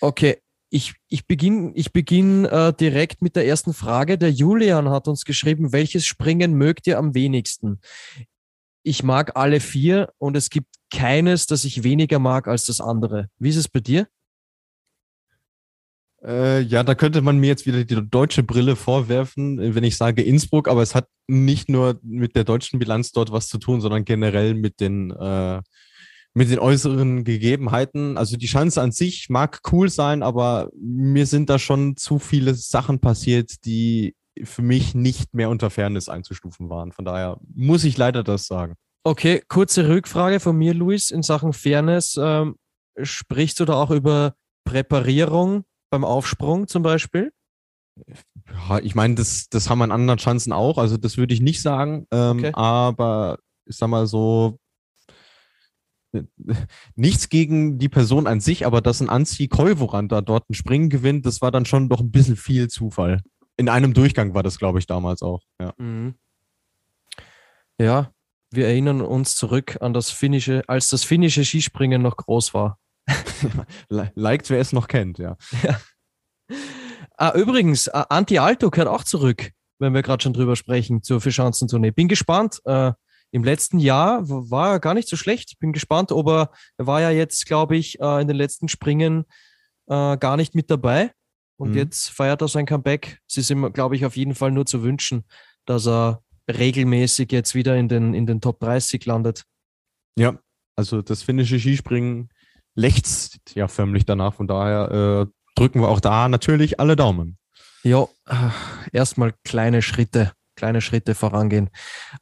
Okay, 0.01 0.43
Ich, 0.75 0.95
ich 1.09 1.29
beginne 1.29 1.71
ich 1.77 1.93
beginn, 1.93 2.47
äh, 2.47 2.73
direkt 2.73 3.23
mit 3.23 3.37
der 3.37 3.47
ersten 3.47 3.73
Frage. 3.73 4.19
Der 4.19 4.33
Julian 4.33 4.89
hat 4.89 5.07
uns 5.07 5.25
geschrieben, 5.25 5.73
welches 5.73 6.05
Springen 6.05 6.55
mögt 6.55 6.89
ihr 6.89 6.99
am 6.99 7.15
wenigsten? 7.15 7.79
Ich 8.83 9.05
mag 9.05 9.37
alle 9.37 9.61
vier 9.61 10.13
und 10.19 10.37
es 10.37 10.51
gibt 10.51 10.75
keines, 10.93 11.47
das 11.47 11.65
ich 11.65 11.85
weniger 11.85 12.19
mag 12.19 12.49
als 12.49 12.67
das 12.67 12.81
andere. 12.81 13.29
Wie 13.39 13.51
ist 13.51 13.57
es 13.57 13.69
bei 13.69 13.79
dir? 13.79 14.09
Äh, 16.25 16.63
ja, 16.63 16.83
da 16.83 16.97
könnte 16.97 17.23
man 17.23 17.39
mir 17.39 17.47
jetzt 17.47 17.67
wieder 17.67 17.85
die 17.85 18.11
deutsche 18.11 18.43
Brille 18.43 18.75
vorwerfen, 18.75 19.61
äh, 19.61 19.77
wenn 19.77 19.85
ich 19.85 19.97
sage 19.97 20.23
Innsbruck, 20.23 20.67
aber 20.67 20.83
es 20.83 20.97
hat 20.97 21.07
nicht 21.29 21.69
nur 21.69 22.01
mit 22.03 22.35
der 22.35 22.43
deutschen 22.43 22.81
Bilanz 22.81 23.13
dort 23.13 23.31
was 23.31 23.47
zu 23.47 23.59
tun, 23.59 23.81
sondern 23.81 24.05
generell 24.05 24.55
mit 24.55 24.81
den, 24.81 25.13
äh, 25.13 25.63
mit 26.35 26.51
den 26.51 26.59
äußeren 26.59 27.25
Gegebenheiten. 27.25 28.19
Also 28.19 28.37
die 28.37 28.47
Chance 28.47 28.83
an 28.83 28.91
sich 28.91 29.31
mag 29.31 29.61
cool 29.73 29.89
sein, 29.89 30.23
aber 30.23 30.71
mir 30.77 31.27
sind 31.27 31.49
da 31.49 31.59
schon 31.59 31.97
zu 31.97 32.19
viele 32.19 32.55
Sachen 32.55 32.99
passiert, 32.99 33.65
die 33.65 34.17
für 34.43 34.63
mich 34.63 34.97
nicht 34.97 35.33
mehr 35.33 35.49
unter 35.49 35.71
Fairness 35.71 36.09
einzustufen 36.09 36.69
waren. 36.69 36.91
Von 36.91 37.05
daher 37.05 37.39
muss 37.55 37.85
ich 37.85 37.97
leider 37.97 38.25
das 38.25 38.49
sagen. 38.49 38.75
Okay, 39.05 39.43
kurze 39.49 39.89
Rückfrage 39.89 40.41
von 40.41 40.57
mir, 40.57 40.75
Luis, 40.75 41.13
in 41.13 41.23
Sachen 41.23 41.53
Fairness. 41.53 42.19
Ähm, 42.21 42.57
sprichst 43.01 43.61
du 43.61 43.65
da 43.65 43.75
auch 43.75 43.91
über 43.91 44.35
Präparierung 44.65 45.65
beim 45.91 46.05
Aufsprung 46.05 46.67
zum 46.67 46.83
Beispiel? 46.83 47.33
Ja, 48.69 48.79
ich 48.81 48.97
meine, 48.97 49.15
das, 49.15 49.49
das 49.51 49.71
haben 49.71 49.79
wir 49.79 49.85
an 49.85 49.93
anderen 49.93 50.19
Chancen 50.19 50.53
auch. 50.53 50.79
Also 50.79 50.97
das 50.97 51.17
würde 51.17 51.33
ich 51.33 51.41
nicht 51.41 51.63
sagen. 51.63 52.07
Ähm, 52.11 52.39
okay. 52.39 52.51
Aber 52.55 53.39
ich 53.67 53.77
sag 53.77 53.89
mal 53.89 54.07
so, 54.07 54.59
nichts 56.95 57.29
gegen 57.29 57.79
die 57.79 57.89
Person 57.89 58.27
an 58.27 58.41
sich, 58.41 58.67
aber 58.67 58.81
dass 58.81 59.01
ein 59.01 59.09
Anzi 59.09 59.49
Koivorand 59.49 60.13
da 60.13 60.21
dort 60.21 60.49
ein 60.49 60.55
Springen 60.55 60.91
gewinnt, 60.91 61.27
das 61.27 61.41
war 61.41 61.51
dann 61.51 61.67
schon 61.67 61.89
doch 61.89 62.01
ein 62.01 62.11
bisschen 62.11 62.37
viel 62.37 62.69
Zufall. 62.69 63.21
In 63.57 63.69
einem 63.69 63.95
Durchgang 63.95 64.35
war 64.35 64.43
das, 64.43 64.59
glaube 64.59 64.79
ich, 64.79 64.87
damals 64.87 65.23
auch. 65.23 65.43
Ja. 65.61 65.73
Mhm. 65.79 66.15
ja, 67.79 68.11
wir 68.51 68.67
erinnern 68.67 69.01
uns 69.01 69.37
zurück 69.37 69.79
an 69.81 69.93
das 69.93 70.11
finnische, 70.11 70.63
als 70.69 70.89
das 70.89 71.05
finnische 71.05 71.45
Skispringen 71.45 72.03
noch 72.03 72.17
groß 72.17 72.55
war. 72.55 72.79
Liked, 73.89 74.51
wer 74.51 74.61
es 74.61 74.73
noch 74.73 74.89
kennt, 74.89 75.19
ja. 75.19 75.37
ja. 75.63 75.81
Ah, 77.17 77.33
übrigens, 77.35 77.89
Anti 77.89 78.39
Alto 78.39 78.71
kehrt 78.71 78.89
auch 78.89 79.05
zurück, 79.05 79.51
wenn 79.79 79.95
wir 79.95 80.03
gerade 80.03 80.23
schon 80.23 80.33
drüber 80.33 80.57
sprechen, 80.57 81.03
zur 81.03 81.21
Vierschanzentournee. 81.21 81.91
Bin 81.91 82.09
gespannt. 82.09 82.61
Äh, 82.65 82.93
Im 83.35 83.43
letzten 83.43 83.81
Jahr 83.81 84.29
war 84.29 84.75
er 84.75 84.79
gar 84.79 84.95
nicht 84.95 85.09
so 85.09 85.17
schlecht. 85.17 85.59
Bin 85.59 85.73
gespannt, 85.73 86.13
ob 86.13 86.29
er, 86.29 86.51
er 86.77 86.87
war 86.87 87.01
ja 87.01 87.11
jetzt, 87.11 87.47
glaube 87.47 87.77
ich, 87.77 87.99
äh, 87.99 88.21
in 88.23 88.29
den 88.29 88.37
letzten 88.37 88.69
Springen 88.69 89.25
äh, 89.89 90.17
gar 90.17 90.37
nicht 90.37 90.55
mit 90.55 90.71
dabei. 90.71 91.11
Und 91.57 91.71
mhm. 91.71 91.79
jetzt 91.79 92.11
feiert 92.11 92.43
er 92.43 92.47
sein 92.49 92.65
Comeback. 92.65 93.19
Es 93.29 93.37
ist 93.37 93.51
ihm, 93.51 93.73
glaube 93.73 93.97
ich, 93.97 94.07
auf 94.07 94.17
jeden 94.17 94.37
Fall 94.37 94.53
nur 94.53 94.67
zu 94.67 94.85
wünschen, 94.85 95.25
dass 95.67 95.89
er 95.89 96.23
regelmäßig 96.49 97.33
jetzt 97.33 97.57
wieder 97.57 97.77
in 97.77 97.89
den, 97.89 98.15
in 98.15 98.25
den 98.27 98.41
Top 98.41 98.61
30 98.61 99.05
landet. 99.05 99.43
Ja, 100.17 100.39
also 100.77 101.03
das 101.03 101.25
finnische 101.25 101.59
Skispringen 101.59 102.29
lechzt 102.77 103.41
ja 103.57 103.67
förmlich 103.67 104.07
danach. 104.07 104.35
Von 104.35 104.47
daher 104.47 105.27
äh, 105.27 105.33
drücken 105.57 105.81
wir 105.81 105.89
auch 105.89 105.99
da 105.99 106.29
natürlich 106.29 106.79
alle 106.79 106.95
Daumen. 106.95 107.37
Ja, 107.83 108.07
äh, 108.29 108.51
erstmal 108.93 109.35
kleine 109.43 109.83
Schritte, 109.83 110.35
kleine 110.55 110.81
Schritte 110.81 111.15
vorangehen. 111.15 111.71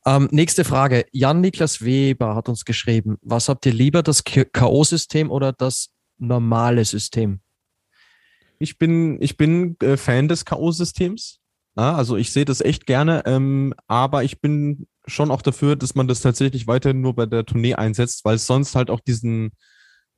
Ähm, 0.06 0.28
nächste 0.30 0.64
Frage. 0.64 1.06
Jan-Niklas 1.12 1.84
Weber 1.84 2.34
hat 2.34 2.48
uns 2.48 2.64
geschrieben, 2.64 3.18
was 3.22 3.48
habt 3.48 3.66
ihr 3.66 3.72
lieber, 3.72 4.02
das 4.02 4.24
K.O.-System 4.24 5.28
oder 5.28 5.52
das 5.52 5.90
normale 6.18 6.84
System? 6.84 7.40
Ich 8.58 8.78
bin, 8.78 9.20
ich 9.20 9.36
bin 9.36 9.76
äh, 9.80 9.96
Fan 9.96 10.28
des 10.28 10.44
K.O.-Systems. 10.44 11.38
Also 11.74 12.16
ich 12.16 12.32
sehe 12.32 12.44
das 12.44 12.60
echt 12.60 12.86
gerne, 12.86 13.22
ähm, 13.24 13.72
aber 13.86 14.24
ich 14.24 14.42
bin 14.42 14.86
schon 15.06 15.30
auch 15.30 15.40
dafür, 15.40 15.74
dass 15.74 15.94
man 15.94 16.06
das 16.06 16.20
tatsächlich 16.20 16.66
weiterhin 16.66 17.00
nur 17.00 17.14
bei 17.14 17.24
der 17.24 17.46
Tournee 17.46 17.74
einsetzt, 17.74 18.26
weil 18.26 18.36
es 18.36 18.46
sonst 18.46 18.74
halt 18.74 18.90
auch 18.90 19.00
diesen 19.00 19.52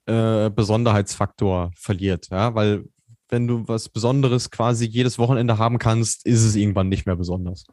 äh, 0.06 0.50
Besonderheitsfaktor 0.50 1.70
verliert. 1.76 2.28
Ja, 2.30 2.54
weil 2.56 2.84
wenn 3.28 3.46
du 3.46 3.66
was 3.68 3.88
Besonderes 3.88 4.50
quasi 4.50 4.84
jedes 4.84 5.18
Wochenende 5.18 5.58
haben 5.58 5.78
kannst, 5.78 6.26
ist 6.26 6.44
es 6.44 6.56
irgendwann 6.56 6.88
nicht 6.88 7.06
mehr 7.06 7.16
besonders. 7.16 7.64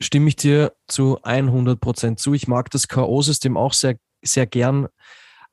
Stimme 0.00 0.28
ich 0.28 0.36
dir 0.36 0.72
zu 0.88 1.22
100 1.22 1.80
Prozent 1.80 2.20
zu. 2.20 2.34
Ich 2.34 2.48
mag 2.48 2.70
das 2.70 2.88
K.O.-System 2.88 3.56
auch 3.56 3.72
sehr, 3.72 3.96
sehr 4.22 4.46
gern, 4.46 4.88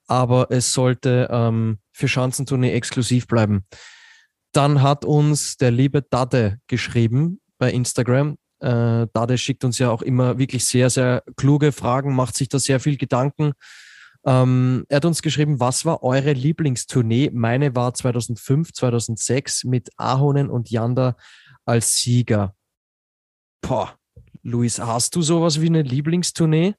aber 0.08 0.48
es 0.52 0.74
sollte 0.74 1.30
ähm, 1.32 1.80
für 1.92 2.08
Schanzentournee 2.08 2.74
exklusiv 2.74 3.28
bleiben. 3.28 3.66
Dann 4.52 4.82
hat 4.82 5.06
uns 5.06 5.58
der 5.58 5.72
liebe 5.72 6.02
Dade 6.02 6.60
geschrieben 6.68 7.40
bei 7.58 7.72
Instagram. 7.72 8.38
Äh, 8.60 9.08
Dade 9.14 9.38
schickt 9.38 9.64
uns 9.64 9.80
ja 9.80 9.90
auch 9.90 10.02
immer 10.02 10.38
wirklich 10.38 10.66
sehr, 10.66 10.90
sehr 10.90 11.24
kluge 11.38 11.72
Fragen, 11.72 12.16
macht 12.16 12.36
sich 12.36 12.50
da 12.50 12.60
sehr 12.60 12.80
viel 12.80 12.98
Gedanken. 12.98 13.54
Ähm, 14.26 14.86
er 14.90 14.98
hat 14.98 15.06
uns 15.06 15.22
geschrieben, 15.22 15.60
was 15.60 15.86
war 15.86 16.04
eure 16.04 16.34
Lieblingstournee? 16.34 17.32
Meine 17.34 17.76
war 17.76 17.94
2005, 17.94 18.74
2006 18.74 19.66
mit 19.66 19.90
Ahonen 19.98 20.50
und 20.50 20.70
Yanda 20.70 21.16
als 21.66 21.98
Sieger. 21.98 22.56
Boah, 23.62 23.98
Luis, 24.44 24.80
hast 24.80 25.16
du 25.16 25.22
sowas 25.22 25.62
wie 25.62 25.68
eine 25.68 25.82
Lieblingstournee? 25.82 26.76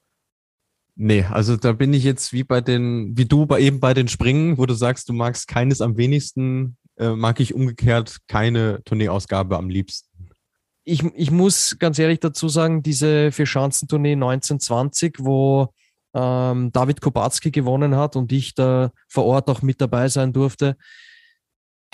Nee, 0.96 1.24
also 1.24 1.56
da 1.56 1.72
bin 1.72 1.92
ich 1.92 2.04
jetzt 2.04 2.32
wie 2.32 2.44
bei 2.44 2.60
den, 2.60 3.16
wie 3.16 3.24
du 3.24 3.46
bei, 3.46 3.60
eben 3.60 3.80
bei 3.80 3.94
den 3.94 4.06
Springen, 4.06 4.58
wo 4.58 4.66
du 4.66 4.74
sagst, 4.74 5.08
du 5.08 5.12
magst 5.12 5.48
keines 5.48 5.80
am 5.80 5.96
wenigsten, 5.96 6.76
äh, 6.98 7.10
mag 7.10 7.40
ich 7.40 7.54
umgekehrt 7.54 8.18
keine 8.28 8.82
Tourneeausgabe 8.84 9.56
am 9.56 9.70
liebsten. 9.70 10.08
Ich, 10.84 11.02
ich 11.14 11.30
muss 11.30 11.78
ganz 11.78 11.98
ehrlich 11.98 12.20
dazu 12.20 12.48
sagen, 12.48 12.82
diese 12.82 13.32
Vier-Schanzentournee 13.32 14.12
1920, 14.12 15.16
wo 15.20 15.72
ähm, 16.12 16.70
David 16.70 17.00
Kopatzki 17.00 17.50
gewonnen 17.50 17.96
hat 17.96 18.14
und 18.14 18.30
ich 18.30 18.54
da 18.54 18.92
vor 19.08 19.24
Ort 19.24 19.48
auch 19.48 19.62
mit 19.62 19.80
dabei 19.80 20.08
sein 20.08 20.32
durfte, 20.32 20.76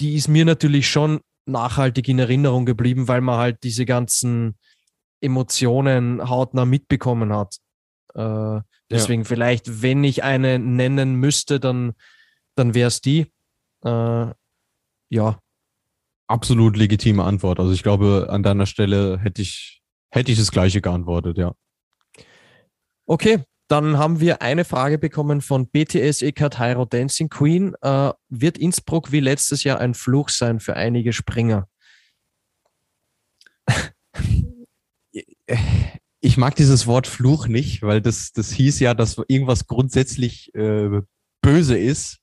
die 0.01 0.17
ist 0.17 0.29
mir 0.29 0.45
natürlich 0.45 0.89
schon 0.89 1.21
nachhaltig 1.47 2.09
in 2.09 2.19
Erinnerung 2.19 2.67
geblieben, 2.67 3.09
weil 3.09 3.21
man 3.21 3.39
halt 3.39 3.63
diese 3.63 3.87
ganzen 3.87 4.57
Emotionen 5.21 6.29
hautnah 6.29 6.65
mitbekommen 6.65 7.33
hat. 7.33 7.57
Äh, 8.15 8.61
deswegen 8.91 9.23
ja. 9.23 9.29
vielleicht, 9.29 9.83
wenn 9.83 10.05
ich 10.05 10.25
eine 10.25 10.59
nennen 10.59 11.15
müsste, 11.15 11.61
dann, 11.61 11.93
dann 12.55 12.75
wäre 12.75 12.89
es 12.89 13.01
die. 13.01 13.33
Äh, 13.85 14.27
ja. 15.11 15.39
Absolut 16.27 16.77
legitime 16.77 17.25
Antwort. 17.25 17.59
Also 17.61 17.73
ich 17.73 17.83
glaube, 17.83 18.29
an 18.31 18.43
deiner 18.43 18.67
Stelle 18.67 19.19
hätte 19.19 19.43
ich, 19.43 19.83
hätte 20.11 20.33
ich 20.33 20.39
das 20.39 20.51
gleiche 20.51 20.81
geantwortet, 20.81 21.39
ja. 21.39 21.55
Okay, 23.07 23.43
dann 23.67 23.99
haben 23.99 24.21
wir 24.21 24.43
eine 24.43 24.65
Frage 24.65 24.99
bekommen 24.99 25.41
von 25.41 25.69
BTS 25.69 26.23
Eckart 26.23 26.59
Hyro 26.59 26.85
Dancing 26.85 27.29
Queen. 27.29 27.75
Äh, 27.83 28.13
wird 28.29 28.59
Innsbruck 28.59 29.13
wie 29.13 29.21
letztes 29.21 29.65
Jahr 29.65 29.79
ein 29.79 29.95
Fluch 29.95 30.29
sein 30.29 30.61
für 30.61 30.75
einige 30.75 31.13
Springer? 31.13 31.69
Ich 36.21 36.37
mag 36.37 36.55
dieses 36.55 36.87
Wort 36.87 37.07
Fluch 37.07 37.47
nicht, 37.47 37.83
weil 37.83 38.01
das, 38.03 38.33
das 38.33 38.53
hieß 38.53 38.81
ja, 38.81 38.95
dass 38.95 39.17
irgendwas 39.29 39.67
grundsätzlich 39.67 40.55
äh, 40.55 41.01
böse 41.41 41.79
ist. 41.79 42.19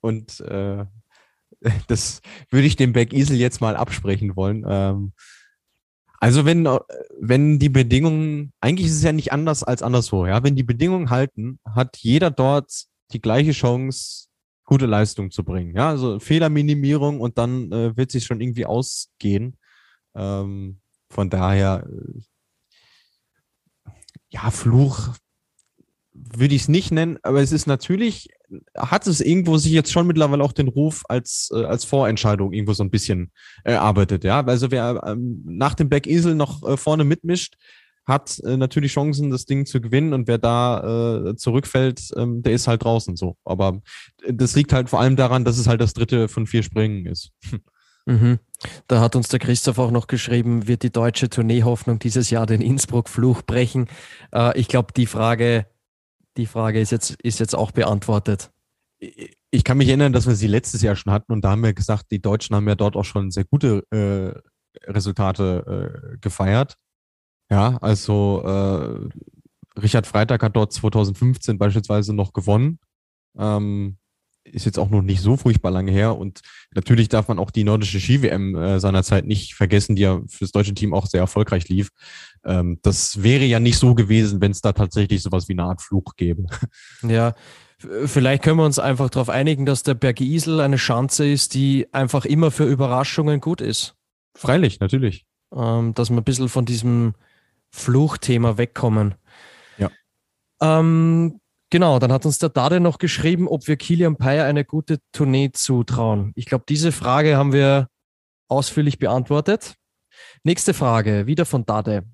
Und 0.00 0.40
äh, 0.40 0.84
das 1.86 2.20
würde 2.50 2.66
ich 2.66 2.76
dem 2.76 2.92
Beck 2.92 3.12
Isel 3.12 3.36
jetzt 3.36 3.60
mal 3.60 3.76
absprechen 3.76 4.36
wollen. 4.36 4.64
Ähm, 4.68 5.12
also 6.20 6.44
wenn, 6.44 6.68
wenn 7.18 7.58
die 7.58 7.68
Bedingungen, 7.68 8.52
eigentlich 8.60 8.86
ist 8.86 8.96
es 8.96 9.02
ja 9.02 9.12
nicht 9.12 9.32
anders 9.32 9.64
als 9.64 9.82
anderswo, 9.82 10.26
ja. 10.26 10.44
Wenn 10.44 10.54
die 10.54 10.62
Bedingungen 10.62 11.10
halten, 11.10 11.58
hat 11.64 11.96
jeder 11.96 12.30
dort 12.30 12.70
die 13.12 13.20
gleiche 13.20 13.50
Chance, 13.50 14.28
gute 14.64 14.86
Leistung 14.86 15.30
zu 15.30 15.42
bringen. 15.42 15.74
Ja, 15.74 15.88
also 15.88 16.20
Fehlerminimierung 16.20 17.20
und 17.20 17.38
dann 17.38 17.72
äh, 17.72 17.96
wird 17.96 18.12
sich 18.12 18.24
schon 18.24 18.40
irgendwie 18.40 18.66
ausgehen. 18.66 19.58
Ähm, 20.14 20.80
von 21.10 21.28
daher, 21.28 21.86
äh, 21.88 22.20
ja, 24.32 24.50
Fluch 24.50 25.10
würde 26.14 26.54
ich 26.54 26.62
es 26.62 26.68
nicht 26.68 26.90
nennen, 26.90 27.18
aber 27.22 27.40
es 27.40 27.52
ist 27.52 27.66
natürlich, 27.66 28.28
hat 28.76 29.06
es 29.06 29.20
irgendwo 29.20 29.56
sich 29.56 29.72
jetzt 29.72 29.92
schon 29.92 30.06
mittlerweile 30.06 30.42
auch 30.42 30.52
den 30.52 30.68
Ruf 30.68 31.04
als, 31.08 31.50
äh, 31.54 31.64
als 31.64 31.84
Vorentscheidung 31.84 32.52
irgendwo 32.52 32.72
so 32.74 32.82
ein 32.82 32.90
bisschen 32.90 33.32
erarbeitet, 33.64 34.24
ja. 34.24 34.44
Also 34.44 34.70
wer 34.70 35.02
ähm, 35.06 35.42
nach 35.44 35.74
dem 35.74 35.88
Backesel 35.88 36.34
noch 36.34 36.62
äh, 36.68 36.76
vorne 36.76 37.04
mitmischt, 37.04 37.56
hat 38.04 38.40
äh, 38.44 38.56
natürlich 38.56 38.92
Chancen, 38.92 39.30
das 39.30 39.46
Ding 39.46 39.64
zu 39.64 39.80
gewinnen 39.80 40.12
und 40.12 40.26
wer 40.28 40.38
da 40.38 41.28
äh, 41.30 41.36
zurückfällt, 41.36 42.10
ähm, 42.16 42.42
der 42.42 42.52
ist 42.52 42.68
halt 42.68 42.84
draußen 42.84 43.16
so. 43.16 43.36
Aber 43.44 43.80
das 44.28 44.56
liegt 44.56 44.72
halt 44.72 44.90
vor 44.90 45.00
allem 45.00 45.16
daran, 45.16 45.44
dass 45.44 45.58
es 45.58 45.68
halt 45.68 45.80
das 45.80 45.94
dritte 45.94 46.28
von 46.28 46.46
vier 46.46 46.62
Springen 46.62 47.06
ist. 47.06 47.30
Mhm. 48.06 48.38
Da 48.86 49.00
hat 49.00 49.16
uns 49.16 49.28
der 49.28 49.40
Christoph 49.40 49.78
auch 49.78 49.90
noch 49.90 50.06
geschrieben, 50.06 50.68
wird 50.68 50.82
die 50.82 50.92
deutsche 50.92 51.28
Tourneehoffnung 51.28 51.98
dieses 51.98 52.30
Jahr 52.30 52.46
den 52.46 52.60
Innsbruck-Fluch 52.60 53.42
brechen? 53.42 53.88
Äh, 54.32 54.58
ich 54.58 54.68
glaube, 54.68 54.92
die 54.92 55.06
Frage 55.06 55.66
die 56.36 56.46
Frage 56.46 56.80
ist 56.80 56.90
jetzt, 56.90 57.20
ist 57.22 57.40
jetzt 57.40 57.54
auch 57.54 57.70
beantwortet. 57.72 58.50
ich 58.98 59.64
kann 59.64 59.78
mich 59.78 59.88
erinnern, 59.88 60.12
dass 60.12 60.26
wir 60.26 60.34
sie 60.34 60.46
letztes 60.46 60.82
Jahr 60.82 60.96
schon 60.96 61.12
hatten 61.12 61.32
und 61.32 61.42
da 61.42 61.50
haben 61.50 61.62
wir 61.62 61.74
gesagt, 61.74 62.06
die 62.10 62.22
Deutschen 62.22 62.56
haben 62.56 62.68
ja 62.68 62.74
dort 62.74 62.96
auch 62.96 63.04
schon 63.04 63.30
sehr 63.30 63.44
gute 63.44 63.84
äh, 63.90 64.90
Resultate 64.90 66.14
äh, 66.14 66.18
gefeiert. 66.18 66.76
Ja, 67.50 67.76
also 67.78 68.42
äh, 68.44 69.80
Richard 69.80 70.06
Freitag 70.06 70.42
hat 70.42 70.56
dort 70.56 70.72
2015 70.72 71.58
beispielsweise 71.58 72.14
noch 72.14 72.32
gewonnen. 72.32 72.78
Ähm, 73.36 73.98
ist 74.44 74.66
jetzt 74.66 74.78
auch 74.78 74.90
noch 74.90 75.02
nicht 75.02 75.20
so 75.20 75.36
furchtbar 75.36 75.70
lange 75.70 75.92
her. 75.92 76.16
Und 76.16 76.40
natürlich 76.74 77.08
darf 77.08 77.28
man 77.28 77.38
auch 77.38 77.50
die 77.50 77.64
nordische 77.64 78.00
Ski-WM 78.00 78.54
äh, 78.54 78.80
seinerzeit 78.80 79.26
nicht 79.26 79.54
vergessen, 79.54 79.96
die 79.96 80.02
ja 80.02 80.20
für 80.28 80.44
das 80.44 80.52
deutsche 80.52 80.74
Team 80.74 80.94
auch 80.94 81.06
sehr 81.06 81.20
erfolgreich 81.20 81.68
lief. 81.68 81.90
Ähm, 82.44 82.78
das 82.82 83.22
wäre 83.22 83.44
ja 83.44 83.60
nicht 83.60 83.78
so 83.78 83.94
gewesen, 83.94 84.40
wenn 84.40 84.50
es 84.50 84.60
da 84.60 84.72
tatsächlich 84.72 85.22
sowas 85.22 85.48
wie 85.48 85.52
eine 85.52 85.64
Art 85.64 85.82
Fluch 85.82 86.16
gäbe. 86.16 86.46
Ja, 87.02 87.34
vielleicht 87.78 88.42
können 88.42 88.58
wir 88.58 88.64
uns 88.64 88.78
einfach 88.78 89.10
darauf 89.10 89.28
einigen, 89.28 89.66
dass 89.66 89.82
der 89.82 89.94
Berg 89.94 90.20
Isel 90.20 90.60
eine 90.60 90.76
Chance 90.76 91.26
ist, 91.26 91.54
die 91.54 91.88
einfach 91.92 92.24
immer 92.24 92.50
für 92.50 92.64
Überraschungen 92.64 93.40
gut 93.40 93.60
ist. 93.60 93.94
Freilich, 94.34 94.80
natürlich. 94.80 95.26
Ähm, 95.54 95.94
dass 95.94 96.10
wir 96.10 96.16
ein 96.16 96.24
bisschen 96.24 96.48
von 96.48 96.64
diesem 96.64 97.14
Fluchthema 97.70 98.56
wegkommen. 98.56 99.14
Ja. 99.78 99.90
Ähm, 100.60 101.40
Genau, 101.72 101.98
dann 101.98 102.12
hat 102.12 102.26
uns 102.26 102.36
der 102.36 102.50
Dade 102.50 102.80
noch 102.80 102.98
geschrieben, 102.98 103.48
ob 103.48 103.66
wir 103.66 103.78
Kilian 103.78 104.16
Payer 104.16 104.44
eine 104.44 104.62
gute 104.62 104.98
Tournee 105.10 105.52
zutrauen. 105.54 106.32
Ich 106.34 106.44
glaube, 106.44 106.66
diese 106.68 106.92
Frage 106.92 107.38
haben 107.38 107.54
wir 107.54 107.88
ausführlich 108.46 108.98
beantwortet. 108.98 109.76
Nächste 110.44 110.74
Frage, 110.74 111.26
wieder 111.26 111.46
von 111.46 111.64
Dade. 111.64 112.04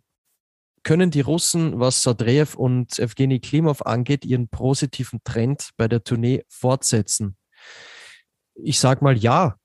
Können 0.84 1.10
die 1.10 1.22
Russen, 1.22 1.80
was 1.80 2.04
Sadreev 2.04 2.56
und 2.56 3.00
Evgeny 3.00 3.40
Klimov 3.40 3.84
angeht, 3.84 4.24
ihren 4.24 4.46
positiven 4.46 5.18
Trend 5.24 5.70
bei 5.76 5.88
der 5.88 6.04
Tournee 6.04 6.44
fortsetzen? 6.48 7.36
Ich 8.54 8.78
sage 8.78 9.02
mal 9.02 9.18
ja. 9.18 9.56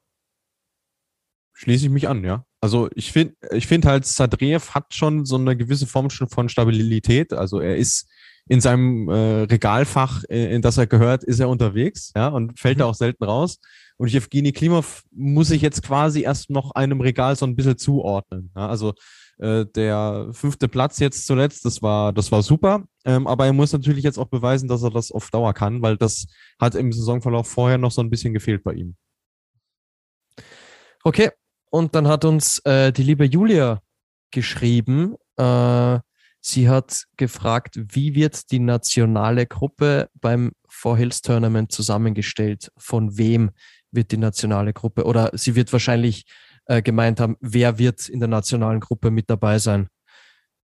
Schließe 1.54 1.86
ich 1.86 1.92
mich 1.92 2.08
an, 2.08 2.24
ja. 2.24 2.48
Also 2.62 2.90
ich 2.96 3.12
finde 3.12 3.36
ich 3.52 3.68
finde 3.68 3.90
halt, 3.90 4.08
Sadreev 4.08 4.72
hat 4.74 4.96
schon 4.96 5.26
so 5.26 5.36
eine 5.36 5.56
gewisse 5.56 5.86
Form 5.86 6.10
von 6.10 6.50
Stabilität. 6.50 7.32
Also 7.32 7.60
er 7.60 7.78
ist 7.78 8.08
in 8.50 8.62
seinem 8.62 9.10
äh, 9.10 9.44
Regalfach, 9.44 10.24
äh, 10.30 10.54
in 10.54 10.62
das 10.62 10.78
er 10.78 10.88
gehört, 10.88 11.24
ist 11.24 11.40
er 11.40 11.50
unterwegs, 11.50 12.12
ja, 12.16 12.28
und 12.28 12.60
fällt 12.60 12.80
da 12.80 12.86
mhm. 12.86 12.90
auch 12.92 12.96
selten 12.96 13.24
raus. 13.24 13.60
Und 13.98 14.12
Jewgeni 14.12 14.52
Klimov 14.52 15.04
muss 15.12 15.50
sich 15.50 15.62
jetzt 15.62 15.84
quasi 15.84 16.22
erst 16.24 16.50
noch 16.50 16.72
einem 16.72 17.00
Regal 17.00 17.36
so 17.36 17.46
ein 17.46 17.56
bisschen 17.56 17.78
zuordnen. 17.78 18.52
Ja? 18.56 18.68
Also 18.68 18.94
äh, 19.38 19.66
der 19.76 20.30
fünfte 20.32 20.68
Platz 20.68 21.00
jetzt 21.00 21.26
zuletzt, 21.28 21.64
das 21.66 21.82
war, 21.82 22.12
das 22.12 22.32
war 22.32 22.42
super. 22.42 22.86
Ähm, 23.06 23.28
aber 23.28 23.46
er 23.46 23.54
muss 23.54 23.72
natürlich 23.72 24.04
jetzt 24.04 24.18
auch 24.18 24.28
beweisen, 24.28 24.68
dass 24.68 24.84
er 24.84 24.90
das 24.90 25.12
auf 25.12 25.30
Dauer 25.30 25.54
kann, 25.54 25.82
weil 25.82 25.98
das 25.98 26.26
hat 26.60 26.76
im 26.76 26.92
Saisonverlauf 26.92 27.48
vorher 27.48 27.78
noch 27.78 27.92
so 27.92 28.02
ein 28.02 28.10
bisschen 28.10 28.34
gefehlt 28.34 28.64
bei 28.64 28.74
ihm. 28.74 28.96
Okay, 31.04 31.32
und 31.70 31.96
dann 31.96 32.08
hat 32.08 32.26
uns 32.26 32.60
äh, 32.60 32.92
die 32.92 33.04
liebe 33.04 33.26
Julia 33.26 33.82
geschrieben, 34.32 35.16
äh, 35.38 36.00
Sie 36.46 36.68
hat 36.68 37.06
gefragt, 37.16 37.80
wie 37.94 38.16
wird 38.16 38.52
die 38.52 38.60
nationale 38.60 39.48
Gruppe 39.48 40.10
beim 40.20 40.52
Four 40.68 40.98
Hills 40.98 41.22
Tournament 41.22 41.72
zusammengestellt? 41.72 42.70
Von 42.78 43.18
wem 43.18 43.52
wird 43.92 44.12
die 44.12 44.18
nationale 44.18 44.74
Gruppe? 44.74 45.06
Oder 45.06 45.32
sie 45.36 45.56
wird 45.56 45.72
wahrscheinlich 45.72 46.26
äh, 46.66 46.82
gemeint 46.82 47.22
haben, 47.22 47.38
wer 47.40 47.80
wird 47.80 48.10
in 48.10 48.20
der 48.20 48.28
nationalen 48.28 48.82
Gruppe 48.82 49.10
mit 49.10 49.30
dabei 49.30 49.58
sein? 49.58 49.88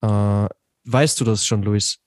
Äh, 0.03 0.49
weißt 0.85 1.23
du 1.23 1.25
das 1.25 1.47
schon, 1.47 1.63
Luis? 1.63 1.99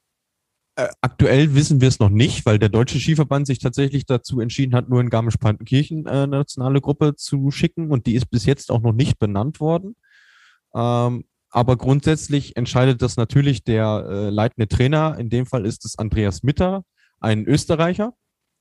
Äh, 0.75 0.89
aktuell 1.01 1.55
wissen 1.55 1.81
wir 1.81 1.87
es 1.87 1.97
noch 1.97 2.09
nicht, 2.09 2.45
weil 2.45 2.59
der 2.59 2.69
Deutsche 2.69 2.99
Skiverband 2.99 3.47
sich 3.47 3.57
tatsächlich 3.57 4.05
dazu 4.05 4.39
entschieden 4.39 4.75
hat, 4.75 4.87
nur 4.87 5.01
in 5.01 5.09
Garmisch-Partenkirchen 5.09 6.05
äh, 6.05 6.09
eine 6.09 6.27
nationale 6.27 6.79
Gruppe 6.79 7.15
zu 7.15 7.49
schicken 7.49 7.89
und 7.89 8.05
die 8.05 8.13
ist 8.13 8.29
bis 8.29 8.45
jetzt 8.45 8.69
auch 8.69 8.81
noch 8.81 8.93
nicht 8.93 9.17
benannt 9.17 9.59
worden. 9.59 9.95
Ähm, 10.75 11.25
aber 11.57 11.75
grundsätzlich 11.75 12.55
entscheidet 12.55 13.01
das 13.01 13.17
natürlich 13.17 13.63
der 13.63 14.05
äh, 14.07 14.29
leitende 14.29 14.67
Trainer. 14.67 15.17
In 15.17 15.31
dem 15.31 15.47
Fall 15.47 15.65
ist 15.65 15.85
es 15.85 15.97
Andreas 15.97 16.43
Mitter, 16.43 16.83
ein 17.19 17.45
Österreicher, 17.47 18.13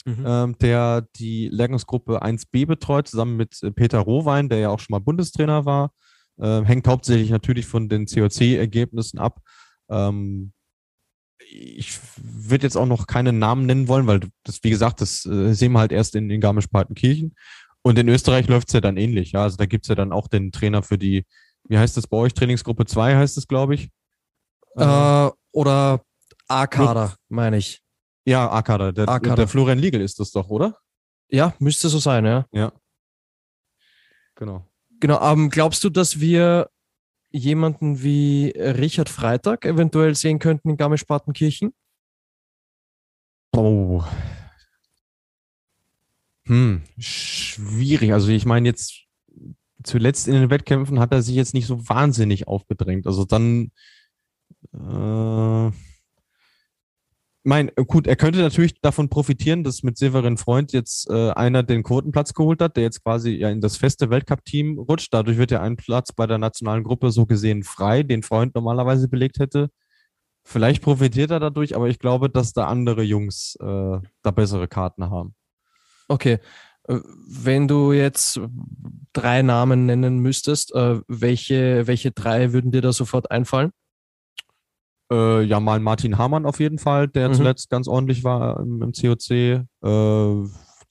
mhm. 0.06 0.24
ähm, 0.26 0.58
der 0.62 1.06
die 1.16 1.50
Lehrgangsgruppe 1.52 2.22
1b 2.22 2.64
betreut, 2.64 3.06
zusammen 3.06 3.36
mit 3.36 3.62
äh, 3.62 3.70
Peter 3.70 3.98
Rohwein, 3.98 4.48
der 4.48 4.60
ja 4.60 4.70
auch 4.70 4.80
schon 4.80 4.94
mal 4.94 5.00
Bundestrainer 5.00 5.66
war. 5.66 5.90
Äh, 6.38 6.62
hängt 6.64 6.88
hauptsächlich 6.88 7.28
natürlich 7.28 7.66
von 7.66 7.90
den 7.90 8.06
COC-Ergebnissen 8.06 9.18
ab. 9.18 9.40
Ähm, 9.90 10.52
ich 11.50 12.00
würde 12.16 12.64
jetzt 12.64 12.78
auch 12.78 12.86
noch 12.86 13.06
keinen 13.06 13.38
Namen 13.38 13.66
nennen 13.66 13.88
wollen, 13.88 14.06
weil 14.06 14.20
das, 14.42 14.60
wie 14.62 14.70
gesagt, 14.70 15.02
das 15.02 15.26
äh, 15.26 15.52
sehen 15.52 15.72
wir 15.72 15.80
halt 15.80 15.92
erst 15.92 16.16
in, 16.16 16.30
in 16.30 16.40
Garmisch-Partenkirchen. 16.40 17.34
Und 17.82 17.98
in 17.98 18.08
Österreich 18.08 18.48
läuft 18.48 18.68
es 18.68 18.72
ja 18.72 18.80
dann 18.80 18.96
ähnlich. 18.96 19.32
Ja? 19.32 19.42
Also 19.42 19.58
da 19.58 19.66
gibt 19.66 19.84
es 19.84 19.90
ja 19.90 19.94
dann 19.94 20.12
auch 20.12 20.28
den 20.28 20.50
Trainer 20.50 20.82
für 20.82 20.96
die 20.96 21.26
wie 21.68 21.78
heißt 21.78 21.96
das 21.96 22.06
bei 22.06 22.16
euch? 22.16 22.34
Trainingsgruppe 22.34 22.86
2 22.86 23.16
heißt 23.16 23.36
es, 23.36 23.48
glaube 23.48 23.74
ich. 23.74 23.90
Äh, 24.76 25.30
oder 25.52 26.02
A-Kader, 26.48 27.16
meine 27.28 27.56
ich. 27.58 27.82
Ja, 28.24 28.50
A-Kader. 28.50 28.92
Der, 28.92 29.18
der 29.20 29.48
Florian 29.48 29.78
Liegel 29.78 30.00
ist 30.00 30.20
das 30.20 30.32
doch, 30.32 30.48
oder? 30.48 30.78
Ja, 31.28 31.54
müsste 31.58 31.88
so 31.88 31.98
sein, 31.98 32.24
ja. 32.24 32.46
Ja. 32.52 32.72
Genau. 34.34 34.66
Genau, 35.00 35.20
ähm, 35.32 35.50
glaubst 35.50 35.82
du, 35.84 35.90
dass 35.90 36.20
wir 36.20 36.70
jemanden 37.30 38.02
wie 38.02 38.50
Richard 38.56 39.08
Freitag 39.08 39.64
eventuell 39.64 40.14
sehen 40.14 40.38
könnten 40.38 40.70
in 40.70 40.76
Garmisch-Partenkirchen? 40.76 41.74
Oh. 43.52 44.04
Hm, 46.46 46.82
schwierig. 46.98 48.12
Also 48.12 48.28
ich 48.28 48.46
meine 48.46 48.68
jetzt 48.68 49.05
zuletzt 49.86 50.28
in 50.28 50.34
den 50.34 50.50
Wettkämpfen 50.50 50.98
hat 51.00 51.12
er 51.12 51.22
sich 51.22 51.34
jetzt 51.34 51.54
nicht 51.54 51.66
so 51.66 51.88
wahnsinnig 51.88 52.48
aufgedrängt. 52.48 53.06
Also 53.06 53.24
dann, 53.24 53.70
äh, 54.74 55.70
mein, 57.44 57.70
gut, 57.86 58.08
er 58.08 58.16
könnte 58.16 58.40
natürlich 58.40 58.80
davon 58.80 59.08
profitieren, 59.08 59.62
dass 59.62 59.84
mit 59.84 59.96
Severin 59.96 60.36
Freund 60.36 60.72
jetzt 60.72 61.08
äh, 61.10 61.30
einer 61.30 61.62
den 61.62 61.84
Quotenplatz 61.84 62.34
geholt 62.34 62.60
hat, 62.60 62.76
der 62.76 62.82
jetzt 62.82 63.04
quasi 63.04 63.30
ja 63.30 63.50
in 63.50 63.60
das 63.60 63.76
feste 63.76 64.10
Weltcup-Team 64.10 64.78
rutscht. 64.78 65.14
Dadurch 65.14 65.38
wird 65.38 65.52
ja 65.52 65.62
ein 65.62 65.76
Platz 65.76 66.12
bei 66.12 66.26
der 66.26 66.38
nationalen 66.38 66.82
Gruppe 66.82 67.12
so 67.12 67.24
gesehen 67.24 67.62
frei, 67.62 68.02
den 68.02 68.24
Freund 68.24 68.54
normalerweise 68.56 69.08
belegt 69.08 69.38
hätte. 69.38 69.70
Vielleicht 70.44 70.82
profitiert 70.82 71.30
er 71.30 71.40
dadurch, 71.40 71.76
aber 71.76 71.88
ich 71.88 71.98
glaube, 71.98 72.30
dass 72.30 72.52
da 72.52 72.66
andere 72.66 73.02
Jungs 73.02 73.56
äh, 73.60 73.98
da 74.22 74.30
bessere 74.32 74.68
Karten 74.68 75.10
haben. 75.10 75.34
Okay, 76.08 76.38
wenn 76.88 77.66
du 77.66 77.92
jetzt 77.92 78.40
drei 79.16 79.42
Namen 79.42 79.86
nennen 79.86 80.18
müsstest, 80.18 80.74
äh, 80.74 81.00
welche, 81.08 81.86
welche 81.86 82.10
drei 82.10 82.52
würden 82.52 82.70
dir 82.70 82.82
da 82.82 82.92
sofort 82.92 83.30
einfallen? 83.30 83.70
Äh, 85.10 85.42
ja, 85.42 85.60
mal 85.60 85.80
Martin 85.80 86.18
Hamann 86.18 86.46
auf 86.46 86.60
jeden 86.60 86.78
Fall, 86.78 87.08
der 87.08 87.28
mhm. 87.28 87.34
zuletzt 87.34 87.70
ganz 87.70 87.88
ordentlich 87.88 88.24
war 88.24 88.60
im, 88.60 88.82
im 88.82 88.92
COC. 88.92 89.30
Äh, 89.30 89.64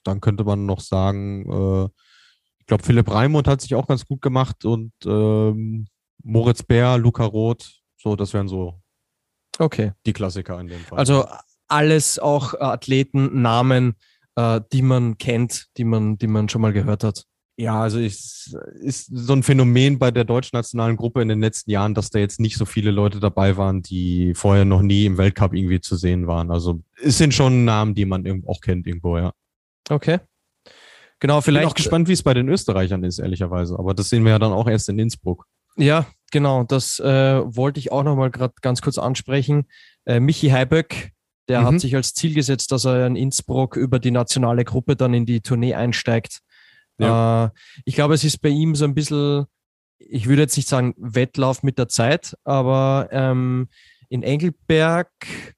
dann 0.04 0.22
könnte 0.22 0.44
man 0.44 0.66
noch 0.66 0.80
sagen, 0.80 1.52
äh, 1.52 1.90
ich 2.60 2.66
glaube, 2.66 2.84
Philipp 2.84 3.12
Raimund 3.12 3.48
hat 3.48 3.62
sich 3.62 3.76
auch 3.76 3.88
ganz 3.88 4.06
gut 4.06 4.22
gemacht 4.22 4.66
und 4.66 4.92
ähm, 5.06 5.88
Moritz 6.24 6.64
Bär, 6.64 6.98
Luca 6.98 7.26
Roth, 7.26 7.82
so, 7.98 8.16
das 8.16 8.34
wären 8.34 8.48
so 8.48 8.80
okay. 9.60 9.92
die 10.06 10.14
Klassiker 10.14 10.60
in 10.60 10.68
dem 10.68 10.80
Fall. 10.82 10.98
Also 10.98 11.28
alles 11.68 12.18
auch 12.20 12.54
Athleten, 12.60 13.42
Namen, 13.42 13.96
äh, 14.36 14.62
die 14.72 14.82
man 14.82 15.18
kennt, 15.18 15.68
die 15.78 15.84
man, 15.84 16.18
die 16.18 16.28
man 16.28 16.50
schon 16.50 16.62
mal 16.62 16.74
gehört 16.74 17.04
hat. 17.04 17.26
Ja, 17.58 17.82
also 17.82 18.00
es 18.00 18.54
ist 18.82 19.10
so 19.14 19.34
ein 19.34 19.44
Phänomen 19.44 19.98
bei 19.98 20.12
der 20.12 20.26
deutschen 20.26 20.58
nationalen 20.58 20.98
Gruppe 20.98 21.22
in 21.22 21.30
den 21.30 21.40
letzten 21.40 21.72
Jahren, 21.72 21.94
dass 21.94 22.10
da 22.10 22.20
jetzt 22.20 22.40
nicht 22.40 22.58
so 22.58 22.66
viele 22.66 22.92
Leute 22.92 23.22
dabei 23.22 23.56
waren, 23.56 23.82
die 23.82 24.34
vorher 24.34 24.66
noch 24.66 24.82
nie 24.82 25.06
im 25.06 25.18
Weltcup 25.18 25.54
irgendwie 25.54 25.80
zu 25.80 25.96
sehen 25.96 26.28
waren. 26.28 26.52
Also 26.52 26.82
es 27.02 27.18
sind 27.18 27.34
schon 27.34 27.64
Namen, 27.64 27.96
die 27.96 28.06
man 28.06 28.44
auch 28.46 28.60
kennt 28.60 28.88
irgendwo, 28.88 29.18
ja. 29.18 29.32
Okay. 29.90 30.20
Genau, 31.20 31.40
vielleicht. 31.40 31.64
Ich 31.64 31.68
bin 31.68 31.72
auch 31.72 31.76
gespannt, 31.76 32.08
wie 32.10 32.14
es 32.14 32.24
bei 32.24 32.34
den 32.34 32.50
Österreichern 32.50 33.06
ist, 33.06 33.20
ehrlicherweise. 33.20 33.80
Aber 33.80 33.94
das 33.94 34.10
sehen 34.10 34.26
wir 34.26 34.32
ja 34.32 34.40
dann 34.40 34.52
auch 34.52 34.68
erst 34.68 34.90
in 34.90 35.00
Innsbruck. 35.00 35.46
Ja, 35.78 36.08
genau. 36.32 36.66
Das 36.66 37.00
äh, 37.00 37.42
wollte 37.46 37.80
ich 37.80 37.92
auch 37.92 38.04
nochmal 38.04 38.32
gerade 38.32 38.54
ganz 38.62 38.82
kurz 38.82 38.98
ansprechen. 38.98 39.66
Äh, 40.06 40.20
Michi 40.20 40.50
Heiböck 40.50 41.14
der 41.48 41.62
mhm. 41.62 41.66
hat 41.66 41.80
sich 41.80 41.96
als 41.96 42.14
Ziel 42.14 42.34
gesetzt, 42.34 42.72
dass 42.72 42.86
er 42.86 43.06
in 43.06 43.16
Innsbruck 43.16 43.76
über 43.76 44.00
die 44.00 44.12
nationale 44.12 44.66
Gruppe 44.66 44.96
dann 44.96 45.14
in 45.14 45.26
die 45.26 45.42
Tournee 45.42 45.76
einsteigt. 45.76 46.40
Ja. 46.98 47.46
Äh, 47.46 47.50
ich 47.86 47.96
glaube, 47.96 48.14
es 48.14 48.24
ist 48.24 48.42
bei 48.42 48.50
ihm 48.50 48.76
so 48.76 48.86
ein 48.86 48.94
bisschen, 48.94 49.46
ich 50.00 50.28
würde 50.28 50.44
jetzt 50.44 50.58
nicht 50.58 50.70
sagen 50.70 50.94
Wettlauf 50.98 51.64
mit 51.64 51.78
der 51.78 51.90
Zeit, 51.90 52.36
aber 52.44 53.10
ähm, 53.12 53.68
in 54.10 54.24
Engelberg 54.24 55.10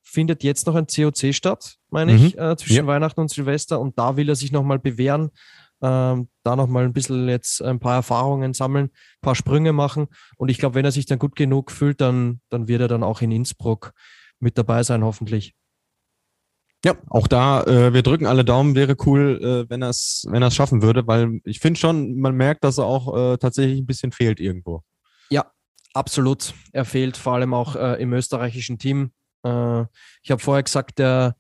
findet 0.02 0.44
jetzt 0.44 0.68
noch 0.68 0.76
ein 0.76 0.88
COC 0.88 1.34
statt, 1.34 1.76
meine 1.90 2.14
mhm. 2.14 2.26
ich, 2.26 2.38
äh, 2.38 2.56
zwischen 2.58 2.76
ja. 2.76 2.88
Weihnachten 2.88 3.20
und 3.20 3.30
Silvester 3.30 3.80
und 3.80 3.98
da 4.00 4.18
will 4.18 4.30
er 4.30 4.36
sich 4.36 4.52
nochmal 4.52 4.80
bewähren, 4.80 5.32
ähm, 5.82 6.30
da 6.44 6.56
nochmal 6.56 6.86
ein 6.86 6.94
bisschen 6.94 7.30
jetzt 7.30 7.62
ein 7.62 7.80
paar 7.80 7.96
Erfahrungen 7.96 8.54
sammeln, 8.54 8.86
ein 8.86 9.22
paar 9.22 9.36
Sprünge 9.36 9.74
machen 9.74 10.08
und 10.38 10.50
ich 10.50 10.58
glaube, 10.58 10.76
wenn 10.76 10.86
er 10.86 10.92
sich 10.92 11.06
dann 11.06 11.20
gut 11.20 11.36
genug 11.36 11.72
fühlt, 11.72 12.02
dann, 12.02 12.42
dann 12.50 12.68
wird 12.68 12.82
er 12.82 12.88
dann 12.88 13.04
auch 13.04 13.22
in 13.22 13.32
Innsbruck 13.32 13.94
mit 14.40 14.58
dabei 14.58 14.84
sein, 14.84 15.04
hoffentlich. 15.04 15.56
Ja, 16.88 16.96
auch 17.10 17.28
da, 17.28 17.64
äh, 17.64 17.94
wir 17.94 18.02
drücken 18.02 18.28
alle 18.28 18.46
Daumen, 18.46 18.74
wäre 18.74 18.96
cool, 19.06 19.42
äh, 19.44 19.70
wenn 19.70 19.82
er 19.82 19.90
es 19.90 20.26
wenn 20.30 20.50
schaffen 20.50 20.82
würde, 20.82 21.06
weil 21.06 21.42
ich 21.44 21.60
finde 21.60 21.78
schon, 21.78 22.18
man 22.18 22.34
merkt, 22.34 22.64
dass 22.64 22.78
er 22.78 22.86
auch 22.86 23.34
äh, 23.34 23.38
tatsächlich 23.38 23.82
ein 23.82 23.86
bisschen 23.86 24.14
fehlt 24.14 24.40
irgendwo. 24.40 24.84
Ja, 25.30 25.52
absolut. 25.94 26.54
Er 26.72 26.86
fehlt 26.86 27.18
vor 27.18 27.34
allem 27.34 27.54
auch 27.54 27.76
äh, 27.76 28.02
im 28.02 28.14
österreichischen 28.14 28.80
Team. 28.80 29.12
Äh, 29.44 29.82
ich 30.22 30.32
habe 30.32 30.40
vorher 30.40 30.64
gesagt, 30.64 31.00
der, 31.00 31.36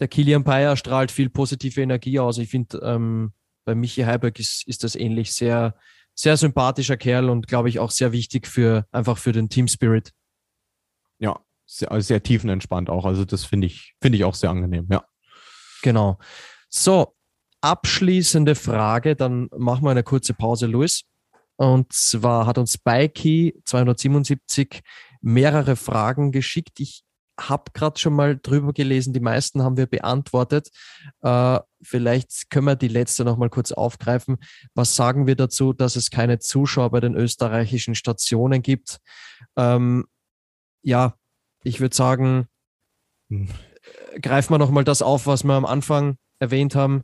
der 0.00 0.08
Kilian 0.08 0.42
Bayer 0.42 0.76
strahlt 0.76 1.12
viel 1.12 1.30
positive 1.30 1.80
Energie 1.80 2.18
aus. 2.18 2.38
Ich 2.38 2.48
finde, 2.48 2.78
ähm, 2.78 3.32
bei 3.64 3.76
Michi 3.76 4.02
Heiberg 4.02 4.40
ist, 4.40 4.66
ist 4.66 4.82
das 4.82 4.96
ähnlich. 4.96 5.32
Sehr, 5.34 5.76
sehr 6.16 6.36
sympathischer 6.36 6.96
Kerl 6.96 7.30
und 7.30 7.46
glaube 7.46 7.68
ich 7.68 7.78
auch 7.78 7.92
sehr 7.92 8.10
wichtig 8.10 8.48
für 8.48 8.88
einfach 8.90 9.18
für 9.18 9.30
den 9.30 9.48
Team 9.48 9.68
Spirit. 9.68 10.10
Sehr, 11.66 12.00
sehr 12.02 12.22
tiefenentspannt 12.22 12.90
auch. 12.90 13.04
Also 13.04 13.24
das 13.24 13.44
finde 13.44 13.66
ich, 13.66 13.94
finde 14.00 14.18
ich 14.18 14.24
auch 14.24 14.34
sehr 14.34 14.50
angenehm, 14.50 14.86
ja. 14.90 15.04
Genau. 15.82 16.18
So, 16.68 17.14
abschließende 17.60 18.54
Frage, 18.54 19.16
dann 19.16 19.48
machen 19.56 19.84
wir 19.84 19.90
eine 19.90 20.02
kurze 20.02 20.34
Pause, 20.34 20.66
Luis. 20.66 21.04
Und 21.56 21.92
zwar 21.92 22.46
hat 22.46 22.58
uns 22.58 22.74
Spikey 22.74 23.54
277 23.64 24.82
mehrere 25.20 25.76
Fragen 25.76 26.32
geschickt. 26.32 26.80
Ich 26.80 27.04
habe 27.38 27.64
gerade 27.72 27.98
schon 27.98 28.14
mal 28.14 28.38
drüber 28.38 28.72
gelesen, 28.72 29.12
die 29.12 29.20
meisten 29.20 29.62
haben 29.62 29.76
wir 29.76 29.86
beantwortet. 29.86 30.68
Äh, 31.22 31.58
vielleicht 31.82 32.50
können 32.50 32.66
wir 32.66 32.76
die 32.76 32.88
letzte 32.88 33.24
noch 33.24 33.36
mal 33.36 33.50
kurz 33.50 33.72
aufgreifen. 33.72 34.36
Was 34.74 34.94
sagen 34.94 35.26
wir 35.26 35.36
dazu, 35.36 35.72
dass 35.72 35.96
es 35.96 36.10
keine 36.10 36.38
Zuschauer 36.38 36.90
bei 36.90 37.00
den 37.00 37.14
österreichischen 37.14 37.94
Stationen 37.94 38.62
gibt? 38.62 38.98
Ähm, 39.56 40.04
ja, 40.82 41.14
ich 41.64 41.80
würde 41.80 41.96
sagen, 41.96 42.46
hm. 43.30 43.48
greifen 44.22 44.54
wir 44.54 44.58
noch 44.58 44.70
mal 44.70 44.84
das 44.84 45.02
auf, 45.02 45.26
was 45.26 45.42
wir 45.42 45.54
am 45.54 45.66
Anfang 45.66 46.16
erwähnt 46.38 46.76
haben. 46.76 47.02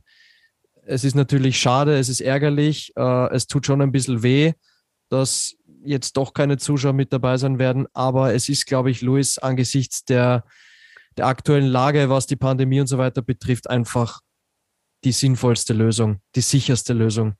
Es 0.83 1.03
ist 1.03 1.15
natürlich 1.15 1.59
schade, 1.59 1.97
es 1.97 2.09
ist 2.09 2.21
ärgerlich, 2.21 2.93
äh, 2.95 3.33
es 3.33 3.47
tut 3.47 3.65
schon 3.65 3.81
ein 3.81 3.91
bisschen 3.91 4.23
weh, 4.23 4.53
dass 5.09 5.55
jetzt 5.83 6.15
doch 6.17 6.33
keine 6.33 6.57
Zuschauer 6.57 6.93
mit 6.93 7.11
dabei 7.11 7.37
sein 7.37 7.59
werden. 7.59 7.87
Aber 7.93 8.33
es 8.33 8.49
ist, 8.49 8.65
glaube 8.65 8.91
ich, 8.91 9.01
Luis, 9.01 9.37
angesichts 9.37 10.05
der, 10.05 10.45
der 11.17 11.27
aktuellen 11.27 11.67
Lage, 11.67 12.09
was 12.09 12.27
die 12.27 12.35
Pandemie 12.35 12.79
und 12.79 12.87
so 12.87 12.97
weiter 12.97 13.21
betrifft, 13.21 13.69
einfach 13.69 14.21
die 15.03 15.11
sinnvollste 15.11 15.73
Lösung, 15.73 16.21
die 16.35 16.41
sicherste 16.41 16.93
Lösung. 16.93 17.35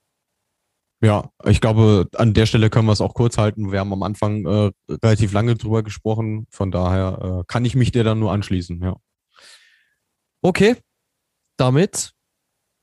Ja, 1.04 1.32
ich 1.46 1.62
glaube, 1.62 2.08
an 2.16 2.36
der 2.36 2.46
Stelle 2.46 2.70
können 2.70 2.86
wir 2.86 2.92
es 2.92 3.02
auch 3.02 3.16
kurz 3.16 3.40
halten. 3.40 3.72
Wir 3.72 3.80
haben 3.80 3.92
am 3.92 4.04
Anfang 4.04 4.46
äh, 4.46 4.72
relativ 5.04 5.34
lange 5.34 5.56
drüber 5.56 5.82
gesprochen. 5.82 6.46
Von 6.52 6.70
daher 6.70 7.42
äh, 7.42 7.44
kann 7.48 7.66
ich 7.66 7.76
mich 7.76 7.92
dir 7.92 8.04
dann 8.04 8.20
nur 8.20 8.32
anschließen, 8.32 8.80
ja. 8.84 8.96
Okay, 10.44 10.76
damit 11.58 12.14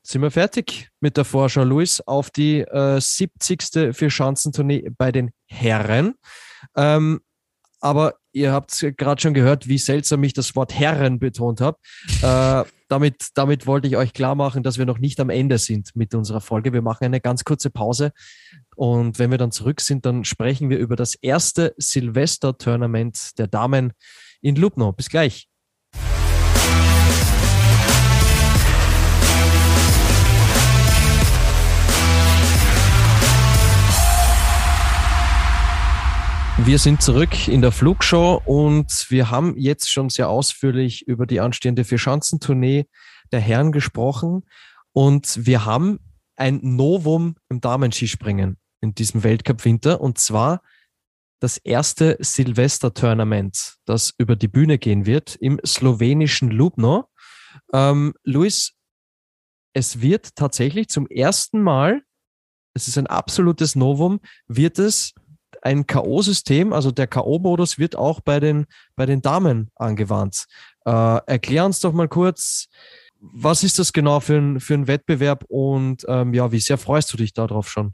sind 0.03 0.23
wir 0.23 0.31
fertig 0.31 0.89
mit 1.01 1.17
der 1.17 1.25
Vorschau, 1.25 1.63
Luis, 1.65 2.01
auf 2.01 2.31
die 2.31 2.61
äh, 2.61 3.01
70. 3.01 3.95
Vier-Schanzentournee 3.95 4.91
bei 4.97 5.13
den 5.13 5.31
Herren. 5.47 6.15
Ähm, 6.77 7.21
aber 7.81 8.15
ihr 8.33 8.53
habt 8.53 8.85
gerade 8.97 9.21
schon 9.21 9.35
gehört, 9.35 9.69
wie 9.69 9.79
seltsam 9.79 10.25
ich 10.25 10.33
das 10.33 10.57
Wort 10.57 10.75
Herren 10.75 11.19
betont 11.19 11.61
habe. 11.61 11.79
Äh, 12.23 12.65
damit, 12.89 13.29
damit 13.35 13.67
wollte 13.67 13.89
ich 13.89 13.97
euch 13.97 14.13
klar 14.13 14.35
machen, 14.35 14.63
dass 14.63 14.79
wir 14.79 14.87
noch 14.87 14.99
nicht 14.99 15.21
am 15.21 15.31
Ende 15.31 15.59
sind 15.59 15.95
mit 15.95 16.15
unserer 16.15 16.41
Folge. 16.41 16.73
Wir 16.73 16.83
machen 16.83 17.05
eine 17.05 17.21
ganz 17.21 17.45
kurze 17.45 17.71
Pause 17.71 18.13
und 18.77 19.19
wenn 19.19 19.31
wir 19.31 19.39
dann 19.39 19.53
zurück 19.53 19.81
sind, 19.81 20.07
dann 20.07 20.25
sprechen 20.25 20.71
wir 20.71 20.79
über 20.79 20.97
das 20.97 21.15
erste 21.15 21.75
Silvester-Tournament 21.79 23.39
der 23.39 23.47
Damen 23.47 23.93
in 24.41 24.57
Lubno. 24.57 24.93
Bis 24.93 25.09
gleich. 25.09 25.49
Wir 36.65 36.79
sind 36.79 37.03
zurück 37.03 37.47
in 37.47 37.63
der 37.63 37.71
Flugshow 37.71 38.43
und 38.45 39.07
wir 39.11 39.31
haben 39.31 39.57
jetzt 39.57 39.91
schon 39.91 40.11
sehr 40.11 40.29
ausführlich 40.29 41.07
über 41.07 41.25
die 41.25 41.41
anstehende 41.41 41.85
Vierschanzentournee 41.85 42.87
der 43.31 43.41
Herren 43.41 43.71
gesprochen 43.71 44.45
und 44.93 45.47
wir 45.47 45.65
haben 45.65 46.01
ein 46.37 46.61
Novum 46.63 47.37
im 47.49 47.61
Damenskispringen 47.61 48.59
in 48.81 48.95
diesem 48.95 49.23
Weltcup-Winter 49.23 50.01
und 50.01 50.19
zwar 50.19 50.63
das 51.41 51.59
erste 51.59 52.17
Silvester-Tournament, 52.21 53.77
das 53.85 54.13
über 54.19 54.35
die 54.35 54.49
Bühne 54.49 54.79
gehen 54.79 55.07
wird 55.07 55.37
im 55.37 55.61
slowenischen 55.65 56.51
Lubno. 56.51 57.09
Ähm, 57.73 58.15
Luis, 58.25 58.75
es 59.73 60.01
wird 60.01 60.35
tatsächlich 60.35 60.89
zum 60.89 61.07
ersten 61.07 61.63
Mal, 61.63 62.03
es 62.75 62.89
ist 62.89 62.99
ein 62.99 63.07
absolutes 63.07 63.77
Novum, 63.77 64.21
wird 64.49 64.81
es 64.81 65.15
ein 65.63 65.87
K.O.-System, 65.87 66.73
also 66.73 66.91
der 66.91 67.07
K.O.-Modus 67.07 67.79
wird 67.79 67.97
auch 67.97 68.21
bei 68.21 68.41
den, 68.41 68.67
bei 68.97 69.07
den 69.07 69.23
Damen 69.23 69.71
angewandt. 69.77 70.47
Äh, 70.85 70.91
erklär 71.27 71.65
uns 71.65 71.81
doch 71.81 71.93
mal 71.93 72.09
kurz, 72.09 72.69
was 73.21 73.65
ist 73.65 73.79
das 73.79 73.93
genau 73.93 74.21
für 74.21 74.37
ein, 74.37 74.61
für 74.61 74.75
ein 74.75 74.87
Wettbewerb 74.87 75.45
und 75.49 76.05
ähm, 76.09 76.35
ja, 76.35 76.53
wie 76.53 76.61
sehr 76.61 76.79
freust 76.79 77.13
du 77.13 77.17
dich 77.17 77.33
darauf 77.33 77.69
schon? 77.69 77.93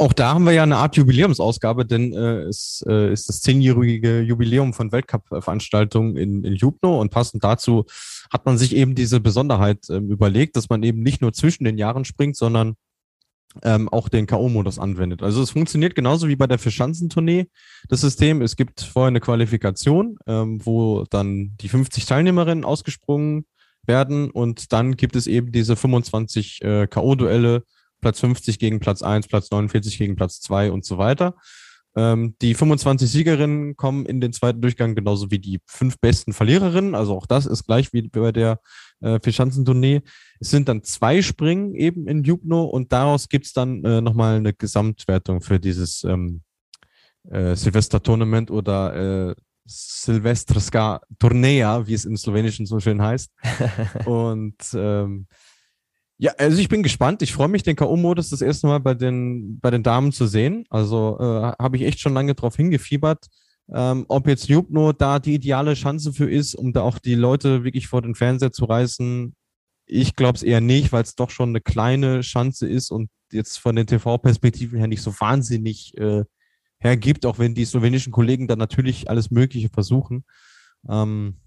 Auch 0.00 0.12
da 0.12 0.34
haben 0.34 0.44
wir 0.44 0.52
ja 0.52 0.62
eine 0.62 0.76
Art 0.76 0.96
Jubiläumsausgabe, 0.96 1.84
denn 1.84 2.12
äh, 2.12 2.42
es 2.42 2.84
äh, 2.88 3.12
ist 3.12 3.28
das 3.28 3.40
zehnjährige 3.40 4.20
Jubiläum 4.20 4.72
von 4.72 4.92
Weltcup-Veranstaltungen 4.92 6.16
in, 6.16 6.44
in 6.44 6.54
Jubno 6.54 7.00
und 7.00 7.10
passend 7.10 7.42
dazu 7.42 7.84
hat 8.32 8.46
man 8.46 8.58
sich 8.58 8.76
eben 8.76 8.94
diese 8.94 9.18
Besonderheit 9.18 9.88
äh, 9.90 9.96
überlegt, 9.96 10.56
dass 10.56 10.68
man 10.68 10.84
eben 10.84 11.02
nicht 11.02 11.20
nur 11.20 11.32
zwischen 11.32 11.64
den 11.64 11.78
Jahren 11.78 12.04
springt, 12.04 12.36
sondern 12.36 12.76
ähm, 13.62 13.88
auch 13.88 14.08
den 14.08 14.26
K.O.-Modus 14.26 14.78
anwendet. 14.78 15.22
Also 15.22 15.42
es 15.42 15.50
funktioniert 15.50 15.94
genauso 15.94 16.28
wie 16.28 16.36
bei 16.36 16.46
der 16.46 16.58
Verschanzentournee, 16.58 17.46
das 17.88 18.02
System. 18.02 18.42
Es 18.42 18.56
gibt 18.56 18.80
vorher 18.80 19.08
eine 19.08 19.20
Qualifikation, 19.20 20.16
ähm, 20.26 20.64
wo 20.64 21.04
dann 21.10 21.56
die 21.60 21.68
50 21.68 22.06
Teilnehmerinnen 22.06 22.64
ausgesprungen 22.64 23.46
werden 23.86 24.30
und 24.30 24.72
dann 24.72 24.96
gibt 24.96 25.16
es 25.16 25.26
eben 25.26 25.50
diese 25.50 25.76
25 25.76 26.62
äh, 26.62 26.86
K.O.-Duelle, 26.86 27.62
Platz 28.00 28.20
50 28.20 28.58
gegen 28.58 28.80
Platz 28.80 29.02
1, 29.02 29.26
Platz 29.28 29.50
49 29.50 29.98
gegen 29.98 30.14
Platz 30.14 30.40
2 30.40 30.70
und 30.70 30.84
so 30.84 30.98
weiter. 30.98 31.34
Ähm, 31.98 32.36
die 32.40 32.54
25 32.54 33.10
Siegerinnen 33.10 33.76
kommen 33.76 34.06
in 34.06 34.20
den 34.20 34.32
zweiten 34.32 34.60
Durchgang 34.60 34.94
genauso 34.94 35.32
wie 35.32 35.40
die 35.40 35.60
fünf 35.66 35.98
besten 35.98 36.32
Verliererinnen. 36.32 36.94
Also 36.94 37.16
auch 37.16 37.26
das 37.26 37.44
ist 37.44 37.66
gleich 37.66 37.92
wie 37.92 38.02
bei 38.02 38.30
der 38.30 38.60
äh, 39.00 39.18
Vierschanzentournee. 39.20 40.02
Es 40.38 40.50
sind 40.50 40.68
dann 40.68 40.84
zwei 40.84 41.22
Springen 41.22 41.74
eben 41.74 42.06
in 42.06 42.22
Jubno 42.22 42.66
und 42.66 42.92
daraus 42.92 43.28
gibt's 43.28 43.52
dann 43.52 43.84
äh, 43.84 44.00
nochmal 44.00 44.36
eine 44.36 44.52
Gesamtwertung 44.52 45.40
für 45.40 45.58
dieses 45.58 46.04
ähm, 46.04 46.42
äh, 47.30 47.56
Silvester-Tournament 47.56 48.52
oder 48.52 49.30
äh, 49.30 49.34
Silvestrska 49.66 51.00
Turnea, 51.18 51.84
wie 51.84 51.94
es 51.94 52.04
im 52.04 52.16
Slowenischen 52.16 52.64
so 52.64 52.78
schön 52.78 53.02
heißt. 53.02 53.32
und 54.06 54.56
ähm, 54.72 55.26
ja, 56.18 56.32
also 56.36 56.58
ich 56.58 56.68
bin 56.68 56.82
gespannt. 56.82 57.22
Ich 57.22 57.32
freue 57.32 57.48
mich, 57.48 57.62
den 57.62 57.76
K.O.-Modus 57.76 58.30
das 58.30 58.42
erste 58.42 58.66
Mal 58.66 58.80
bei 58.80 58.94
den, 58.94 59.60
bei 59.60 59.70
den 59.70 59.84
Damen 59.84 60.10
zu 60.12 60.26
sehen. 60.26 60.64
Also 60.68 61.16
äh, 61.20 61.52
habe 61.62 61.76
ich 61.76 61.84
echt 61.84 62.00
schon 62.00 62.14
lange 62.14 62.34
drauf 62.34 62.56
hingefiebert. 62.56 63.26
Ähm, 63.72 64.04
ob 64.08 64.26
jetzt 64.26 64.48
Jubno 64.48 64.92
da 64.92 65.18
die 65.18 65.34
ideale 65.34 65.74
Chance 65.74 66.12
für 66.12 66.28
ist, 66.28 66.54
um 66.54 66.72
da 66.72 66.82
auch 66.82 66.98
die 66.98 67.14
Leute 67.14 67.64
wirklich 67.64 67.86
vor 67.86 68.02
den 68.02 68.14
Fernseher 68.14 68.50
zu 68.50 68.64
reißen, 68.64 69.34
ich 69.86 70.16
glaube 70.16 70.36
es 70.36 70.42
eher 70.42 70.60
nicht, 70.60 70.92
weil 70.92 71.02
es 71.02 71.14
doch 71.14 71.30
schon 71.30 71.50
eine 71.50 71.60
kleine 71.60 72.20
Chance 72.20 72.68
ist 72.68 72.90
und 72.90 73.10
jetzt 73.32 73.58
von 73.58 73.76
den 73.76 73.86
TV-Perspektiven 73.86 74.78
her 74.78 74.88
nicht 74.88 75.02
so 75.02 75.12
wahnsinnig 75.20 75.96
äh, 75.98 76.24
hergibt, 76.78 77.26
auch 77.26 77.38
wenn 77.38 77.54
die 77.54 77.64
slowenischen 77.64 78.12
Kollegen 78.12 78.48
da 78.48 78.56
natürlich 78.56 79.08
alles 79.10 79.30
Mögliche 79.30 79.68
versuchen. 79.68 80.24
Ähm, 80.88 81.40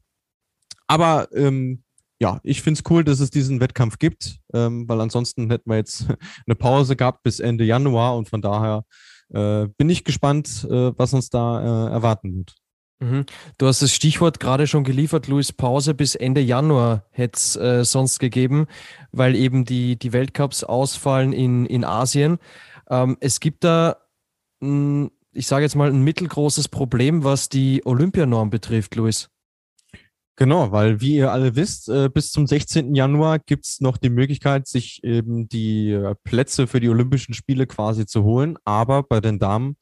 aber 0.87 1.29
ähm, 1.33 1.83
ja, 2.21 2.39
ich 2.43 2.61
finde 2.61 2.79
es 2.79 2.91
cool, 2.91 3.03
dass 3.03 3.19
es 3.19 3.31
diesen 3.31 3.59
Wettkampf 3.59 3.97
gibt, 3.97 4.37
ähm, 4.53 4.87
weil 4.87 5.01
ansonsten 5.01 5.49
hätten 5.49 5.71
wir 5.71 5.77
jetzt 5.77 6.05
eine 6.45 6.55
Pause 6.55 6.95
gehabt 6.95 7.23
bis 7.23 7.39
Ende 7.39 7.63
Januar 7.63 8.15
und 8.15 8.29
von 8.29 8.43
daher 8.43 8.85
äh, 9.33 9.67
bin 9.75 9.89
ich 9.89 10.03
gespannt, 10.03 10.67
äh, 10.69 10.91
was 10.95 11.15
uns 11.15 11.31
da 11.31 11.87
äh, 11.87 11.91
erwarten 11.91 12.37
wird. 12.37 12.53
Mhm. 12.99 13.25
Du 13.57 13.65
hast 13.65 13.81
das 13.81 13.91
Stichwort 13.91 14.39
gerade 14.39 14.67
schon 14.67 14.83
geliefert, 14.83 15.27
Luis. 15.27 15.51
Pause 15.51 15.95
bis 15.95 16.13
Ende 16.13 16.41
Januar 16.41 17.05
hätte 17.09 17.37
es 17.37 17.55
äh, 17.55 17.83
sonst 17.83 18.19
gegeben, 18.19 18.67
weil 19.11 19.35
eben 19.35 19.65
die, 19.65 19.97
die 19.97 20.13
Weltcups 20.13 20.63
ausfallen 20.63 21.33
in, 21.33 21.65
in 21.65 21.83
Asien. 21.83 22.37
Ähm, 22.87 23.17
es 23.19 23.39
gibt 23.39 23.63
da, 23.63 23.97
mh, 24.59 25.09
ich 25.33 25.47
sage 25.47 25.63
jetzt 25.63 25.75
mal, 25.75 25.89
ein 25.89 26.03
mittelgroßes 26.03 26.67
Problem, 26.67 27.23
was 27.23 27.49
die 27.49 27.81
Olympianorm 27.83 28.51
betrifft, 28.51 28.93
Luis. 28.93 29.30
Genau, 30.41 30.71
weil 30.71 30.99
wie 31.01 31.17
ihr 31.17 31.31
alle 31.31 31.55
wisst, 31.55 31.87
äh, 31.87 32.09
bis 32.09 32.31
zum 32.31 32.47
16. 32.47 32.95
Januar 32.95 33.37
gibt 33.37 33.67
es 33.67 33.79
noch 33.79 33.97
die 33.97 34.09
Möglichkeit, 34.09 34.67
sich 34.67 35.03
eben 35.03 35.47
die 35.47 35.91
äh, 35.91 36.15
Plätze 36.23 36.65
für 36.65 36.79
die 36.79 36.89
Olympischen 36.89 37.35
Spiele 37.35 37.67
quasi 37.67 38.07
zu 38.07 38.23
holen. 38.23 38.57
Aber 38.65 39.03
bei 39.03 39.21
den 39.21 39.37
Damen 39.37 39.77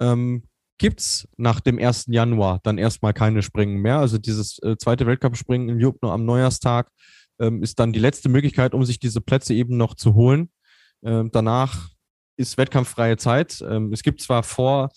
ähm, 0.00 0.44
gibt 0.78 1.00
es 1.00 1.28
nach 1.36 1.60
dem 1.60 1.78
1. 1.78 2.06
Januar 2.08 2.60
dann 2.62 2.78
erstmal 2.78 3.12
keine 3.12 3.42
Springen 3.42 3.82
mehr. 3.82 3.98
Also 3.98 4.16
dieses 4.16 4.58
äh, 4.62 4.78
zweite 4.78 5.04
Weltcup-Springen 5.04 5.68
in 5.68 5.78
Jubno 5.78 6.10
am 6.10 6.24
Neujahrstag 6.24 6.90
ähm, 7.38 7.62
ist 7.62 7.78
dann 7.78 7.92
die 7.92 8.00
letzte 8.00 8.30
Möglichkeit, 8.30 8.72
um 8.72 8.86
sich 8.86 8.98
diese 8.98 9.20
Plätze 9.20 9.52
eben 9.52 9.76
noch 9.76 9.94
zu 9.94 10.14
holen. 10.14 10.48
Ähm, 11.04 11.28
danach 11.34 11.90
ist 12.38 12.56
wettkampffreie 12.56 13.18
Zeit. 13.18 13.62
Ähm, 13.68 13.92
es 13.92 14.02
gibt 14.02 14.22
zwar 14.22 14.42
vor 14.42 14.88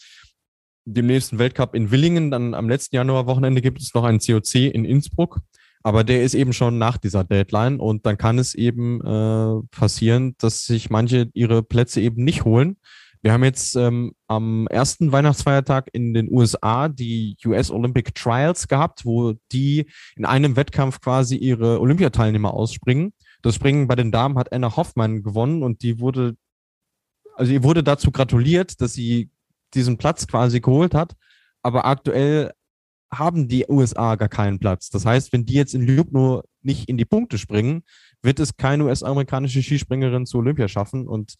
dem 0.85 1.07
nächsten 1.07 1.39
Weltcup 1.39 1.75
in 1.75 1.91
Willingen, 1.91 2.31
dann 2.31 2.53
am 2.53 2.69
letzten 2.69 2.95
Januarwochenende 2.95 3.61
gibt 3.61 3.81
es 3.81 3.93
noch 3.93 4.03
einen 4.03 4.19
COC 4.19 4.55
in 4.55 4.85
Innsbruck, 4.85 5.39
aber 5.83 6.03
der 6.03 6.23
ist 6.23 6.33
eben 6.33 6.53
schon 6.53 6.77
nach 6.77 6.97
dieser 6.97 7.23
Deadline 7.23 7.79
und 7.79 8.05
dann 8.05 8.17
kann 8.17 8.39
es 8.39 8.55
eben 8.55 9.01
äh, 9.01 9.61
passieren, 9.71 10.35
dass 10.37 10.65
sich 10.65 10.89
manche 10.89 11.29
ihre 11.33 11.63
Plätze 11.63 12.01
eben 12.01 12.23
nicht 12.23 12.45
holen. 12.45 12.77
Wir 13.23 13.33
haben 13.33 13.43
jetzt 13.43 13.75
ähm, 13.75 14.13
am 14.27 14.67
ersten 14.67 15.11
Weihnachtsfeiertag 15.11 15.89
in 15.93 16.15
den 16.15 16.31
USA 16.31 16.87
die 16.87 17.37
US 17.45 17.69
Olympic 17.69 18.13
Trials 18.15 18.67
gehabt, 18.67 19.05
wo 19.05 19.35
die 19.51 19.85
in 20.15 20.25
einem 20.25 20.55
Wettkampf 20.55 21.01
quasi 21.01 21.35
ihre 21.35 21.79
Olympiateilnehmer 21.79 22.51
ausspringen. 22.51 23.13
Das 23.43 23.55
Springen 23.55 23.87
bei 23.87 23.95
den 23.95 24.11
Damen 24.11 24.39
hat 24.39 24.51
Anna 24.51 24.75
Hoffmann 24.75 25.21
gewonnen 25.21 25.61
und 25.61 25.83
die 25.83 25.99
wurde, 25.99 26.35
also 27.35 27.53
ihr 27.53 27.63
wurde 27.63 27.83
dazu 27.83 28.11
gratuliert, 28.11 28.81
dass 28.81 28.93
sie 28.93 29.29
diesen 29.73 29.97
Platz 29.97 30.27
quasi 30.27 30.59
geholt 30.59 30.93
hat. 30.93 31.15
Aber 31.61 31.85
aktuell 31.85 32.51
haben 33.13 33.47
die 33.47 33.65
USA 33.67 34.15
gar 34.15 34.29
keinen 34.29 34.59
Platz. 34.59 34.89
Das 34.89 35.05
heißt, 35.05 35.33
wenn 35.33 35.45
die 35.45 35.53
jetzt 35.53 35.73
in 35.73 35.85
Ljubno 35.85 36.43
nicht 36.61 36.87
in 36.87 36.97
die 36.97 37.05
Punkte 37.05 37.37
springen, 37.37 37.83
wird 38.21 38.39
es 38.39 38.55
keine 38.55 38.85
US-amerikanische 38.85 39.61
Skispringerin 39.61 40.25
zu 40.25 40.37
Olympia 40.37 40.67
schaffen. 40.67 41.07
Und 41.07 41.35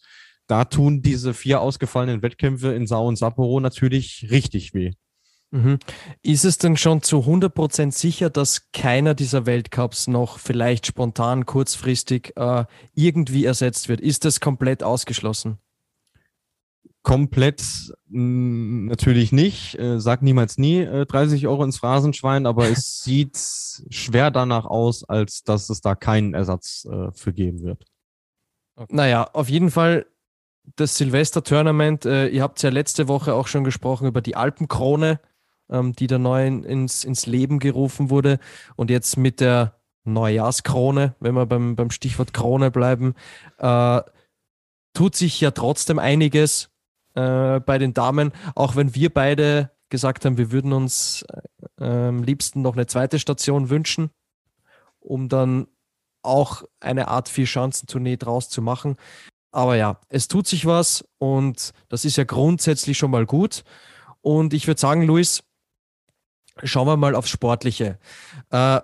da 0.46 0.64
tun 0.64 1.02
diese 1.02 1.32
vier 1.32 1.60
ausgefallenen 1.60 2.22
Wettkämpfe 2.22 2.72
in 2.72 2.86
Sau 2.86 3.06
und 3.06 3.16
Sapporo 3.16 3.60
natürlich 3.60 4.28
richtig 4.30 4.74
weh. 4.74 4.92
Mhm. 5.50 5.78
Ist 6.22 6.44
es 6.44 6.56
denn 6.58 6.76
schon 6.76 7.02
zu 7.02 7.18
100% 7.20 7.92
sicher, 7.92 8.30
dass 8.30 8.70
keiner 8.72 9.14
dieser 9.14 9.44
Weltcups 9.44 10.08
noch 10.08 10.38
vielleicht 10.38 10.86
spontan, 10.86 11.46
kurzfristig 11.46 12.32
äh, 12.36 12.64
irgendwie 12.94 13.44
ersetzt 13.44 13.88
wird? 13.88 14.00
Ist 14.00 14.24
das 14.24 14.40
komplett 14.40 14.82
ausgeschlossen? 14.82 15.58
Komplett 17.02 17.92
natürlich 18.08 19.32
nicht. 19.32 19.76
Äh, 19.78 20.00
sag 20.00 20.22
niemals 20.22 20.56
nie 20.56 20.80
äh, 20.80 21.04
30 21.04 21.48
Euro 21.48 21.64
ins 21.64 21.78
Phrasenschwein, 21.78 22.46
aber 22.46 22.68
es 22.68 23.00
sieht 23.04 23.36
schwer 23.90 24.30
danach 24.30 24.66
aus, 24.66 25.02
als 25.02 25.42
dass 25.42 25.68
es 25.68 25.80
da 25.80 25.96
keinen 25.96 26.34
Ersatz 26.34 26.86
äh, 26.90 27.10
für 27.12 27.32
geben 27.32 27.62
wird. 27.62 27.84
Naja, 28.88 29.28
auf 29.32 29.48
jeden 29.48 29.70
Fall 29.70 30.06
das 30.76 30.96
Silvester-Tournament. 30.96 32.04
Äh, 32.04 32.28
ihr 32.28 32.42
habt 32.42 32.62
ja 32.62 32.70
letzte 32.70 33.08
Woche 33.08 33.34
auch 33.34 33.48
schon 33.48 33.64
gesprochen 33.64 34.06
über 34.06 34.20
die 34.20 34.36
Alpenkrone, 34.36 35.20
ähm, 35.70 35.92
die 35.94 36.06
da 36.06 36.18
neu 36.18 36.46
ins, 36.46 37.04
ins 37.04 37.26
Leben 37.26 37.58
gerufen 37.58 38.10
wurde. 38.10 38.38
Und 38.76 38.90
jetzt 38.90 39.16
mit 39.16 39.40
der 39.40 39.80
Neujahrskrone, 40.04 41.14
wenn 41.20 41.34
wir 41.34 41.46
beim, 41.46 41.76
beim 41.76 41.90
Stichwort 41.90 42.32
Krone 42.32 42.70
bleiben, 42.70 43.14
äh, 43.58 44.00
tut 44.94 45.16
sich 45.16 45.40
ja 45.40 45.50
trotzdem 45.50 45.98
einiges 45.98 46.71
äh, 47.14 47.60
bei 47.60 47.78
den 47.78 47.94
Damen, 47.94 48.32
auch 48.54 48.76
wenn 48.76 48.94
wir 48.94 49.10
beide 49.10 49.70
gesagt 49.88 50.24
haben, 50.24 50.38
wir 50.38 50.50
würden 50.52 50.72
uns 50.72 51.24
äh, 51.78 51.84
am 51.84 52.22
liebsten 52.22 52.62
noch 52.62 52.74
eine 52.74 52.86
zweite 52.86 53.18
Station 53.18 53.70
wünschen, 53.70 54.10
um 55.00 55.28
dann 55.28 55.66
auch 56.22 56.62
eine 56.80 57.08
Art 57.08 57.28
Vier-Schanzentournee 57.28 58.16
draus 58.16 58.48
zu 58.48 58.62
machen. 58.62 58.96
Aber 59.50 59.76
ja, 59.76 60.00
es 60.08 60.28
tut 60.28 60.46
sich 60.46 60.64
was 60.64 61.04
und 61.18 61.72
das 61.88 62.04
ist 62.04 62.16
ja 62.16 62.24
grundsätzlich 62.24 62.96
schon 62.96 63.10
mal 63.10 63.26
gut. 63.26 63.64
Und 64.22 64.54
ich 64.54 64.66
würde 64.66 64.80
sagen, 64.80 65.02
Luis, 65.02 65.42
schauen 66.62 66.86
wir 66.86 66.96
mal 66.96 67.14
aufs 67.14 67.30
Sportliche. 67.30 67.98
Äh, 68.50 68.80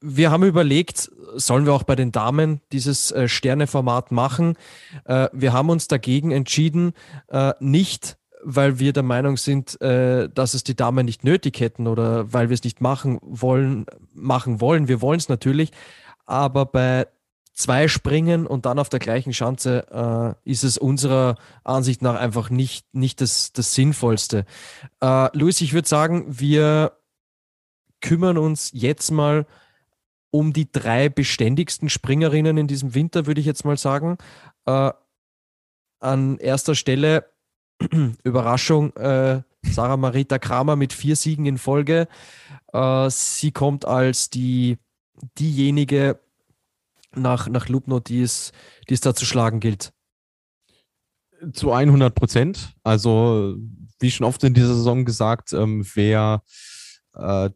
wir 0.00 0.30
haben 0.30 0.42
überlegt, 0.44 1.10
sollen 1.34 1.66
wir 1.66 1.72
auch 1.72 1.84
bei 1.84 1.96
den 1.96 2.12
Damen 2.12 2.60
dieses 2.72 3.10
äh, 3.12 3.28
Sterneformat 3.28 4.12
machen? 4.12 4.56
Äh, 5.04 5.28
wir 5.32 5.52
haben 5.52 5.70
uns 5.70 5.88
dagegen 5.88 6.30
entschieden, 6.30 6.92
nicht 7.60 8.18
weil 8.44 8.80
wir 8.80 8.92
der 8.92 9.04
Meinung 9.04 9.36
sind, 9.36 9.78
dass 9.80 10.54
es 10.54 10.64
die 10.64 10.74
Damen 10.74 11.06
nicht 11.06 11.22
nötig 11.22 11.60
hätten 11.60 11.86
oder 11.86 12.32
weil 12.32 12.48
wir 12.48 12.54
es 12.54 12.64
nicht 12.64 12.80
machen 12.80 13.20
wollen, 13.22 13.86
machen 14.14 14.60
wollen. 14.60 14.88
Wir 14.88 15.00
wollen 15.00 15.18
es 15.18 15.28
natürlich, 15.28 15.70
aber 16.26 16.66
bei 16.66 17.06
zwei 17.54 17.86
Springen 17.86 18.46
und 18.48 18.66
dann 18.66 18.80
auf 18.80 18.88
der 18.88 18.98
gleichen 18.98 19.32
Schanze 19.32 20.34
ist 20.44 20.64
es 20.64 20.76
unserer 20.76 21.36
Ansicht 21.62 22.02
nach 22.02 22.16
einfach 22.16 22.50
nicht, 22.50 22.92
nicht 22.92 23.20
das, 23.20 23.52
das 23.52 23.74
Sinnvollste. 23.74 24.44
Luis, 25.32 25.60
ich 25.60 25.72
würde 25.72 25.88
sagen, 25.88 26.26
wir 26.28 26.92
kümmern 28.02 28.36
uns 28.36 28.70
jetzt 28.74 29.10
mal 29.10 29.46
um 30.30 30.52
die 30.52 30.70
drei 30.70 31.08
beständigsten 31.08 31.88
Springerinnen 31.88 32.56
in 32.56 32.66
diesem 32.66 32.94
Winter, 32.94 33.26
würde 33.26 33.40
ich 33.40 33.46
jetzt 33.46 33.64
mal 33.64 33.76
sagen. 33.76 34.18
Äh, 34.66 34.90
an 36.00 36.38
erster 36.38 36.74
Stelle, 36.74 37.30
Überraschung, 38.24 38.94
äh, 38.96 39.42
Sarah 39.62 39.96
Marita 39.96 40.38
Kramer 40.38 40.74
mit 40.74 40.92
vier 40.92 41.16
Siegen 41.16 41.46
in 41.46 41.58
Folge. 41.58 42.08
Äh, 42.72 43.10
sie 43.10 43.52
kommt 43.52 43.84
als 43.84 44.30
die, 44.30 44.78
diejenige 45.38 46.18
nach, 47.14 47.48
nach 47.48 47.68
Lubno, 47.68 48.00
die 48.00 48.22
es, 48.22 48.52
die 48.88 48.94
es 48.94 49.00
da 49.00 49.14
zu 49.14 49.24
schlagen 49.24 49.60
gilt. 49.60 49.92
Zu 51.52 51.72
100 51.72 52.14
Prozent. 52.14 52.74
Also, 52.82 53.56
wie 54.00 54.10
schon 54.10 54.26
oft 54.26 54.42
in 54.44 54.54
dieser 54.54 54.74
Saison 54.74 55.04
gesagt, 55.04 55.52
ähm, 55.52 55.86
wer 55.94 56.42
äh, 57.14 57.50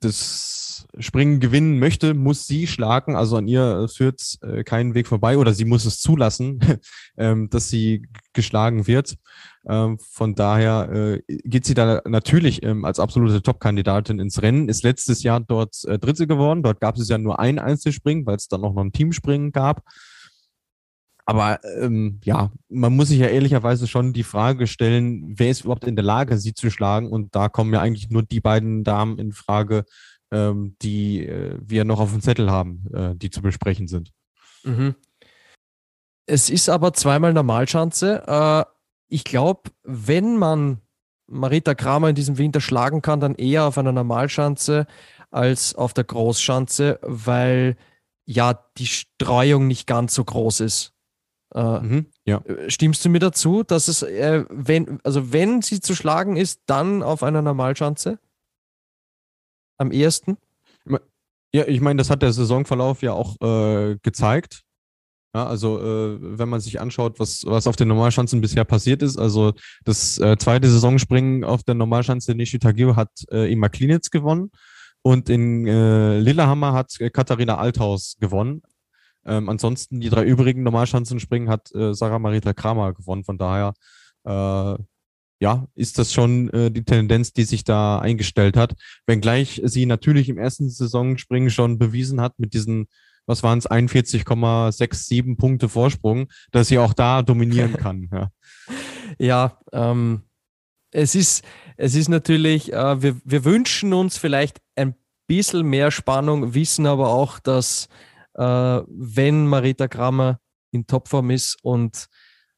das 0.00 0.86
Springen 0.98 1.40
gewinnen 1.40 1.78
möchte, 1.78 2.14
muss 2.14 2.46
sie 2.46 2.66
schlagen. 2.66 3.16
Also 3.16 3.36
an 3.36 3.48
ihr 3.48 3.88
führt 3.88 4.38
äh, 4.42 4.64
keinen 4.64 4.94
Weg 4.94 5.06
vorbei 5.06 5.38
oder 5.38 5.54
sie 5.54 5.64
muss 5.64 5.84
es 5.84 6.00
zulassen, 6.00 6.60
ähm, 7.16 7.48
dass 7.50 7.68
sie 7.68 8.06
geschlagen 8.32 8.86
wird. 8.86 9.16
Ähm, 9.66 9.98
von 9.98 10.34
daher 10.34 10.90
äh, 10.92 11.22
geht 11.44 11.64
sie 11.64 11.74
da 11.74 12.02
natürlich 12.06 12.62
ähm, 12.62 12.84
als 12.84 13.00
absolute 13.00 13.42
Top-Kandidatin 13.42 14.18
ins 14.18 14.42
Rennen. 14.42 14.68
Ist 14.68 14.82
letztes 14.82 15.22
Jahr 15.22 15.40
dort 15.40 15.84
äh, 15.84 15.98
Dritte 15.98 16.26
geworden. 16.26 16.62
Dort 16.62 16.80
gab 16.80 16.96
es 16.96 17.08
ja 17.08 17.18
nur 17.18 17.38
ein 17.38 17.58
Einzelspringen, 17.58 18.26
weil 18.26 18.36
es 18.36 18.48
dann 18.48 18.60
noch 18.60 18.76
ein 18.76 18.92
Teamspringen 18.92 19.52
gab. 19.52 19.82
Aber 21.26 21.60
ähm, 21.80 22.20
ja, 22.24 22.50
man 22.68 22.94
muss 22.94 23.08
sich 23.08 23.18
ja 23.18 23.28
ehrlicherweise 23.28 23.86
schon 23.86 24.12
die 24.12 24.22
Frage 24.22 24.66
stellen, 24.66 25.34
wer 25.38 25.50
ist 25.50 25.62
überhaupt 25.62 25.84
in 25.84 25.96
der 25.96 26.04
Lage, 26.04 26.36
sie 26.36 26.52
zu 26.52 26.70
schlagen? 26.70 27.10
Und 27.10 27.34
da 27.34 27.48
kommen 27.48 27.72
ja 27.72 27.80
eigentlich 27.80 28.10
nur 28.10 28.22
die 28.22 28.40
beiden 28.40 28.84
Damen 28.84 29.18
in 29.18 29.32
Frage, 29.32 29.84
ähm, 30.30 30.76
die 30.82 31.26
äh, 31.26 31.58
wir 31.62 31.84
noch 31.84 32.00
auf 32.00 32.10
dem 32.12 32.20
Zettel 32.20 32.50
haben, 32.50 32.84
äh, 32.92 33.14
die 33.16 33.30
zu 33.30 33.40
besprechen 33.40 33.88
sind. 33.88 34.12
Mhm. 34.64 34.94
Es 36.26 36.50
ist 36.50 36.68
aber 36.68 36.92
zweimal 36.92 37.32
Normalschanze. 37.32 38.22
Äh, 38.26 38.64
ich 39.08 39.24
glaube, 39.24 39.70
wenn 39.82 40.36
man 40.36 40.80
Marita 41.26 41.74
Kramer 41.74 42.10
in 42.10 42.14
diesem 42.14 42.36
Winter 42.36 42.60
schlagen 42.60 43.00
kann, 43.00 43.20
dann 43.20 43.34
eher 43.34 43.64
auf 43.64 43.78
einer 43.78 43.92
Normalschanze 43.92 44.86
als 45.30 45.74
auf 45.74 45.94
der 45.94 46.04
Großschanze, 46.04 46.98
weil 47.02 47.76
ja 48.26 48.58
die 48.78 48.86
Streuung 48.86 49.66
nicht 49.66 49.86
ganz 49.86 50.14
so 50.14 50.24
groß 50.24 50.60
ist. 50.60 50.93
Äh, 51.54 51.80
mhm, 51.80 52.06
ja. 52.24 52.38
Äh, 52.38 52.70
stimmst 52.70 53.04
du 53.04 53.08
mir 53.08 53.20
dazu, 53.20 53.62
dass 53.62 53.88
es, 53.88 54.02
äh, 54.02 54.44
wenn, 54.50 54.98
also 55.04 55.32
wenn 55.32 55.62
sie 55.62 55.80
zu 55.80 55.94
schlagen 55.94 56.36
ist, 56.36 56.60
dann 56.66 57.02
auf 57.02 57.22
einer 57.22 57.42
Normalschanze? 57.42 58.18
Am 59.78 59.92
ehesten? 59.92 60.36
Ja, 61.52 61.68
ich 61.68 61.80
meine, 61.80 61.98
das 61.98 62.10
hat 62.10 62.22
der 62.22 62.32
Saisonverlauf 62.32 63.02
ja 63.02 63.12
auch 63.12 63.40
äh, 63.40 63.96
gezeigt. 64.02 64.62
Ja, 65.32 65.46
also 65.46 65.80
äh, 65.80 66.18
wenn 66.20 66.48
man 66.48 66.60
sich 66.60 66.80
anschaut, 66.80 67.20
was, 67.20 67.44
was 67.44 67.68
auf 67.68 67.76
den 67.76 67.86
Normalschanzen 67.88 68.40
bisher 68.40 68.64
passiert 68.64 69.02
ist, 69.02 69.16
also 69.16 69.52
das 69.84 70.18
äh, 70.18 70.36
zweite 70.36 70.68
Saisonspringen 70.68 71.44
auf 71.44 71.62
der 71.62 71.76
Normalschanze 71.76 72.34
Nishitagio 72.34 72.96
hat 72.96 73.10
äh, 73.30 73.52
Ima 73.52 73.68
Klinitz 73.68 74.10
gewonnen 74.10 74.50
und 75.02 75.28
in 75.28 75.64
Lillehammer 75.64 76.72
hat 76.72 76.96
Katharina 77.12 77.58
Althaus 77.58 78.16
gewonnen. 78.20 78.62
Ähm, 79.26 79.48
ansonsten 79.48 80.00
die 80.00 80.10
drei 80.10 80.24
übrigen 80.24 80.62
Normalschanzenspringen 80.62 81.48
hat 81.48 81.74
äh, 81.74 81.94
Sarah 81.94 82.18
Marita 82.18 82.52
Kramer 82.52 82.92
gewonnen. 82.92 83.24
Von 83.24 83.38
daher 83.38 83.74
äh, 84.24 84.76
ja, 85.40 85.66
ist 85.74 85.98
das 85.98 86.12
schon 86.12 86.48
äh, 86.50 86.70
die 86.70 86.84
Tendenz, 86.84 87.32
die 87.32 87.44
sich 87.44 87.64
da 87.64 87.98
eingestellt 87.98 88.56
hat. 88.56 88.74
Wenngleich 89.06 89.60
sie 89.64 89.86
natürlich 89.86 90.28
im 90.28 90.38
ersten 90.38 90.70
Saisonspringen 90.70 91.50
schon 91.50 91.78
bewiesen 91.78 92.20
hat 92.20 92.38
mit 92.38 92.54
diesen, 92.54 92.86
was 93.26 93.42
waren 93.42 93.58
es, 93.58 93.68
41,67 93.68 95.36
Punkte 95.36 95.68
Vorsprung, 95.68 96.28
dass 96.50 96.68
sie 96.68 96.78
auch 96.78 96.94
da 96.94 97.22
dominieren 97.22 97.72
kann. 97.76 98.08
Ja, 98.12 98.30
ja 99.18 99.58
ähm, 99.72 100.22
es, 100.92 101.14
ist, 101.14 101.44
es 101.76 101.94
ist 101.94 102.08
natürlich, 102.08 102.72
äh, 102.72 103.02
wir, 103.02 103.16
wir 103.24 103.44
wünschen 103.44 103.92
uns 103.92 104.16
vielleicht 104.16 104.62
ein 104.76 104.94
bisschen 105.26 105.66
mehr 105.66 105.90
Spannung, 105.90 106.54
wissen 106.54 106.86
aber 106.86 107.08
auch, 107.08 107.38
dass 107.38 107.88
wenn 108.34 109.46
Marita 109.46 109.88
Kramer 109.88 110.40
in 110.72 110.86
Topform 110.86 111.30
ist 111.30 111.56
und 111.62 112.06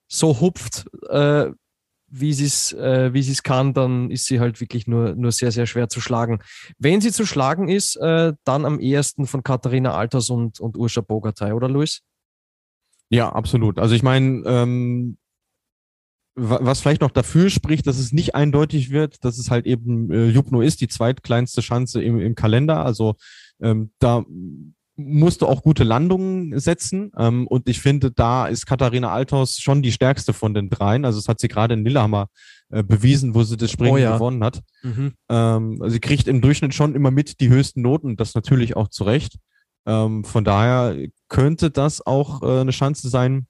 so 0.08 0.40
hupft, 0.40 0.86
äh, 1.08 1.50
wie 2.08 2.32
sie 2.32 2.44
es 2.44 2.72
äh, 2.72 3.10
es 3.12 3.42
kann, 3.42 3.74
dann 3.74 4.10
ist 4.10 4.26
sie 4.26 4.40
halt 4.40 4.60
wirklich 4.60 4.86
nur, 4.86 5.14
nur 5.14 5.32
sehr, 5.32 5.50
sehr 5.50 5.66
schwer 5.66 5.88
zu 5.88 6.00
schlagen. 6.00 6.40
Wenn 6.78 7.00
sie 7.00 7.12
zu 7.12 7.26
schlagen 7.26 7.68
ist, 7.68 7.96
äh, 7.96 8.32
dann 8.44 8.64
am 8.64 8.78
ehesten 8.78 9.26
von 9.26 9.42
Katharina 9.42 9.94
Alters 9.94 10.30
und, 10.30 10.60
und 10.60 10.76
Urscha 10.76 11.00
Bogatay, 11.00 11.52
oder 11.52 11.68
Luis? 11.68 12.02
Ja, 13.10 13.30
absolut. 13.30 13.78
Also 13.78 13.94
ich 13.94 14.02
meine, 14.02 14.42
ähm, 14.46 15.18
was 16.36 16.80
vielleicht 16.80 17.00
noch 17.00 17.10
dafür 17.10 17.50
spricht, 17.50 17.86
dass 17.86 17.98
es 17.98 18.12
nicht 18.12 18.34
eindeutig 18.34 18.90
wird, 18.90 19.24
dass 19.24 19.38
es 19.38 19.50
halt 19.50 19.66
eben 19.66 20.10
äh, 20.12 20.26
Jubno 20.28 20.60
ist, 20.60 20.80
die 20.80 20.88
zweitkleinste 20.88 21.60
Chance 21.60 22.02
im, 22.02 22.20
im 22.20 22.34
Kalender. 22.34 22.84
Also 22.84 23.16
ähm, 23.60 23.90
da 23.98 24.24
musst 24.96 25.42
du 25.42 25.46
auch 25.46 25.62
gute 25.62 25.84
Landungen 25.84 26.58
setzen. 26.58 27.12
Ähm, 27.16 27.46
und 27.46 27.68
ich 27.68 27.80
finde, 27.80 28.10
da 28.10 28.46
ist 28.46 28.66
Katharina 28.66 29.12
Althaus 29.12 29.58
schon 29.58 29.82
die 29.82 29.92
stärkste 29.92 30.32
von 30.32 30.54
den 30.54 30.70
dreien. 30.70 31.04
Also 31.04 31.18
das 31.18 31.28
hat 31.28 31.40
sie 31.40 31.48
gerade 31.48 31.74
in 31.74 31.84
Lillehammer 31.84 32.28
äh, 32.70 32.82
bewiesen, 32.82 33.34
wo 33.34 33.42
sie 33.42 33.56
das 33.56 33.70
Springen 33.70 33.94
oh 33.94 33.98
ja. 33.98 34.14
gewonnen 34.14 34.42
hat. 34.42 34.62
Mhm. 34.82 35.12
Ähm, 35.28 35.78
also 35.80 35.92
sie 35.92 36.00
kriegt 36.00 36.28
im 36.28 36.40
Durchschnitt 36.40 36.74
schon 36.74 36.94
immer 36.94 37.10
mit 37.10 37.40
die 37.40 37.48
höchsten 37.48 37.82
Noten, 37.82 38.16
das 38.16 38.34
natürlich 38.34 38.76
auch 38.76 38.88
zurecht. 38.88 39.36
Ähm, 39.86 40.24
von 40.24 40.44
daher 40.44 40.96
könnte 41.28 41.70
das 41.70 42.04
auch 42.04 42.42
äh, 42.42 42.60
eine 42.60 42.72
Chance 42.72 43.08
sein, 43.08 43.46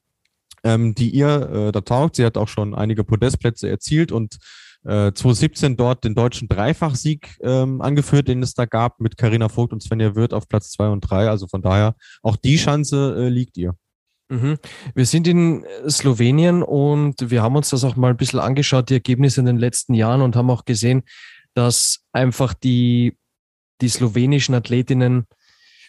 ähm, 0.64 0.94
die 0.94 1.10
ihr 1.10 1.68
äh, 1.68 1.72
da 1.72 1.80
taugt. 1.80 2.16
Sie 2.16 2.24
hat 2.24 2.36
auch 2.36 2.48
schon 2.48 2.74
einige 2.74 3.04
Podestplätze 3.04 3.68
erzielt 3.68 4.12
und 4.12 4.38
äh, 4.86 5.12
2017 5.12 5.76
dort 5.76 6.04
den 6.04 6.14
deutschen 6.14 6.48
Dreifachsieg 6.48 7.36
ähm, 7.42 7.80
angeführt, 7.80 8.28
den 8.28 8.42
es 8.42 8.54
da 8.54 8.66
gab 8.66 9.00
mit 9.00 9.16
Karina 9.16 9.48
Vogt 9.48 9.72
und 9.72 9.82
Svenja 9.82 10.14
Wirth 10.14 10.32
auf 10.32 10.48
Platz 10.48 10.70
zwei 10.70 10.88
und 10.88 11.00
drei. 11.00 11.28
Also 11.28 11.48
von 11.48 11.62
daher, 11.62 11.96
auch 12.22 12.36
die 12.36 12.56
Chance 12.56 13.16
äh, 13.18 13.28
liegt 13.28 13.56
ihr. 13.56 13.74
Mhm. 14.28 14.58
Wir 14.94 15.06
sind 15.06 15.28
in 15.28 15.64
Slowenien 15.88 16.62
und 16.62 17.30
wir 17.30 17.42
haben 17.42 17.56
uns 17.56 17.70
das 17.70 17.84
auch 17.84 17.96
mal 17.96 18.10
ein 18.10 18.16
bisschen 18.16 18.40
angeschaut, 18.40 18.90
die 18.90 18.94
Ergebnisse 18.94 19.40
in 19.40 19.46
den 19.46 19.58
letzten 19.58 19.94
Jahren 19.94 20.22
und 20.22 20.36
haben 20.36 20.50
auch 20.50 20.64
gesehen, 20.64 21.02
dass 21.54 22.00
einfach 22.12 22.54
die, 22.54 23.16
die 23.80 23.88
slowenischen 23.88 24.54
Athletinnen 24.54 25.26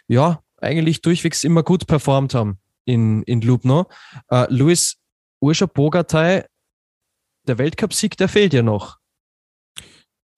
ja 0.07 0.41
eigentlich 0.57 1.01
durchwegs 1.01 1.43
immer 1.43 1.63
gut 1.63 1.87
performt 1.87 2.33
haben 2.33 2.59
in, 2.85 3.23
in 3.23 3.41
Lubno. 3.41 3.87
Uh, 4.31 4.45
Luis 4.49 4.97
Urscha 5.39 5.65
Bogatay 5.65 6.43
der 7.47 7.57
Weltcupsieg, 7.57 8.17
der 8.17 8.29
fehlt 8.29 8.53
ja 8.53 8.61
noch. 8.61 8.97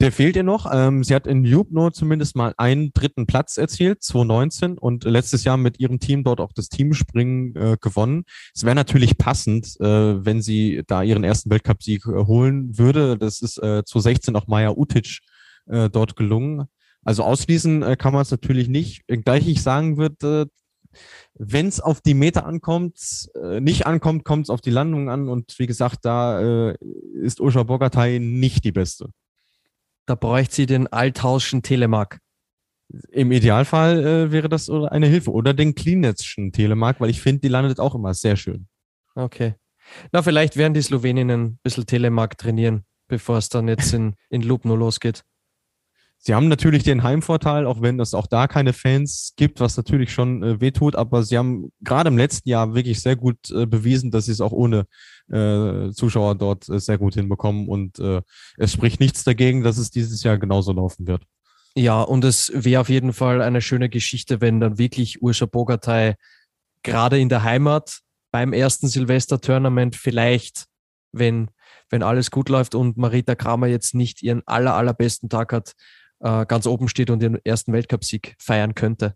Der 0.02 0.14
fehlt 0.14 0.38
ihr 0.38 0.44
noch. 0.44 0.66
Ähm, 0.72 1.04
sie 1.04 1.14
hat 1.14 1.28
in 1.28 1.44
Jubno 1.44 1.90
zumindest 1.90 2.38
mal 2.38 2.54
einen 2.56 2.94
dritten 2.94 3.28
Platz 3.28 3.58
erzielt, 3.58 4.02
2019, 4.02 4.78
und 4.78 5.04
letztes 5.04 5.44
Jahr 5.44 5.58
mit 5.58 5.78
ihrem 5.82 6.00
Team 6.00 6.24
dort 6.24 6.40
auch 6.40 6.54
das 6.54 6.70
Teamspringen 6.70 7.54
äh, 7.58 7.78
gewonnen. 7.82 8.24
Es 8.56 8.64
wäre 8.64 8.76
natürlich 8.76 9.18
passend, 9.18 9.76
äh, 9.82 10.26
wenn 10.26 10.42
sie 10.42 10.84
da 10.88 11.04
ihren 11.04 11.26
ersten 11.26 11.50
Weltcupsieg 11.50 12.06
äh, 12.06 12.26
holen 12.26 12.78
würde. 12.78 13.18
Das 13.18 13.42
ist 13.42 13.58
äh, 13.58 13.84
2016 13.84 14.38
auch 14.38 14.48
Maya 14.48 14.70
Utic 14.70 15.20
äh, 15.66 15.90
dort 15.90 16.16
gelungen. 16.16 16.68
Also 17.04 17.24
ausschließen 17.24 17.84
äh, 17.84 17.98
kann 17.98 18.14
man 18.14 18.22
es 18.22 18.32
natürlich 18.32 18.70
nicht. 18.70 19.02
Gleich 19.08 19.50
ich 19.50 19.62
sagen 19.62 19.98
würde, 19.98 20.48
wenn 21.36 21.68
es 21.68 21.80
auf 21.80 22.02
die 22.02 22.14
Meter 22.14 22.46
ankommt, 22.46 23.30
äh, 23.36 23.60
nicht 23.60 23.86
ankommt, 23.86 24.26
kommt 24.26 24.46
es 24.46 24.50
auf 24.50 24.62
die 24.62 24.72
Landung 24.72 25.10
an. 25.10 25.30
Und 25.30 25.58
wie 25.60 25.68
gesagt, 25.68 26.00
da 26.04 26.70
äh, 26.70 26.78
ist 27.22 27.40
Usha 27.40 27.64
Bogatay 27.64 28.20
nicht 28.20 28.64
die 28.64 28.72
beste. 28.72 29.10
Da 30.06 30.16
bräuchte 30.16 30.56
sie 30.56 30.66
den 30.66 30.88
Althauschen 30.88 31.62
Telemark. 31.62 32.20
Im 33.12 33.32
Idealfall 33.32 34.06
äh, 34.06 34.32
wäre 34.32 34.50
das 34.50 34.70
eine 34.70 35.08
Hilfe. 35.08 35.32
Oder 35.32 35.54
den 35.54 35.76
Klinetzschen 35.76 36.52
Telemark, 36.52 37.00
weil 37.00 37.12
ich 37.12 37.22
finde, 37.22 37.42
die 37.42 37.48
landet 37.48 37.80
auch 37.80 37.94
immer 37.94 38.14
sehr 38.14 38.36
schön. 38.36 38.68
Okay. 39.16 39.56
Na, 40.12 40.22
vielleicht 40.22 40.58
werden 40.58 40.74
die 40.74 40.82
Sloweninnen 40.82 41.44
ein 41.44 41.60
bisschen 41.64 41.86
Telemark 41.86 42.38
trainieren, 42.38 42.86
bevor 43.08 43.38
es 43.38 43.50
dann 43.50 43.68
jetzt 43.68 43.94
in, 43.94 44.16
in 44.30 44.42
Lubno 44.42 44.76
losgeht. 44.76 45.24
Sie 46.22 46.34
haben 46.34 46.50
natürlich 46.50 46.84
den 46.84 47.04
Heimvorteil, 47.04 47.66
auch 47.66 47.82
wenn 47.82 47.98
es 48.00 48.14
auch 48.14 48.28
da 48.28 48.48
keine 48.48 48.74
Fans 48.74 49.34
gibt, 49.38 49.62
was 49.62 49.78
natürlich 49.78 50.12
schon 50.12 50.44
äh, 50.44 50.60
wehtut, 50.60 50.96
aber 50.98 51.24
sie 51.24 51.38
haben 51.38 51.72
gerade 51.82 52.10
im 52.10 52.18
letzten 52.18 52.50
Jahr 52.50 52.76
wirklich 52.76 53.00
sehr 53.02 53.16
gut 53.16 53.50
äh, 53.52 53.66
bewiesen, 53.66 54.12
dass 54.12 54.26
sie 54.26 54.34
es 54.34 54.42
auch 54.42 54.52
ohne 54.52 54.86
äh, 55.32 55.92
Zuschauer 55.92 56.36
dort 56.36 56.68
äh, 56.68 56.80
sehr 56.80 56.98
gut 56.98 57.14
hinbekommen 57.14 57.70
und 57.70 58.00
äh, 58.00 58.22
es 58.58 58.74
spricht 58.74 59.00
nichts 59.00 59.24
dagegen, 59.24 59.64
dass 59.64 59.78
es 59.78 59.92
dieses 59.92 60.22
Jahr 60.22 60.38
genauso 60.38 60.74
laufen 60.74 61.08
wird. 61.08 61.24
Ja, 61.76 62.02
und 62.02 62.26
es 62.26 62.52
wäre 62.54 62.82
auf 62.82 62.90
jeden 62.90 63.14
Fall 63.14 63.42
eine 63.42 63.62
schöne 63.62 63.88
Geschichte, 63.88 64.42
wenn 64.42 64.60
dann 64.60 64.78
wirklich 64.78 65.22
Urscha 65.22 65.46
Bogatay 65.46 66.16
gerade 66.84 67.18
in 67.18 67.30
der 67.30 67.44
Heimat 67.44 68.00
beim 68.32 68.52
ersten 68.52 68.90
Silvester-Tournament 68.90 69.96
vielleicht, 69.96 70.66
wenn, 71.14 71.50
wenn 71.90 72.04
alles 72.04 72.30
gut 72.30 72.50
läuft 72.50 72.76
und 72.76 72.98
Marita 72.98 73.36
Kramer 73.36 73.68
jetzt 73.68 73.96
nicht 73.96 74.22
ihren 74.22 74.42
aller, 74.46 74.76
allerbesten 74.76 75.30
Tag 75.30 75.54
hat, 75.54 75.76
äh, 76.22 76.46
ganz 76.46 76.66
oben 76.66 76.88
steht 76.88 77.10
und 77.10 77.22
ihren 77.24 77.44
ersten 77.44 77.74
Weltcupsieg 77.74 78.36
feiern 78.40 78.76
könnte. 78.76 79.16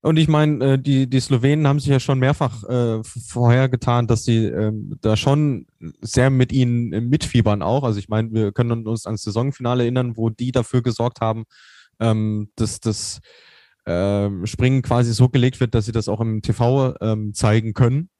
Und 0.00 0.16
ich 0.16 0.28
meine, 0.28 0.64
äh, 0.64 0.78
die, 0.78 1.08
die 1.08 1.20
Slowenen 1.20 1.66
haben 1.66 1.80
sich 1.80 1.88
ja 1.88 1.98
schon 1.98 2.20
mehrfach 2.20 2.62
äh, 2.64 3.02
vorher 3.02 3.68
getan, 3.68 4.06
dass 4.06 4.24
sie 4.24 4.46
äh, 4.46 4.72
da 5.00 5.16
schon 5.16 5.66
sehr 6.00 6.30
mit 6.30 6.52
ihnen 6.52 6.92
äh, 6.92 7.00
mitfiebern 7.00 7.62
auch. 7.62 7.82
Also 7.82 7.98
ich 7.98 8.08
meine, 8.08 8.32
wir 8.32 8.52
können 8.52 8.86
uns 8.86 9.06
ans 9.06 9.22
Saisonfinale 9.22 9.82
erinnern, 9.82 10.16
wo 10.16 10.30
die 10.30 10.52
dafür 10.52 10.82
gesorgt 10.82 11.20
haben, 11.20 11.44
ähm, 11.98 12.50
dass 12.54 12.78
das 12.78 13.20
äh, 13.86 14.30
Springen 14.44 14.82
quasi 14.82 15.12
so 15.12 15.28
gelegt 15.28 15.58
wird, 15.58 15.74
dass 15.74 15.86
sie 15.86 15.92
das 15.92 16.08
auch 16.08 16.20
im 16.20 16.42
TV 16.42 16.94
ähm, 17.00 17.34
zeigen 17.34 17.74
können, 17.74 18.10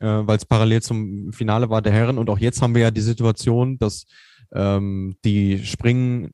weil 0.00 0.36
es 0.36 0.46
parallel 0.46 0.82
zum 0.82 1.32
Finale 1.32 1.70
war 1.70 1.80
der 1.80 1.92
Herren. 1.92 2.18
Und 2.18 2.28
auch 2.28 2.38
jetzt 2.38 2.60
haben 2.60 2.74
wir 2.74 2.82
ja 2.82 2.90
die 2.90 3.02
Situation, 3.02 3.78
dass 3.78 4.04
ähm, 4.52 5.14
die 5.24 5.64
Springen 5.64 6.32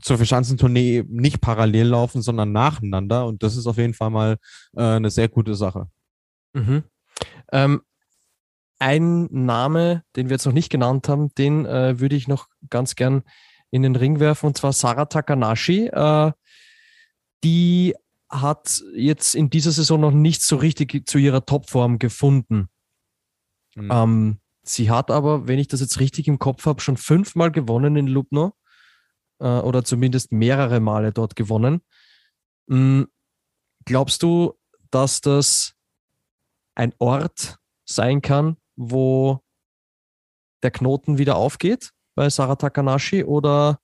zur 0.00 0.16
Verschanzentournee 0.16 1.04
nicht 1.08 1.40
parallel 1.40 1.88
laufen, 1.88 2.22
sondern 2.22 2.52
nacheinander. 2.52 3.26
Und 3.26 3.42
das 3.42 3.56
ist 3.56 3.66
auf 3.66 3.76
jeden 3.76 3.94
Fall 3.94 4.10
mal 4.10 4.36
äh, 4.76 4.82
eine 4.82 5.10
sehr 5.10 5.28
gute 5.28 5.54
Sache. 5.54 5.88
Mhm. 6.52 6.84
Ähm, 7.52 7.82
ein 8.78 9.28
Name, 9.30 10.02
den 10.16 10.28
wir 10.28 10.34
jetzt 10.34 10.46
noch 10.46 10.52
nicht 10.52 10.70
genannt 10.70 11.08
haben, 11.08 11.34
den 11.34 11.64
äh, 11.64 12.00
würde 12.00 12.16
ich 12.16 12.28
noch 12.28 12.48
ganz 12.70 12.96
gern 12.96 13.22
in 13.70 13.82
den 13.82 13.96
Ring 13.96 14.20
werfen, 14.20 14.46
und 14.46 14.58
zwar 14.58 14.72
Sarah 14.72 15.06
Takanashi. 15.06 15.86
Äh, 15.86 16.32
die 17.42 17.94
hat 18.28 18.82
jetzt 18.94 19.34
in 19.34 19.50
dieser 19.50 19.70
Saison 19.70 20.00
noch 20.00 20.10
nicht 20.10 20.42
so 20.42 20.56
richtig 20.56 21.06
zu 21.06 21.18
ihrer 21.18 21.44
Topform 21.44 21.98
gefunden. 21.98 22.68
Mhm. 23.74 23.90
Ähm, 23.90 24.38
sie 24.62 24.90
hat 24.90 25.10
aber, 25.10 25.46
wenn 25.46 25.58
ich 25.58 25.68
das 25.68 25.80
jetzt 25.80 26.00
richtig 26.00 26.26
im 26.28 26.38
Kopf 26.38 26.66
habe, 26.66 26.80
schon 26.80 26.96
fünfmal 26.96 27.50
gewonnen 27.50 27.96
in 27.96 28.06
Lubno 28.06 28.54
oder 29.48 29.84
zumindest 29.84 30.32
mehrere 30.32 30.80
Male 30.80 31.12
dort 31.12 31.36
gewonnen. 31.36 31.82
Mhm. 32.66 33.08
Glaubst 33.84 34.22
du, 34.22 34.54
dass 34.90 35.20
das 35.20 35.74
ein 36.74 36.94
Ort 36.98 37.58
sein 37.84 38.22
kann, 38.22 38.56
wo 38.76 39.40
der 40.62 40.70
Knoten 40.70 41.18
wieder 41.18 41.36
aufgeht 41.36 41.92
bei 42.14 42.30
Sarah 42.30 42.56
Takanashi 42.56 43.24
oder 43.24 43.80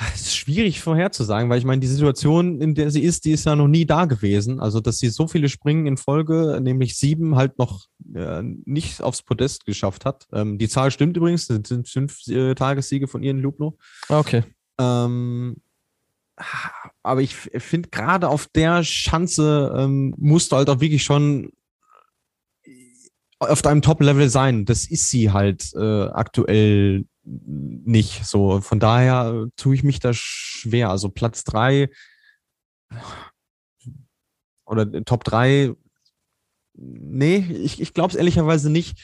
es 0.14 0.22
ist 0.22 0.36
schwierig 0.36 0.80
vorherzusagen, 0.80 1.50
weil 1.50 1.58
ich 1.58 1.64
meine, 1.64 1.80
die 1.80 1.86
Situation, 1.86 2.60
in 2.60 2.74
der 2.74 2.90
sie 2.90 3.02
ist, 3.02 3.24
die 3.24 3.32
ist 3.32 3.44
ja 3.44 3.54
noch 3.54 3.68
nie 3.68 3.84
da 3.84 4.06
gewesen. 4.06 4.60
Also, 4.60 4.80
dass 4.80 4.98
sie 4.98 5.08
so 5.08 5.28
viele 5.28 5.48
Springen 5.48 5.86
in 5.86 5.96
Folge, 5.96 6.58
nämlich 6.62 6.96
sieben, 6.96 7.36
halt 7.36 7.58
noch 7.58 7.86
äh, 8.14 8.42
nicht 8.42 9.02
aufs 9.02 9.22
Podest 9.22 9.66
geschafft 9.66 10.04
hat. 10.04 10.26
Ähm, 10.32 10.58
die 10.58 10.68
Zahl 10.68 10.90
stimmt 10.90 11.16
übrigens, 11.16 11.46
das 11.46 11.60
sind 11.66 11.88
fünf 11.88 12.26
äh, 12.28 12.54
Tagessiege 12.54 13.08
von 13.08 13.22
ihr 13.22 13.32
in 13.32 13.40
Lubno. 13.40 13.76
Okay. 14.08 14.44
Ähm, 14.78 15.56
aber 17.02 17.20
ich 17.20 17.34
finde, 17.34 17.90
gerade 17.90 18.28
auf 18.28 18.46
der 18.46 18.82
Schanze 18.82 19.74
ähm, 19.76 20.14
musst 20.16 20.52
du 20.52 20.56
halt 20.56 20.70
auch 20.70 20.80
wirklich 20.80 21.04
schon 21.04 21.52
auf 23.38 23.60
deinem 23.62 23.82
Top-Level 23.82 24.30
sein. 24.30 24.64
Das 24.64 24.86
ist 24.86 25.10
sie 25.10 25.30
halt 25.30 25.72
äh, 25.74 26.04
aktuell 26.04 27.04
nicht. 27.24 28.24
So, 28.24 28.60
von 28.60 28.80
daher 28.80 29.46
tue 29.56 29.74
ich 29.74 29.82
mich 29.82 30.00
da 30.00 30.12
schwer. 30.12 30.90
Also 30.90 31.08
Platz 31.08 31.44
drei 31.44 31.88
oder 34.64 34.90
Top 35.04 35.24
drei, 35.24 35.72
nee, 36.74 37.36
ich, 37.36 37.80
ich 37.80 37.94
glaube 37.94 38.10
es 38.10 38.16
ehrlicherweise 38.16 38.70
nicht. 38.70 38.98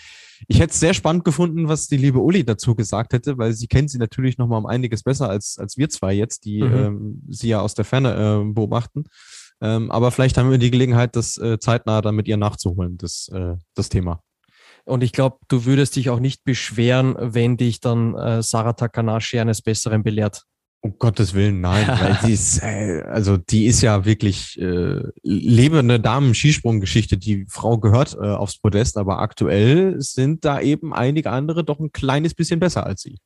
Ich 0.48 0.60
hätte 0.60 0.72
es 0.72 0.80
sehr 0.80 0.94
spannend 0.94 1.24
gefunden, 1.24 1.68
was 1.68 1.88
die 1.88 1.96
liebe 1.96 2.18
Uli 2.18 2.44
dazu 2.44 2.74
gesagt 2.74 3.14
hätte, 3.14 3.38
weil 3.38 3.54
sie 3.54 3.68
kennt 3.68 3.90
sie 3.90 3.98
natürlich 3.98 4.36
noch 4.36 4.48
mal 4.48 4.58
um 4.58 4.66
einiges 4.66 5.02
besser 5.02 5.30
als, 5.30 5.56
als 5.58 5.76
wir 5.78 5.88
zwei 5.88 6.12
jetzt, 6.12 6.44
die 6.44 6.62
mhm. 6.62 6.74
ähm, 6.74 7.22
sie 7.28 7.48
ja 7.48 7.60
aus 7.60 7.74
der 7.74 7.86
Ferne 7.86 8.14
äh, 8.14 8.52
beobachten. 8.52 9.04
Ähm, 9.62 9.90
aber 9.90 10.10
vielleicht 10.10 10.36
haben 10.36 10.50
wir 10.50 10.58
die 10.58 10.70
Gelegenheit, 10.70 11.16
das 11.16 11.38
äh, 11.38 11.58
zeitnah 11.58 12.02
dann 12.02 12.14
mit 12.14 12.28
ihr 12.28 12.36
nachzuholen, 12.36 12.98
das, 12.98 13.28
äh, 13.32 13.54
das 13.74 13.88
Thema. 13.88 14.22
Und 14.86 15.02
ich 15.02 15.12
glaube, 15.12 15.38
du 15.48 15.64
würdest 15.64 15.96
dich 15.96 16.10
auch 16.10 16.20
nicht 16.20 16.44
beschweren, 16.44 17.16
wenn 17.18 17.56
dich 17.56 17.80
dann 17.80 18.14
äh, 18.14 18.42
Sarah 18.42 18.72
Takanashi 18.72 19.38
eines 19.38 19.60
Besseren 19.60 20.04
belehrt. 20.04 20.44
Um 20.80 20.96
Gottes 20.98 21.34
Willen, 21.34 21.60
nein, 21.60 21.88
weil 21.88 22.16
die 22.24 22.32
ist, 22.32 22.62
äh, 22.62 23.02
also 23.02 23.36
die 23.36 23.66
ist 23.66 23.82
ja 23.82 24.04
wirklich 24.04 24.56
äh, 24.60 25.02
lebende 25.22 25.98
Damen-Skisprung-Geschichte. 25.98 27.18
Die 27.18 27.46
Frau 27.48 27.78
gehört 27.78 28.14
äh, 28.14 28.28
aufs 28.28 28.58
Podest, 28.58 28.96
aber 28.96 29.18
aktuell 29.18 30.00
sind 30.00 30.44
da 30.44 30.60
eben 30.60 30.94
einige 30.94 31.30
andere 31.30 31.64
doch 31.64 31.80
ein 31.80 31.90
kleines 31.90 32.34
bisschen 32.34 32.60
besser 32.60 32.86
als 32.86 33.02
sie. 33.02 33.18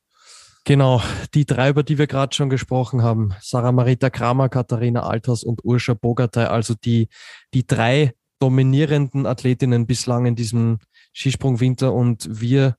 Genau, 0.63 1.01
die 1.35 1.45
drei, 1.45 1.69
über 1.69 1.83
die 1.83 1.99
wir 1.99 2.07
gerade 2.07 2.35
schon 2.35 2.49
gesprochen 2.49 3.03
haben. 3.03 3.33
Sarah 3.39 3.71
Marita 3.71 4.09
Kramer, 4.09 4.49
Katharina 4.49 5.03
Althaus 5.03 5.43
und 5.43 5.63
Urscha 5.63 5.93
Bogatay, 5.93 6.45
also 6.45 6.73
die, 6.73 7.07
die 7.53 7.67
drei 7.67 8.13
dominierenden 8.39 9.27
Athletinnen 9.27 9.85
bislang 9.85 10.25
in 10.25 10.35
diesem 10.35 10.79
Skisprung-Winter 11.13 11.93
und 11.93 12.27
wir 12.29 12.77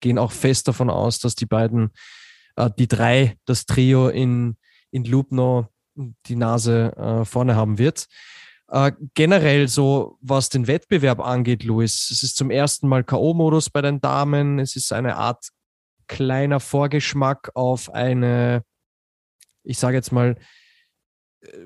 gehen 0.00 0.18
auch 0.18 0.32
fest 0.32 0.68
davon 0.68 0.90
aus, 0.90 1.18
dass 1.18 1.34
die 1.34 1.46
beiden 1.46 1.90
äh, 2.56 2.70
die 2.78 2.88
drei, 2.88 3.36
das 3.44 3.66
Trio 3.66 4.08
in, 4.08 4.56
in 4.90 5.04
Lubno 5.04 5.68
die 5.94 6.36
Nase 6.36 6.94
äh, 6.96 7.24
vorne 7.24 7.56
haben 7.56 7.78
wird. 7.78 8.06
Äh, 8.68 8.92
generell 9.14 9.68
so, 9.68 10.18
was 10.20 10.48
den 10.48 10.66
Wettbewerb 10.66 11.20
angeht, 11.20 11.62
Luis, 11.64 12.10
es 12.10 12.22
ist 12.22 12.36
zum 12.36 12.50
ersten 12.50 12.88
Mal 12.88 13.04
K.O.-Modus 13.04 13.70
bei 13.70 13.82
den 13.82 14.00
Damen. 14.00 14.58
Es 14.58 14.76
ist 14.76 14.92
eine 14.92 15.16
Art 15.16 15.48
kleiner 16.08 16.60
Vorgeschmack 16.60 17.50
auf 17.54 17.92
eine, 17.92 18.64
ich 19.62 19.78
sage 19.78 19.96
jetzt 19.96 20.12
mal, 20.12 20.36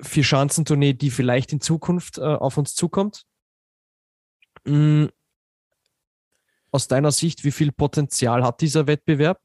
Vier-Schanzentournee, 0.03 0.95
die 0.95 1.11
vielleicht 1.11 1.53
in 1.53 1.61
Zukunft 1.61 2.19
äh, 2.19 2.23
auf 2.23 2.57
uns 2.57 2.75
zukommt. 2.75 3.25
Mm. 4.65 5.07
Aus 6.77 6.89
deiner 6.89 7.11
Sicht, 7.11 7.43
wie 7.43 7.53
viel 7.53 7.73
Potenzial 7.73 8.45
hat 8.45 8.61
dieser 8.61 8.87
Wettbewerb? 8.87 9.41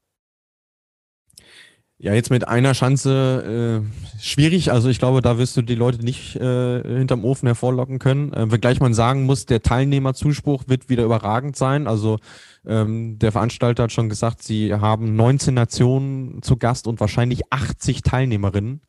Ja, 1.97 2.13
jetzt 2.13 2.29
mit 2.29 2.45
einer 2.45 2.73
Schanze 2.73 3.85
äh, 3.87 4.21
schwierig. 4.21 4.69
Also 4.69 4.89
ich 4.89 4.99
glaube, 4.99 5.21
da 5.21 5.37
wirst 5.37 5.55
du 5.55 5.61
die 5.61 5.75
Leute 5.75 6.03
nicht 6.03 6.35
äh, 6.35 6.83
hinterm 6.83 7.23
Ofen 7.23 7.47
hervorlocken 7.47 7.99
können. 7.99 8.33
Äh, 8.33 8.51
wenngleich 8.51 8.81
man 8.81 8.93
sagen 8.93 9.23
muss, 9.23 9.45
der 9.45 9.61
Teilnehmerzuspruch 9.61 10.65
wird 10.67 10.89
wieder 10.89 11.05
überragend 11.05 11.55
sein. 11.55 11.87
Also 11.87 12.19
ähm, 12.65 13.17
der 13.17 13.31
Veranstalter 13.31 13.83
hat 13.83 13.93
schon 13.93 14.09
gesagt, 14.09 14.43
sie 14.43 14.73
haben 14.73 15.15
19 15.15 15.53
Nationen 15.53 16.41
zu 16.41 16.57
Gast 16.57 16.85
und 16.85 16.99
wahrscheinlich 16.99 17.43
80 17.49 18.01
Teilnehmerinnen. 18.01 18.81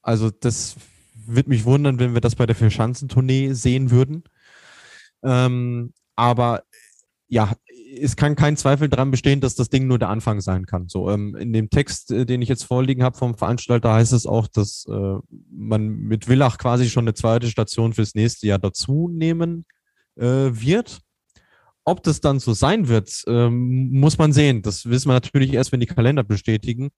Also 0.00 0.30
das 0.30 0.76
wird 1.26 1.48
mich 1.48 1.64
wundern, 1.64 1.98
wenn 1.98 2.14
wir 2.14 2.20
das 2.20 2.36
bei 2.36 2.46
der 2.46 2.54
Vierschanzentournee 2.54 3.52
sehen 3.52 3.90
würden. 3.90 4.22
Ähm, 5.24 5.92
aber 6.14 6.62
ja, 7.26 7.52
es 8.00 8.16
kann 8.16 8.36
kein 8.36 8.56
Zweifel 8.56 8.88
daran 8.88 9.10
bestehen, 9.10 9.40
dass 9.40 9.54
das 9.54 9.68
Ding 9.68 9.86
nur 9.86 9.98
der 9.98 10.08
Anfang 10.08 10.40
sein 10.40 10.66
kann. 10.66 10.88
So 10.88 11.10
ähm, 11.10 11.34
in 11.36 11.52
dem 11.52 11.70
Text, 11.70 12.10
äh, 12.10 12.26
den 12.26 12.42
ich 12.42 12.48
jetzt 12.48 12.64
vorliegen 12.64 13.02
habe 13.02 13.16
vom 13.16 13.36
Veranstalter, 13.36 13.92
heißt 13.92 14.12
es 14.12 14.26
auch, 14.26 14.48
dass 14.48 14.86
äh, 14.88 15.16
man 15.50 15.88
mit 15.88 16.26
Villach 16.26 16.58
quasi 16.58 16.88
schon 16.88 17.04
eine 17.04 17.14
zweite 17.14 17.48
Station 17.48 17.92
fürs 17.92 18.14
nächste 18.14 18.46
Jahr 18.46 18.58
dazu 18.58 19.08
nehmen 19.12 19.64
äh, 20.16 20.24
wird. 20.24 21.00
Ob 21.84 22.02
das 22.02 22.20
dann 22.20 22.40
so 22.40 22.54
sein 22.54 22.88
wird, 22.88 23.24
ähm, 23.26 23.90
muss 23.90 24.16
man 24.16 24.32
sehen. 24.32 24.62
Das 24.62 24.88
wissen 24.88 25.08
wir 25.08 25.14
natürlich 25.14 25.52
erst, 25.52 25.70
wenn 25.72 25.80
die 25.80 25.86
Kalender 25.86 26.24
bestätigen. 26.24 26.90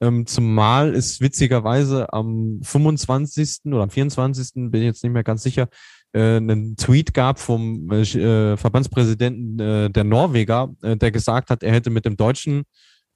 Ähm, 0.00 0.26
zumal 0.26 0.94
ist 0.94 1.20
witzigerweise 1.20 2.12
am 2.12 2.60
25. 2.62 3.62
oder 3.66 3.82
am 3.82 3.90
24. 3.90 4.70
bin 4.70 4.74
ich 4.74 4.84
jetzt 4.84 5.02
nicht 5.02 5.12
mehr 5.12 5.24
ganz 5.24 5.42
sicher, 5.42 5.68
äh, 6.12 6.36
einen 6.36 6.76
Tweet 6.76 7.12
gab 7.14 7.38
vom 7.38 7.90
äh, 7.90 8.02
äh, 8.02 8.56
Verbandspräsidenten 8.56 9.60
äh, 9.60 9.90
der 9.90 10.04
Norweger, 10.04 10.74
äh, 10.82 10.96
der 10.96 11.10
gesagt 11.10 11.50
hat, 11.50 11.62
er 11.62 11.72
hätte 11.72 11.90
mit 11.90 12.04
dem 12.04 12.16
deutschen 12.16 12.64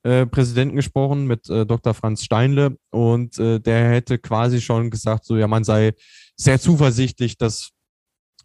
äh, 0.03 0.27
Präsidenten 0.27 0.77
gesprochen, 0.77 1.27
mit 1.27 1.49
Dr. 1.49 1.95
Franz 1.95 2.25
Steinle, 2.25 2.77
und 2.91 3.39
der 3.39 3.91
hätte 3.91 4.19
quasi 4.19 4.61
schon 4.61 4.91
gesagt, 4.91 5.25
so 5.25 5.37
ja, 5.37 5.47
man 5.47 5.63
sei 5.63 5.93
sehr 6.37 6.59
zuversichtlich, 6.59 7.39
dass, 7.39 7.71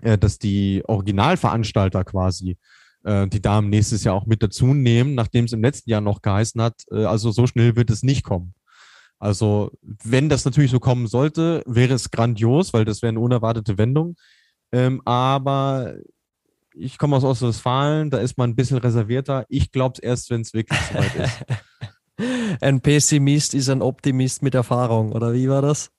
dass 0.02 0.38
die 0.38 0.84
Originalveranstalter 0.86 2.04
quasi 2.04 2.58
die 3.04 3.42
Damen 3.42 3.70
nächstes 3.70 4.04
Jahr 4.04 4.14
auch 4.14 4.28
mit 4.28 4.44
dazu 4.44 4.74
nehmen, 4.76 5.16
nachdem 5.16 5.46
es 5.46 5.54
im 5.54 5.64
letzten 5.64 5.90
Jahr 5.90 6.02
noch 6.02 6.22
geheißen 6.22 6.62
hat, 6.62 6.84
also 6.92 7.32
so 7.32 7.48
schnell 7.48 7.76
wird 7.76 7.90
es 7.90 8.04
nicht 8.04 8.24
kommen. 8.24 8.54
Also, 9.20 9.72
wenn 9.82 10.30
das 10.30 10.46
natürlich 10.46 10.72
so 10.72 10.80
kommen 10.80 11.08
sollte, 11.08 11.64
wäre 11.66 11.96
es 11.96 12.12
grandios, 12.12 12.74
weil 12.74 12.86
das 12.86 13.02
wäre 13.02 13.10
eine 13.10 13.20
unerwartete 13.20 13.78
Wendung. 13.78 14.16
Ähm, 14.72 15.02
aber 15.06 15.96
ich 16.74 16.98
komme 16.98 17.16
aus 17.16 17.24
Ostwestfalen, 17.24 18.10
da 18.10 18.20
ist 18.20 18.38
man 18.38 18.52
ein 18.52 18.56
bisschen 18.56 18.78
reservierter. 18.78 19.46
Ich 19.50 19.72
glaube 19.72 19.94
es 19.96 20.00
erst, 20.00 20.30
wenn 20.30 20.42
es 20.42 20.54
wirklich 20.54 20.80
soweit 20.80 21.16
ist. 21.16 21.46
ein 22.62 22.82
Pessimist 22.82 23.54
ist 23.54 23.70
ein 23.70 23.82
Optimist 23.82 24.44
mit 24.44 24.56
Erfahrung, 24.56 25.12
oder 25.12 25.34
wie 25.34 25.50
war 25.50 25.62
das? 25.62 25.92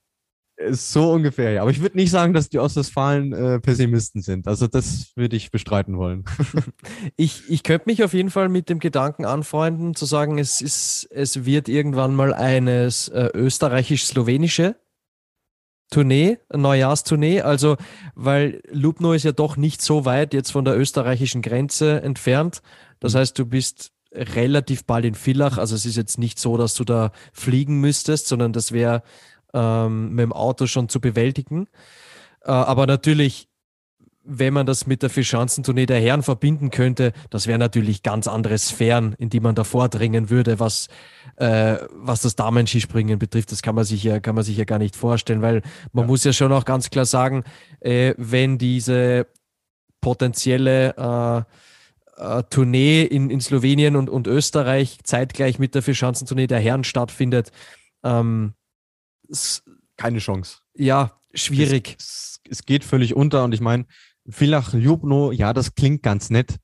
So 0.70 1.12
ungefähr, 1.12 1.52
ja. 1.52 1.62
Aber 1.62 1.70
ich 1.70 1.80
würde 1.80 1.96
nicht 1.96 2.10
sagen, 2.10 2.32
dass 2.34 2.48
die 2.48 2.58
Ostwestfalen 2.58 3.32
äh, 3.32 3.60
Pessimisten 3.60 4.22
sind. 4.22 4.48
Also 4.48 4.66
das 4.66 5.12
würde 5.14 5.36
ich 5.36 5.52
bestreiten 5.52 5.98
wollen. 5.98 6.24
ich 7.16 7.48
ich 7.48 7.62
könnte 7.62 7.84
mich 7.86 8.02
auf 8.02 8.12
jeden 8.12 8.30
Fall 8.30 8.48
mit 8.48 8.68
dem 8.68 8.80
Gedanken 8.80 9.24
anfreunden, 9.24 9.94
zu 9.94 10.04
sagen, 10.04 10.38
es, 10.38 10.60
ist, 10.60 11.08
es 11.12 11.44
wird 11.44 11.68
irgendwann 11.68 12.16
mal 12.16 12.34
eines 12.34 13.08
äh, 13.08 13.30
österreichisch-slowenische 13.34 14.74
Tournee, 15.90 16.38
Neujahrstournee. 16.52 17.40
Also, 17.40 17.76
weil 18.14 18.60
Lubno 18.70 19.12
ist 19.12 19.24
ja 19.24 19.32
doch 19.32 19.56
nicht 19.56 19.82
so 19.82 20.04
weit 20.04 20.34
jetzt 20.34 20.50
von 20.50 20.64
der 20.64 20.78
österreichischen 20.78 21.42
Grenze 21.42 22.02
entfernt. 22.02 22.62
Das 23.00 23.14
mhm. 23.14 23.18
heißt, 23.18 23.38
du 23.38 23.46
bist 23.46 23.92
relativ 24.12 24.84
bald 24.84 25.04
in 25.04 25.14
Villach. 25.14 25.58
Also 25.58 25.74
es 25.74 25.84
ist 25.84 25.96
jetzt 25.96 26.18
nicht 26.18 26.38
so, 26.38 26.56
dass 26.56 26.74
du 26.74 26.84
da 26.84 27.12
fliegen 27.32 27.80
müsstest, 27.80 28.26
sondern 28.28 28.52
das 28.52 28.72
wäre 28.72 29.02
ähm, 29.54 30.10
mit 30.10 30.22
dem 30.22 30.32
Auto 30.32 30.66
schon 30.66 30.88
zu 30.88 31.00
bewältigen. 31.00 31.68
Äh, 32.42 32.50
aber 32.50 32.86
natürlich, 32.86 33.47
wenn 34.30 34.52
man 34.52 34.66
das 34.66 34.86
mit 34.86 35.02
der 35.02 35.08
Fischanzentournee 35.08 35.86
der 35.86 36.00
Herren 36.00 36.22
verbinden 36.22 36.70
könnte, 36.70 37.12
das 37.30 37.46
wäre 37.46 37.58
natürlich 37.58 38.02
ganz 38.02 38.28
andere 38.28 38.58
Sphären, 38.58 39.14
in 39.18 39.30
die 39.30 39.40
man 39.40 39.54
da 39.54 39.64
vordringen 39.64 40.28
würde, 40.28 40.60
was, 40.60 40.88
äh, 41.36 41.76
was 41.92 42.20
das 42.20 42.36
Damenskispringen 42.36 43.18
betrifft. 43.18 43.50
Das 43.52 43.62
kann 43.62 43.74
man 43.74 43.84
sich 43.84 44.04
ja, 44.04 44.20
kann 44.20 44.34
man 44.34 44.44
sich 44.44 44.58
ja 44.58 44.64
gar 44.64 44.78
nicht 44.78 44.96
vorstellen, 44.96 45.40
weil 45.40 45.62
man 45.92 46.04
ja. 46.04 46.08
muss 46.08 46.24
ja 46.24 46.34
schon 46.34 46.52
auch 46.52 46.66
ganz 46.66 46.90
klar 46.90 47.06
sagen, 47.06 47.42
äh, 47.80 48.14
wenn 48.18 48.58
diese 48.58 49.26
potenzielle 50.02 50.94
äh, 52.18 52.38
äh 52.38 52.42
Tournee 52.50 53.04
in, 53.04 53.30
in 53.30 53.40
Slowenien 53.40 53.96
und, 53.96 54.10
und 54.10 54.26
Österreich 54.26 54.98
zeitgleich 55.04 55.58
mit 55.58 55.74
der 55.74 55.82
Fischanzentournee 55.82 56.46
der 56.46 56.60
Herren 56.60 56.84
stattfindet, 56.84 57.50
ähm, 58.04 58.52
keine 59.96 60.18
Chance. 60.18 60.58
Ja, 60.74 61.18
schwierig. 61.32 61.96
Es, 61.98 62.40
es, 62.48 62.64
geht 62.66 62.84
völlig 62.84 63.14
unter 63.16 63.44
und 63.44 63.52
ich 63.52 63.60
meine, 63.60 63.86
Villach 64.28 64.74
Ljubno, 64.74 65.32
ja, 65.32 65.52
das 65.52 65.74
klingt 65.74 66.02
ganz 66.02 66.30
nett. 66.30 66.56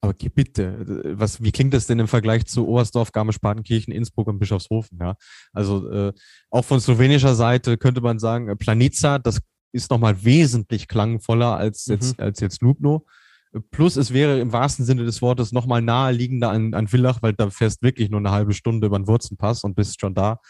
Aber 0.00 0.12
bitte, 0.12 1.14
was, 1.18 1.42
wie 1.42 1.52
klingt 1.52 1.74
das 1.74 1.86
denn 1.86 1.98
im 1.98 2.08
Vergleich 2.08 2.46
zu 2.46 2.68
Oberstdorf, 2.68 3.12
Garmisch-Partenkirchen, 3.12 3.92
Innsbruck 3.92 4.28
und 4.28 4.38
Bischofshofen? 4.38 4.98
Ja? 5.00 5.16
Also 5.52 5.90
äh, 5.90 6.12
auch 6.50 6.64
von 6.64 6.80
slowenischer 6.80 7.34
Seite 7.34 7.76
könnte 7.76 8.00
man 8.00 8.18
sagen, 8.18 8.48
äh, 8.48 8.56
Planica, 8.56 9.18
das 9.18 9.40
ist 9.72 9.90
nochmal 9.90 10.24
wesentlich 10.24 10.86
klangvoller 10.88 11.56
als 11.56 11.86
jetzt, 11.86 12.18
mhm. 12.18 12.24
als 12.24 12.40
jetzt 12.40 12.62
Lubno. 12.62 13.06
Plus 13.70 13.96
es 13.96 14.12
wäre 14.12 14.38
im 14.38 14.52
wahrsten 14.52 14.84
Sinne 14.84 15.04
des 15.04 15.22
Wortes 15.22 15.52
nochmal 15.52 15.80
naheliegender 15.80 16.50
an, 16.50 16.74
an 16.74 16.88
Villach, 16.88 17.22
weil 17.22 17.32
da 17.32 17.50
fährst 17.50 17.82
wirklich 17.82 18.10
nur 18.10 18.20
eine 18.20 18.30
halbe 18.30 18.52
Stunde 18.52 18.86
über 18.86 18.98
den 18.98 19.06
Wurzenpass 19.06 19.64
und 19.64 19.74
bist 19.74 20.00
schon 20.00 20.14
da. 20.14 20.40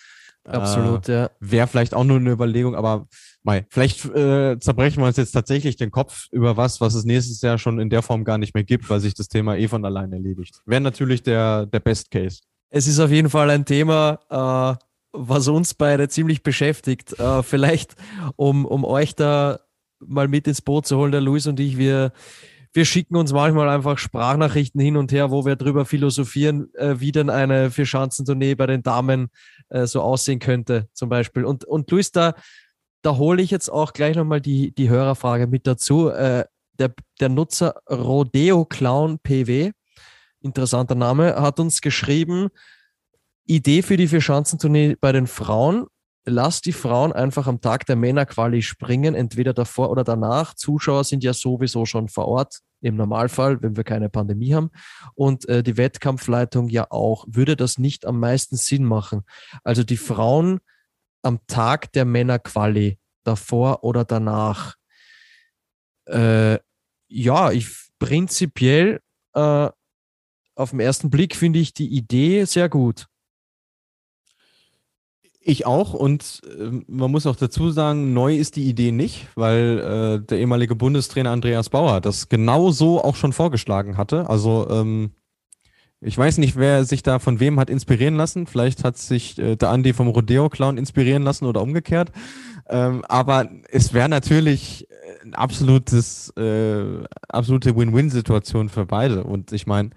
Absolut, 0.47 1.09
äh, 1.09 1.13
ja. 1.13 1.31
Wäre 1.41 1.67
vielleicht 1.67 1.95
auch 1.95 2.05
nur 2.05 2.19
eine 2.19 2.31
Überlegung, 2.31 2.75
aber 2.75 3.07
mei, 3.43 3.67
vielleicht 3.69 4.05
äh, 4.05 4.59
zerbrechen 4.59 5.03
wir 5.03 5.07
uns 5.07 5.17
jetzt 5.17 5.33
tatsächlich 5.33 5.77
den 5.77 5.91
Kopf 5.91 6.27
über 6.31 6.57
was, 6.57 6.81
was 6.81 6.95
es 6.95 7.05
nächstes 7.05 7.41
Jahr 7.43 7.59
schon 7.59 7.79
in 7.79 7.91
der 7.91 8.03
Form 8.03 8.25
gar 8.25 8.39
nicht 8.39 8.55
mehr 8.55 8.65
gibt, 8.65 8.89
weil 8.89 9.01
sich 9.01 9.15
das 9.15 9.29
Thema 9.29 9.57
eh 9.57 9.69
von 9.69 9.85
allein 9.85 10.13
erledigt. 10.13 10.61
Wäre 10.67 10.81
natürlich 10.81 11.23
der, 11.23 11.67
der 11.67 11.81
Best 11.81 12.11
Case. 12.11 12.41
Es 12.71 12.87
ist 12.87 13.01
auf 13.01 13.11
jeden 13.11 13.31
Fall 13.31 13.51
ein 13.51 13.65
Thema, 13.65 14.19
äh, 14.31 14.85
was 15.13 15.49
uns 15.49 15.75
beide 15.75 16.09
ziemlich 16.09 16.43
beschäftigt. 16.43 17.19
Äh, 17.19 17.43
vielleicht, 17.43 17.95
um, 18.37 18.65
um 18.65 18.85
euch 18.85 19.15
da 19.15 19.61
mal 20.01 20.29
mit 20.29 20.47
ins 20.47 20.61
Boot 20.61 20.87
zu 20.87 20.97
holen, 20.97 21.13
der 21.13 21.21
Luis 21.21 21.47
und 21.47 21.59
ich, 21.61 21.79
wir, 21.79 22.13
wir 22.77 22.85
schicken 22.85 23.17
uns 23.17 23.33
manchmal 23.33 23.71
einfach 23.71 23.97
Sprachnachrichten 23.97 24.79
hin 24.81 24.99
und 24.99 25.11
her, 25.11 25.31
wo 25.31 25.47
wir 25.47 25.57
drüber 25.57 25.87
philosophieren, 25.87 26.73
äh, 26.75 27.01
wie 27.01 27.11
denn 27.11 27.31
eine 27.31 27.71
Vier-Schanzentournee 27.71 28.55
bei 28.55 28.67
den 28.67 28.83
Damen 28.83 29.29
äh, 29.71 29.87
so 29.87 30.03
aussehen 30.03 30.41
könnte, 30.41 30.87
zum 30.93 31.09
Beispiel. 31.09 31.47
Und, 31.47 31.65
und 31.65 31.91
Luis, 31.91 32.13
da, 32.13 32.35
da 33.01 33.17
hole 33.17 33.43
ich 33.43 33.51
jetzt 33.51 33.71
auch 33.71 33.95
gleich 33.95 34.15
nochmal 34.15 34.43
die, 34.43 34.73
die 34.73 34.91
Hörerfrage 34.91 35.47
mit 35.47 35.67
dazu. 35.67 36.11
Äh, 36.11 36.45
der, 36.79 36.93
der 37.19 37.31
Nutzer 37.31 37.81
Rodeo 37.91 38.67
Clown 38.67 39.21
PW, 39.21 39.73
interessanter 40.43 40.95
Name, 40.95 41.35
hat 41.37 41.59
uns 41.59 41.81
geschrieben, 41.81 42.49
Idee 43.47 43.81
für 43.81 43.97
die 43.97 44.09
Vier-Schanzentournee 44.09 44.97
bei 45.01 45.13
den 45.13 45.27
Frauen 45.27 45.87
lass 46.27 46.61
die 46.61 46.73
Frauen 46.73 47.13
einfach 47.13 47.47
am 47.47 47.61
Tag 47.61 47.87
der 47.87 47.97
Männerquali 47.97 48.63
springen, 48.63 49.15
entweder 49.15 49.55
davor 49.55 49.91
oder 49.91 50.05
danach. 50.05 50.55
Zuschauer 50.55 51.05
sind 51.05 51.25
ja 51.25 51.33
sowieso 51.33 51.87
schon 51.87 52.09
vor 52.09 52.27
Ort, 52.27 52.61
im 52.83 52.97
Normalfall, 52.97 53.63
wenn 53.63 53.77
wir 53.77 53.85
keine 53.85 54.09
Pandemie 54.09 54.55
haben. 54.55 54.71
Und 55.15 55.49
äh, 55.49 55.63
die 55.63 55.77
Wettkampfleitung 55.77 56.69
ja 56.69 56.91
auch. 56.91 57.25
Würde 57.29 57.57
das 57.57 57.79
nicht 57.79 58.05
am 58.05 58.21
meisten 58.21 58.57
Sinn 58.57 58.85
machen? 58.85 59.23
Also 59.65 59.83
die 59.83 59.97
Frauen 59.97 60.61
am 61.23 61.41
Tag 61.47 61.93
der 61.93 62.05
Männerquali, 62.05 62.99
davor 63.25 63.83
oder 63.83 64.05
danach. 64.05 64.75
Äh, 66.07 66.59
ja, 67.09 67.51
ich 67.51 67.69
prinzipiell 67.99 69.01
äh, 69.35 69.71
auf 70.55 70.71
den 70.71 70.81
ersten 70.81 71.11
Blick 71.11 71.35
finde 71.35 71.59
ich 71.59 71.75
die 71.75 71.89
Idee 71.89 72.45
sehr 72.45 72.69
gut. 72.69 73.07
Ich 75.49 75.65
auch 75.65 75.95
und 75.95 76.41
äh, 76.59 76.83
man 76.89 77.13
muss 77.13 77.25
auch 77.25 77.37
dazu 77.37 77.71
sagen, 77.71 78.13
neu 78.13 78.35
ist 78.35 78.57
die 78.57 78.65
Idee 78.65 78.91
nicht, 78.91 79.29
weil 79.37 79.79
äh, 79.79 80.27
der 80.27 80.41
ehemalige 80.41 80.75
Bundestrainer 80.75 81.31
Andreas 81.31 81.71
Bauer 81.71 82.01
das 82.01 82.29
genau 82.29 82.73
so 82.73 83.01
auch 83.01 83.15
schon 83.15 83.33
vorgeschlagen 83.33 83.97
hatte. 83.97 84.29
Also 84.29 84.67
ähm, 84.69 85.13
ich 86.01 86.19
weiß 86.19 86.39
nicht, 86.39 86.57
wer 86.57 86.85
sich 86.85 87.05
da 87.05 87.21
von 87.21 87.39
wem 87.39 87.61
hat 87.61 87.71
inspirieren 87.71 88.17
lassen. 88.17 88.49
Vielleicht 88.49 88.83
hat 88.83 88.99
sich 88.99 89.39
äh, 89.39 89.55
der 89.55 89.71
Andi 89.71 89.93
vom 89.93 90.09
Rodeo 90.09 90.49
Clown 90.49 90.79
inspirieren 90.79 91.23
lassen 91.23 91.45
oder 91.45 91.63
umgekehrt. 91.63 92.11
Ähm, 92.69 93.05
aber 93.07 93.49
es 93.71 93.95
wäre 93.95 94.09
natürlich 94.09 94.89
ein 95.23 95.35
absolutes, 95.35 96.31
äh, 96.37 97.05
absolute 97.29 97.77
Win-Win-Situation 97.77 98.69
für 98.69 98.85
beide. 98.85 99.23
Und 99.23 99.53
ich 99.53 99.69
meine, 99.69 99.91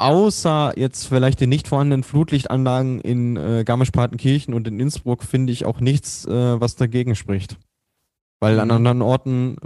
außer 0.00 0.72
jetzt 0.76 1.06
vielleicht 1.06 1.40
den 1.40 1.50
nicht 1.50 1.68
vorhandenen 1.68 2.02
Flutlichtanlagen 2.02 3.00
in 3.00 3.36
äh, 3.36 3.64
Garmisch-Partenkirchen 3.64 4.54
und 4.54 4.66
in 4.66 4.80
Innsbruck 4.80 5.22
finde 5.22 5.52
ich 5.52 5.64
auch 5.64 5.80
nichts, 5.80 6.24
äh, 6.26 6.60
was 6.60 6.76
dagegen 6.76 7.14
spricht. 7.14 7.56
Weil 8.40 8.54
mhm. 8.54 8.60
an 8.60 8.70
anderen 8.70 9.02
Orten 9.02 9.56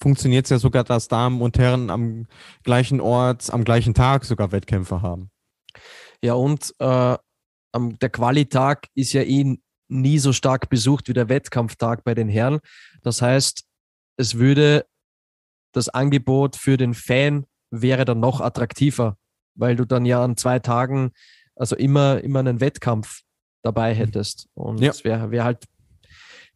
funktioniert 0.00 0.46
es 0.46 0.50
ja 0.50 0.58
sogar, 0.58 0.84
dass 0.84 1.08
Damen 1.08 1.42
und 1.42 1.58
Herren 1.58 1.90
am 1.90 2.26
gleichen 2.62 3.00
Ort, 3.00 3.52
am 3.52 3.64
gleichen 3.64 3.94
Tag 3.94 4.24
sogar 4.24 4.52
Wettkämpfe 4.52 5.02
haben. 5.02 5.30
Ja, 6.22 6.34
und 6.34 6.72
äh, 6.78 7.16
der 7.74 8.10
Qualitag 8.10 8.86
ist 8.94 9.12
ja 9.12 9.22
eh 9.22 9.58
nie 9.88 10.18
so 10.18 10.32
stark 10.32 10.68
besucht 10.68 11.08
wie 11.08 11.12
der 11.12 11.28
Wettkampftag 11.28 12.04
bei 12.04 12.14
den 12.14 12.28
Herren. 12.28 12.60
Das 13.02 13.20
heißt, 13.20 13.64
es 14.16 14.38
würde 14.38 14.86
das 15.72 15.88
Angebot 15.88 16.56
für 16.56 16.76
den 16.76 16.94
Fan 16.94 17.46
wäre 17.70 18.04
dann 18.04 18.20
noch 18.20 18.40
attraktiver, 18.40 19.16
weil 19.54 19.76
du 19.76 19.84
dann 19.84 20.04
ja 20.04 20.22
an 20.22 20.36
zwei 20.36 20.58
Tagen 20.58 21.12
also 21.56 21.76
immer, 21.76 22.20
immer 22.22 22.40
einen 22.40 22.60
Wettkampf 22.60 23.22
dabei 23.62 23.94
mhm. 23.94 23.98
hättest. 23.98 24.48
Und 24.54 24.80
ja. 24.80 24.88
das 24.88 25.04
wäre 25.04 25.30
wär 25.30 25.44
halt 25.44 25.64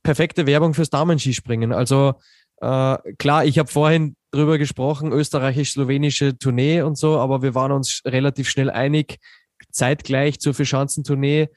perfekte 0.02 0.46
Werbung 0.46 0.74
fürs 0.74 0.90
Damenskispringen. 0.90 1.72
Also 1.72 2.14
äh, 2.60 2.98
klar, 3.18 3.44
ich 3.44 3.58
habe 3.58 3.70
vorhin 3.70 4.16
drüber 4.30 4.58
gesprochen, 4.58 5.12
österreichisch-slowenische 5.12 6.38
Tournee 6.38 6.82
und 6.82 6.96
so, 6.96 7.18
aber 7.18 7.42
wir 7.42 7.54
waren 7.54 7.72
uns 7.72 8.02
relativ 8.04 8.48
schnell 8.48 8.70
einig, 8.70 9.18
zeitgleich 9.70 10.38
zur 10.40 10.54
Verschanzentournee 10.54 11.48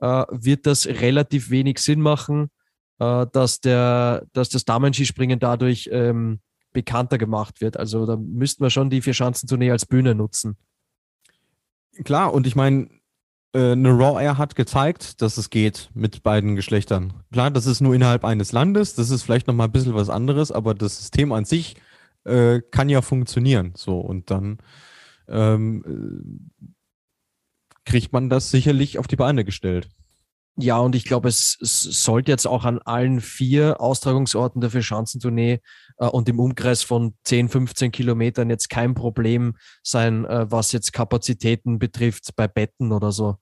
äh, 0.00 0.24
wird 0.30 0.66
das 0.66 0.86
relativ 0.86 1.50
wenig 1.50 1.78
Sinn 1.78 2.00
machen, 2.00 2.50
äh, 2.98 3.26
dass, 3.32 3.60
der, 3.60 4.26
dass 4.32 4.48
das 4.48 4.64
Damenskispringen 4.64 5.38
dadurch 5.38 5.88
ähm, 5.92 6.40
bekannter 6.72 7.18
gemacht 7.18 7.60
wird. 7.60 7.78
Also 7.78 8.06
da 8.06 8.16
müssten 8.16 8.62
wir 8.62 8.70
schon 8.70 8.90
die 8.90 9.02
Vierschanzentournee 9.02 9.70
als 9.70 9.86
Bühne 9.86 10.14
nutzen. 10.14 10.56
Klar, 12.04 12.34
und 12.34 12.46
ich 12.46 12.56
meine, 12.56 12.88
äh, 13.54 13.72
eine 13.72 13.90
Raw 13.90 14.22
Air 14.22 14.38
hat 14.38 14.54
gezeigt, 14.54 15.22
dass 15.22 15.38
es 15.38 15.50
geht 15.50 15.90
mit 15.94 16.22
beiden 16.22 16.56
Geschlechtern. 16.56 17.14
Klar, 17.32 17.50
das 17.50 17.66
ist 17.66 17.80
nur 17.80 17.94
innerhalb 17.94 18.24
eines 18.24 18.52
Landes, 18.52 18.94
das 18.94 19.10
ist 19.10 19.22
vielleicht 19.22 19.46
nochmal 19.46 19.68
ein 19.68 19.72
bisschen 19.72 19.94
was 19.94 20.10
anderes, 20.10 20.52
aber 20.52 20.74
das 20.74 20.98
System 20.98 21.32
an 21.32 21.44
sich 21.44 21.76
äh, 22.24 22.60
kann 22.70 22.88
ja 22.88 23.02
funktionieren. 23.02 23.72
So, 23.76 23.98
und 23.98 24.30
dann 24.30 24.58
ähm, 25.28 26.50
kriegt 27.84 28.12
man 28.12 28.28
das 28.28 28.50
sicherlich 28.50 28.98
auf 28.98 29.06
die 29.06 29.16
Beine 29.16 29.44
gestellt. 29.44 29.88
Ja, 30.58 30.78
und 30.78 30.94
ich 30.94 31.04
glaube, 31.04 31.28
es, 31.28 31.58
es, 31.60 31.82
sollte 31.82 32.30
jetzt 32.30 32.46
auch 32.46 32.64
an 32.64 32.78
allen 32.78 33.20
vier 33.20 33.80
Austragungsorten 33.80 34.60
der 34.62 34.70
Vierschanzentournee 34.70 35.52
äh, 35.52 35.60
und 35.96 36.28
im 36.28 36.40
Umkreis 36.40 36.82
von 36.82 37.14
10, 37.24 37.48
15 37.48 37.92
Kilometern 37.92 38.50
jetzt 38.50 38.68
kein 38.68 38.94
Problem 38.94 39.56
sein, 39.82 40.24
äh, 40.26 40.50
was 40.50 40.72
jetzt 40.72 40.92
Kapazitäten 40.92 41.78
betrifft 41.78 42.34
bei 42.36 42.48
Betten 42.48 42.92
oder 42.92 43.12
so. 43.12 43.36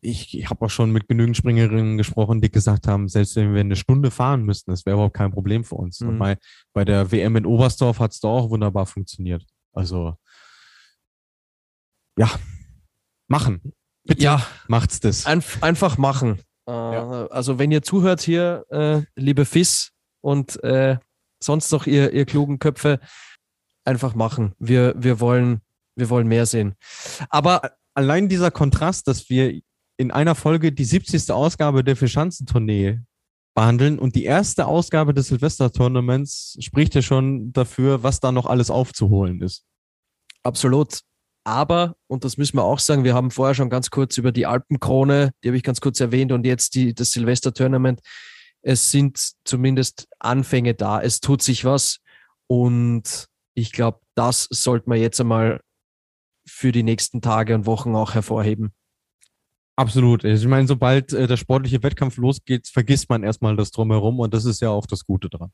Ich, 0.00 0.36
ich 0.36 0.50
habe 0.50 0.64
auch 0.64 0.70
schon 0.70 0.90
mit 0.90 1.08
genügend 1.08 1.36
Springerinnen 1.36 1.96
gesprochen, 1.96 2.40
die 2.40 2.50
gesagt 2.50 2.88
haben, 2.88 3.08
selbst 3.08 3.36
wenn 3.36 3.54
wir 3.54 3.60
eine 3.60 3.76
Stunde 3.76 4.10
fahren 4.10 4.44
müssten, 4.44 4.70
das 4.70 4.84
wäre 4.84 4.94
überhaupt 4.94 5.14
kein 5.14 5.30
Problem 5.30 5.64
für 5.64 5.76
uns. 5.76 6.00
Mhm. 6.00 6.08
Und 6.08 6.18
bei, 6.18 6.38
bei 6.72 6.84
der 6.84 7.12
WM 7.12 7.36
in 7.36 7.46
Oberstdorf 7.46 8.00
hat 8.00 8.12
es 8.12 8.20
da 8.20 8.28
auch 8.28 8.50
wunderbar 8.50 8.86
funktioniert. 8.86 9.44
Also 9.72 10.16
ja, 12.18 12.30
machen. 13.28 13.72
Bitte 14.04 14.22
ja, 14.22 14.46
macht's 14.68 15.00
das. 15.00 15.26
Einf 15.26 15.62
einfach 15.62 15.96
machen. 15.96 16.40
Äh, 16.66 16.72
ja. 16.72 17.26
Also 17.28 17.58
wenn 17.58 17.70
ihr 17.70 17.82
zuhört 17.82 18.20
hier, 18.20 18.64
äh, 18.70 19.02
liebe 19.14 19.44
FIS 19.44 19.91
und 20.22 20.62
äh, 20.64 20.96
sonst 21.42 21.70
noch 21.72 21.86
ihr, 21.86 22.12
ihr 22.12 22.24
klugen 22.24 22.58
Köpfe, 22.58 23.00
einfach 23.84 24.14
machen. 24.14 24.54
Wir, 24.58 24.94
wir, 24.96 25.20
wollen, 25.20 25.60
wir 25.96 26.08
wollen 26.08 26.28
mehr 26.28 26.46
sehen. 26.46 26.74
Aber 27.28 27.72
allein 27.94 28.28
dieser 28.28 28.50
Kontrast, 28.50 29.08
dass 29.08 29.28
wir 29.28 29.60
in 29.96 30.10
einer 30.10 30.34
Folge 30.34 30.72
die 30.72 30.84
70. 30.84 31.30
Ausgabe 31.30 31.84
der 31.84 31.96
Verschanzentournee 31.96 33.00
behandeln 33.54 33.98
und 33.98 34.14
die 34.14 34.24
erste 34.24 34.66
Ausgabe 34.66 35.12
des 35.12 35.28
Silvester-Tournaments 35.28 36.56
spricht 36.60 36.94
ja 36.94 37.02
schon 37.02 37.52
dafür, 37.52 38.02
was 38.02 38.20
da 38.20 38.32
noch 38.32 38.46
alles 38.46 38.70
aufzuholen 38.70 39.42
ist. 39.42 39.64
Absolut. 40.42 41.00
Aber, 41.44 41.96
und 42.06 42.24
das 42.24 42.36
müssen 42.36 42.56
wir 42.56 42.64
auch 42.64 42.78
sagen, 42.78 43.04
wir 43.04 43.14
haben 43.14 43.30
vorher 43.30 43.54
schon 43.54 43.68
ganz 43.68 43.90
kurz 43.90 44.16
über 44.16 44.32
die 44.32 44.46
Alpenkrone, 44.46 45.32
die 45.42 45.48
habe 45.48 45.56
ich 45.56 45.64
ganz 45.64 45.80
kurz 45.80 46.00
erwähnt, 46.00 46.32
und 46.32 46.46
jetzt 46.46 46.74
die, 46.74 46.94
das 46.94 47.10
Silvester-Tournament. 47.12 48.00
Es 48.62 48.90
sind 48.90 49.32
zumindest 49.44 50.08
Anfänge 50.18 50.74
da. 50.74 51.00
Es 51.02 51.20
tut 51.20 51.42
sich 51.42 51.64
was. 51.64 51.98
Und 52.46 53.26
ich 53.54 53.72
glaube, 53.72 54.00
das 54.14 54.46
sollte 54.50 54.88
man 54.88 54.98
jetzt 54.98 55.20
einmal 55.20 55.60
für 56.46 56.72
die 56.72 56.82
nächsten 56.82 57.20
Tage 57.20 57.54
und 57.54 57.66
Wochen 57.66 57.94
auch 57.94 58.14
hervorheben. 58.14 58.72
Absolut. 59.76 60.24
Ich 60.24 60.46
meine, 60.46 60.66
sobald 60.66 61.12
äh, 61.12 61.26
der 61.26 61.36
sportliche 61.36 61.82
Wettkampf 61.82 62.16
losgeht, 62.18 62.68
vergisst 62.68 63.08
man 63.08 63.22
erstmal 63.22 63.56
das 63.56 63.70
Drumherum 63.70 64.20
und 64.20 64.34
das 64.34 64.44
ist 64.44 64.60
ja 64.60 64.70
auch 64.70 64.86
das 64.86 65.04
Gute 65.04 65.28
dran. 65.28 65.50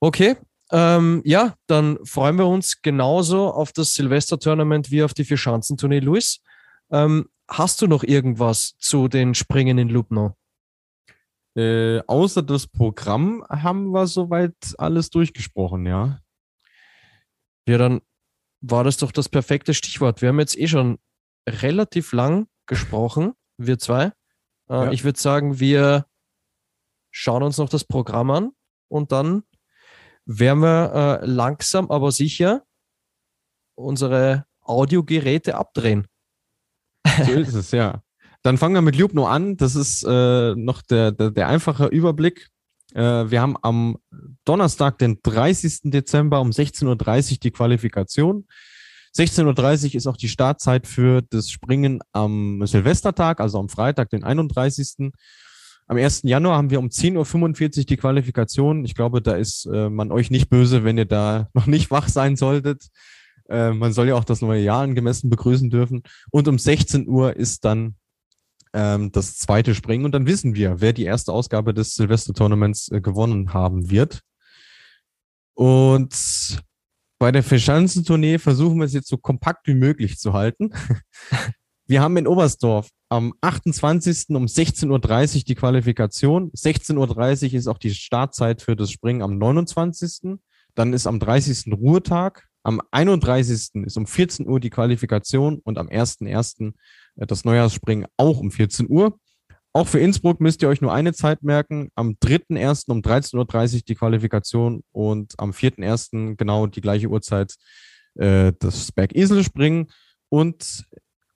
Okay, 0.00 0.36
ähm, 0.70 1.22
ja, 1.24 1.54
dann 1.66 1.98
freuen 2.04 2.36
wir 2.36 2.46
uns 2.46 2.80
genauso 2.82 3.52
auf 3.52 3.72
das 3.72 3.94
Silvester-Tournament 3.94 4.90
wie 4.90 5.02
auf 5.02 5.12
die 5.12 5.24
Vier-Schanzentournee. 5.24 6.00
Luis, 6.00 6.40
ähm, 6.90 7.28
hast 7.48 7.82
du 7.82 7.86
noch 7.86 8.04
irgendwas 8.04 8.76
zu 8.78 9.08
den 9.08 9.34
Springen 9.34 9.78
in 9.78 9.88
Lubno? 9.88 10.37
Äh, 11.58 12.04
außer 12.06 12.42
das 12.42 12.68
Programm 12.68 13.44
haben 13.48 13.90
wir 13.90 14.06
soweit 14.06 14.54
alles 14.78 15.10
durchgesprochen, 15.10 15.86
ja. 15.86 16.20
Ja, 17.66 17.78
dann 17.78 18.00
war 18.60 18.84
das 18.84 18.98
doch 18.98 19.10
das 19.10 19.28
perfekte 19.28 19.74
Stichwort. 19.74 20.22
Wir 20.22 20.28
haben 20.28 20.38
jetzt 20.38 20.56
eh 20.56 20.68
schon 20.68 21.00
relativ 21.48 22.12
lang 22.12 22.46
gesprochen, 22.66 23.32
wir 23.56 23.80
zwei. 23.80 24.12
Äh, 24.68 24.74
ja. 24.74 24.92
Ich 24.92 25.02
würde 25.02 25.18
sagen, 25.18 25.58
wir 25.58 26.06
schauen 27.10 27.42
uns 27.42 27.58
noch 27.58 27.68
das 27.68 27.84
Programm 27.84 28.30
an 28.30 28.52
und 28.86 29.10
dann 29.10 29.42
werden 30.26 30.60
wir 30.60 31.20
äh, 31.22 31.26
langsam 31.26 31.90
aber 31.90 32.12
sicher 32.12 32.64
unsere 33.74 34.46
Audiogeräte 34.60 35.56
abdrehen. 35.56 36.06
So 37.24 37.32
ist 37.32 37.54
es, 37.54 37.72
ja. 37.72 38.00
Dann 38.42 38.58
fangen 38.58 38.74
wir 38.74 38.82
mit 38.82 38.96
Lubno 38.96 39.26
an. 39.26 39.56
Das 39.56 39.74
ist 39.74 40.04
äh, 40.04 40.54
noch 40.54 40.82
der, 40.82 41.12
der, 41.12 41.30
der, 41.30 41.48
einfache 41.48 41.86
Überblick. 41.86 42.48
Äh, 42.94 43.30
wir 43.30 43.40
haben 43.40 43.56
am 43.62 43.98
Donnerstag, 44.44 44.98
den 44.98 45.18
30. 45.22 45.90
Dezember 45.90 46.40
um 46.40 46.50
16.30 46.50 47.32
Uhr 47.32 47.38
die 47.42 47.50
Qualifikation. 47.50 48.46
16.30 49.16 49.88
Uhr 49.88 49.94
ist 49.96 50.06
auch 50.06 50.16
die 50.16 50.28
Startzeit 50.28 50.86
für 50.86 51.22
das 51.22 51.50
Springen 51.50 52.00
am 52.12 52.64
Silvestertag, 52.66 53.40
also 53.40 53.58
am 53.58 53.68
Freitag, 53.68 54.10
den 54.10 54.22
31. 54.22 55.10
Am 55.88 55.96
1. 55.96 56.22
Januar 56.24 56.58
haben 56.58 56.70
wir 56.70 56.78
um 56.78 56.88
10.45 56.88 57.78
Uhr 57.78 57.84
die 57.84 57.96
Qualifikation. 57.96 58.84
Ich 58.84 58.94
glaube, 58.94 59.22
da 59.22 59.32
ist 59.32 59.66
äh, 59.66 59.88
man 59.88 60.12
euch 60.12 60.30
nicht 60.30 60.50
böse, 60.50 60.84
wenn 60.84 60.98
ihr 60.98 61.06
da 61.06 61.48
noch 61.54 61.66
nicht 61.66 61.90
wach 61.90 62.08
sein 62.08 62.36
solltet. 62.36 62.88
Äh, 63.48 63.72
man 63.72 63.92
soll 63.92 64.08
ja 64.08 64.14
auch 64.14 64.24
das 64.24 64.42
neue 64.42 64.62
Jahr 64.62 64.82
angemessen 64.82 65.30
begrüßen 65.30 65.70
dürfen. 65.70 66.02
Und 66.30 66.46
um 66.46 66.58
16 66.58 67.08
Uhr 67.08 67.34
ist 67.34 67.64
dann 67.64 67.96
ähm, 68.72 69.12
das 69.12 69.36
zweite 69.36 69.74
Springen. 69.74 70.04
Und 70.04 70.12
dann 70.12 70.26
wissen 70.26 70.54
wir, 70.54 70.80
wer 70.80 70.92
die 70.92 71.04
erste 71.04 71.32
Ausgabe 71.32 71.74
des 71.74 71.94
Silvester-Tournaments 71.94 72.90
äh, 72.90 73.00
gewonnen 73.00 73.52
haben 73.52 73.90
wird. 73.90 74.20
Und 75.54 76.62
bei 77.18 77.32
der 77.32 77.42
Verschanzentournee 77.42 78.38
versuchen 78.38 78.78
wir 78.78 78.84
es 78.84 78.92
jetzt 78.92 79.08
so 79.08 79.16
kompakt 79.16 79.66
wie 79.66 79.74
möglich 79.74 80.18
zu 80.18 80.32
halten. 80.32 80.70
wir 81.86 82.00
haben 82.00 82.16
in 82.16 82.28
Oberstdorf 82.28 82.88
am 83.08 83.34
28. 83.40 84.26
um 84.30 84.44
16.30 84.44 84.88
Uhr 85.36 85.42
die 85.44 85.54
Qualifikation. 85.54 86.52
16.30 86.52 86.96
Uhr 87.48 87.54
ist 87.54 87.66
auch 87.66 87.78
die 87.78 87.94
Startzeit 87.94 88.62
für 88.62 88.76
das 88.76 88.92
Springen 88.92 89.22
am 89.22 89.38
29. 89.38 90.38
Dann 90.74 90.92
ist 90.92 91.06
am 91.06 91.18
30. 91.18 91.72
Ruhetag. 91.72 92.46
Am 92.62 92.80
31. 92.90 93.84
ist 93.84 93.96
um 93.96 94.06
14 94.06 94.46
Uhr 94.46 94.60
die 94.60 94.70
Qualifikation 94.70 95.58
und 95.58 95.78
am 95.78 95.88
1.1. 95.88 96.74
Äh, 97.18 97.26
das 97.26 97.44
Neujahrsspringen 97.44 98.06
auch 98.16 98.38
um 98.38 98.50
14 98.50 98.88
Uhr. 98.88 99.18
Auch 99.72 99.86
für 99.86 100.00
Innsbruck 100.00 100.40
müsst 100.40 100.62
ihr 100.62 100.68
euch 100.68 100.80
nur 100.80 100.92
eine 100.92 101.12
Zeit 101.12 101.42
merken. 101.42 101.90
Am 101.94 102.16
3.1. 102.22 102.90
um 102.90 103.00
13.30 103.00 103.74
Uhr 103.74 103.80
die 103.86 103.94
Qualifikation 103.94 104.82
und 104.92 105.34
am 105.38 105.50
4.1. 105.50 106.36
genau 106.36 106.66
die 106.66 106.80
gleiche 106.80 107.08
Uhrzeit 107.08 107.54
äh, 108.14 108.52
das 108.58 108.92
Bergisel 108.92 109.44
springen. 109.44 109.88
Und 110.30 110.86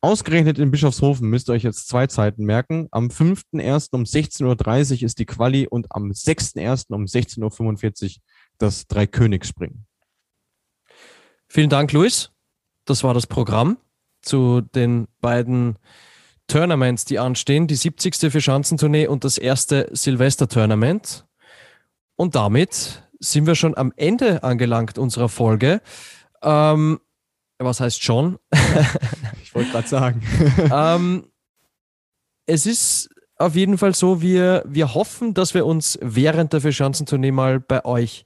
ausgerechnet 0.00 0.58
in 0.58 0.70
Bischofshofen 0.70 1.28
müsst 1.28 1.48
ihr 1.48 1.52
euch 1.52 1.62
jetzt 1.62 1.88
zwei 1.88 2.06
Zeiten 2.06 2.44
merken. 2.44 2.88
Am 2.90 3.08
5.1. 3.08 3.88
um 3.92 4.04
16.30 4.04 4.92
Uhr 4.92 5.02
ist 5.02 5.18
die 5.18 5.26
Quali 5.26 5.66
und 5.68 5.94
am 5.94 6.10
6.1. 6.10 6.92
um 6.92 7.04
16.45 7.04 8.02
Uhr 8.02 8.22
das 8.58 8.86
Dreikönigsspringen. 8.86 9.86
Vielen 11.48 11.70
Dank, 11.70 11.92
Luis. 11.92 12.30
Das 12.86 13.04
war 13.04 13.14
das 13.14 13.26
Programm 13.26 13.76
zu 14.22 14.60
den 14.60 15.08
beiden 15.20 15.76
Tournaments, 16.46 17.04
die 17.04 17.18
anstehen. 17.18 17.66
Die 17.66 17.74
70. 17.74 18.32
für 18.32 18.40
Schanzentournee 18.40 19.06
und 19.06 19.24
das 19.24 19.38
erste 19.38 19.88
Silvester-Tournament. 19.92 21.26
Und 22.16 22.34
damit 22.34 23.02
sind 23.20 23.46
wir 23.46 23.54
schon 23.54 23.76
am 23.76 23.92
Ende 23.96 24.42
angelangt 24.42 24.98
unserer 24.98 25.28
Folge. 25.28 25.80
Ähm, 26.42 27.00
was 27.58 27.80
heißt 27.80 28.02
schon? 28.02 28.38
ich 29.42 29.54
wollte 29.54 29.70
gerade 29.70 29.88
sagen. 29.88 30.22
ähm, 30.72 31.26
es 32.46 32.66
ist 32.66 33.08
auf 33.36 33.56
jeden 33.56 33.78
Fall 33.78 33.94
so, 33.94 34.20
wir, 34.20 34.64
wir 34.66 34.94
hoffen, 34.94 35.34
dass 35.34 35.54
wir 35.54 35.66
uns 35.66 35.98
während 36.02 36.52
der 36.52 36.60
Verschanzentournee 36.60 37.32
mal 37.32 37.60
bei 37.60 37.84
euch 37.84 38.24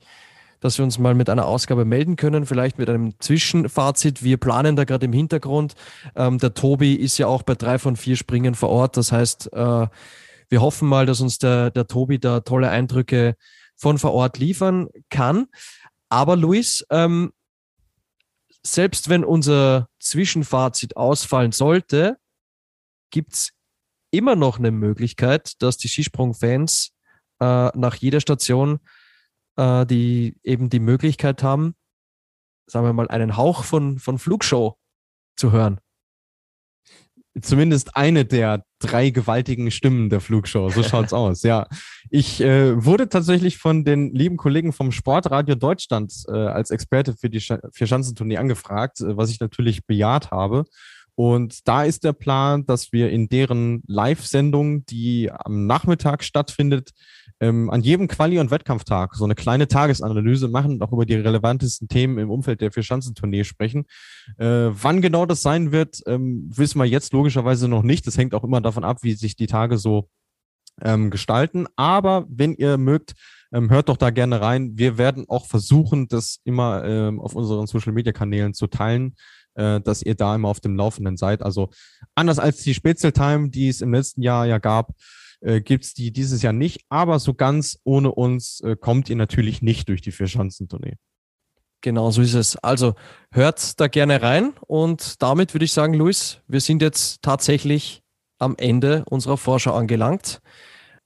dass 0.61 0.79
wir 0.79 0.85
uns 0.85 0.99
mal 0.99 1.15
mit 1.15 1.29
einer 1.29 1.47
Ausgabe 1.47 1.85
melden 1.85 2.17
können, 2.17 2.47
vielleicht 2.47 2.79
mit 2.79 2.89
einem 2.89 3.19
Zwischenfazit. 3.21 4.23
Wir 4.23 4.37
planen 4.37 4.77
da 4.77 4.85
gerade 4.85 5.07
im 5.07 5.13
Hintergrund. 5.13 5.75
Ähm, 6.15 6.39
der 6.39 6.55
Tobi 6.55 6.95
ist 6.95 7.19
ja 7.19 7.27
auch 7.27 7.43
bei 7.43 7.55
drei 7.55 7.79
von 7.79 7.97
vier 7.97 8.17
Springen 8.17 8.55
vor 8.55 8.71
Ort. 8.71 8.97
Das 8.97 9.13
heißt, 9.13 9.53
äh, 9.53 9.87
wir 10.49 10.61
hoffen 10.61 10.89
mal, 10.89 11.07
dass 11.07 11.21
uns 11.21 11.39
der, 11.39 11.71
der 11.71 11.87
Tobi 11.87 12.19
da 12.19 12.41
tolle 12.41 12.71
Eindrücke 12.71 13.37
von 13.77 13.99
vor 13.99 14.13
Ort 14.13 14.39
liefern 14.39 14.89
kann. 15.11 15.47
Aber 16.09 16.37
Luis, 16.37 16.85
ähm, 16.91 17.33
selbst 18.63 19.09
wenn 19.09 19.25
unser 19.25 19.89
Zwischenfazit 20.01 20.97
ausfallen 20.97 21.53
sollte, 21.53 22.19
gibt 23.11 23.35
es 23.35 23.51
immer 24.11 24.37
noch 24.37 24.59
eine 24.59 24.71
Möglichkeit, 24.71 25.61
dass 25.63 25.77
die 25.77 25.89
Skisprung-Fans 25.89 26.93
äh, 27.41 27.45
nach 27.77 27.97
jeder 27.97 28.21
Station 28.21 28.81
äh, 29.57 29.87
die 29.87 30.37
eben 30.43 30.71
die 30.71 30.81
Möglichkeit 30.81 31.43
haben, 31.43 31.75
sagen 32.67 32.87
wir 32.87 32.93
mal, 32.93 33.09
einen 33.09 33.37
Hauch 33.37 33.65
von, 33.65 33.99
von 33.99 34.19
Flugshow 34.19 34.77
zu 35.37 35.53
hören. 35.53 35.81
Zumindest 37.41 37.97
eine 37.97 38.25
der 38.25 38.65
drei 38.79 39.11
gewaltigen 39.11 39.71
Stimmen 39.71 40.09
der 40.09 40.21
Flugshow. 40.21 40.71
So 40.71 40.83
schaut's 40.83 41.13
aus. 41.13 41.43
Ja, 41.43 41.67
ich 42.11 42.41
äh, 42.41 42.83
wurde 42.83 43.09
tatsächlich 43.09 43.59
von 43.59 43.85
den 43.85 44.15
lieben 44.15 44.39
Kollegen 44.39 44.73
vom 44.73 44.91
Sportradio 44.91 45.55
Deutschland 45.55 46.15
äh, 46.29 46.33
als 46.33 46.71
Experte 46.71 47.15
für 47.15 47.29
die 47.29 47.41
Sch 47.41 47.59
Vierschanzentournee 47.73 48.39
angefragt, 48.39 49.01
äh, 49.01 49.17
was 49.17 49.31
ich 49.31 49.41
natürlich 49.41 49.87
bejaht 49.87 50.31
habe. 50.31 50.65
Und 51.15 51.67
da 51.67 51.85
ist 51.85 52.05
der 52.05 52.13
Plan, 52.13 52.67
dass 52.67 52.93
wir 52.93 53.11
in 53.11 53.29
deren 53.29 53.83
Live-Sendung, 53.87 54.85
die 54.85 55.31
am 55.33 55.67
Nachmittag 55.67 56.23
stattfindet, 56.23 56.91
ähm, 57.41 57.71
an 57.71 57.83
jedem 57.83 58.09
Quali- 58.09 58.39
und 58.39 58.51
Wettkampftag 58.51 59.15
so 59.15 59.25
eine 59.25 59.35
kleine 59.35 59.69
Tagesanalyse 59.69 60.49
machen 60.49 60.73
und 60.73 60.83
auch 60.83 60.93
über 60.93 61.05
die 61.05 61.15
relevantesten 61.15 61.89
Themen 61.89 62.19
im 62.19 62.31
Umfeld 62.31 62.61
der 62.61 62.73
Vierschanzentournee 62.73 63.45
sprechen. 63.45 63.85
Äh, 64.39 64.71
wann 64.71 65.03
genau 65.03 65.27
das 65.27 65.43
sein 65.43 65.73
wird, 65.73 66.01
ähm, 66.07 66.51
wissen 66.55 66.79
wir 66.79 66.87
jetzt 66.87 67.13
logischerweise 67.13 67.69
noch 67.69 67.83
nicht. 67.83 68.07
Das 68.07 68.17
hängt 68.17 68.35
auch 68.35 68.45
immer 68.45 68.61
davon 68.61 68.85
ab, 68.85 68.99
wie 69.03 69.13
sich 69.13 69.37
die 69.37 69.47
Tage 69.47 69.77
so 69.79 70.09
ähm, 70.83 71.11
gestalten. 71.11 71.67
Aber 71.77 72.27
wenn 72.29 72.55
ihr 72.55 72.79
mögt, 72.79 73.15
ähm, 73.53 73.71
hört 73.71 73.89
doch 73.89 73.97
da 73.97 74.11
gerne 74.11 74.41
rein. 74.41 74.73
Wir 74.77 74.99
werden 74.99 75.27
auch 75.29 75.47
versuchen, 75.47 76.09
das 76.09 76.41
immer 76.45 76.85
ähm, 76.85 77.21
auf 77.21 77.35
unseren 77.35 77.67
Social-Media-Kanälen 77.67 78.55
zu 78.55 78.67
teilen, 78.67 79.15
äh, 79.55 79.81
dass 79.81 80.03
ihr 80.03 80.15
da 80.15 80.35
immer 80.35 80.49
auf 80.49 80.61
dem 80.61 80.77
Laufenden 80.77 81.17
seid. 81.17 81.43
Also 81.43 81.71
anders 82.15 82.39
als 82.39 82.63
die 82.63 82.75
Special 82.75 83.13
Time, 83.13 83.51
die 83.51 83.69
es 83.69 83.81
im 83.81 83.93
letzten 83.93 84.23
Jahr 84.23 84.47
ja 84.47 84.59
gab, 84.59 84.93
äh, 85.41 85.61
gibt 85.61 85.85
es 85.85 85.95
die 85.95 86.13
dieses 86.13 86.43
Jahr 86.43 86.53
nicht. 86.53 86.83
Aber 86.89 87.19
so 87.19 87.35
ganz 87.35 87.79
ohne 87.85 88.13
uns 88.13 88.61
äh, 88.61 88.77
kommt 88.77 89.09
ihr 89.11 89.17
natürlich 89.17 89.63
nicht 89.63 89.89
durch 89.89 90.01
die 90.01 90.13
Vier-Schanzentournee. 90.13 90.97
Genau, 91.83 92.11
so 92.11 92.23
ist 92.23 92.35
es. 92.35 92.57
Also 92.57 92.95
hört 93.31 93.79
da 93.79 93.87
gerne 93.87 94.23
rein 94.23 94.55
und 94.67 95.23
damit 95.23 95.55
würde 95.55 95.67
ich 95.67 95.73
sagen, 95.73 95.95
Luis, 95.95 96.41
wir 96.49 96.61
sind 96.61 96.83
jetzt 96.83 97.23
tatsächlich 97.23 98.03
am 98.39 98.55
Ende 98.59 99.05
unserer 99.09 99.37
Vorschau 99.37 99.75
angelangt. 99.75 100.41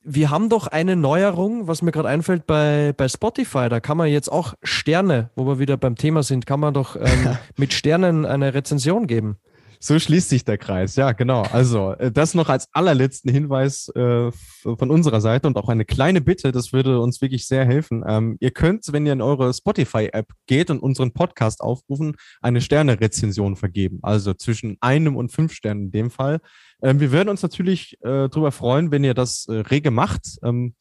Wir 0.02 0.31
haben 0.31 0.48
doch 0.48 0.66
eine 0.66 0.97
Neuerung, 0.97 1.69
was 1.69 1.82
mir 1.82 1.93
gerade 1.93 2.09
einfällt 2.09 2.47
bei, 2.47 2.94
bei 2.97 3.09
Spotify. 3.09 3.69
Da 3.69 3.81
kann 3.81 3.98
man 3.98 4.09
jetzt 4.09 4.32
auch 4.32 4.55
Sterne, 4.62 5.28
wo 5.36 5.47
wir 5.47 5.59
wieder 5.59 5.77
beim 5.77 5.97
Thema 5.97 6.23
sind, 6.23 6.47
kann 6.47 6.61
man 6.61 6.73
doch 6.73 6.97
ähm, 6.97 7.36
mit 7.57 7.74
Sternen 7.74 8.24
eine 8.24 8.55
Rezension 8.55 9.07
geben. 9.07 9.36
So 9.82 9.98
schließt 9.98 10.28
sich 10.28 10.44
der 10.44 10.59
Kreis, 10.59 10.97
ja, 10.97 11.12
genau. 11.12 11.40
Also, 11.40 11.93
äh, 11.93 12.12
das 12.12 12.35
noch 12.35 12.51
als 12.51 12.69
allerletzten 12.73 13.32
Hinweis 13.32 13.89
äh, 13.94 14.31
von 14.31 14.90
unserer 14.90 15.23
Seite 15.23 15.47
und 15.47 15.57
auch 15.57 15.70
eine 15.70 15.86
kleine 15.86 16.20
Bitte, 16.20 16.52
das 16.52 16.74
würde 16.74 17.01
uns 17.01 17.23
wirklich 17.23 17.47
sehr 17.47 17.65
helfen. 17.65 18.05
Ähm, 18.07 18.36
ihr 18.40 18.51
könnt, 18.51 18.93
wenn 18.93 19.07
ihr 19.07 19.15
in 19.15 19.23
eure 19.23 19.55
Spotify-App 19.55 20.32
geht 20.47 20.69
und 20.69 20.81
unseren 20.81 21.12
Podcast 21.12 21.62
aufrufen, 21.62 22.16
eine 22.43 22.61
Sterne-Rezension 22.61 23.57
vergeben. 23.57 24.01
Also 24.02 24.35
zwischen 24.35 24.77
einem 24.82 25.16
und 25.16 25.32
fünf 25.32 25.55
Sternen 25.55 25.85
in 25.85 25.90
dem 25.93 26.11
Fall. 26.11 26.40
Ähm, 26.82 27.01
wir 27.01 27.11
würden 27.11 27.31
uns 27.31 27.40
natürlich 27.40 27.94
äh, 28.02 28.28
darüber 28.28 28.52
freuen, 28.52 28.90
wenn 28.90 29.02
ihr 29.02 29.15
das 29.15 29.47
äh, 29.48 29.55
rege 29.55 29.90
macht. 29.90 30.39
Ähm, 30.43 30.74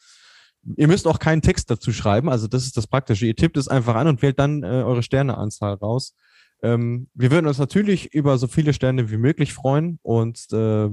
Ihr 0.75 0.89
müsst 0.89 1.07
auch 1.07 1.19
keinen 1.19 1.41
Text 1.41 1.71
dazu 1.71 1.93
schreiben, 1.93 2.27
also 2.27 2.47
das 2.47 2.65
ist 2.65 2.75
das 2.75 2.85
Praktische. 2.85 3.25
Ihr 3.25 3.35
tippt 3.35 3.55
es 3.55 3.69
einfach 3.69 3.95
an 3.95 4.07
und 4.07 4.21
wählt 4.21 4.37
dann 4.39 4.61
äh, 4.61 4.83
eure 4.83 5.03
Sterneanzahl 5.03 5.75
raus. 5.75 6.15
Ähm, 6.61 7.09
wir 7.13 7.31
würden 7.31 7.47
uns 7.47 7.57
natürlich 7.57 8.13
über 8.13 8.37
so 8.37 8.47
viele 8.47 8.73
Sterne 8.73 9.09
wie 9.11 9.17
möglich 9.17 9.53
freuen 9.53 9.99
und 10.01 10.47
äh, 10.51 10.89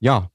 ja, 0.00 0.30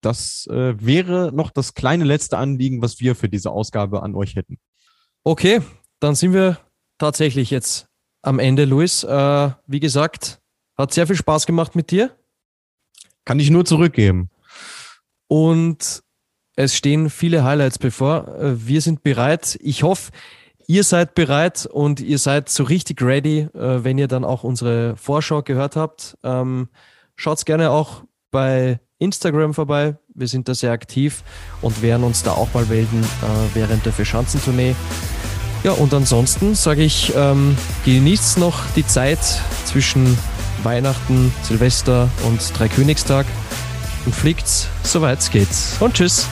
das 0.00 0.46
äh, 0.50 0.74
wäre 0.78 1.32
noch 1.32 1.50
das 1.50 1.74
kleine 1.74 2.04
letzte 2.04 2.38
Anliegen, 2.38 2.82
was 2.82 3.00
wir 3.00 3.14
für 3.14 3.28
diese 3.28 3.50
Ausgabe 3.50 4.02
an 4.02 4.14
euch 4.14 4.36
hätten. 4.36 4.58
Okay, 5.24 5.60
dann 6.00 6.14
sind 6.14 6.32
wir 6.32 6.58
tatsächlich 6.98 7.50
jetzt 7.50 7.88
am 8.22 8.38
Ende, 8.38 8.64
Luis. 8.64 9.02
Äh, 9.04 9.50
wie 9.66 9.80
gesagt, 9.80 10.40
hat 10.76 10.92
sehr 10.92 11.06
viel 11.06 11.16
Spaß 11.16 11.46
gemacht 11.46 11.74
mit 11.74 11.90
dir. 11.90 12.16
Kann 13.24 13.40
ich 13.40 13.50
nur 13.50 13.64
zurückgeben. 13.64 14.30
Und 15.26 16.02
es 16.56 16.74
stehen 16.74 17.10
viele 17.10 17.44
Highlights 17.44 17.78
bevor. 17.78 18.28
Äh, 18.38 18.66
wir 18.66 18.80
sind 18.80 19.02
bereit. 19.02 19.58
Ich 19.60 19.82
hoffe, 19.82 20.12
Ihr 20.68 20.84
seid 20.84 21.14
bereit 21.14 21.66
und 21.66 21.98
ihr 21.98 22.18
seid 22.18 22.48
so 22.48 22.62
richtig 22.62 23.02
ready, 23.02 23.48
äh, 23.54 23.82
wenn 23.82 23.98
ihr 23.98 24.06
dann 24.06 24.24
auch 24.24 24.44
unsere 24.44 24.96
Vorschau 24.96 25.42
gehört 25.42 25.74
habt. 25.74 26.16
Ähm, 26.22 26.68
Schaut 27.20 27.44
gerne 27.44 27.72
auch 27.72 28.04
bei 28.30 28.78
Instagram 29.00 29.52
vorbei. 29.52 29.96
Wir 30.14 30.28
sind 30.28 30.46
da 30.46 30.54
sehr 30.54 30.70
aktiv 30.70 31.24
und 31.62 31.82
werden 31.82 32.04
uns 32.04 32.22
da 32.22 32.30
auch 32.30 32.54
mal 32.54 32.64
melden 32.66 33.02
äh, 33.02 33.56
während 33.56 33.84
der 33.84 33.92
Verschanzentournee. 33.92 34.76
Ja, 35.64 35.72
und 35.72 35.92
ansonsten 35.92 36.54
sage 36.54 36.84
ich, 36.84 37.12
ähm, 37.16 37.56
genießt 37.84 38.38
noch 38.38 38.60
die 38.76 38.86
Zeit 38.86 39.18
zwischen 39.64 40.16
Weihnachten, 40.62 41.32
Silvester 41.42 42.08
und 42.24 42.56
Dreikönigstag 42.56 43.26
und 44.06 44.14
fliegt, 44.14 44.46
soweit 44.84 45.18
es 45.18 45.30
geht. 45.32 45.48
Und 45.80 45.94
tschüss. 45.94 46.28